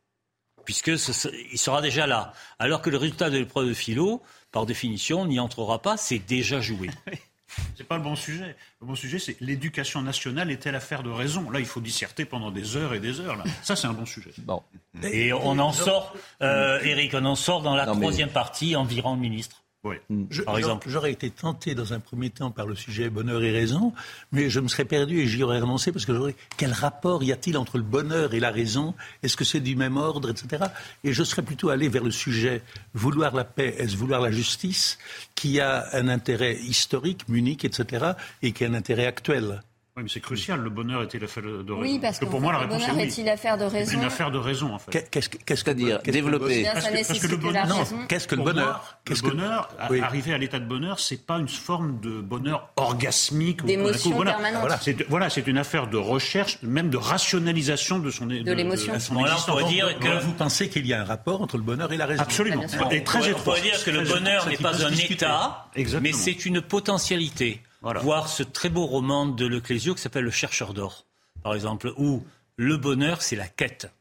puisque 0.65 0.87
il 0.87 1.57
sera 1.59 1.81
déjà 1.81 2.07
là. 2.07 2.33
Alors 2.57 2.81
que 2.81 2.89
le 2.89 2.97
résultat 2.97 3.29
de 3.29 3.37
l'épreuve 3.37 3.67
de 3.67 3.73
philo, 3.75 4.23
par 4.51 4.65
définition, 4.65 5.25
n'y 5.25 5.39
entrera 5.39 5.81
pas, 5.81 5.97
c'est 5.97 6.19
déjà 6.19 6.61
joué. 6.61 6.89
C'est 7.75 7.83
pas 7.83 7.97
le 7.97 8.03
bon 8.03 8.15
sujet. 8.15 8.55
Le 8.79 8.87
bon 8.87 8.95
sujet, 8.95 9.19
c'est 9.19 9.35
l'éducation 9.41 10.01
nationale 10.01 10.51
est-elle 10.51 10.75
affaire 10.75 11.03
de 11.03 11.09
raison? 11.09 11.49
Là, 11.49 11.59
il 11.59 11.65
faut 11.65 11.81
disserter 11.81 12.23
pendant 12.23 12.49
des 12.49 12.77
heures 12.77 12.93
et 12.93 13.01
des 13.01 13.19
heures. 13.19 13.35
Là. 13.35 13.43
Ça, 13.61 13.75
c'est 13.75 13.87
un 13.87 13.93
bon 13.93 14.05
sujet. 14.05 14.31
Bon. 14.37 14.63
Et 15.03 15.33
on 15.33 15.59
en 15.59 15.73
sort, 15.73 16.15
euh, 16.41 16.79
Eric, 16.81 17.13
on 17.13 17.25
en 17.25 17.35
sort 17.35 17.61
dans 17.61 17.75
la 17.75 17.85
troisième 17.85 18.29
partie, 18.29 18.75
environ 18.75 19.17
ministre. 19.17 19.63
Oui. 19.83 19.95
Mm. 20.09 20.25
par 20.45 20.57
exemple. 20.59 20.89
J'aurais 20.89 21.11
été 21.11 21.31
tenté 21.31 21.73
dans 21.73 21.93
un 21.93 21.99
premier 21.99 22.29
temps 22.29 22.51
par 22.51 22.67
le 22.67 22.75
sujet 22.75 23.09
bonheur 23.09 23.41
et 23.43 23.51
raison, 23.51 23.93
mais 24.31 24.49
je 24.49 24.59
me 24.59 24.67
serais 24.67 24.85
perdu 24.85 25.21
et 25.21 25.27
j'y 25.27 25.41
aurais 25.41 25.59
renoncé 25.59 25.91
parce 25.91 26.05
que 26.05 26.13
j'aurais 26.13 26.35
quel 26.57 26.71
rapport 26.71 27.23
y 27.23 27.31
a-t-il 27.31 27.57
entre 27.57 27.77
le 27.77 27.83
bonheur 27.83 28.35
et 28.35 28.39
la 28.39 28.51
raison? 28.51 28.93
Est-ce 29.23 29.35
que 29.35 29.43
c'est 29.43 29.59
du 29.59 29.75
même 29.75 29.97
ordre, 29.97 30.29
etc. 30.29 30.65
Et 31.03 31.13
je 31.13 31.23
serais 31.23 31.41
plutôt 31.41 31.69
allé 31.69 31.89
vers 31.89 32.03
le 32.03 32.11
sujet 32.11 32.61
vouloir 32.93 33.33
la 33.33 33.43
paix, 33.43 33.73
est-ce 33.77 33.97
vouloir 33.97 34.21
la 34.21 34.31
justice, 34.31 34.99
qui 35.33 35.59
a 35.59 35.87
un 35.93 36.07
intérêt 36.09 36.57
historique, 36.57 37.27
munique, 37.27 37.65
etc., 37.65 38.11
et 38.43 38.51
qui 38.51 38.65
a 38.65 38.67
un 38.67 38.75
intérêt 38.75 39.07
actuel. 39.07 39.61
Oui, 39.97 40.03
mais 40.03 40.09
c'est 40.09 40.21
crucial. 40.21 40.61
Le 40.61 40.69
bonheur 40.69 41.03
est-il 41.03 41.21
affaire 41.21 41.43
de 41.43 41.49
raison 41.73 41.81
Oui, 41.81 41.99
parce 41.99 42.17
que, 42.17 42.23
pour 42.23 42.39
moi, 42.39 42.53
la 42.53 42.59
réponse 42.59 42.87
est 42.87 42.91
oui. 42.91 43.01
est-il 43.01 43.27
affaire 43.27 43.57
de 43.57 43.65
raison 43.65 43.91
C'est 43.91 43.97
une 43.97 44.05
affaire 44.05 44.31
de 44.31 44.37
raison, 44.37 44.73
en 44.73 44.79
fait. 44.79 45.09
Qu'est-ce 45.11 45.27
qu'est-ce 45.27 45.65
que 45.65 45.71
dire 45.71 45.99
Développer. 46.03 46.63
Parce 46.63 46.87
que, 46.87 47.07
parce 47.07 47.19
que 47.19 47.27
le 47.27 47.35
bonheur, 47.35 47.67
qu'est-ce 48.07 48.25
que 48.25 48.35
le 48.35 48.43
bonheur 48.43 48.97
Le 49.05 49.21
bonheur, 49.21 49.69
arriver 50.01 50.33
à 50.33 50.37
l'état 50.37 50.59
de 50.59 50.65
bonheur, 50.65 50.97
c'est 51.01 51.25
pas 51.25 51.39
une 51.39 51.49
forme 51.49 51.99
de 51.99 52.21
bonheur 52.21 52.69
orgasmique. 52.77 53.65
D'émotion 53.65 54.11
voilà. 54.11 54.31
permanente. 54.31 54.61
Voilà, 54.61 54.77
c'est 54.77 55.09
voilà, 55.09 55.29
c'est 55.29 55.45
une 55.47 55.57
affaire 55.57 55.87
de 55.87 55.97
recherche, 55.97 56.57
même 56.61 56.89
de 56.89 56.97
rationalisation 56.97 57.99
de 57.99 58.11
son 58.11 58.27
de, 58.27 58.53
l'émotion. 58.53 58.93
Voilà, 59.11 59.35
on 59.35 59.51
pourrait 59.51 59.65
dire 59.65 59.99
que 59.99 60.23
vous 60.23 60.31
pensez 60.31 60.69
qu'il 60.69 60.87
y 60.87 60.93
a 60.93 61.01
un 61.01 61.05
rapport 61.05 61.41
entre 61.41 61.57
le 61.57 61.63
bonheur 61.63 61.91
et 61.91 61.97
la 61.97 62.05
raison. 62.05 62.21
Absolument. 62.21 62.63
Et 62.91 63.03
très 63.03 63.33
On 63.33 63.39
pourrait 63.39 63.59
dire 63.59 63.83
que 63.83 63.91
le 63.91 64.03
bonheur 64.03 64.47
n'est 64.47 64.55
pas 64.55 64.85
un 64.85 64.91
état, 64.93 65.67
mais 66.01 66.13
c'est 66.13 66.45
une 66.45 66.61
potentialité 66.61 67.61
voir 67.81 68.27
ce 68.27 68.43
très 68.43 68.69
beau 68.69 68.85
roman 68.85 69.25
de 69.25 69.45
Leclésio 69.45 69.95
qui 69.95 70.01
s'appelle 70.01 70.25
Le 70.25 70.31
chercheur 70.31 70.73
d'or, 70.73 71.05
par 71.43 71.53
exemple, 71.53 71.93
où 71.97 72.23
le 72.55 72.77
bonheur, 72.77 73.21
c'est 73.21 73.35
la 73.35 73.47
quête 73.47 73.91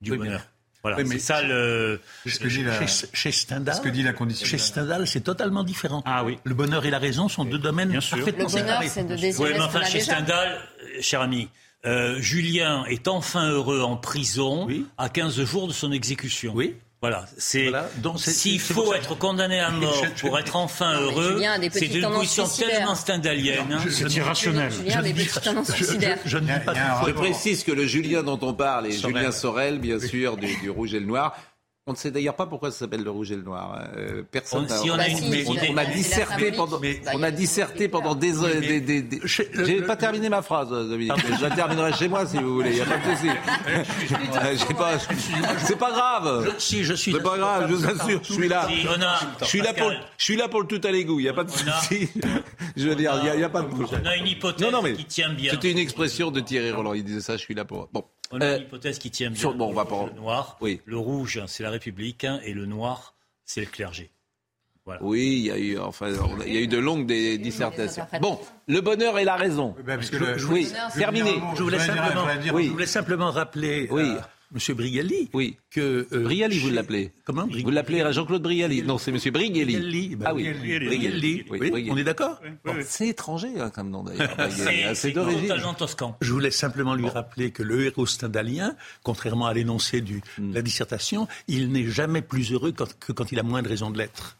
du 0.00 0.16
bonheur. 0.16 0.42
Voilà, 0.82 1.04
c'est 1.04 1.18
ça 1.18 1.42
le. 1.42 2.00
Ce 2.24 2.38
que 2.38 2.46
dit 2.46 2.62
la... 2.62 2.86
chez, 2.86 3.32
Stendhal, 3.32 3.74
ce 3.74 3.80
que 3.80 3.88
dit 3.88 4.04
la 4.04 4.12
condition. 4.12 4.46
Chez 4.46 4.58
Stendhal, 4.58 5.08
c'est 5.08 5.22
totalement 5.22 5.64
différent. 5.64 6.02
Ah 6.06 6.24
oui. 6.24 6.38
Le 6.44 6.54
bonheur 6.54 6.86
et 6.86 6.90
la 6.90 7.00
raison 7.00 7.28
sont 7.28 7.44
deux 7.44 7.58
domaines 7.58 7.90
Bien 7.90 8.00
sûr. 8.00 8.18
Le 8.18 8.30
bonheur, 8.30 8.82
c'est 8.86 9.04
de 9.04 9.16
désirer. 9.16 9.50
Oui, 9.50 9.58
mais 9.58 9.64
enfin, 9.64 9.82
chez 9.84 10.00
Stendhal, 10.00 10.60
cher 11.00 11.20
ami, 11.20 11.48
euh, 11.84 12.20
Julien 12.20 12.84
est 12.84 13.08
enfin 13.08 13.48
heureux 13.50 13.80
en 13.80 13.96
prison 13.96 14.68
à 14.96 15.08
15 15.08 15.44
jours 15.44 15.66
de 15.66 15.72
son 15.72 15.90
exécution. 15.90 16.52
Oui. 16.54 16.76
Voilà, 17.00 17.26
c'est 17.36 17.70
s'il 18.16 18.58
faut 18.58 18.92
être 18.92 19.16
condamné 19.16 19.60
à 19.60 19.70
mort 19.72 20.04
pour 20.20 20.36
être 20.36 20.56
enfin 20.56 20.98
heureux, 21.00 21.40
c'est 21.70 21.86
une 21.86 22.10
position 22.10 22.48
tellement 22.48 22.96
stendhalienne. 22.96 23.72
Hein. 23.72 23.84
C'est 23.88 24.12
irrationnel. 24.14 24.72
Je 26.26 27.12
précise 27.12 27.62
que 27.62 27.72
le 27.72 27.86
Julien 27.86 28.24
dont 28.24 28.38
on 28.42 28.52
parle 28.52 28.88
est 28.88 28.92
Julien 28.92 29.30
Sorel, 29.30 29.78
bien 29.78 30.00
sûr, 30.00 30.36
du 30.36 30.70
Rouge 30.70 30.94
et 30.94 31.00
le 31.00 31.06
Noir. 31.06 31.36
On 31.88 31.92
ne 31.92 31.96
sait 31.96 32.10
d'ailleurs 32.10 32.36
pas 32.36 32.44
pourquoi 32.44 32.70
ça 32.70 32.80
s'appelle 32.80 33.02
le 33.02 33.10
rouge 33.10 33.32
et 33.32 33.36
le 33.36 33.40
noir. 33.40 33.82
Euh, 33.96 34.22
personne. 34.30 34.66
On, 34.70 34.82
si 34.82 34.90
on, 34.90 34.98
a 34.98 35.06
on, 35.70 35.76
a 35.78 35.86
disserté 35.86 36.52
pendant, 36.52 36.78
on 37.14 37.22
a 37.22 37.30
disserté 37.30 37.88
pendant 37.88 38.14
des, 38.14 38.32
des, 38.60 38.80
des, 38.82 39.00
des... 39.00 39.20
J'ai 39.24 39.80
pas 39.80 39.96
terminé 39.96 40.28
ma 40.28 40.42
phrase, 40.42 40.68
Dominique. 40.68 41.14
Je 41.38 41.42
la 41.42 41.48
terminerai 41.50 41.94
chez 41.94 42.08
moi 42.08 42.26
si 42.26 42.36
vous 42.36 42.56
voulez. 42.56 42.72
Il 42.72 42.76
n'y 42.76 42.80
a 42.82 42.84
pas 42.84 42.98
de 42.98 43.14
souci. 43.14 44.74
pas. 44.74 44.98
C'est 45.64 45.78
pas 45.78 45.90
grave. 45.90 46.54
si 46.58 46.84
je 46.84 46.92
suis. 46.92 47.12
C'est 47.12 47.22
pas 47.22 47.38
grave. 47.38 47.66
Je 47.70 47.74
vous 47.74 47.86
assure. 47.86 48.20
Je 48.22 48.32
suis 48.34 48.48
là. 48.48 48.68
je 49.40 49.46
suis 49.46 49.62
là 49.62 49.72
pour. 49.72 49.90
Je 50.18 50.24
suis 50.24 50.36
là 50.36 50.48
pour 50.48 50.60
le 50.60 50.66
tout 50.66 50.80
à 50.84 50.90
l'égout. 50.90 51.20
Il 51.20 51.22
n'y 51.22 51.30
a 51.30 51.32
pas 51.32 51.44
de 51.44 51.50
souci. 51.50 52.10
Je 52.76 52.86
veux 52.86 52.96
dire, 52.96 53.18
il 53.32 53.38
n'y 53.38 53.44
a, 53.44 53.48
pas 53.48 53.62
de. 53.62 53.68
On 53.72 54.06
a 54.06 54.16
une 54.16 54.26
hypothèse 54.26 54.74
qui 54.94 55.04
tient 55.06 55.32
bien. 55.32 55.52
C'était 55.52 55.72
une 55.72 55.78
expression 55.78 56.30
de 56.30 56.40
Thierry 56.40 56.70
Roland. 56.70 56.92
Il 56.92 57.04
disait 57.04 57.22
ça. 57.22 57.38
Je 57.38 57.42
suis 57.42 57.54
là 57.54 57.64
pour. 57.64 57.88
Bon. 57.94 58.04
On 58.30 58.40
a 58.40 58.46
une 58.46 58.52
euh, 58.52 58.58
hypothèse 58.58 58.98
qui 58.98 59.10
tient 59.10 59.30
bien. 59.30 59.38
Sur, 59.38 59.54
bon, 59.54 59.68
on 59.68 59.72
va 59.72 59.84
Le 59.84 60.20
noir, 60.20 60.58
oui. 60.60 60.80
le 60.84 60.96
rouge, 60.96 61.42
c'est 61.46 61.62
la 61.62 61.70
République, 61.70 62.24
hein, 62.24 62.40
et 62.44 62.52
le 62.52 62.66
noir, 62.66 63.14
c'est 63.44 63.60
le 63.60 63.66
clergé. 63.66 64.10
Voilà. 64.84 65.02
Oui, 65.02 65.20
il 65.20 65.46
y 65.46 65.50
a 65.50 65.58
eu, 65.58 65.78
enfin, 65.78 66.08
il 66.46 66.54
y 66.54 66.56
a 66.56 66.60
eu 66.60 66.66
de 66.66 66.78
longues 66.78 67.04
des 67.04 67.36
dissertations. 67.36 68.06
Bon, 68.22 68.40
le 68.66 68.80
bonheur 68.80 69.18
et 69.18 69.24
la 69.24 69.36
raison. 69.36 69.74
Oui, 69.76 69.82
parce 69.86 70.08
que 70.08 70.16
le, 70.16 70.44
oui, 70.46 70.72
terminé. 70.96 71.34
Je 71.56 71.62
voulais, 71.62 71.78
simplement, 71.78 72.26
oui. 72.54 72.66
je 72.66 72.70
voulais 72.70 72.86
simplement 72.86 73.30
rappeler. 73.30 73.86
Oui. 73.90 74.02
Euh, 74.02 74.20
Monsieur 74.50 74.74
Brigelli. 74.74 75.28
Oui. 75.34 75.58
Que, 75.70 76.06
euh, 76.12 76.22
Brigelli, 76.22 76.58
vous 76.58 76.70
l'appelez 76.70 77.12
Comment 77.24 77.46
Vous 77.46 77.70
l'appelez 77.70 78.04
Jean-Claude 78.12 78.42
Brigelli 78.42 78.82
Non, 78.82 78.96
c'est 78.96 79.12
Monsieur 79.12 79.30
Brigelli. 79.30 79.76
Brigelli. 79.76 80.16
ah 80.24 80.34
oui. 80.34 81.88
On 81.90 81.96
est 81.96 82.04
d'accord 82.04 82.40
C'est 82.82 83.08
étranger 83.08 83.48
hein, 83.58 83.70
comme 83.70 83.90
nom 83.90 84.04
d'ailleurs. 84.04 84.34
c'est 84.94 85.12
totalement 85.12 85.74
toscan. 85.74 86.16
Je 86.22 86.32
voulais 86.32 86.50
simplement 86.50 86.94
lui 86.94 87.08
rappeler 87.08 87.50
que 87.50 87.62
le 87.62 87.84
héros 87.84 88.06
stendhalien, 88.06 88.74
contrairement 89.02 89.46
à 89.46 89.54
l'énoncé 89.54 90.00
de 90.00 90.14
hmm. 90.38 90.54
la 90.54 90.62
dissertation, 90.62 91.28
il 91.46 91.70
n'est 91.70 91.86
jamais 91.86 92.22
plus 92.22 92.52
heureux 92.52 92.72
que 92.72 93.12
quand 93.12 93.32
il 93.32 93.38
a 93.38 93.42
moins 93.42 93.62
de 93.62 93.68
raison 93.68 93.90
de 93.90 93.98
l'être. 93.98 94.38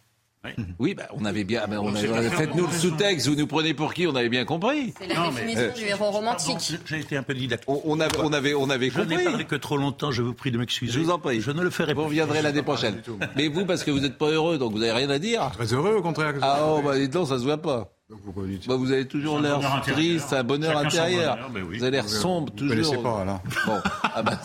Oui, 0.78 0.94
bah, 0.94 1.09
on 1.12 1.24
avait 1.24 1.44
bien. 1.44 1.64
on 1.70 1.92
Faites-nous 1.92 2.66
le 2.66 2.72
sous-texte, 2.72 3.28
vous 3.28 3.34
nous 3.34 3.46
prenez 3.46 3.74
pour 3.74 3.94
qui 3.94 4.07
On 4.07 4.14
avait 4.14 4.28
bien 4.28 4.44
compris. 4.44 4.94
C'est 4.99 5.09
la 5.09 5.28
définition 5.28 5.72
du 5.74 5.84
héros 5.84 6.11
romantique. 6.11 6.78
J'ai 6.86 7.01
été 7.01 7.16
un 7.16 7.22
peu 7.22 7.34
didactique. 7.34 7.68
On, 7.68 7.99
avait, 8.01 8.18
on 8.22 8.32
avait, 8.32 8.55
on 8.55 8.70
avait 8.70 8.90
compris. 8.90 9.09
Je 9.11 9.16
n'ai 9.16 9.24
parlé 9.24 9.44
que 9.44 9.57
trop 9.57 9.76
longtemps, 9.76 10.11
je 10.11 10.22
vous 10.22 10.34
prie 10.34 10.51
de 10.51 10.59
m'excuser. 10.59 10.92
Je 10.92 11.01
vous 11.01 11.11
en 11.11 11.18
prie. 11.18 11.40
Je 11.40 11.51
ne 11.51 11.62
le 11.62 11.70
ferai 11.70 11.94
pas. 11.94 12.01
Vous 12.01 12.07
reviendrez 12.07 12.42
l'année 12.42 12.62
prochaine. 12.62 13.03
Mais 13.36 13.49
vous, 13.49 13.66
parce 13.66 13.84
que 13.84 13.90
vous 13.90 14.01
n'êtes 14.01 14.18
pas 14.18 14.28
heureux, 14.28 14.59
donc 14.59 14.72
vous 14.72 14.78
n'avez 14.78 14.92
rien 14.92 15.11
à 15.11 15.18
dire. 15.18 15.51
Très 15.53 15.72
heureux, 15.72 15.96
au 15.96 16.03
contraire. 16.03 16.34
Ah, 16.42 16.61
oh, 16.66 16.80
bah, 16.82 16.99
dites 16.99 17.12
donc, 17.12 17.28
ça 17.28 17.38
se 17.38 17.44
voit 17.44 17.61
pas. 17.61 17.92
Bah, 18.11 18.76
vous 18.76 18.90
avez 18.90 19.06
toujours 19.06 19.38
l'air 19.38 19.61
triste, 19.82 20.32
un 20.32 20.42
bonheur 20.42 20.78
intérieur. 20.78 21.50
Ben 21.52 21.62
vous 21.62 21.82
avez 21.82 21.90
l'air 21.90 22.09
sombre, 22.09 22.50
toujours. 22.54 22.74
Vous 22.74 22.80
ne 22.80 22.84
connaissez 22.86 23.02
pas, 23.02 23.24
là. 23.26 23.42
Bon. 23.66 23.80
Ah 24.02 24.22
bah, 24.22 24.40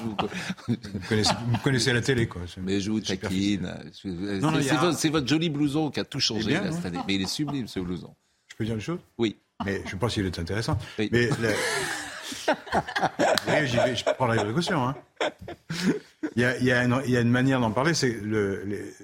vous... 0.00 0.16
connaissez, 1.08 1.32
vous 1.48 1.58
connaissez 1.58 1.92
la 1.92 2.02
télé, 2.02 2.28
quoi. 2.28 2.42
Mais 2.58 2.78
je 2.78 2.92
vous 2.92 3.00
taquine. 3.00 3.74
C'est 4.92 5.08
votre 5.08 5.26
joli 5.26 5.50
blouson 5.50 5.90
qui 5.90 5.98
a 5.98 6.04
tout 6.04 6.20
changé 6.20 6.52
là, 6.52 6.70
cette 6.70 6.86
année. 6.86 7.00
Mais 7.08 7.16
il 7.16 7.22
est 7.22 7.26
sublime, 7.28 7.66
ce 7.66 7.80
blouson. 7.80 8.14
Je 8.48 8.56
peux 8.56 8.64
dire 8.64 8.74
une 8.74 8.80
chose? 8.80 9.00
Oui. 9.18 9.36
Mais 9.64 9.78
je 9.78 9.86
ne 9.86 9.88
sais 9.88 9.96
pas 9.96 10.08
s'il 10.08 10.26
est 10.26 10.38
intéressant. 10.38 10.78
Mais 10.96 11.08
vais, 11.08 11.56
je 13.96 14.04
prends 14.16 14.28
la 14.28 14.44
précaution. 14.44 14.86
Hein. 14.86 14.94
Il, 16.36 16.42
y 16.42 16.44
a, 16.44 16.56
il, 16.58 16.64
y 16.64 16.70
a 16.70 16.84
une, 16.84 17.02
il 17.06 17.10
y 17.10 17.16
a 17.16 17.20
une 17.20 17.30
manière 17.30 17.58
d'en 17.58 17.72
parler, 17.72 17.92
c'est 17.92 18.20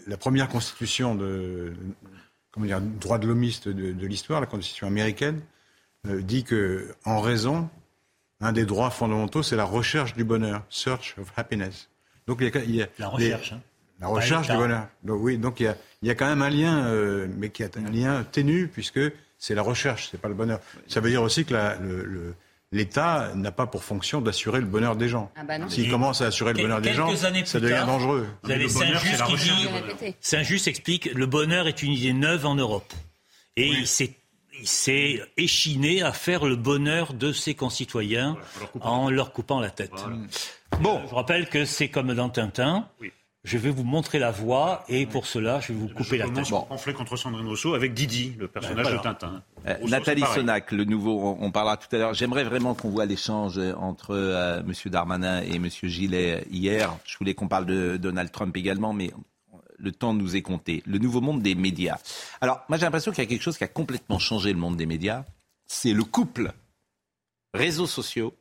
la 0.06 0.16
première 0.16 0.48
constitution 0.48 1.16
de 1.16 1.74
comment 2.56 2.66
dire, 2.66 2.80
droit 2.80 3.18
de 3.18 3.26
l'homiste 3.26 3.68
de, 3.68 4.06
l'histoire, 4.06 4.40
la 4.40 4.46
Constitution 4.46 4.86
américaine, 4.86 5.42
euh, 6.08 6.22
dit 6.22 6.42
que, 6.42 6.94
en 7.04 7.20
raison, 7.20 7.68
un 8.40 8.52
des 8.52 8.64
droits 8.64 8.88
fondamentaux, 8.88 9.42
c'est 9.42 9.56
la 9.56 9.64
recherche 9.64 10.14
du 10.14 10.24
bonheur, 10.24 10.64
search 10.70 11.16
of 11.20 11.30
happiness. 11.36 11.90
Donc 12.26 12.38
il 12.40 12.74
y 12.74 12.82
a, 12.82 12.88
la 12.98 13.08
recherche. 13.08 13.52
Hein. 13.52 13.60
La 14.00 14.08
recherche 14.08 14.48
du 14.48 14.56
bonheur. 14.56 14.88
Donc 15.04 15.20
oui, 15.22 15.36
donc 15.36 15.60
il 15.60 15.64
y 15.64 15.66
a, 15.68 15.76
il 16.00 16.08
y 16.08 16.10
a 16.10 16.14
quand 16.14 16.26
même 16.26 16.42
un 16.42 16.48
lien, 16.48 16.86
euh, 16.86 17.28
mais 17.36 17.50
qui 17.50 17.62
est 17.62 17.76
un 17.76 17.90
lien 17.90 18.24
ténu 18.24 18.68
puisque 18.68 19.00
c'est 19.38 19.54
la 19.54 19.62
recherche, 19.62 20.08
c'est 20.10 20.20
pas 20.20 20.28
le 20.28 20.34
bonheur. 20.34 20.60
Ça 20.88 21.00
veut 21.00 21.10
dire 21.10 21.22
aussi 21.22 21.44
que 21.44 21.52
la, 21.52 21.76
le 21.76 22.34
l'État 22.76 23.32
n'a 23.34 23.50
pas 23.50 23.66
pour 23.66 23.82
fonction 23.82 24.20
d'assurer 24.20 24.60
le 24.60 24.66
bonheur 24.66 24.96
des 24.96 25.08
gens. 25.08 25.30
Ah 25.36 25.44
bah 25.44 25.54
S'il 25.68 25.90
commence 25.90 26.20
à 26.20 26.26
assurer 26.26 26.52
le 26.52 26.62
bonheur 26.62 26.80
des 26.80 26.92
gens, 26.92 27.14
ça 27.16 27.60
devient 27.60 27.84
dangereux. 27.86 28.26
Vous 28.42 28.50
avez 28.50 28.68
Saint-Just 28.68 29.24
qui 29.24 29.34
dit, 29.36 30.14
Saint-Just 30.20 30.68
explique, 30.68 31.06
le 31.14 31.26
bonheur 31.26 31.66
est 31.66 31.82
une 31.82 31.92
idée 31.92 32.12
neuve 32.12 32.46
en 32.46 32.54
Europe. 32.54 32.92
Et 33.56 33.68
il 33.68 33.86
s'est 33.86 35.22
échiné 35.36 36.02
à 36.02 36.12
faire 36.12 36.44
le 36.44 36.56
bonheur 36.56 37.14
de 37.14 37.32
ses 37.32 37.54
concitoyens 37.54 38.36
en 38.80 39.10
leur 39.10 39.32
coupant 39.32 39.60
la 39.60 39.70
tête. 39.70 40.04
Bon, 40.80 41.00
je 41.08 41.14
rappelle 41.14 41.48
que 41.48 41.64
c'est 41.64 41.88
comme 41.88 42.12
dans 42.14 42.28
Tintin. 42.28 42.88
Oui 43.00 43.10
je 43.46 43.58
vais 43.58 43.70
vous 43.70 43.84
montrer 43.84 44.18
la 44.18 44.32
voie 44.32 44.84
et 44.88 45.06
pour 45.06 45.26
cela, 45.26 45.60
je 45.60 45.68
vais 45.68 45.78
vous 45.78 45.88
couper 45.88 46.18
la 46.18 46.28
tête. 46.28 46.50
Bon. 46.50 46.66
fait 46.76 46.92
contre 46.92 47.16
Sandrine 47.16 47.46
Rousseau 47.46 47.74
avec 47.74 47.94
Didi, 47.94 48.34
le 48.38 48.48
personnage 48.48 48.90
de 48.92 48.98
Tintin. 48.98 49.42
Euh, 49.66 49.74
Nathalie 49.88 50.22
Sonac, 50.34 50.72
le 50.72 50.84
nouveau, 50.84 51.36
on, 51.40 51.50
parlera 51.50 51.76
tout 51.76 51.94
à 51.94 51.98
l'heure. 51.98 52.14
J'aimerais 52.14 52.44
vraiment 52.44 52.74
qu'on 52.74 52.90
voit 52.90 53.06
l'échange 53.06 53.58
entre 53.58 54.12
euh, 54.12 54.60
M. 54.60 54.72
Darmanin 54.86 55.42
et 55.42 55.56
M. 55.56 55.68
Gillet 55.68 56.46
hier. 56.50 56.96
Je 57.04 57.18
voulais 57.18 57.34
qu'on 57.34 57.48
parle 57.48 57.66
de 57.66 57.96
Donald 57.96 58.30
Trump 58.30 58.56
également, 58.56 58.92
mais 58.92 59.10
le 59.78 59.92
temps 59.92 60.14
nous 60.14 60.36
est 60.36 60.42
compté. 60.42 60.82
Le 60.86 60.98
nouveau 60.98 61.20
monde 61.20 61.42
des 61.42 61.54
médias. 61.54 61.98
Alors, 62.40 62.64
moi 62.68 62.78
j'ai 62.78 62.84
l'impression 62.84 63.10
qu'il 63.10 63.22
y 63.24 63.26
a 63.26 63.28
quelque 63.28 63.42
chose 63.42 63.58
qui 63.58 63.64
a 63.64 63.68
complètement 63.68 64.18
changé 64.18 64.52
le 64.52 64.58
monde 64.58 64.76
des 64.76 64.86
médias. 64.86 65.24
C'est 65.66 65.92
le 65.92 66.04
couple 66.04 66.52
réseaux 67.52 67.86
sociaux, 67.86 68.34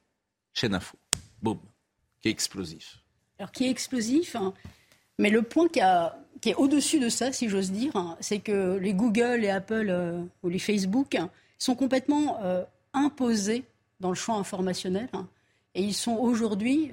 chaîne 0.53 0.75
info. 0.75 0.97
Boum, 1.41 1.59
qui 2.21 2.29
est 2.29 2.31
explosif. 2.31 2.99
Alors 3.39 3.51
qui 3.51 3.65
est 3.65 3.69
explosif 3.69 4.35
hein, 4.35 4.53
mais 5.17 5.29
le 5.29 5.41
point 5.41 5.67
qui, 5.67 5.79
est 6.43 6.55
au-dessus 6.55 6.99
de 6.99 7.09
ça, 7.09 7.31
si 7.31 7.49
j'ose 7.49 7.71
dire, 7.71 7.91
c'est 8.19 8.39
que 8.39 8.77
les 8.77 8.93
Google, 8.93 9.39
les 9.41 9.49
Apple 9.49 9.87
euh, 9.89 10.21
ou 10.43 10.49
les 10.49 10.59
Facebook 10.59 11.17
sont 11.57 11.75
complètement 11.75 12.39
imposés 12.93 13.63
dans 14.01 14.09
le 14.09 14.15
champ 14.15 14.37
informationnel. 14.37 15.07
Hein. 15.13 15.27
et 15.73 15.81
ils 15.81 15.93
sont 15.93 16.17
aujourd'hui 16.17 16.91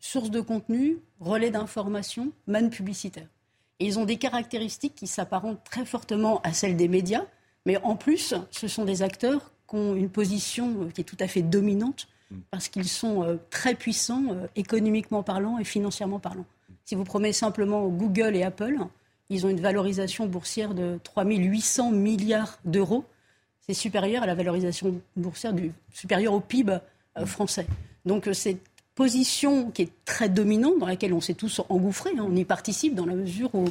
source 0.00 0.30
de 0.30 0.40
contenu, 0.40 0.98
relais 1.20 1.50
d'information, 1.50 2.32
manne 2.48 2.68
publicitaire. 2.68 3.28
Et 3.78 3.86
ils 3.86 3.98
ont 3.98 4.04
des 4.04 4.16
caractéristiques 4.16 4.96
qui 4.96 5.06
s'apparentent 5.06 5.62
très 5.64 5.86
fortement 5.86 6.40
à 6.42 6.52
celles 6.52 6.76
des 6.76 6.88
médias, 6.88 7.24
mais 7.64 7.78
en 7.78 7.96
plus, 7.96 8.34
ce 8.50 8.68
sont 8.68 8.84
des 8.84 9.02
acteurs 9.02 9.52
qui 9.70 9.76
ont 9.76 9.94
une 9.94 10.10
position 10.10 10.88
qui 10.92 11.00
est 11.00 11.04
tout 11.04 11.16
à 11.20 11.28
fait 11.28 11.42
dominante 11.42 12.08
parce 12.50 12.68
qu'ils 12.68 12.88
sont 12.88 13.22
euh, 13.22 13.36
très 13.50 13.74
puissants 13.74 14.24
euh, 14.30 14.46
économiquement 14.56 15.22
parlant 15.22 15.58
et 15.58 15.64
financièrement 15.64 16.18
parlant. 16.18 16.46
Si 16.92 16.96
vous 16.96 17.04
prenez 17.04 17.32
simplement 17.32 17.88
Google 17.88 18.36
et 18.36 18.42
Apple, 18.42 18.76
ils 19.30 19.46
ont 19.46 19.48
une 19.48 19.62
valorisation 19.62 20.26
boursière 20.26 20.74
de 20.74 21.00
3 21.04 21.24
800 21.24 21.90
milliards 21.90 22.58
d'euros. 22.66 23.06
C'est 23.60 23.72
supérieur 23.72 24.24
à 24.24 24.26
la 24.26 24.34
valorisation 24.34 25.00
boursière 25.16 25.54
du, 25.54 25.72
supérieure 25.90 26.34
au 26.34 26.40
PIB 26.40 26.80
euh, 27.16 27.24
français. 27.24 27.66
Donc 28.04 28.28
cette 28.34 28.60
position 28.94 29.70
qui 29.70 29.80
est 29.80 29.92
très 30.04 30.28
dominante, 30.28 30.80
dans 30.80 30.86
laquelle 30.86 31.14
on 31.14 31.22
s'est 31.22 31.32
tous 31.32 31.62
engouffrés, 31.70 32.12
hein, 32.18 32.26
on 32.28 32.36
y 32.36 32.44
participe 32.44 32.94
dans 32.94 33.06
la 33.06 33.14
mesure 33.14 33.54
où 33.54 33.64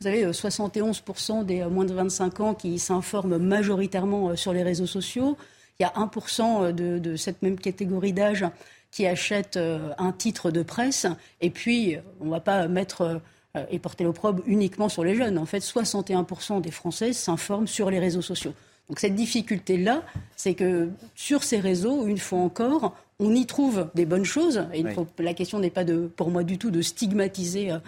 vous 0.00 0.06
avez 0.06 0.26
71% 0.26 1.44
des 1.44 1.64
moins 1.64 1.84
de 1.84 1.94
25 1.94 2.38
ans 2.38 2.54
qui 2.54 2.78
s'informent 2.78 3.38
majoritairement 3.38 4.36
sur 4.36 4.52
les 4.52 4.62
réseaux 4.62 4.86
sociaux. 4.86 5.36
Il 5.80 5.82
y 5.82 5.84
a 5.84 5.92
1% 5.94 6.72
de, 6.72 7.00
de 7.00 7.16
cette 7.16 7.42
même 7.42 7.58
catégorie 7.58 8.12
d'âge 8.12 8.44
qui 8.90 9.06
achète 9.06 9.56
euh, 9.56 9.90
un 9.98 10.12
titre 10.12 10.50
de 10.50 10.62
presse. 10.62 11.06
Et 11.40 11.50
puis, 11.50 11.96
on 12.20 12.26
ne 12.26 12.30
va 12.30 12.40
pas 12.40 12.68
mettre 12.68 13.20
euh, 13.56 13.64
et 13.70 13.78
porter 13.78 14.04
l'opprobre 14.04 14.42
uniquement 14.46 14.88
sur 14.88 15.04
les 15.04 15.14
jeunes. 15.14 15.38
En 15.38 15.46
fait, 15.46 15.60
61% 15.60 16.60
des 16.60 16.70
Français 16.70 17.12
s'informent 17.12 17.66
sur 17.66 17.90
les 17.90 17.98
réseaux 17.98 18.22
sociaux. 18.22 18.54
Donc 18.88 19.00
cette 19.00 19.14
difficulté-là, 19.14 20.02
c'est 20.36 20.54
que 20.54 20.88
sur 21.14 21.44
ces 21.44 21.60
réseaux, 21.60 22.06
une 22.06 22.18
fois 22.18 22.38
encore, 22.38 22.96
on 23.18 23.34
y 23.34 23.46
trouve 23.46 23.88
des 23.94 24.06
bonnes 24.06 24.24
choses. 24.24 24.66
Et 24.72 24.84
la 25.18 25.34
question 25.34 25.58
n'est 25.58 25.70
pas 25.70 25.84
de, 25.84 26.10
pour 26.16 26.30
moi 26.30 26.42
du 26.42 26.56
tout 26.58 26.70
de 26.70 26.80
stigmatiser 26.80 27.70
euh, 27.70 27.74
euh, 27.76 27.80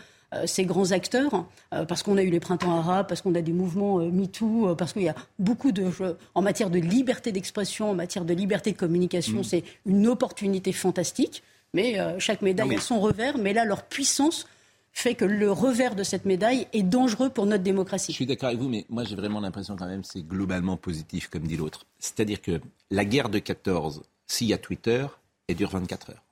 ces 0.46 0.64
grands 0.64 0.92
acteurs, 0.92 1.46
euh, 1.74 1.84
parce 1.84 2.02
qu'on 2.02 2.16
a 2.16 2.22
eu 2.22 2.30
les 2.30 2.40
printemps 2.40 2.76
arabes, 2.76 3.06
parce 3.08 3.22
qu'on 3.22 3.34
a 3.34 3.42
des 3.42 3.52
mouvements 3.52 4.00
euh, 4.00 4.10
MeToo, 4.10 4.74
parce 4.76 4.92
qu'il 4.92 5.02
y 5.02 5.08
a 5.08 5.14
beaucoup 5.38 5.72
de... 5.72 5.90
En 6.34 6.42
matière 6.42 6.70
de 6.70 6.78
liberté 6.78 7.32
d'expression, 7.32 7.90
en 7.90 7.94
matière 7.94 8.24
de 8.24 8.34
liberté 8.34 8.72
de 8.72 8.76
communication, 8.76 9.40
mm. 9.40 9.44
c'est 9.44 9.64
une 9.86 10.06
opportunité 10.06 10.72
fantastique. 10.72 11.42
Mais 11.72 11.98
chaque 12.18 12.42
médaille 12.42 12.74
a 12.74 12.80
son 12.80 12.98
revers. 12.98 13.38
Mais 13.38 13.52
là, 13.52 13.64
leur 13.64 13.84
puissance 13.84 14.46
fait 14.92 15.14
que 15.14 15.24
le 15.24 15.50
revers 15.50 15.94
de 15.94 16.02
cette 16.02 16.24
médaille 16.24 16.66
est 16.72 16.82
dangereux 16.82 17.30
pour 17.30 17.46
notre 17.46 17.62
démocratie. 17.62 18.12
Je 18.12 18.16
suis 18.16 18.26
d'accord 18.26 18.48
avec 18.48 18.60
vous, 18.60 18.68
mais 18.68 18.86
moi 18.88 19.04
j'ai 19.04 19.14
vraiment 19.14 19.40
l'impression 19.40 19.76
quand 19.76 19.86
même 19.86 20.04
c'est 20.04 20.22
globalement 20.22 20.76
positif, 20.76 21.28
comme 21.28 21.46
dit 21.46 21.56
l'autre. 21.56 21.86
C'est-à-dire 21.98 22.42
que 22.42 22.60
la 22.90 23.04
guerre 23.04 23.28
de 23.28 23.38
14, 23.38 24.02
s'il 24.26 24.48
y 24.48 24.52
a 24.52 24.58
Twitter, 24.58 25.06
elle 25.48 25.56
dure 25.56 25.70
24 25.70 26.10
heures. 26.10 26.24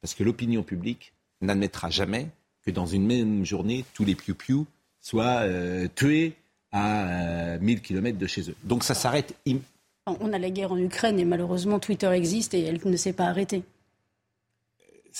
Parce 0.00 0.14
que 0.14 0.22
l'opinion 0.22 0.62
publique 0.62 1.12
n'admettra 1.40 1.90
jamais 1.90 2.28
que 2.64 2.70
dans 2.70 2.86
une 2.86 3.06
même 3.06 3.44
journée, 3.44 3.84
tous 3.94 4.04
les 4.04 4.14
piou-piou 4.14 4.66
soient 5.00 5.42
euh, 5.42 5.88
tués 5.94 6.34
à 6.72 7.58
1000 7.60 7.76
euh, 7.76 7.80
km 7.80 8.18
de 8.18 8.26
chez 8.26 8.50
eux. 8.50 8.54
Donc 8.64 8.84
ça 8.84 8.94
s'arrête. 8.94 9.34
On 10.06 10.32
a 10.32 10.38
la 10.38 10.50
guerre 10.50 10.72
en 10.72 10.78
Ukraine 10.78 11.18
et 11.18 11.24
malheureusement 11.24 11.78
Twitter 11.78 12.10
existe 12.10 12.54
et 12.54 12.62
elle 12.62 12.80
ne 12.84 12.96
s'est 12.96 13.12
pas 13.12 13.26
arrêtée 13.26 13.62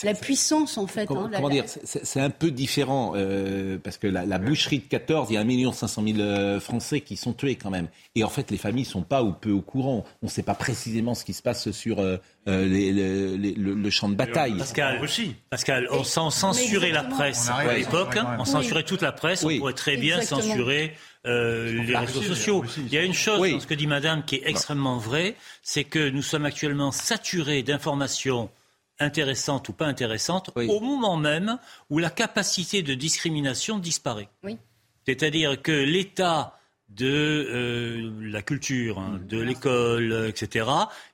la 0.06 0.14
puissance, 0.14 0.78
en 0.78 0.86
fait. 0.86 1.06
Comment, 1.06 1.26
hein, 1.32 1.48
dire 1.50 1.64
C'est 1.66 2.20
un 2.20 2.30
peu 2.30 2.50
différent, 2.50 3.12
euh, 3.16 3.78
parce 3.82 3.98
que 3.98 4.06
la, 4.06 4.38
boucherie 4.38 4.78
de 4.78 4.84
14, 4.84 5.28
il 5.30 5.34
y 5.34 5.36
a 5.36 5.40
1 5.40 5.72
500 5.72 6.02
000 6.16 6.60
Français 6.60 7.00
qui 7.00 7.16
sont 7.16 7.32
tués 7.32 7.56
quand 7.56 7.70
même. 7.70 7.88
Et 8.14 8.24
en 8.24 8.28
fait, 8.28 8.50
les 8.50 8.56
familles 8.56 8.84
ne 8.84 8.88
sont 8.88 9.02
pas 9.02 9.22
ou 9.22 9.32
peu 9.32 9.50
au 9.50 9.60
courant. 9.60 10.04
On 10.22 10.26
ne 10.26 10.30
sait 10.30 10.42
pas 10.42 10.54
précisément 10.54 11.14
ce 11.14 11.24
qui 11.24 11.32
se 11.32 11.42
passe 11.42 11.70
sur 11.70 11.98
euh, 11.98 12.16
euh, 12.48 13.36
le, 13.36 13.90
champ 13.90 14.08
de 14.08 14.14
bataille. 14.14 14.56
Pascal, 14.58 15.00
Pascal 15.50 15.88
on 15.90 16.04
censurait 16.30 16.92
la 16.92 17.04
presse 17.04 17.48
à 17.48 17.74
l'époque. 17.74 18.16
Hein. 18.16 18.36
on 18.38 18.44
censurait 18.44 18.84
toute 18.84 19.02
la 19.02 19.12
presse. 19.12 19.44
On 19.44 19.56
pourrait 19.58 19.72
très 19.72 19.96
bien 19.96 20.22
censurer 20.22 20.94
les 21.24 21.96
réseaux 21.96 22.22
sociaux. 22.22 22.64
Il 22.78 22.92
y 22.92 22.98
a 22.98 23.02
une 23.02 23.14
chose 23.14 23.50
dans 23.50 23.60
ce 23.60 23.66
que 23.66 23.74
dit 23.74 23.86
Madame 23.86 24.24
qui 24.24 24.36
est 24.36 24.42
extrêmement 24.46 24.98
vraie, 24.98 25.36
c'est 25.62 25.84
que 25.84 26.08
nous 26.08 26.22
sommes 26.22 26.46
actuellement 26.46 26.92
saturés 26.92 27.62
d'informations 27.62 28.50
intéressante 29.00 29.68
ou 29.68 29.72
pas 29.72 29.86
intéressante 29.86 30.50
au 30.56 30.80
moment 30.80 31.16
même 31.16 31.58
où 31.88 31.98
la 31.98 32.10
capacité 32.10 32.82
de 32.82 32.94
discrimination 32.94 33.78
disparaît. 33.78 34.28
C'est-à-dire 35.06 35.60
que 35.60 35.72
l'état 35.72 36.60
de 36.90 37.06
euh, 37.06 38.10
la 38.20 38.42
culture, 38.42 38.98
hein, 38.98 39.20
de 39.28 39.40
l'école, 39.40 40.26
etc., 40.28 40.66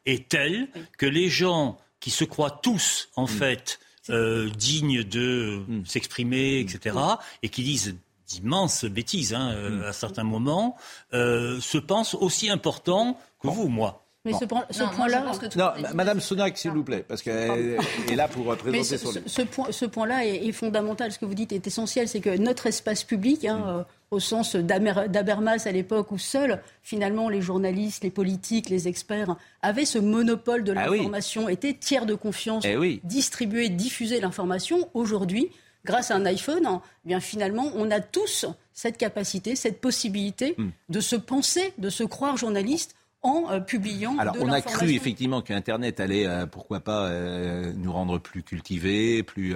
est 0.06 0.28
tel 0.28 0.68
que 0.98 1.06
les 1.06 1.28
gens 1.28 1.78
qui 2.00 2.10
se 2.10 2.24
croient 2.24 2.60
tous, 2.62 3.08
en 3.16 3.26
fait, 3.26 3.78
euh, 4.10 4.48
dignes 4.50 5.04
de 5.04 5.62
mm. 5.68 5.86
s'exprimer, 5.86 6.60
etc., 6.60 6.96
et 7.42 7.48
qui 7.48 7.62
disent 7.62 7.96
d'immenses 8.26 8.84
bêtises 8.84 9.34
hein, 9.34 9.50
euh, 9.52 9.88
à 9.88 9.92
certains 9.92 10.24
moments, 10.24 10.76
se 11.12 11.78
pensent 11.78 12.14
aussi 12.14 12.50
importants 12.50 13.20
que 13.40 13.48
vous, 13.48 13.68
moi. 13.68 14.05
Mais 14.26 14.32
ce, 14.32 14.44
point-là. 14.44 15.24
Non, 15.54 15.70
Madame 15.94 16.20
Sonac, 16.20 16.58
s'il 16.58 16.72
vous 16.72 16.82
plaît, 16.82 17.04
parce 17.06 17.22
qu'elle 17.22 17.78
est 18.10 18.16
là 18.16 18.26
pour 18.26 18.44
présenter 18.56 18.98
son 18.98 19.12
ce, 19.24 19.42
point, 19.42 19.68
ce 19.70 19.84
point-là 19.84 20.26
est, 20.26 20.50
fondamental. 20.50 21.12
Ce 21.12 21.18
que 21.18 21.24
vous 21.24 21.34
dites 21.34 21.52
est 21.52 21.64
essentiel. 21.64 22.08
C'est 22.08 22.20
que 22.20 22.36
notre 22.36 22.66
espace 22.66 23.04
public, 23.04 23.44
hein, 23.44 23.58
mm. 23.58 23.68
euh, 23.68 23.82
au 24.10 24.18
sens 24.18 24.56
d'Abermas 24.56 25.66
à 25.66 25.70
l'époque, 25.70 26.10
où 26.10 26.18
seuls, 26.18 26.60
finalement, 26.82 27.28
les 27.28 27.40
journalistes, 27.40 28.02
les 28.02 28.10
politiques, 28.10 28.68
les 28.68 28.88
experts 28.88 29.36
avaient 29.62 29.84
ce 29.84 29.98
monopole 29.98 30.64
de 30.64 30.74
ah 30.76 30.88
l'information, 30.88 31.48
étaient 31.48 31.74
tiers 31.74 32.04
de 32.04 32.14
confiance, 32.14 32.64
eh 32.66 33.00
distribuer, 33.04 33.68
diffuser 33.68 34.20
l'information. 34.20 34.90
Aujourd'hui, 34.94 35.50
grâce 35.84 36.10
à 36.10 36.16
un 36.16 36.26
iPhone, 36.26 36.66
hein, 36.66 36.82
eh 37.04 37.08
bien 37.08 37.20
finalement, 37.20 37.70
on 37.76 37.92
a 37.92 38.00
tous 38.00 38.44
cette 38.72 38.98
capacité, 38.98 39.54
cette 39.54 39.80
possibilité 39.80 40.56
mm. 40.58 40.68
de 40.88 41.00
se 41.00 41.14
penser, 41.14 41.72
de 41.78 41.90
se 41.90 42.02
croire 42.02 42.36
journaliste 42.36 42.96
en 43.26 43.50
euh, 43.50 43.60
publiant. 43.60 44.16
Alors, 44.18 44.36
on 44.40 44.50
a 44.50 44.60
cru 44.60 44.90
effectivement 44.92 45.42
qu'Internet 45.42 46.00
allait, 46.00 46.26
euh, 46.26 46.46
pourquoi 46.46 46.80
pas, 46.80 47.06
euh, 47.06 47.72
nous 47.76 47.92
rendre 47.92 48.18
plus 48.18 48.42
cultivés, 48.42 49.22
plus 49.22 49.54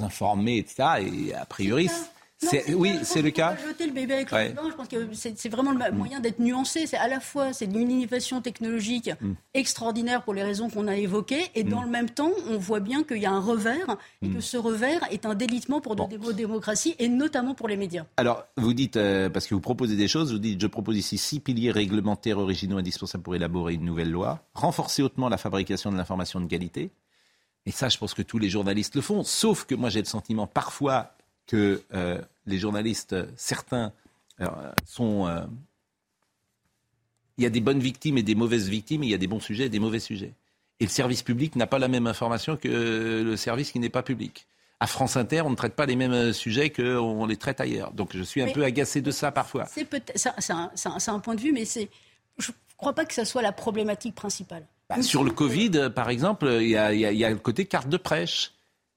informés, 0.00 0.58
etc. 0.58 0.84
Et 1.00 1.34
a 1.34 1.44
priori, 1.44 1.90
oui, 2.74 2.98
c'est 3.02 3.22
le 3.22 3.30
cas. 3.30 3.56
Jeter 3.56 3.86
le 3.86 3.92
bébé 3.92 4.14
avec 4.14 4.30
le 4.30 4.38
Je 4.70 4.74
pense 4.74 4.88
que 4.88 4.96
c'est 5.12 5.48
vraiment 5.48 5.72
le 5.72 5.92
moyen 5.92 6.20
d'être 6.20 6.38
nuancé. 6.38 6.86
C'est 6.86 6.96
à 6.96 7.08
la 7.08 7.20
fois 7.20 7.52
c'est 7.52 7.64
une 7.64 7.90
innovation 7.90 8.40
technologique 8.40 9.10
mm. 9.20 9.32
extraordinaire 9.54 10.22
pour 10.22 10.34
les 10.34 10.42
raisons 10.42 10.70
qu'on 10.70 10.88
a 10.88 10.96
évoquées, 10.96 11.46
et 11.54 11.64
dans 11.64 11.80
mm. 11.80 11.84
le 11.84 11.90
même 11.90 12.10
temps, 12.10 12.30
on 12.48 12.58
voit 12.58 12.80
bien 12.80 13.02
qu'il 13.02 13.18
y 13.18 13.26
a 13.26 13.32
un 13.32 13.40
revers 13.40 13.96
et 14.22 14.28
que 14.28 14.38
mm. 14.38 14.40
ce 14.40 14.56
revers 14.56 15.00
est 15.10 15.26
un 15.26 15.34
délitement 15.34 15.80
pour 15.80 15.96
nos 15.96 16.32
démocraties 16.32 16.94
et 16.98 17.08
notamment 17.08 17.54
pour 17.54 17.68
les 17.68 17.76
médias. 17.76 18.04
Alors, 18.16 18.44
vous 18.56 18.74
dites 18.74 18.96
euh, 18.96 19.28
parce 19.28 19.46
que 19.46 19.54
vous 19.54 19.60
proposez 19.60 19.96
des 19.96 20.08
choses, 20.08 20.32
vous 20.32 20.38
dites 20.38 20.60
je 20.60 20.66
propose 20.66 20.96
ici 20.96 21.18
six 21.18 21.40
piliers 21.40 21.70
réglementaires 21.70 22.38
originaux 22.38 22.78
indispensables 22.78 23.22
pour 23.24 23.34
élaborer 23.34 23.74
une 23.74 23.84
nouvelle 23.84 24.10
loi, 24.10 24.44
renforcer 24.54 25.02
hautement 25.02 25.28
la 25.28 25.38
fabrication 25.38 25.90
de 25.90 25.96
l'information 25.96 26.40
de 26.40 26.46
qualité. 26.46 26.90
Et 27.66 27.70
ça, 27.70 27.88
je 27.88 27.98
pense 27.98 28.14
que 28.14 28.22
tous 28.22 28.38
les 28.38 28.48
journalistes 28.48 28.94
le 28.94 29.02
font. 29.02 29.22
Sauf 29.22 29.66
que 29.66 29.74
moi, 29.74 29.90
j'ai 29.90 30.00
le 30.00 30.06
sentiment 30.06 30.46
parfois 30.46 31.17
que 31.48 31.82
euh, 31.94 32.20
les 32.46 32.58
journalistes, 32.58 33.16
certains, 33.36 33.92
euh, 34.40 34.46
sont... 34.86 35.26
Euh, 35.26 35.40
il 37.38 37.44
y 37.44 37.46
a 37.46 37.50
des 37.50 37.60
bonnes 37.60 37.80
victimes 37.80 38.18
et 38.18 38.22
des 38.22 38.34
mauvaises 38.34 38.68
victimes, 38.68 39.02
et 39.02 39.06
il 39.06 39.10
y 39.10 39.14
a 39.14 39.18
des 39.18 39.26
bons 39.26 39.40
sujets 39.40 39.66
et 39.66 39.68
des 39.68 39.78
mauvais 39.78 40.00
sujets. 40.00 40.34
Et 40.80 40.84
le 40.84 40.90
service 40.90 41.22
public 41.22 41.56
n'a 41.56 41.66
pas 41.66 41.78
la 41.78 41.88
même 41.88 42.06
information 42.06 42.56
que 42.56 43.22
le 43.24 43.36
service 43.36 43.72
qui 43.72 43.78
n'est 43.78 43.88
pas 43.88 44.02
public. 44.02 44.46
À 44.80 44.86
France 44.86 45.16
Inter, 45.16 45.42
on 45.42 45.50
ne 45.50 45.56
traite 45.56 45.74
pas 45.74 45.86
les 45.86 45.96
mêmes 45.96 46.32
sujets 46.32 46.70
qu'on 46.70 47.26
les 47.26 47.36
traite 47.36 47.60
ailleurs. 47.60 47.92
Donc 47.92 48.16
je 48.16 48.22
suis 48.22 48.42
un 48.42 48.52
peu 48.52 48.64
agacé 48.64 49.00
de 49.00 49.10
ça 49.10 49.32
parfois. 49.32 49.66
C'est 49.66 49.88
un, 50.50 50.70
un, 51.06 51.18
point 51.20 51.34
de 51.34 51.40
vue, 51.40 51.52
mais 51.52 51.64
je 51.64 51.80
ne 51.80 52.54
crois 52.76 52.92
pas 52.92 53.04
que 53.04 53.14
ça 53.14 53.24
soit 53.24 53.42
la 53.42 53.52
problématique 53.52 54.14
principale. 54.14 54.64
Bah, 54.88 55.02
sur 55.02 55.22
le 55.22 55.30
Covid, 55.30 55.90
par 55.94 56.10
exemple, 56.10 56.48
il 56.60 56.68
y, 56.68 56.76
a, 56.76 56.92
il 56.92 57.00
y, 57.00 57.24
a, 57.24 57.30
le 57.30 57.36
côté 57.36 57.66
carte 57.66 57.88
de 57.88 57.96
prêche. 57.96 58.52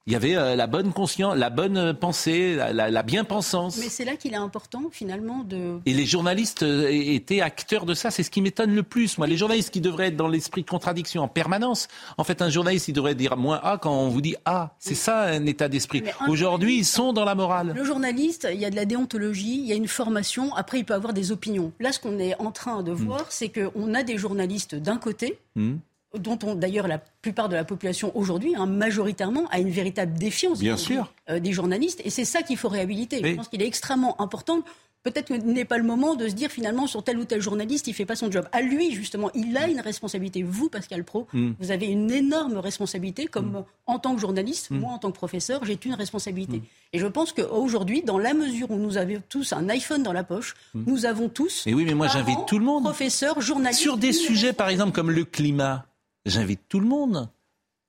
Il 0.07 0.13
y 0.13 0.15
avait 0.15 0.35
euh, 0.35 0.55
la 0.55 0.65
bonne 0.65 0.93
conscience, 0.93 1.35
la 1.37 1.51
bonne 1.51 1.93
pensée, 1.93 2.55
la, 2.55 3.03
bien-pensance. 3.03 3.77
Mais 3.77 3.87
c'est 3.87 4.03
là 4.03 4.15
qu'il 4.15 4.33
est 4.33 4.37
important, 4.37 4.85
finalement, 4.91 5.43
de... 5.43 5.77
Et 5.85 5.93
les 5.93 6.07
journalistes 6.07 6.63
euh, 6.63 6.87
étaient 6.89 7.41
acteurs 7.41 7.85
de 7.85 7.93
ça. 7.93 8.09
C'est 8.09 8.23
ce 8.23 8.31
qui 8.31 8.41
m'étonne 8.41 8.73
le 8.73 8.81
plus, 8.81 9.19
moi. 9.19 9.27
Les 9.27 9.37
journalistes 9.37 9.69
qui 9.69 9.79
devraient 9.79 10.07
être 10.07 10.15
dans 10.15 10.27
l'esprit 10.27 10.63
de 10.63 10.69
contradiction 10.69 11.21
en 11.21 11.27
permanence. 11.27 11.87
En 12.17 12.23
fait, 12.23 12.41
un 12.41 12.49
journaliste, 12.49 12.87
il 12.87 12.93
devrait 12.93 13.13
dire 13.13 13.37
moins 13.37 13.59
A 13.61 13.77
quand 13.77 13.93
on 13.93 14.09
vous 14.09 14.21
dit 14.21 14.35
A. 14.45 14.73
C'est 14.79 14.95
ça, 14.95 15.21
un 15.21 15.45
état 15.45 15.69
d'esprit. 15.69 16.03
Aujourd'hui, 16.27 16.77
ils 16.77 16.85
sont 16.85 17.13
dans 17.13 17.25
la 17.25 17.35
morale. 17.35 17.73
Le 17.75 17.83
journaliste, 17.83 18.47
il 18.51 18.59
y 18.59 18.65
a 18.65 18.71
de 18.71 18.75
la 18.75 18.85
déontologie, 18.85 19.59
il 19.61 19.67
y 19.67 19.71
a 19.71 19.75
une 19.75 19.87
formation. 19.87 20.55
Après, 20.55 20.79
il 20.79 20.83
peut 20.83 20.95
avoir 20.95 21.13
des 21.13 21.31
opinions. 21.31 21.73
Là, 21.79 21.91
ce 21.91 21.99
qu'on 21.99 22.17
est 22.17 22.35
en 22.41 22.51
train 22.51 22.81
de 22.81 22.91
hmm. 22.91 22.95
voir, 22.95 23.25
c'est 23.29 23.49
qu'on 23.49 23.93
a 23.93 24.01
des 24.01 24.17
journalistes 24.17 24.73
d'un 24.73 24.97
côté... 24.97 25.37
Hmm 25.55 25.75
dont 26.17 26.39
on 26.43 26.55
d'ailleurs 26.55 26.87
la 26.87 26.97
plupart 26.97 27.49
de 27.49 27.55
la 27.55 27.63
population 27.63 28.11
aujourd'hui, 28.15 28.55
hein, 28.55 28.65
majoritairement, 28.65 29.47
a 29.51 29.59
une 29.59 29.69
véritable 29.69 30.17
défiance 30.17 30.59
Bien 30.59 30.77
sûr. 30.77 31.13
Euh, 31.29 31.39
des 31.39 31.53
journalistes. 31.53 32.01
Et 32.03 32.09
c'est 32.09 32.25
ça 32.25 32.41
qu'il 32.41 32.57
faut 32.57 32.69
réhabiliter. 32.69 33.21
Je 33.23 33.35
pense 33.35 33.47
qu'il 33.47 33.61
est 33.61 33.67
extrêmement 33.67 34.19
important 34.21 34.63
peut-être 35.03 35.27
que 35.27 35.33
n'est 35.33 35.65
pas 35.65 35.77
le 35.77 35.83
moment 35.83 36.15
de 36.15 36.27
se 36.27 36.33
dire 36.33 36.49
finalement 36.49 36.87
sur 36.87 37.03
tel 37.03 37.17
ou 37.17 37.25
tel 37.25 37.41
journaliste, 37.41 37.87
il 37.87 37.93
fait 37.93 38.05
pas 38.05 38.15
son 38.15 38.31
job. 38.31 38.47
À 38.51 38.61
lui, 38.61 38.93
justement, 38.93 39.31
il 39.33 39.55
a 39.57 39.67
une 39.67 39.79
responsabilité. 39.79 40.43
Vous, 40.43 40.69
Pascal 40.69 41.03
Pro, 41.03 41.27
mm. 41.33 41.51
vous 41.59 41.71
avez 41.71 41.87
une 41.87 42.11
énorme 42.11 42.57
responsabilité, 42.57 43.25
comme 43.25 43.51
mm. 43.51 43.65
en 43.87 43.99
tant 43.99 44.15
que 44.15 44.21
journaliste, 44.21 44.71
mm. 44.71 44.79
moi 44.79 44.93
en 44.93 44.97
tant 44.99 45.11
que 45.11 45.17
professeur, 45.17 45.65
j'ai 45.65 45.79
une 45.83 45.93
responsabilité. 45.93 46.61
Et 46.93 46.99
je 46.99 47.07
pense 47.07 47.33
qu'aujourd'hui, 47.33 48.03
dans 48.03 48.17
la 48.17 48.33
mesure 48.33 48.69
où 48.69 48.77
nous 48.77 48.97
avons 48.97 49.21
tous 49.29 49.53
un 49.53 49.69
iPhone 49.69 50.03
dans 50.03 50.13
la 50.13 50.23
poche, 50.23 50.55
nous 50.73 51.05
avons 51.05 51.29
tous. 51.29 51.63
Mais 51.65 51.73
oui, 51.73 51.85
mais 51.85 51.93
moi 51.93 52.07
j'invite 52.07 52.45
tout 52.47 52.59
le 52.59 52.65
monde. 52.65 52.83
Professeurs, 52.83 53.41
journalistes. 53.41 53.81
Sur 53.81 53.97
des 53.97 54.13
sujets, 54.13 54.53
par 54.53 54.69
exemple, 54.69 54.91
comme 54.91 55.09
le 55.09 55.25
climat, 55.25 55.85
j'invite 56.25 56.61
tout 56.69 56.79
le 56.79 56.87
monde. 56.87 57.29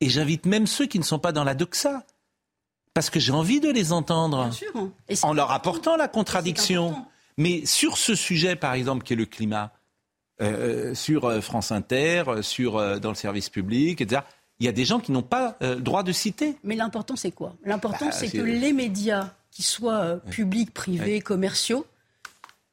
Et 0.00 0.08
j'invite 0.08 0.46
même 0.46 0.66
ceux 0.66 0.86
qui 0.86 0.98
ne 0.98 1.04
sont 1.04 1.18
pas 1.18 1.32
dans 1.32 1.44
la 1.44 1.54
doxa. 1.54 2.04
Parce 2.94 3.08
que 3.08 3.20
j'ai 3.20 3.32
envie 3.32 3.60
de 3.60 3.70
les 3.70 3.92
entendre. 3.92 4.50
en 5.22 5.32
leur 5.32 5.52
apportant 5.52 5.96
la 5.96 6.08
contradiction. 6.08 7.06
Mais 7.38 7.64
sur 7.64 7.96
ce 7.96 8.14
sujet, 8.14 8.56
par 8.56 8.74
exemple, 8.74 9.04
qui 9.04 9.14
est 9.14 9.16
le 9.16 9.26
climat, 9.26 9.72
euh, 10.40 10.90
euh, 10.90 10.94
sur 10.94 11.26
euh, 11.26 11.40
France 11.40 11.70
Inter, 11.72 12.24
sur, 12.42 13.00
dans 13.00 13.10
le 13.10 13.14
service 13.14 13.48
public, 13.48 14.00
etc., 14.00 14.22
il 14.60 14.66
y 14.66 14.68
a 14.68 14.72
des 14.72 14.84
gens 14.84 15.00
qui 15.00 15.10
n'ont 15.10 15.22
pas 15.22 15.56
droit 15.78 16.04
de 16.04 16.12
citer. 16.12 16.56
Mais 16.62 16.76
l'important, 16.76 17.16
c'est 17.16 17.32
quoi? 17.32 17.56
L'important, 17.64 18.06
bah, 18.06 18.12
c'est 18.12 18.30
que 18.30 18.42
les 18.42 18.72
médias, 18.72 19.30
qu'ils 19.50 19.64
soient 19.64 20.18
publics, 20.30 20.72
privés, 20.72 21.20
commerciaux, 21.20 21.84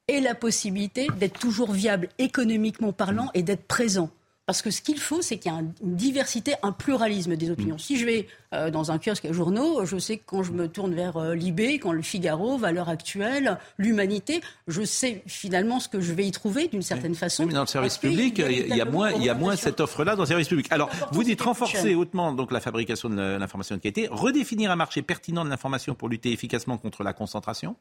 aient 0.08 0.22
la 0.22 0.36
possibilité 0.36 1.08
d'être 1.18 1.40
toujours 1.40 1.72
viables 1.72 2.10
économiquement 2.20 2.94
parlant 2.94 3.32
et 3.34 3.42
d'être 3.42 3.66
présents. 3.66 4.12
Parce 4.50 4.64
que 4.64 4.72
ce 4.72 4.82
qu'il 4.82 4.98
faut, 4.98 5.22
c'est 5.22 5.38
qu'il 5.38 5.52
y 5.52 5.56
ait 5.56 5.60
une 5.60 5.96
diversité, 5.96 6.56
un 6.64 6.72
pluralisme 6.72 7.36
des 7.36 7.52
opinions. 7.52 7.76
Mm. 7.76 7.80
Si 7.80 8.00
je 8.00 8.06
vais 8.08 8.28
euh, 8.56 8.72
dans 8.72 8.90
un 8.90 8.98
kiosque 8.98 9.26
à 9.26 9.32
journaux, 9.32 9.86
je 9.86 10.00
sais 10.00 10.18
que 10.18 10.24
quand 10.26 10.42
je 10.42 10.54
me 10.54 10.68
tourne 10.68 10.96
vers 10.96 11.18
euh, 11.18 11.36
Libé, 11.36 11.78
quand 11.78 11.92
le 11.92 12.02
Figaro, 12.02 12.58
Valeurs 12.58 12.90
Actuelles, 12.90 13.60
l'Humanité, 13.78 14.42
je 14.68 14.82
sais 14.82 15.22
finalement 15.28 15.80
ce 15.80 15.88
que 15.88 16.02
je 16.02 16.14
vais 16.14 16.26
y 16.26 16.32
trouver 16.32 16.68
d'une 16.68 16.82
certaine 16.82 17.14
façon. 17.14 17.46
mais 17.46 17.54
dans 17.54 17.62
le 17.62 17.68
service 17.68 18.00
public, 18.00 18.40
il 18.40 18.76
y, 18.76 18.82
a, 18.82 18.86
moins, 18.86 19.12
il 19.12 19.24
y 19.24 19.30
a 19.30 19.36
moins 19.36 19.56
cette 19.56 19.82
offre-là 19.82 20.16
dans 20.16 20.24
le 20.24 20.28
service 20.28 20.48
public. 20.48 20.66
Alors, 20.72 20.90
vous 21.12 21.24
dites 21.24 21.42
renforcer 21.44 21.94
hautement 21.94 22.34
donc 22.34 22.52
la 22.52 22.60
fabrication 22.60 23.08
de 23.08 23.38
l'information 23.38 23.76
de 23.76 23.82
qualité, 23.82 24.08
redéfinir 24.10 24.72
un 24.72 24.76
marché 24.76 25.04
pertinent 25.04 25.46
de 25.46 25.50
l'information 25.52 25.94
pour 25.94 26.10
lutter 26.10 26.32
efficacement 26.32 26.80
contre 26.80 27.04
la 27.04 27.14
concentration? 27.14 27.76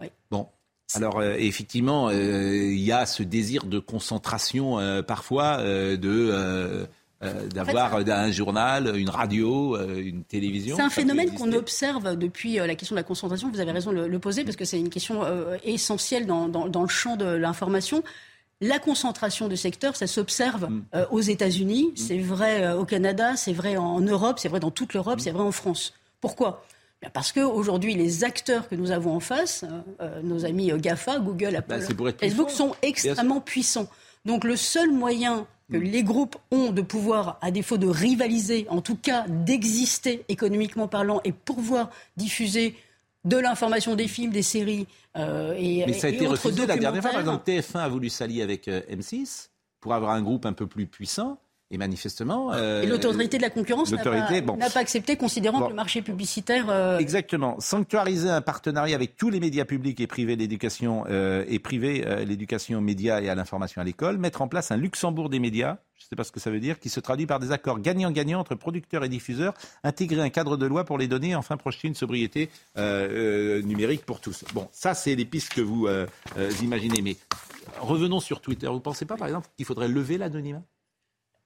Oui. 0.00 0.08
Bon, 0.28 0.48
alors 0.94 1.18
euh, 1.18 1.34
effectivement, 1.38 2.08
euh, 2.08 2.72
il 2.72 2.80
y 2.80 2.92
a 2.92 3.04
ce 3.04 3.22
désir 3.22 3.64
de 3.66 3.78
concentration 3.78 4.78
euh, 4.78 5.02
parfois 5.02 5.62
de 5.62 6.86
d'avoir 7.52 7.96
un 7.96 8.30
journal, 8.30 8.96
une 8.96 9.10
radio, 9.10 9.76
une 9.76 10.22
télévision. 10.22 10.76
C'est 10.76 10.82
un 10.82 10.88
phénomène 10.88 11.34
qu'on 11.34 11.52
observe 11.52 12.16
depuis 12.16 12.54
la 12.54 12.76
question 12.76 12.94
de 12.94 13.00
la 13.00 13.04
concentration. 13.04 13.50
Vous 13.50 13.58
avez 13.58 13.72
raison 13.72 13.92
de 13.92 14.04
le, 14.04 14.18
poser 14.20 14.44
parce 14.44 14.54
que 14.54 14.64
c'est 14.64 14.78
une 14.78 14.88
question 14.88 15.22
essentielle 15.64 16.26
dans, 16.26 16.46
dans, 16.46 16.82
le 16.82 16.88
champ 16.88 17.16
de 17.16 17.24
l'information. 17.24 18.04
La 18.60 18.78
concentration 18.78 19.48
de 19.48 19.56
secteurs, 19.56 19.96
ça 19.96 20.06
s'observe 20.06 20.70
mm. 20.70 20.82
aux 21.10 21.20
États-Unis, 21.20 21.92
c'est 21.96 22.18
vrai 22.18 22.72
au 22.74 22.84
Canada, 22.84 23.34
c'est 23.34 23.52
vrai 23.52 23.76
en 23.76 24.00
Europe, 24.00 24.38
c'est 24.38 24.48
vrai 24.48 24.60
dans 24.60 24.70
toute 24.70 24.94
l'Europe, 24.94 25.18
mm. 25.18 25.22
c'est 25.22 25.32
vrai 25.32 25.42
en 25.42 25.52
France. 25.52 25.94
Pourquoi? 26.20 26.64
Parce 27.12 27.32
qu'aujourd'hui, 27.32 27.94
les 27.94 28.24
acteurs 28.24 28.68
que 28.68 28.74
nous 28.74 28.90
avons 28.90 29.14
en 29.14 29.20
face, 29.20 29.64
euh, 29.64 29.80
euh, 30.00 30.22
nos 30.22 30.44
amis 30.44 30.72
euh, 30.72 30.78
GAFA, 30.78 31.20
Google, 31.20 31.54
Apple, 31.56 31.80
bah, 31.96 32.12
Facebook, 32.18 32.50
sont 32.50 32.74
extrêmement 32.82 33.40
puissants. 33.40 33.88
Donc 34.24 34.44
le 34.44 34.56
seul 34.56 34.90
moyen 34.90 35.46
que 35.70 35.76
mm. 35.76 35.82
les 35.82 36.02
groupes 36.02 36.36
ont 36.50 36.72
de 36.72 36.82
pouvoir, 36.82 37.38
à 37.40 37.52
défaut 37.52 37.78
de 37.78 37.86
rivaliser, 37.86 38.66
en 38.68 38.80
tout 38.80 38.96
cas 38.96 39.24
d'exister 39.28 40.24
économiquement 40.28 40.88
parlant 40.88 41.20
et 41.24 41.30
pouvoir 41.32 41.90
diffuser 42.16 42.74
de 43.24 43.36
l'information 43.36 43.94
des 43.94 44.08
films, 44.08 44.32
des 44.32 44.42
séries 44.42 44.86
et 45.16 45.84
Mais 45.84 45.92
ça 45.94 46.06
a 46.06 46.10
été 46.10 46.26
refusé 46.28 46.64
la 46.64 46.76
dernière 46.76 47.02
fois. 47.02 47.10
Par 47.10 47.20
exemple, 47.20 47.50
TF1 47.50 47.78
a 47.78 47.88
voulu 47.88 48.08
s'allier 48.08 48.42
avec 48.42 48.68
M6 48.68 49.48
pour 49.80 49.92
avoir 49.92 50.12
un 50.12 50.22
groupe 50.22 50.46
un 50.46 50.52
peu 50.52 50.68
plus 50.68 50.86
puissant. 50.86 51.40
Et 51.70 51.76
manifestement. 51.76 52.54
Euh, 52.54 52.80
et 52.80 52.86
l'autorité 52.86 53.36
de 53.36 53.42
la 53.42 53.50
concurrence 53.50 53.92
n'a 53.92 54.02
pas, 54.02 54.80
accepté, 54.80 55.16
considérant 55.16 55.64
que 55.64 55.68
le 55.68 55.74
marché 55.74 56.00
publicitaire. 56.00 56.64
Euh, 56.70 56.96
Exactement. 56.96 57.60
Sanctuariser 57.60 58.30
un 58.30 58.40
partenariat 58.40 58.94
avec 58.94 59.16
tous 59.16 59.28
les 59.28 59.38
médias 59.38 59.66
publics 59.66 60.00
et 60.00 60.06
privés 60.06 60.34
l'éducation 60.36 61.04
euh, 61.10 61.44
et 61.46 61.58
priver 61.58 62.24
l'éducation 62.24 62.78
aux 62.78 62.82
médias 62.82 63.20
et 63.20 63.28
à 63.28 63.34
l'information 63.34 63.82
à 63.82 63.84
l'école. 63.84 64.16
Mettre 64.16 64.40
en 64.40 64.48
place 64.48 64.70
un 64.70 64.78
Luxembourg 64.78 65.28
des 65.28 65.40
médias. 65.40 65.76
Je 65.98 66.04
ne 66.04 66.08
sais 66.08 66.16
pas 66.16 66.24
ce 66.24 66.32
que 66.32 66.40
ça 66.40 66.50
veut 66.50 66.60
dire, 66.60 66.78
qui 66.78 66.88
se 66.88 67.00
traduit 67.00 67.26
par 67.26 67.38
des 67.38 67.52
accords 67.52 67.80
gagnant-gagnant 67.80 68.40
entre 68.40 68.54
producteurs 68.54 69.04
et 69.04 69.10
diffuseurs, 69.10 69.52
intégrer 69.84 70.22
un 70.22 70.30
cadre 70.30 70.56
de 70.56 70.64
loi 70.64 70.84
pour 70.84 70.96
les 70.96 71.06
données, 71.06 71.34
enfin 71.34 71.58
projeter 71.58 71.88
une 71.88 71.94
sobriété 71.94 72.48
numérique 72.76 74.06
pour 74.06 74.20
tous. 74.20 74.42
Bon, 74.54 74.68
ça, 74.72 74.94
c'est 74.94 75.14
les 75.14 75.26
pistes 75.26 75.52
que 75.52 75.60
vous 75.60 75.86
imaginez. 76.62 77.02
Mais 77.02 77.16
revenons 77.78 78.20
sur 78.20 78.40
Twitter. 78.40 78.68
Vous 78.68 78.74
ne 78.74 78.78
pensez 78.78 79.04
pas, 79.04 79.16
par 79.16 79.26
exemple, 79.26 79.48
qu'il 79.58 79.66
faudrait 79.66 79.88
lever 79.88 80.16
l'anonymat? 80.16 80.62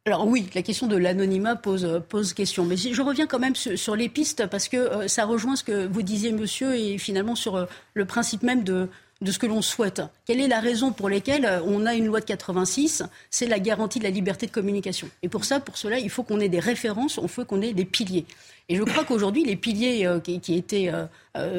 Alors 0.04 0.26
oui, 0.26 0.48
la 0.54 0.62
question 0.62 0.88
de 0.88 0.96
l'anonymat 0.96 1.54
pose, 1.54 2.02
pose 2.08 2.32
question. 2.32 2.64
Mais 2.64 2.76
je 2.76 3.02
reviens 3.02 3.28
quand 3.28 3.38
même 3.38 3.54
sur, 3.54 3.94
les 3.94 4.08
pistes 4.08 4.46
parce 4.48 4.68
que 4.68 4.76
euh, 4.76 5.06
ça 5.06 5.24
rejoint 5.24 5.54
ce 5.54 5.62
que 5.62 5.86
vous 5.86 6.02
disiez, 6.02 6.32
monsieur, 6.32 6.74
et 6.74 6.98
finalement 6.98 7.36
sur 7.36 7.54
euh, 7.54 7.66
le 7.94 8.04
principe 8.04 8.42
même 8.42 8.64
de, 8.64 8.88
de 9.20 9.30
ce 9.30 9.38
que 9.38 9.46
l'on 9.46 9.62
souhaite. 9.62 10.02
Quelle 10.24 10.40
est 10.40 10.48
la 10.48 10.58
raison 10.58 10.90
pour 10.90 11.08
laquelle 11.08 11.44
euh, 11.44 11.60
on 11.64 11.86
a 11.86 11.94
une 11.94 12.06
loi 12.06 12.18
de 12.18 12.24
86 12.24 13.04
C'est 13.30 13.46
la 13.46 13.60
garantie 13.60 14.00
de 14.00 14.04
la 14.04 14.10
liberté 14.10 14.46
de 14.46 14.50
communication. 14.50 15.08
Et 15.22 15.28
pour 15.28 15.44
ça, 15.44 15.60
pour 15.60 15.76
cela, 15.76 16.00
il 16.00 16.10
faut 16.10 16.24
qu'on 16.24 16.40
ait 16.40 16.48
des 16.48 16.58
références, 16.58 17.20
il 17.22 17.28
faut 17.28 17.44
qu'on 17.44 17.62
ait 17.62 17.72
des 17.72 17.84
piliers. 17.84 18.26
Et 18.68 18.74
je 18.74 18.82
crois 18.82 19.04
qu'aujourd'hui, 19.04 19.44
les 19.44 19.56
piliers 19.56 20.08
qui, 20.24 20.54
étaient 20.54 20.90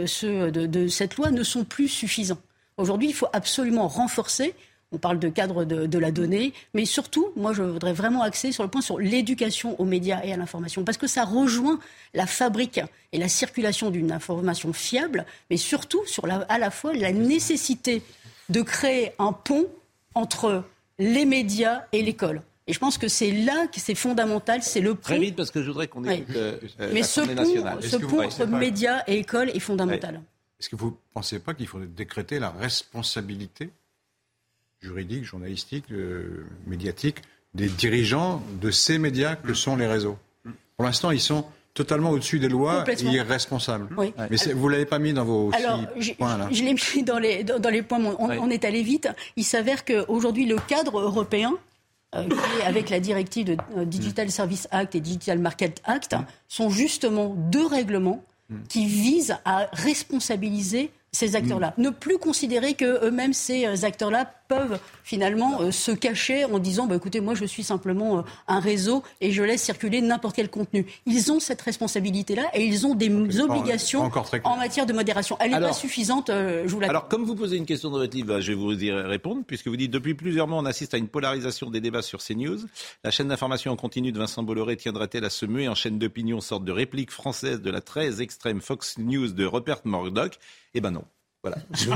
ceux 0.05 0.51
de 0.51 0.87
cette 0.87 1.17
loi 1.17 1.31
ne 1.31 1.43
sont 1.43 1.63
plus 1.63 1.87
suffisants. 1.87 2.39
Aujourd'hui, 2.77 3.09
il 3.09 3.13
faut 3.13 3.27
absolument 3.33 3.87
renforcer 3.87 4.55
on 4.93 4.97
parle 4.97 5.19
de 5.19 5.27
cadre 5.27 5.65
de, 5.65 5.99
la 5.99 6.11
donnée, 6.11 6.53
mais 6.73 6.85
surtout, 6.85 7.31
moi, 7.35 7.51
je 7.53 7.63
voudrais 7.63 7.93
vraiment 7.93 8.21
axer 8.21 8.51
sur 8.51 8.63
le 8.63 8.69
point 8.69 8.81
sur 8.81 8.99
l'éducation 8.99 9.79
aux 9.79 9.85
médias 9.85 10.21
et 10.23 10.31
à 10.31 10.37
l'information, 10.37 10.83
parce 10.83 10.97
que 10.97 11.07
ça 11.07 11.25
rejoint 11.25 11.79
la 12.13 12.27
fabrique 12.27 12.79
et 13.11 13.17
la 13.17 13.27
circulation 13.27 13.89
d'une 13.89 14.11
information 14.11 14.71
fiable, 14.71 15.25
mais 15.49 15.57
surtout 15.57 16.05
sur 16.05 16.27
la, 16.27 16.37
à 16.49 16.59
la 16.59 16.69
fois 16.69 16.93
la 16.93 17.11
nécessité 17.11 18.03
de 18.49 18.61
créer 18.61 19.11
un 19.19 19.33
pont 19.33 19.67
entre 20.13 20.63
les 20.99 21.25
médias 21.25 21.83
et 21.91 22.03
l'école. 22.03 22.41
Et 22.67 22.73
je 22.73 22.79
pense 22.79 22.97
que 22.97 23.07
c'est 23.07 23.31
là 23.31 23.67
que 23.67 23.79
c'est 23.79 23.95
fondamental, 23.95 24.63
c'est 24.63 24.79
le 24.79 24.95
pont. 24.95 25.01
Très 25.01 25.19
vite, 25.19 25.35
parce 25.35 25.51
que 25.51 25.61
je 25.61 25.67
voudrais 25.67 25.87
qu'on 25.87 26.05
ait 26.05 26.23
euh, 26.35 26.57
Mais 26.93 27.03
ce 27.03 27.21
pont, 27.21 27.81
ce 27.81 27.97
pont 27.97 28.23
entre 28.23 28.45
médias 28.45 29.03
et 29.07 29.17
école 29.17 29.49
est 29.49 29.59
fondamental. 29.59 30.21
Est-ce 30.59 30.69
que 30.69 30.77
vous 30.77 30.91
ne 30.91 30.95
pensez 31.13 31.39
pas 31.39 31.53
qu'il 31.53 31.67
faut 31.67 31.79
décréter 31.79 32.39
la 32.39 32.51
responsabilité 32.51 33.71
juridique, 34.83 35.23
journalistique, 35.23 35.85
euh, 35.91 36.45
médiatique 36.67 37.21
des 37.53 37.67
dirigeants 37.67 38.41
de 38.61 38.71
ces 38.71 38.97
médias 38.97 39.35
que 39.35 39.53
sont 39.53 39.75
les 39.75 39.87
réseaux. 39.87 40.17
Pour 40.75 40.85
l'instant, 40.85 41.11
ils 41.11 41.21
sont 41.21 41.45
totalement 41.73 42.11
au-dessus 42.11 42.39
des 42.39 42.49
lois 42.49 42.83
et 42.87 43.03
irresponsables. 43.03 43.87
Mais 44.29 44.37
vous 44.53 44.67
ne 44.67 44.71
l'avez 44.71 44.85
pas 44.85 44.99
mis 44.99 45.13
dans 45.13 45.25
vos 45.25 45.51
points 46.17 46.37
là. 46.37 46.47
Je, 46.51 46.63
l'ai 46.63 46.73
mis 46.73 47.03
dans 47.03 47.19
les, 47.19 47.43
dans, 47.43 47.69
les 47.69 47.81
points, 47.81 47.99
on, 48.19 48.49
est 48.49 48.65
allé 48.65 48.83
vite. 48.83 49.09
Il 49.35 49.43
s'avère 49.43 49.85
qu'aujourd'hui, 49.85 50.45
le 50.45 50.57
cadre 50.57 50.99
européen, 50.99 51.53
euh, 52.15 52.27
avec 52.63 52.89
la 52.89 52.99
directive 52.99 53.45
de 53.45 53.57
euh, 53.75 53.85
Digital 53.85 54.29
Service 54.29 54.67
Act 54.69 54.93
et 54.93 54.99
Digital 54.99 55.39
Market 55.39 55.81
Act, 55.85 56.13
mm. 56.13 56.25
sont 56.47 56.69
justement 56.69 57.29
deux 57.35 57.65
règlements 57.65 58.23
mm. 58.49 58.55
qui 58.69 58.85
visent 58.85 59.37
à 59.45 59.67
responsabiliser 59.73 60.91
ces 61.11 61.35
acteurs-là. 61.35 61.73
Ne 61.77 61.89
plus 61.89 62.17
considérer 62.17 62.73
que 62.73 63.05
eux-mêmes 63.05 63.33
ces 63.33 63.65
euh, 63.65 63.83
acteurs-là 63.83 64.31
peuvent 64.53 64.79
finalement 65.03 65.61
euh, 65.61 65.71
se 65.71 65.91
cacher 65.91 66.45
en 66.45 66.59
disant 66.59 66.87
bah, 66.87 66.95
écoutez, 66.95 67.21
moi 67.21 67.35
je 67.35 67.45
suis 67.45 67.63
simplement 67.63 68.19
euh, 68.19 68.21
un 68.47 68.59
réseau 68.59 69.03
et 69.21 69.31
je 69.31 69.43
laisse 69.43 69.63
circuler 69.63 70.01
n'importe 70.01 70.35
quel 70.35 70.49
contenu. 70.49 70.85
Ils 71.05 71.31
ont 71.31 71.39
cette 71.39 71.61
responsabilité-là 71.61 72.43
et 72.53 72.63
ils 72.63 72.85
ont 72.85 72.95
des 72.95 73.09
obligations 73.39 74.11
en 74.43 74.57
matière 74.57 74.85
de 74.85 74.93
modération. 74.93 75.37
Elle 75.39 75.51
n'est 75.51 75.59
pas 75.59 75.73
suffisante, 75.73 76.29
je 76.29 76.67
vous 76.67 76.83
Alors, 76.83 77.07
comme 77.07 77.23
vous 77.23 77.35
posez 77.35 77.57
une 77.57 77.65
question 77.65 77.89
dans 77.89 77.97
votre 77.97 78.15
livre, 78.15 78.39
je 78.39 78.51
vais 78.51 78.57
vous 78.57 78.83
y 78.83 78.91
répondre, 78.91 79.43
puisque 79.45 79.67
vous 79.67 79.77
dites 79.77 79.91
depuis 79.91 80.13
plusieurs 80.13 80.47
mois, 80.47 80.59
on 80.59 80.65
assiste 80.65 80.93
à 80.93 80.97
une 80.97 81.07
polarisation 81.07 81.69
des 81.69 81.81
débats 81.81 82.01
sur 82.01 82.19
CNews. 82.23 82.59
La 83.03 83.11
chaîne 83.11 83.27
d'information 83.27 83.71
en 83.71 83.75
continu 83.75 84.11
de 84.11 84.19
Vincent 84.19 84.43
Bolloré 84.43 84.77
tiendra-t-elle 84.77 85.25
à 85.25 85.29
se 85.29 85.45
muer 85.45 85.67
en 85.67 85.75
chaîne 85.75 85.99
d'opinion, 85.99 86.41
sorte 86.41 86.63
de 86.63 86.71
réplique 86.71 87.11
française 87.11 87.61
de 87.61 87.71
la 87.71 87.81
très 87.81 88.21
extrême 88.21 88.61
Fox 88.61 88.97
News 88.97 89.29
de 89.29 89.45
Rupert 89.45 89.81
Murdoch? 89.85 90.37
Eh 90.73 90.81
ben 90.81 90.91
non. 90.91 91.03
Voilà, 91.43 91.57
je 91.73 91.89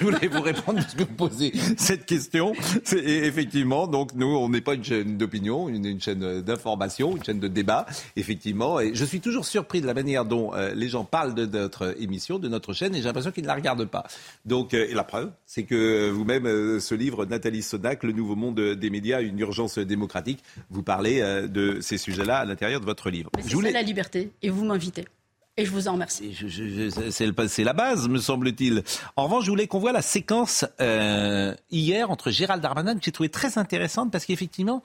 voulais, 0.00 0.26
vous 0.26 0.40
répondre 0.40 0.80
parce 0.80 0.94
que 0.94 1.04
vous 1.04 1.14
posez 1.14 1.52
cette 1.78 2.04
question. 2.04 2.52
Et 2.92 3.18
effectivement, 3.18 3.86
donc 3.86 4.12
nous, 4.16 4.26
on 4.26 4.48
n'est 4.48 4.60
pas 4.60 4.74
une 4.74 4.82
chaîne 4.82 5.16
d'opinion, 5.16 5.68
une, 5.68 5.84
une, 5.84 6.00
chaîne 6.00 6.40
d'information, 6.40 7.16
une 7.16 7.22
chaîne 7.22 7.38
de 7.38 7.46
débat, 7.46 7.86
effectivement. 8.16 8.80
Et 8.80 8.92
je 8.92 9.04
suis 9.04 9.20
toujours 9.20 9.44
surpris 9.44 9.80
de 9.80 9.86
la 9.86 9.94
manière 9.94 10.24
dont 10.24 10.52
euh, 10.52 10.74
les 10.74 10.88
gens 10.88 11.04
parlent 11.04 11.36
de 11.36 11.46
notre 11.46 11.94
émission, 12.02 12.40
de 12.40 12.48
notre 12.48 12.72
chaîne, 12.72 12.92
et 12.96 12.98
j'ai 12.98 13.04
l'impression 13.04 13.30
qu'ils 13.30 13.44
ne 13.44 13.48
la 13.48 13.54
regardent 13.54 13.86
pas. 13.86 14.04
Donc, 14.46 14.74
euh, 14.74 14.88
et 14.90 14.94
la 14.94 15.04
preuve, 15.04 15.30
c'est 15.46 15.62
que 15.62 16.10
vous-même, 16.10 16.46
euh, 16.46 16.80
ce 16.80 16.96
livre, 16.96 17.26
Nathalie 17.26 17.62
Sodac, 17.62 18.02
Le 18.02 18.10
nouveau 18.10 18.34
monde 18.34 18.60
des 18.60 18.90
médias, 18.90 19.22
une 19.22 19.38
urgence 19.38 19.78
démocratique, 19.78 20.42
vous 20.70 20.82
parlez 20.82 21.20
de 21.48 21.80
ces 21.80 21.98
sujets-là 21.98 22.38
à 22.38 22.44
l'intérieur 22.44 22.80
de 22.80 22.86
votre 22.86 23.10
livre. 23.10 23.30
je 23.46 23.54
voulais... 23.54 23.70
la 23.70 23.82
liberté, 23.82 24.32
et 24.42 24.50
vous 24.50 24.64
m'invitez. 24.64 25.04
Et 25.56 25.66
je 25.66 25.70
vous 25.70 25.88
en 25.88 25.92
remercie. 25.92 26.34
C'est 27.10 27.64
la 27.64 27.72
base, 27.72 28.08
me 28.08 28.18
semble-t-il. 28.18 28.82
En 29.16 29.24
revanche, 29.24 29.44
je 29.44 29.50
voulais 29.50 29.66
qu'on 29.66 29.78
voit 29.78 29.92
la 29.92 30.02
séquence 30.02 30.64
euh, 30.80 31.54
hier 31.70 32.10
entre 32.10 32.30
Gérald 32.30 32.62
Darmanin, 32.62 32.94
que 32.94 33.04
j'ai 33.04 33.12
trouvé 33.12 33.28
très 33.28 33.58
intéressante, 33.58 34.10
parce 34.10 34.24
qu'effectivement, 34.24 34.82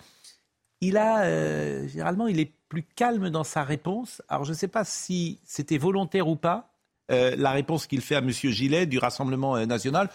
il 0.81 0.97
a, 0.97 1.23
euh, 1.23 1.87
généralement, 1.87 2.27
il 2.27 2.39
est 2.39 2.51
plus 2.67 2.83
calme 2.83 3.29
dans 3.29 3.43
sa 3.43 3.63
réponse. 3.63 4.21
Alors, 4.27 4.43
je 4.43 4.51
ne 4.51 4.55
sais 4.57 4.67
pas 4.67 4.83
si 4.83 5.39
c'était 5.45 5.77
volontaire 5.77 6.27
ou 6.27 6.35
pas, 6.35 6.73
euh, 7.11 7.35
la 7.37 7.51
réponse 7.51 7.87
qu'il 7.87 8.01
fait 8.01 8.15
à 8.15 8.19
M. 8.19 8.29
Gillet 8.31 8.85
du 8.85 8.97
Rassemblement 8.97 9.63
national, 9.65 10.09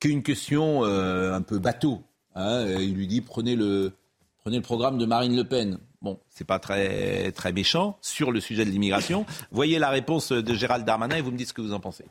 qu'une 0.00 0.22
question 0.22 0.84
un 0.84 1.42
peu 1.42 1.58
bateau. 1.58 2.02
Hein. 2.36 2.66
il 2.78 2.94
lui 2.94 3.08
dit 3.08 3.20
prenez 3.20 3.56
le, 3.56 3.92
prenez 4.38 4.58
le 4.58 4.62
programme 4.62 4.96
de 4.96 5.06
Marine 5.06 5.34
Le 5.34 5.42
Pen. 5.42 5.78
Bon, 6.00 6.20
c'est 6.28 6.46
pas 6.46 6.58
très, 6.58 7.32
très 7.32 7.52
méchant 7.52 7.98
sur 8.00 8.30
le 8.30 8.40
sujet 8.40 8.64
de 8.64 8.70
l'immigration. 8.70 9.26
Voyez 9.50 9.78
la 9.78 9.90
réponse 9.90 10.30
de 10.30 10.54
Gérald 10.54 10.84
Darmanin 10.84 11.16
et 11.16 11.22
vous 11.22 11.32
me 11.32 11.36
dites 11.36 11.48
ce 11.48 11.52
que 11.52 11.60
vous 11.60 11.72
en 11.72 11.80
pensez. 11.80 12.04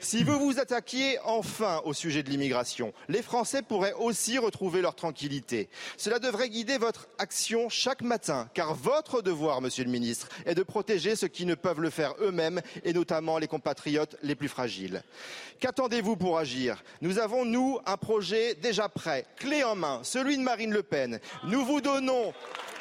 Si 0.00 0.24
vous 0.24 0.38
vous 0.38 0.58
attaquiez 0.58 1.18
enfin 1.24 1.82
au 1.84 1.92
sujet 1.92 2.22
de 2.22 2.30
l'immigration, 2.30 2.92
les 3.08 3.22
Français 3.22 3.62
pourraient 3.62 3.94
aussi 3.94 4.38
retrouver 4.38 4.80
leur 4.80 4.94
tranquillité. 4.94 5.68
Cela 5.96 6.18
devrait 6.18 6.48
guider 6.48 6.78
votre 6.78 7.08
action 7.18 7.68
chaque 7.68 8.02
matin, 8.02 8.48
car 8.54 8.74
votre 8.74 9.22
devoir, 9.22 9.60
monsieur 9.60 9.84
le 9.84 9.90
ministre, 9.90 10.28
est 10.46 10.54
de 10.54 10.62
protéger 10.62 11.16
ceux 11.16 11.28
qui 11.28 11.46
ne 11.46 11.54
peuvent 11.54 11.80
le 11.80 11.90
faire 11.90 12.14
eux-mêmes, 12.20 12.60
et 12.84 12.92
notamment 12.92 13.38
les 13.38 13.48
compatriotes 13.48 14.16
les 14.22 14.34
plus 14.34 14.48
fragiles. 14.48 15.02
Qu'attendez-vous 15.60 16.16
pour 16.16 16.38
agir? 16.38 16.82
Nous 17.00 17.18
avons, 17.18 17.44
nous, 17.44 17.78
un 17.86 17.96
projet 17.96 18.54
déjà 18.54 18.88
prêt, 18.88 19.26
clé 19.36 19.64
en 19.64 19.74
main, 19.74 20.00
celui 20.02 20.36
de 20.36 20.42
Marine 20.42 20.72
Le 20.72 20.82
Pen. 20.82 21.20
Nous 21.44 21.64
vous 21.64 21.80
donnons 21.80 22.32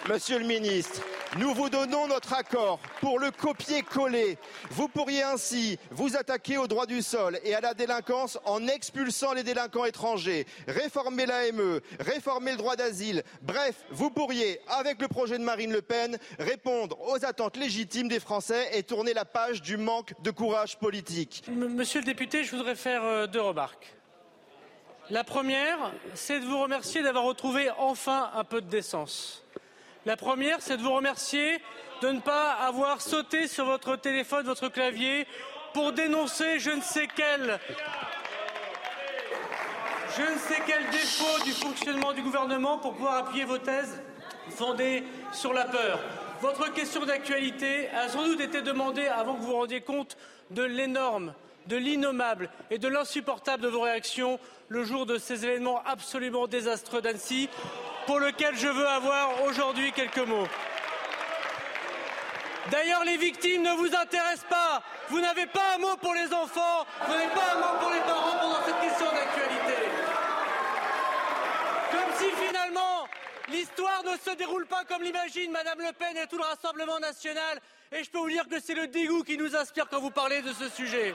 Monsieur 0.10 0.40
le 0.40 0.46
ministre, 0.46 1.02
nous 1.38 1.54
vous 1.54 1.70
donnons 1.70 2.08
notre 2.08 2.34
accord 2.34 2.80
pour 3.02 3.20
le 3.20 3.30
copier-coller. 3.30 4.38
Vous 4.70 4.88
pourriez 4.88 5.22
ainsi 5.22 5.78
vous 5.92 6.16
attaquer 6.16 6.58
au 6.58 6.66
droit 6.66 6.86
du 6.86 7.02
sol 7.02 7.38
et 7.44 7.54
à 7.54 7.60
la 7.60 7.74
délinquance 7.74 8.40
en 8.46 8.66
expulsant 8.68 9.34
les 9.34 9.44
délinquants 9.44 9.84
étrangers, 9.84 10.46
réformer 10.66 11.26
l'AME, 11.26 11.82
réformer 12.00 12.52
le 12.52 12.58
droit 12.58 12.78
d'asile. 12.78 13.24
Bref, 13.42 13.84
vous 13.92 14.10
pourriez, 14.10 14.62
avec 14.70 15.02
le 15.02 15.10
projet 15.10 15.38
de 15.38 15.44
Marine 15.44 15.74
Le 15.74 15.82
Pen, 15.82 16.18
répondre 16.40 16.98
aux 17.02 17.26
attentes 17.26 17.58
légitimes 17.58 18.08
des 18.08 18.22
Français 18.22 18.70
et 18.74 18.84
tourner 18.84 19.14
la 19.14 19.26
page 19.26 19.62
du 19.62 19.76
manque 19.76 20.14
de 20.22 20.32
courage 20.32 20.78
politique. 20.78 21.44
Monsieur 21.50 22.00
le 22.00 22.06
député, 22.06 22.46
je 22.46 22.56
voudrais 22.56 22.76
faire 22.76 23.04
euh, 23.04 23.28
deux 23.28 23.42
remarques. 23.42 23.94
La 25.10 25.26
première, 25.26 25.92
c'est 26.14 26.40
de 26.40 26.46
vous 26.46 26.62
remercier 26.62 27.04
d'avoir 27.04 27.26
retrouvé 27.26 27.70
enfin 27.78 28.32
un 28.36 28.46
peu 28.46 28.62
de 28.62 28.70
décence. 28.70 29.44
La 30.08 30.16
première, 30.16 30.62
c'est 30.62 30.78
de 30.78 30.82
vous 30.82 30.94
remercier 30.94 31.60
de 32.02 32.08
ne 32.08 32.22
pas 32.22 32.54
avoir 32.54 33.02
sauté 33.02 33.46
sur 33.46 33.66
votre 33.66 33.98
téléphone, 33.98 34.46
votre 34.46 34.70
clavier, 34.70 35.28
pour 35.74 35.92
dénoncer 35.92 36.60
je 36.60 36.72
ne 36.72 36.80
sais 36.80 37.10
quel 37.14 37.60
défaut 40.92 41.44
du 41.44 41.52
fonctionnement 41.52 42.14
du 42.14 42.22
gouvernement 42.22 42.78
pour 42.78 42.94
pouvoir 42.94 43.18
appuyer 43.18 43.44
vos 43.44 43.58
thèses 43.58 44.02
fondées 44.52 45.04
sur 45.34 45.52
la 45.52 45.66
peur. 45.66 46.00
Votre 46.40 46.72
question 46.72 47.06
d'actualité 47.06 47.90
a 47.90 48.08
sans 48.08 48.24
doute 48.24 48.40
été 48.40 48.62
demandée 48.62 49.08
avant 49.08 49.34
que 49.34 49.42
vous 49.42 49.48
vous 49.48 49.58
rendiez 49.58 49.82
compte 49.82 50.16
de 50.52 50.64
l'énorme, 50.64 51.34
de 51.66 51.76
l'innommable 51.76 52.50
et 52.72 52.78
de 52.78 52.88
l'insupportable 52.88 53.62
de 53.62 53.68
vos 53.68 53.82
réactions 53.82 54.40
le 54.70 54.86
jour 54.86 55.06
de 55.06 55.18
ces 55.18 55.44
événements 55.44 55.84
absolument 55.86 56.48
désastreux 56.48 57.02
d'Annecy 57.02 57.50
pour 58.08 58.20
lequel 58.20 58.58
je 58.58 58.68
veux 58.68 58.88
avoir 58.88 59.44
aujourd'hui 59.44 59.92
quelques 59.92 60.18
mots. 60.18 60.48
D'ailleurs, 62.72 63.04
les 63.04 63.18
victimes 63.18 63.62
ne 63.62 63.72
vous 63.74 63.94
intéressent 63.96 64.48
pas. 64.50 64.82
Vous 65.10 65.20
n'avez 65.20 65.46
pas 65.46 65.76
un 65.76 65.78
mot 65.78 65.96
pour 65.98 66.14
les 66.14 66.34
enfants, 66.34 66.86
vous 67.06 67.14
n'avez 67.14 67.28
pas 67.28 67.54
un 67.54 67.60
mot 67.60 67.80
pour 67.80 67.92
les 67.92 68.00
parents 68.00 68.38
pendant 68.40 68.66
cette 68.66 68.80
question 68.80 69.06
d'actualité. 69.06 69.90
Comme 71.92 72.14
si 72.18 72.46
finalement 72.46 73.08
l'histoire 73.50 74.04
ne 74.04 74.18
se 74.18 74.36
déroule 74.36 74.66
pas 74.66 74.84
comme 74.86 75.04
l'imagine 75.04 75.52
Madame 75.52 75.80
Le 75.80 75.94
Pen 75.94 76.18
et 76.18 76.28
tout 76.28 76.38
le 76.38 76.44
Rassemblement 76.44 77.00
national. 77.00 77.60
Et 77.92 78.04
je 78.04 78.10
peux 78.10 78.18
vous 78.18 78.30
dire 78.30 78.48
que 78.50 78.60
c'est 78.60 78.74
le 78.74 78.88
dégoût 78.88 79.24
qui 79.24 79.38
nous 79.38 79.56
inspire 79.56 79.88
quand 79.90 80.02
vous 80.02 80.12
parlez 80.12 80.42
de 80.42 80.52
ce 80.52 80.68
sujet. 80.70 81.14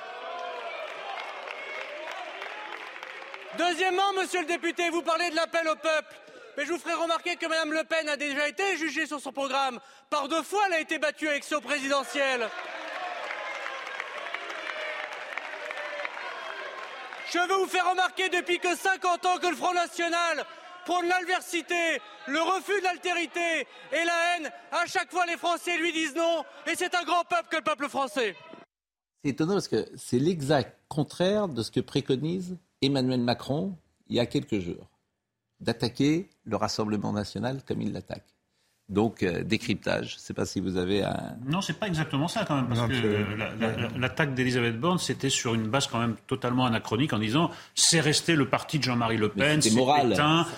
Deuxièmement, 3.59 4.14
monsieur 4.14 4.40
le 4.40 4.47
député, 4.47 4.89
vous 4.89 5.02
parlez 5.02 5.28
de 5.28 5.36
l'appel 5.36 5.69
au 5.69 5.77
peuple. 5.77 6.16
Mais 6.56 6.66
je 6.66 6.72
vous 6.72 6.78
ferai 6.78 6.94
remarquer 6.94 7.36
que 7.36 7.46
Mme 7.46 7.72
Le 7.72 7.84
Pen 7.84 8.08
a 8.08 8.16
déjà 8.16 8.48
été 8.48 8.76
jugée 8.76 9.06
sur 9.06 9.20
son 9.20 9.32
programme. 9.32 9.80
Par 10.10 10.28
deux 10.28 10.42
fois, 10.42 10.62
elle 10.66 10.74
a 10.74 10.80
été 10.80 10.98
battue 10.98 11.26
à 11.26 11.30
l'élection 11.30 11.60
présidentielle. 11.60 12.48
Je 17.32 17.38
veux 17.38 17.54
vous 17.54 17.66
faire 17.66 17.88
remarquer 17.88 18.28
depuis 18.28 18.58
que 18.58 18.76
50 18.76 19.24
ans 19.24 19.38
que 19.38 19.46
le 19.46 19.56
Front 19.56 19.72
National 19.72 20.44
prône 20.84 21.08
l'adversité, 21.08 22.00
le 22.26 22.40
refus 22.40 22.78
de 22.80 22.84
l'altérité 22.84 23.66
et 23.92 24.04
la 24.04 24.36
haine. 24.36 24.50
À 24.72 24.84
chaque 24.86 25.10
fois, 25.10 25.24
les 25.24 25.38
Français 25.38 25.78
lui 25.78 25.92
disent 25.92 26.14
non. 26.14 26.44
Et 26.66 26.74
c'est 26.76 26.94
un 26.94 27.04
grand 27.04 27.24
peuple 27.24 27.48
que 27.50 27.56
le 27.56 27.62
peuple 27.62 27.88
français. 27.88 28.36
C'est 29.24 29.30
étonnant 29.30 29.54
parce 29.54 29.68
que 29.68 29.88
c'est 29.96 30.18
l'exact 30.18 30.78
contraire 30.88 31.48
de 31.48 31.62
ce 31.62 31.70
que 31.70 31.80
préconise 31.80 32.58
Emmanuel 32.82 33.20
Macron 33.20 33.74
il 34.08 34.16
y 34.16 34.20
a 34.20 34.26
quelques 34.26 34.58
jours 34.58 34.91
d'attaquer 35.62 36.28
le 36.44 36.56
Rassemblement 36.56 37.12
national 37.12 37.62
comme 37.66 37.80
il 37.80 37.93
l'attaque. 37.93 38.26
Donc, 38.89 39.22
euh, 39.22 39.43
décryptage. 39.43 40.10
Je 40.10 40.14
ne 40.16 40.20
sais 40.20 40.34
pas 40.34 40.44
si 40.44 40.60
vous 40.60 40.76
avez 40.76 41.02
un... 41.02 41.36
Non, 41.47 41.62
c'est 41.62 41.78
pas 41.78 41.86
exactement 41.86 42.28
ça 42.28 42.44
quand 42.44 42.56
même, 42.56 42.66
parce 42.66 42.89
que 42.89 43.98
l'attaque 43.98 44.34
d'Elisabeth 44.34 44.78
Borne, 44.78 44.98
c'était 44.98 45.30
sur 45.30 45.55
une 45.55 45.68
base 45.68 45.86
quand 45.86 45.98
même 45.98 46.16
totalement 46.26 46.66
anachronique 46.66 47.12
en 47.14 47.18
disant 47.18 47.51
c'est 47.74 48.01
resté 48.01 48.34
le 48.34 48.48
parti 48.48 48.78
de 48.78 48.84
Jean-Marie 48.84 49.16
Le 49.16 49.30
Pen, 49.30 49.62
c'est 49.62 49.70
moral. 49.70 50.10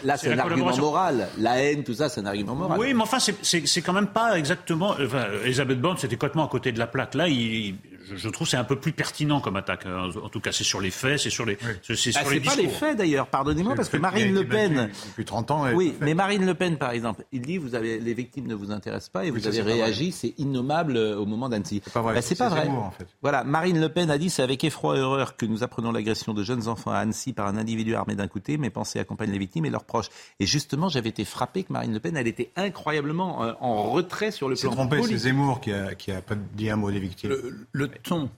Là, 0.03 0.17
c'est 0.17 0.33
un 0.33 0.39
argument 0.39 0.77
moral. 0.77 1.29
La 1.39 1.63
haine, 1.63 1.85
tout 1.85 1.95
ça, 1.95 2.09
c'est 2.09 2.23
un 2.23 2.27
argument 2.27 2.57
moral. 2.57 2.81
Oui, 2.81 2.93
mais 2.93 3.03
enfin, 3.03 3.19
c'est 3.21 3.83
quand 3.83 3.93
même 3.93 4.09
pas 4.09 4.37
exactement... 4.37 4.97
Enfin, 5.01 5.27
Elisabeth 5.45 5.81
Borne, 5.81 5.99
c'était 5.99 6.17
complètement 6.17 6.47
à 6.47 6.49
côté 6.49 6.73
de 6.73 6.79
la 6.81 6.89
plaque. 6.89 7.15
Là, 7.15 7.29
il, 7.29 7.77
je, 8.13 8.29
trouve 8.29 8.47
c'est 8.47 8.57
un 8.57 8.65
peu 8.65 8.77
plus 8.77 8.93
pertinent 8.93 9.41
comme 9.41 9.57
attaque. 9.57 9.87
Hein. 9.87 10.11
En 10.23 10.29
tout 10.29 10.41
cas, 10.41 10.53
c'est 10.53 10.65
sur 10.65 10.81
les 10.81 10.91
faits, 10.91 11.21
c'est 11.21 11.31
sur 11.31 11.45
les. 11.45 11.59
C'est 11.83 11.97
sur 11.97 12.13
ah, 12.17 12.25
pas 12.25 12.57
les 12.57 12.69
faits 12.69 12.97
d'ailleurs. 12.97 13.27
Pardonnez-moi 13.27 13.75
parce 13.75 13.89
que 13.89 13.97
Marine 13.97 14.35
Le 14.35 14.47
Pen. 14.47 14.91
Depuis 15.09 15.25
30 15.25 15.51
ans. 15.51 15.65
Oui, 15.75 15.95
mais 16.01 16.15
Marine 16.15 16.45
Le 16.45 16.55
Pen, 16.55 16.77
par 16.77 16.91
exemple, 16.91 17.25
il 17.33 17.43
dit 17.43 17.59
vous 17.59 17.75
avez 17.75 17.99
les 17.99 18.15
victimes 18.15 18.47
ne 18.47 18.55
vous 18.55 18.71
intéressent 18.71 19.11
pas 19.11 19.25
et 19.25 19.31
vous 19.31 19.47
avez 19.47 19.63
réagi, 19.63 20.13
c'est 20.13 20.35
innommable 20.39 20.97
euh, 20.97 21.17
au 21.17 21.27
moment 21.27 21.49
d'Annecy. 21.49 21.81
C'est 21.85 21.93
pas 21.93 22.03
vrai. 22.03 22.15
Bah, 22.15 22.23
c'est 22.23 22.37
pas 22.37 22.49
vrai. 22.49 22.69
en 22.69 22.91
fait. 22.91 23.07
Voilà, 23.23 23.45
Marine 23.45 23.81
Le 23.81 23.89
Pen 23.89 24.11
a 24.11 24.19
dit 24.19 24.31
c'est 24.31 24.43
avec 24.43 24.63
effroi 24.65 24.99
et 24.99 25.01
horreur 25.01 25.37
que 25.37 25.47
nous 25.47 25.63
apprenons 25.63 25.93
l'agression 25.93 26.35
de 26.35 26.43
jeunes 26.43 26.69
enfants 26.69 26.91
à 26.91 26.99
Annecy 26.99 27.33
par 27.33 27.47
un 27.47 27.57
individu 27.57 27.95
armé 27.95 28.15
d'un 28.15 28.29
côté, 28.29 28.59
mais 28.59 28.71
pensez 28.71 28.99
accompagner 28.99 29.33
les 29.33 29.39
victimes 29.39 29.65
et 29.65 29.71
leurs 29.71 29.85
proches. 29.85 30.09
Et 30.41 30.47
justement, 30.47 30.89
j'avais 30.89 31.09
été 31.09 31.25
frappé 31.25 31.65
que 31.65 31.73
Marine 31.73 31.93
Le 31.93 32.01
Pen, 32.01 32.17
elle 32.17 32.29
était 32.29 32.51
incroyablement 32.57 33.45
euh, 33.45 33.53
en 33.61 33.91
retrait 33.91 34.31
sur 34.31 34.49
le 34.49 34.57
plan. 34.57 34.71
C'est 34.71 34.77
trompé, 34.77 35.03
c'est 35.03 35.17
Zemmour 35.17 35.61
qui 35.61 35.73
a, 35.73 35.95
qui 35.95 36.13
a 36.13 36.21
pas 36.21 36.35
dit 36.35 36.71
un 36.71 36.77
mot 36.77 36.91
des 36.91 37.01
victimes. 37.01 37.35
le 37.73 37.89
ton 38.03 38.31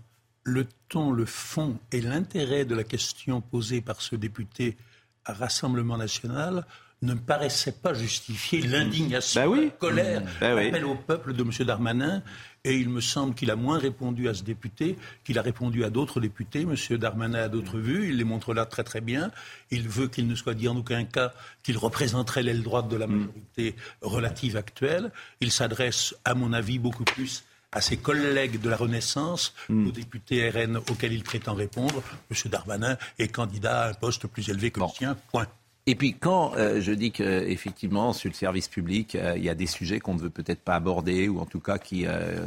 le 0.47 0.67
ton, 0.89 1.11
le 1.11 1.27
fond 1.27 1.79
et 1.91 2.01
l'intérêt 2.01 2.65
de 2.65 2.75
la 2.75 2.85
question 2.85 3.41
posée 3.41 3.81
par 3.81 4.01
ce 4.01 4.15
député 4.15 4.77
à 5.25 5.33
Rassemblement 5.33 5.97
national 5.97 6.65
ne 7.03 7.15
me 7.15 7.21
paraissaient 7.21 7.73
pas 7.73 7.93
justifier 7.93 8.63
l'indignation, 8.63 9.51
bah 9.51 9.61
la 9.61 9.71
colère, 9.71 10.23
bah 10.41 10.55
l'appel 10.55 10.85
au 10.87 10.95
peuple 10.95 11.35
de 11.35 11.43
M. 11.43 11.51
Darmanin. 11.67 12.23
Et 12.65 12.77
il 12.79 12.89
me 12.89 13.01
semble 13.01 13.35
qu'il 13.35 13.51
a 13.51 13.57
moins 13.57 13.79
répondu 13.79 14.29
à 14.29 14.35
ce 14.35 14.43
député 14.43 14.97
qu'il 15.23 15.39
a 15.39 15.43
répondu 15.43 15.85
à 15.85 15.91
d'autres 15.91 16.21
députés. 16.21 16.63
M. 16.63 16.75
Darmanin 16.97 17.45
a 17.45 17.49
d'autres 17.49 17.79
vues, 17.79 18.09
il 18.09 18.17
les 18.17 18.25
montre 18.25 18.55
là 18.55 18.67
très 18.67 18.83
très 18.83 19.01
bien. 19.01 19.31
Il 19.71 19.89
veut 19.89 20.09
qu'il 20.09 20.27
ne 20.27 20.35
soit 20.35 20.55
dit 20.55 20.69
en 20.69 20.77
aucun 20.77 21.05
cas 21.05 21.33
qu'il 21.63 21.77
représenterait 21.77 22.43
l'aile 22.43 22.63
droite 22.63 22.89
de 22.89 22.97
la 22.97 23.07
majorité 23.07 23.77
relative 24.01 24.57
actuelle. 24.57 25.13
Il 25.41 25.53
s'adresse, 25.53 26.15
à 26.25 26.35
mon 26.35 26.53
avis, 26.53 26.79
beaucoup 26.79 27.05
plus 27.05 27.45
à 27.73 27.81
ses 27.81 27.97
collègues 27.97 28.61
de 28.61 28.69
la 28.69 28.77
Renaissance, 28.77 29.55
mm. 29.69 29.89
aux 29.89 29.93
députés 29.93 30.49
RN 30.49 30.77
auxquels 30.77 31.13
il 31.13 31.23
prétend 31.23 31.55
répondre. 31.55 32.03
M. 32.31 32.51
Darmanin 32.51 32.97
est 33.19 33.29
candidat 33.29 33.85
à 33.85 33.91
un 33.91 33.95
poste 33.95 34.27
plus 34.27 34.49
élevé 34.49 34.71
que 34.71 34.81
le 34.81 34.89
sien. 34.89 35.17
Point. 35.31 35.47
Et 35.87 35.95
puis 35.95 36.15
quand 36.15 36.55
euh, 36.57 36.81
je 36.81 36.93
dis 36.93 37.13
qu'effectivement, 37.13 38.13
sur 38.13 38.29
le 38.29 38.35
service 38.35 38.69
public, 38.69 39.15
euh, 39.15 39.35
il 39.37 39.45
y 39.45 39.49
a 39.49 39.55
des 39.55 39.67
sujets 39.67 40.01
qu'on 40.01 40.15
ne 40.15 40.21
veut 40.21 40.31
peut-être 40.31 40.61
pas 40.61 40.75
aborder, 40.75 41.29
ou 41.29 41.39
en 41.39 41.47
tout 41.47 41.61
cas 41.61 41.79
qui, 41.79 42.07
euh, 42.07 42.47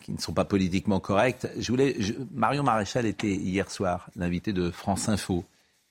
qui 0.00 0.12
ne 0.12 0.18
sont 0.18 0.32
pas 0.32 0.44
politiquement 0.44 1.00
corrects, 1.00 1.46
je 1.58 1.72
voulais, 1.72 1.96
Marion 2.32 2.62
Maréchal 2.62 3.04
était 3.06 3.34
hier 3.34 3.70
soir 3.70 4.08
l'invité 4.14 4.52
de 4.52 4.70
France 4.70 5.08
Info 5.08 5.44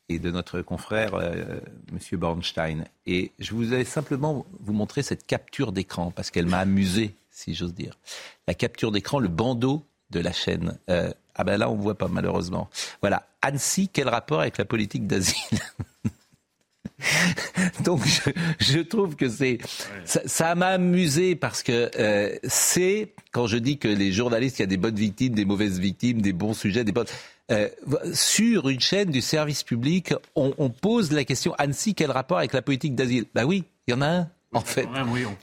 et 0.08 0.18
de 0.18 0.32
notre 0.32 0.62
confrère 0.62 1.14
M. 1.22 2.00
Bornstein. 2.14 2.86
Et 3.06 3.32
je 3.38 3.54
voulais 3.54 3.84
simplement 3.84 4.48
vous 4.60 4.74
montrer 4.74 5.04
cette 5.04 5.28
capture 5.28 5.72
d'écran, 5.72 6.10
parce 6.10 6.32
qu'elle 6.32 6.48
m'a 6.48 6.60
amusé 6.60 7.14
si 7.40 7.56
j'ose 7.56 7.74
dire. 7.74 7.98
La 8.48 8.54
capture 8.54 8.92
d'écran, 8.92 9.20
le 9.20 9.30
bandeau 9.30 9.86
de 10.10 10.20
la 10.20 10.32
chaîne. 10.32 10.78
Euh, 10.90 11.12
ah 11.36 11.44
ben 11.44 11.58
là, 11.58 11.70
on 11.70 11.78
ne 11.78 11.82
voit 11.82 11.98
pas 11.98 12.08
malheureusement. 12.08 12.70
Voilà. 13.02 13.28
Annecy, 13.42 13.88
quel 13.88 14.10
rapport 14.10 14.42
avec 14.42 14.58
la 14.58 14.66
politique 14.66 15.08
d'asile 15.08 15.36
Donc 17.84 18.02
je, 18.60 18.80
trouve 18.82 19.16
que 19.16 19.30
c'est 19.30 19.60
ça 20.04 20.56
m'a 20.56 20.68
amusé 20.68 21.36
parce 21.36 21.64
que 21.64 21.90
euh, 21.98 22.36
c'est 22.44 23.14
quand 23.32 23.48
je 23.48 23.58
dis 23.58 23.78
que 23.78 23.88
les 23.88 24.12
journalistes, 24.12 24.60
il 24.60 24.64
y 24.64 24.66
a 24.66 24.68
des 24.68 24.78
bonnes 24.78 24.96
victimes, 24.96 25.34
des 25.34 25.46
mauvaises 25.46 25.80
victimes, 25.80 26.22
des 26.22 26.34
bons 26.34 26.54
sujets, 26.54 26.84
des 26.84 26.92
bonnes 26.92 27.08
euh, 27.52 27.70
sur 28.14 28.68
une 28.68 28.82
chaîne 28.82 29.12
du 29.12 29.22
service 29.22 29.64
public, 29.64 30.14
on, 30.36 30.54
on, 30.58 30.70
pose 30.70 31.12
la 31.12 31.24
question 31.24 31.56
Annecy, 31.58 31.96
quel 31.96 32.12
rapport 32.12 32.38
avec 32.38 32.54
la 32.54 32.62
politique 32.62 32.96
d'asile? 32.96 33.26
Ben 33.34 33.46
oui, 33.46 33.64
il 33.88 33.92
y 33.92 33.94
en 33.94 34.02
a 34.02 34.08
un. 34.08 34.30
En 34.52 34.62
fait, 34.62 34.88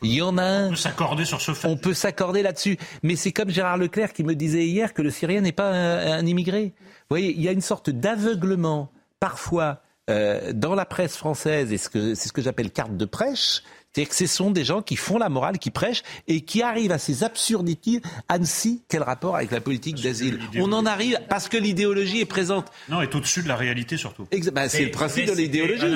il 0.03 0.15
y 0.15 0.21
en 0.21 0.37
a 0.37 0.43
un. 0.43 0.67
On 0.67 0.71
peut 0.71 0.77
s'accorder 0.77 1.25
sur 1.25 1.41
ce 1.41 1.55
fait. 1.55 1.69
On 1.69 1.77
peut 1.77 1.95
s'accorder 1.95 2.43
là-dessus. 2.43 2.77
Mais 3.05 3.15
c'est 3.15 3.31
comme 3.31 3.51
Gérard 3.51 3.77
Leclerc 3.77 4.13
qui 4.13 4.25
me 4.25 4.35
disait 4.35 4.67
hier 4.67 4.95
que 4.95 5.03
le 5.03 5.11
Syrien 5.11 5.43
n'est 5.43 5.53
pas 5.53 5.71
un, 5.71 6.27
immigré. 6.27 6.75
Vous 6.77 7.11
voyez, 7.11 7.33
il 7.33 7.41
y 7.41 7.49
a 7.49 7.53
une 7.53 7.61
sorte 7.61 7.89
d'aveuglement, 7.89 8.91
parfois, 9.21 9.81
euh, 10.11 10.53
dans 10.53 10.75
la 10.75 10.87
presse 10.87 11.17
française, 11.17 11.73
et 11.73 11.79
c'est 11.79 12.17
ce 12.17 12.33
que 12.33 12.43
j'appelle 12.43 12.73
carte 12.73 12.97
de 12.97 13.05
prêche, 13.05 13.63
c'est-à-dire 13.97 14.11
que 14.11 14.17
ce 14.17 14.27
sont 14.27 14.51
des 14.51 14.63
gens 14.63 14.83
qui 14.83 14.95
font 14.95 15.17
la 15.17 15.31
morale, 15.31 15.59
qui 15.59 15.71
prêchent 15.71 16.03
et 16.29 16.43
qui 16.43 16.61
arrivent 16.61 16.93
à 16.93 16.99
ces 16.99 17.25
absurdités. 17.25 18.03
Annecy, 18.29 18.83
quel 18.91 19.03
rapport 19.03 19.37
avec 19.37 19.51
la 19.51 19.63
politique 19.63 20.03
d'asile 20.03 20.39
On 20.57 20.71
en 20.75 20.85
arrive 20.85 21.19
parce 21.31 21.49
que 21.49 21.57
l'idéologie 21.57 22.21
est 22.21 22.27
présente. 22.27 22.67
Non, 22.91 23.01
est 23.01 23.15
au-dessus 23.15 23.43
de 23.43 23.49
la 23.49 23.57
réalité 23.57 23.97
surtout. 23.97 24.29
Bah, 24.53 24.69
c'est 24.69 24.85
le 24.85 24.91
principe 24.91 25.25
de 25.25 25.33
l'idéologie. 25.33 25.95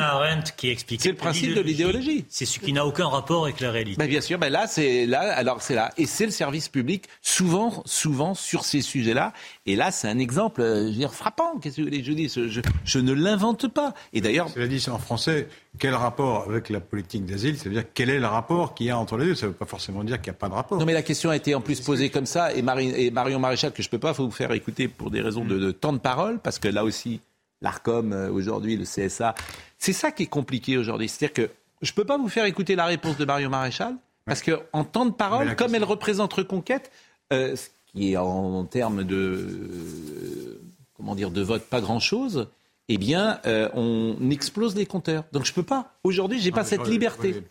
Qui 0.57 0.71
explique. 0.71 1.03
C'est 1.03 1.11
le 1.11 1.17
principe 1.17 1.53
de 1.53 1.61
l'idéologie. 1.61 2.25
C'est 2.31 2.47
ce 2.47 2.59
qui 2.59 2.73
n'a 2.73 2.87
aucun 2.87 3.07
rapport 3.07 3.45
avec 3.45 3.61
la 3.61 3.71
réalité. 3.71 3.99
Bah, 3.99 4.07
bien 4.07 4.23
sûr, 4.23 4.39
bah, 4.39 4.49
là, 4.49 4.67
c'est 4.67 5.05
là, 5.05 5.21
alors 5.35 5.61
c'est 5.61 5.75
là, 5.75 5.93
et 5.99 6.07
c'est 6.07 6.25
le 6.25 6.33
service 6.33 6.71
public 6.71 7.05
souvent, 7.21 7.83
souvent 7.85 8.33
sur 8.33 8.65
ces 8.65 8.81
sujets-là. 8.81 9.35
Et 9.67 9.77
là, 9.77 9.91
c'est 9.91 10.09
un 10.09 10.19
exemple, 10.19 10.63
euh, 10.63 10.87
je 10.87 10.93
veux 10.93 10.97
dire, 10.97 11.13
frappant. 11.13 11.59
Qu'est-ce 11.59 11.77
que 11.77 11.85
je 11.85 12.13
dis 12.13 12.31
je, 12.35 12.63
je, 12.83 12.99
ne 12.99 13.13
l'invente 13.13 13.69
pas. 13.69 13.93
Et 14.15 14.23
d'ailleurs, 14.23 14.49
cela 14.49 14.67
dit 14.67 14.83
en 14.89 14.99
français, 14.99 15.49
quel 15.79 15.95
rapport 15.95 16.49
avec 16.49 16.69
la 16.69 16.81
politique 16.81 17.25
d'asile 17.25 17.57
C'est-à-dire 17.59 17.85
quel 17.95 18.11
est 18.11 18.19
le 18.19 18.27
rapport 18.27 18.75
qu'il 18.75 18.87
y 18.87 18.91
a 18.91 18.99
entre 18.99 19.17
les 19.17 19.27
deux 19.27 19.35
Ça 19.35 19.47
ne 19.47 19.53
veut 19.53 19.57
pas 19.57 19.67
forcément 19.67 20.03
dire 20.03 20.21
qu'il 20.21 20.33
n'y 20.33 20.37
a 20.37 20.39
pas 20.39 20.49
de 20.49 20.55
rapport. 20.55 20.79
Non, 20.79 20.85
mais 20.85 20.93
la 20.93 21.03
question 21.03 21.31
a 21.31 21.37
été 21.37 21.55
en 21.55 21.61
plus 21.61 21.81
posée 21.81 22.11
comme 22.11 22.27
ça, 22.27 22.53
et, 22.53 22.63
Marion 22.63 23.39
Maréchal, 23.39 23.73
que 23.73 23.83
je 23.83 23.89
ne 23.89 23.91
peux 23.91 23.99
pas 23.99 24.13
vous 24.13 24.31
faire 24.31 24.53
écouter 24.53 24.89
pour 24.89 25.11
des 25.11 25.21
raisons 25.21 25.45
de, 25.45 25.71
temps 25.71 25.93
de 25.93 25.99
parole, 25.99 26.41
parce 26.41 26.59
que 26.59 26.69
là 26.69 26.85
aussi, 26.85 27.21
l'ARCOM, 27.63 28.13
euh, 28.13 28.31
aujourd'hui, 28.31 28.77
le 28.77 28.85
CSA, 28.85 29.35
c'est 29.79 29.93
ça 29.93 30.11
qui 30.11 30.25
est 30.25 30.27
compliqué 30.27 30.77
aujourd'hui. 30.77 31.09
C'est-à-dire 31.09 31.35
que 31.35 31.51
je 31.83 31.93
ne 31.93 31.95
peux 31.95 32.05
pas 32.05 32.19
vous 32.19 32.29
faire 32.29 32.45
écouter 32.45 32.75
la 32.75 32.87
réponse 32.87 33.17
de 33.17 33.25
Marion 33.25 33.49
Maréchal, 33.49 33.95
parce 34.27 34.43
qu'en 34.43 34.85
temps 34.85 35.07
de 35.07 35.13
parole, 35.13 35.57
comme 35.57 35.75
elle 35.75 35.85
représente 35.85 36.33
Reconquête, 36.33 36.91
euh, 37.33 37.57
ce 37.57 37.69
qui 37.93 38.13
est 38.13 38.17
en, 38.17 38.65
termes 38.65 39.05
de, 39.05 39.17
euh, 39.17 40.61
comment 40.97 41.15
dire, 41.15 41.31
de 41.31 41.43
vote 41.43 41.65
pas 41.65 41.81
grand-chose, 41.81 42.49
eh 42.93 42.99
bien, 42.99 43.39
euh, 43.47 43.69
on 43.75 44.17
explose 44.31 44.75
les 44.75 44.85
compteurs. 44.85 45.23
Donc 45.31 45.45
je 45.45 45.53
peux 45.53 45.63
pas. 45.63 45.95
Aujourd'hui, 46.03 46.41
j'ai 46.41 46.51
pas 46.51 46.65
cette 46.65 46.89
liberté. 46.89 47.45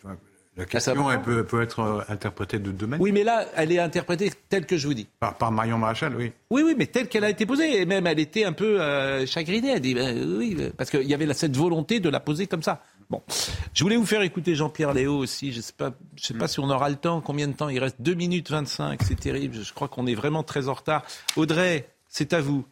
La 0.58 0.66
question, 0.66 1.10
elle 1.10 1.22
peut, 1.22 1.62
être 1.62 1.80
euh, 1.80 2.02
interprétée 2.10 2.60
de 2.60 2.72
deux 2.72 2.86
manières. 2.86 3.02
Oui, 3.02 3.14
mais 3.14 3.24
là, 3.24 3.46
elle 3.56 3.72
est 3.72 3.80
interprétée 3.80 4.34
telle 4.50 4.66
que 4.66 4.76
je 4.76 4.86
vous 4.86 4.94
dis. 4.94 5.08
Par, 5.22 5.50
Marion 5.54 5.78
Maréchal, 5.78 6.14
oui. 6.18 6.34
Oui, 6.50 6.64
oui, 6.66 6.76
mais 6.78 6.88
telle 6.88 7.08
qu'elle 7.08 7.24
a 7.24 7.30
été 7.30 7.46
posée. 7.46 7.80
Et 7.80 7.86
même, 7.86 8.06
elle 8.06 8.20
était 8.20 8.44
un 8.44 8.52
peu 8.52 8.82
euh, 8.82 9.26
chagrinée. 9.26 9.70
Elle 9.70 9.80
dit, 9.80 9.94
ben, 9.94 10.38
oui, 10.38 10.58
parce 10.76 10.90
qu'il 10.90 11.04
y 11.04 11.14
avait 11.14 11.34
cette 11.34 11.56
volonté 11.56 12.02
de 12.02 12.10
la 12.10 12.20
poser 12.20 12.46
comme 12.46 12.64
ça. 12.64 12.84
Bon, 13.10 13.22
je 13.74 13.82
voulais 13.86 13.96
vous 13.96 14.06
faire 14.06 14.22
écouter 14.22 14.56
Jean-Pierre 14.56 14.94
Léo 14.94 15.16
aussi. 15.18 15.54
Je 15.54 15.62
sais 15.62 15.72
pas, 15.72 15.94
je 16.18 16.26
sais 16.26 16.34
pas 16.34 16.50
si 16.50 16.60
on 16.60 16.70
aura 16.70 16.90
le 16.90 16.98
temps. 16.98 17.22
Combien 17.22 17.48
de 17.48 17.54
temps? 17.54 17.70
Il 17.70 17.80
reste 17.80 18.02
2 18.02 18.16
minutes 18.16 18.52
25. 18.52 19.00
C'est 19.04 19.18
terrible. 19.18 19.56
Je 19.64 19.74
crois 19.74 19.88
qu'on 19.88 20.08
est 20.08 20.16
vraiment 20.16 20.44
très 20.44 20.68
en 20.68 20.74
retard. 20.74 21.06
Audrey, 21.38 21.88
c'est 22.10 22.34
à 22.34 22.42
vous. 22.42 22.66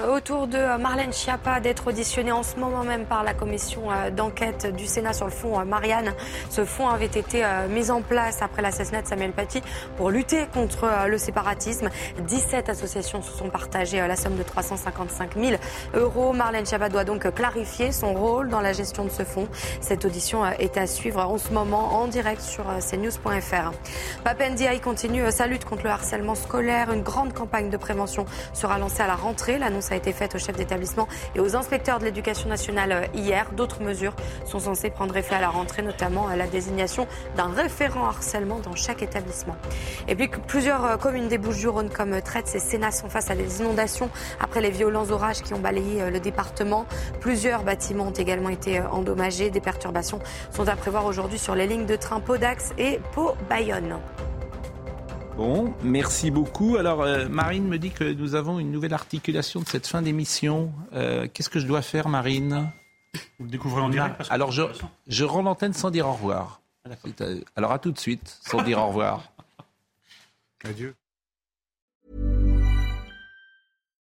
Autour 0.00 0.46
de 0.46 0.78
Marlène 0.78 1.12
Schiappa 1.12 1.60
d'être 1.60 1.86
auditionnée 1.86 2.32
en 2.32 2.42
ce 2.42 2.56
moment 2.56 2.84
même 2.84 3.04
par 3.04 3.24
la 3.24 3.34
commission 3.34 3.90
euh, 3.90 4.10
d'enquête 4.10 4.74
du 4.74 4.86
Sénat 4.86 5.12
sur 5.12 5.26
le 5.26 5.30
fonds 5.30 5.58
euh, 5.58 5.64
Marianne. 5.64 6.12
Ce 6.50 6.64
fonds 6.64 6.88
avait 6.88 7.06
été 7.06 7.44
euh, 7.44 7.68
mis 7.68 7.90
en 7.90 8.02
place 8.02 8.42
après 8.42 8.62
l'assassinat 8.62 9.02
de 9.02 9.06
Samuel 9.06 9.32
Paty 9.32 9.62
pour 9.96 10.10
lutter 10.10 10.46
contre 10.52 10.88
le 11.08 11.18
séparatisme. 11.18 11.88
17 12.26 12.68
associations 12.68 13.22
se 13.22 13.32
sont 13.32 13.48
partagées 13.48 13.98
la 13.98 14.16
somme 14.16 14.36
de 14.36 14.42
355 14.42 15.36
000 15.36 15.56
euros. 15.94 16.32
Marlène 16.32 16.66
Schiappa 16.66 16.88
doit 16.88 17.04
donc 17.04 17.32
clarifier 17.34 17.92
son 17.92 18.14
rôle 18.14 18.48
dans 18.48 18.60
la 18.60 18.72
gestion 18.72 19.04
de 19.04 19.10
ce 19.10 19.24
fonds. 19.24 19.48
Cette 19.80 20.04
audition 20.04 20.44
est 20.46 20.76
à 20.76 20.86
suivre 20.86 21.20
en 21.20 21.38
ce 21.38 21.52
moment 21.52 22.00
en 22.00 22.06
direct 22.06 22.40
sur 22.40 22.64
cnews.fr. 22.64 23.72
Papendiaï 24.24 24.80
continue 24.80 25.30
sa 25.30 25.46
lutte 25.46 25.64
contre 25.64 25.84
le 25.84 25.90
harcèlement 25.90 26.34
scolaire. 26.34 26.92
Une 26.92 27.02
grande 27.02 27.32
campagne 27.32 27.70
de 27.70 27.76
prévention 27.76 28.26
sera 28.52 28.78
lancée 28.78 29.02
à 29.02 29.06
la 29.06 29.16
rentrée. 29.16 29.58
L'annonce 29.58 29.85
a 29.94 29.96
été 29.96 30.12
faite 30.12 30.34
aux 30.34 30.38
chefs 30.38 30.56
d'établissement 30.56 31.08
et 31.34 31.40
aux 31.40 31.56
inspecteurs 31.56 31.98
de 31.98 32.04
l'éducation 32.04 32.48
nationale 32.48 32.92
euh, 32.92 33.06
hier. 33.14 33.50
D'autres 33.52 33.82
mesures 33.82 34.14
sont 34.44 34.58
censées 34.58 34.90
prendre 34.90 35.16
effet 35.16 35.34
à 35.34 35.40
la 35.40 35.48
rentrée, 35.48 35.82
notamment 35.82 36.28
la 36.28 36.46
désignation 36.46 37.06
d'un 37.36 37.48
référent 37.48 38.06
harcèlement 38.06 38.58
dans 38.58 38.74
chaque 38.74 39.02
établissement. 39.02 39.56
Et 40.08 40.14
puis 40.14 40.28
plusieurs 40.46 40.84
euh, 40.84 40.96
communes 40.96 41.28
des 41.28 41.38
Bouches-du-Rhône 41.38 41.90
comme 41.90 42.20
Traite 42.22 42.52
et 42.54 42.58
Sénat 42.58 42.90
sont 42.90 43.08
face 43.08 43.30
à 43.30 43.34
des 43.34 43.60
inondations 43.60 44.10
après 44.40 44.60
les 44.60 44.70
violents 44.70 45.10
orages 45.10 45.42
qui 45.42 45.54
ont 45.54 45.60
balayé 45.60 46.02
euh, 46.02 46.10
le 46.10 46.20
département. 46.20 46.86
Plusieurs 47.20 47.62
bâtiments 47.62 48.08
ont 48.08 48.10
également 48.10 48.50
été 48.50 48.80
endommagés. 48.80 49.50
Des 49.50 49.60
perturbations 49.60 50.20
sont 50.50 50.68
à 50.68 50.76
prévoir 50.76 51.06
aujourd'hui 51.06 51.38
sur 51.38 51.54
les 51.54 51.66
lignes 51.66 51.86
de 51.86 51.96
train 51.96 52.20
Pau-Dax 52.20 52.72
et 52.78 53.00
Pau-Bayonne. 53.14 53.98
Bon, 55.36 55.74
merci 55.82 56.30
beaucoup. 56.30 56.76
Alors, 56.76 57.02
euh, 57.02 57.28
Marine 57.28 57.68
me 57.68 57.78
dit 57.78 57.90
que 57.90 58.04
nous 58.04 58.34
avons 58.34 58.58
une 58.58 58.70
nouvelle 58.70 58.94
articulation 58.94 59.60
de 59.60 59.66
cette 59.66 59.86
fin 59.86 60.00
d'émission. 60.00 60.72
Euh, 60.94 61.28
qu'est-ce 61.32 61.50
que 61.50 61.58
je 61.58 61.66
dois 61.66 61.82
faire, 61.82 62.08
Marine? 62.08 62.72
Vous 63.38 63.44
le 63.44 63.50
découvrez 63.50 63.82
en 63.82 63.90
direct 63.90 64.22
Alors, 64.30 64.50
je, 64.50 64.62
je 65.06 65.24
rends 65.24 65.42
l'antenne 65.42 65.74
sans 65.74 65.90
dire 65.90 66.08
au 66.08 66.12
revoir. 66.14 66.62
Ah, 66.88 66.94
Alors, 67.54 67.72
à 67.72 67.78
tout 67.78 67.92
de 67.92 67.98
suite, 67.98 68.38
sans 68.40 68.62
dire 68.62 68.78
au 68.78 68.88
revoir. 68.88 69.30
Adieu. 70.64 70.94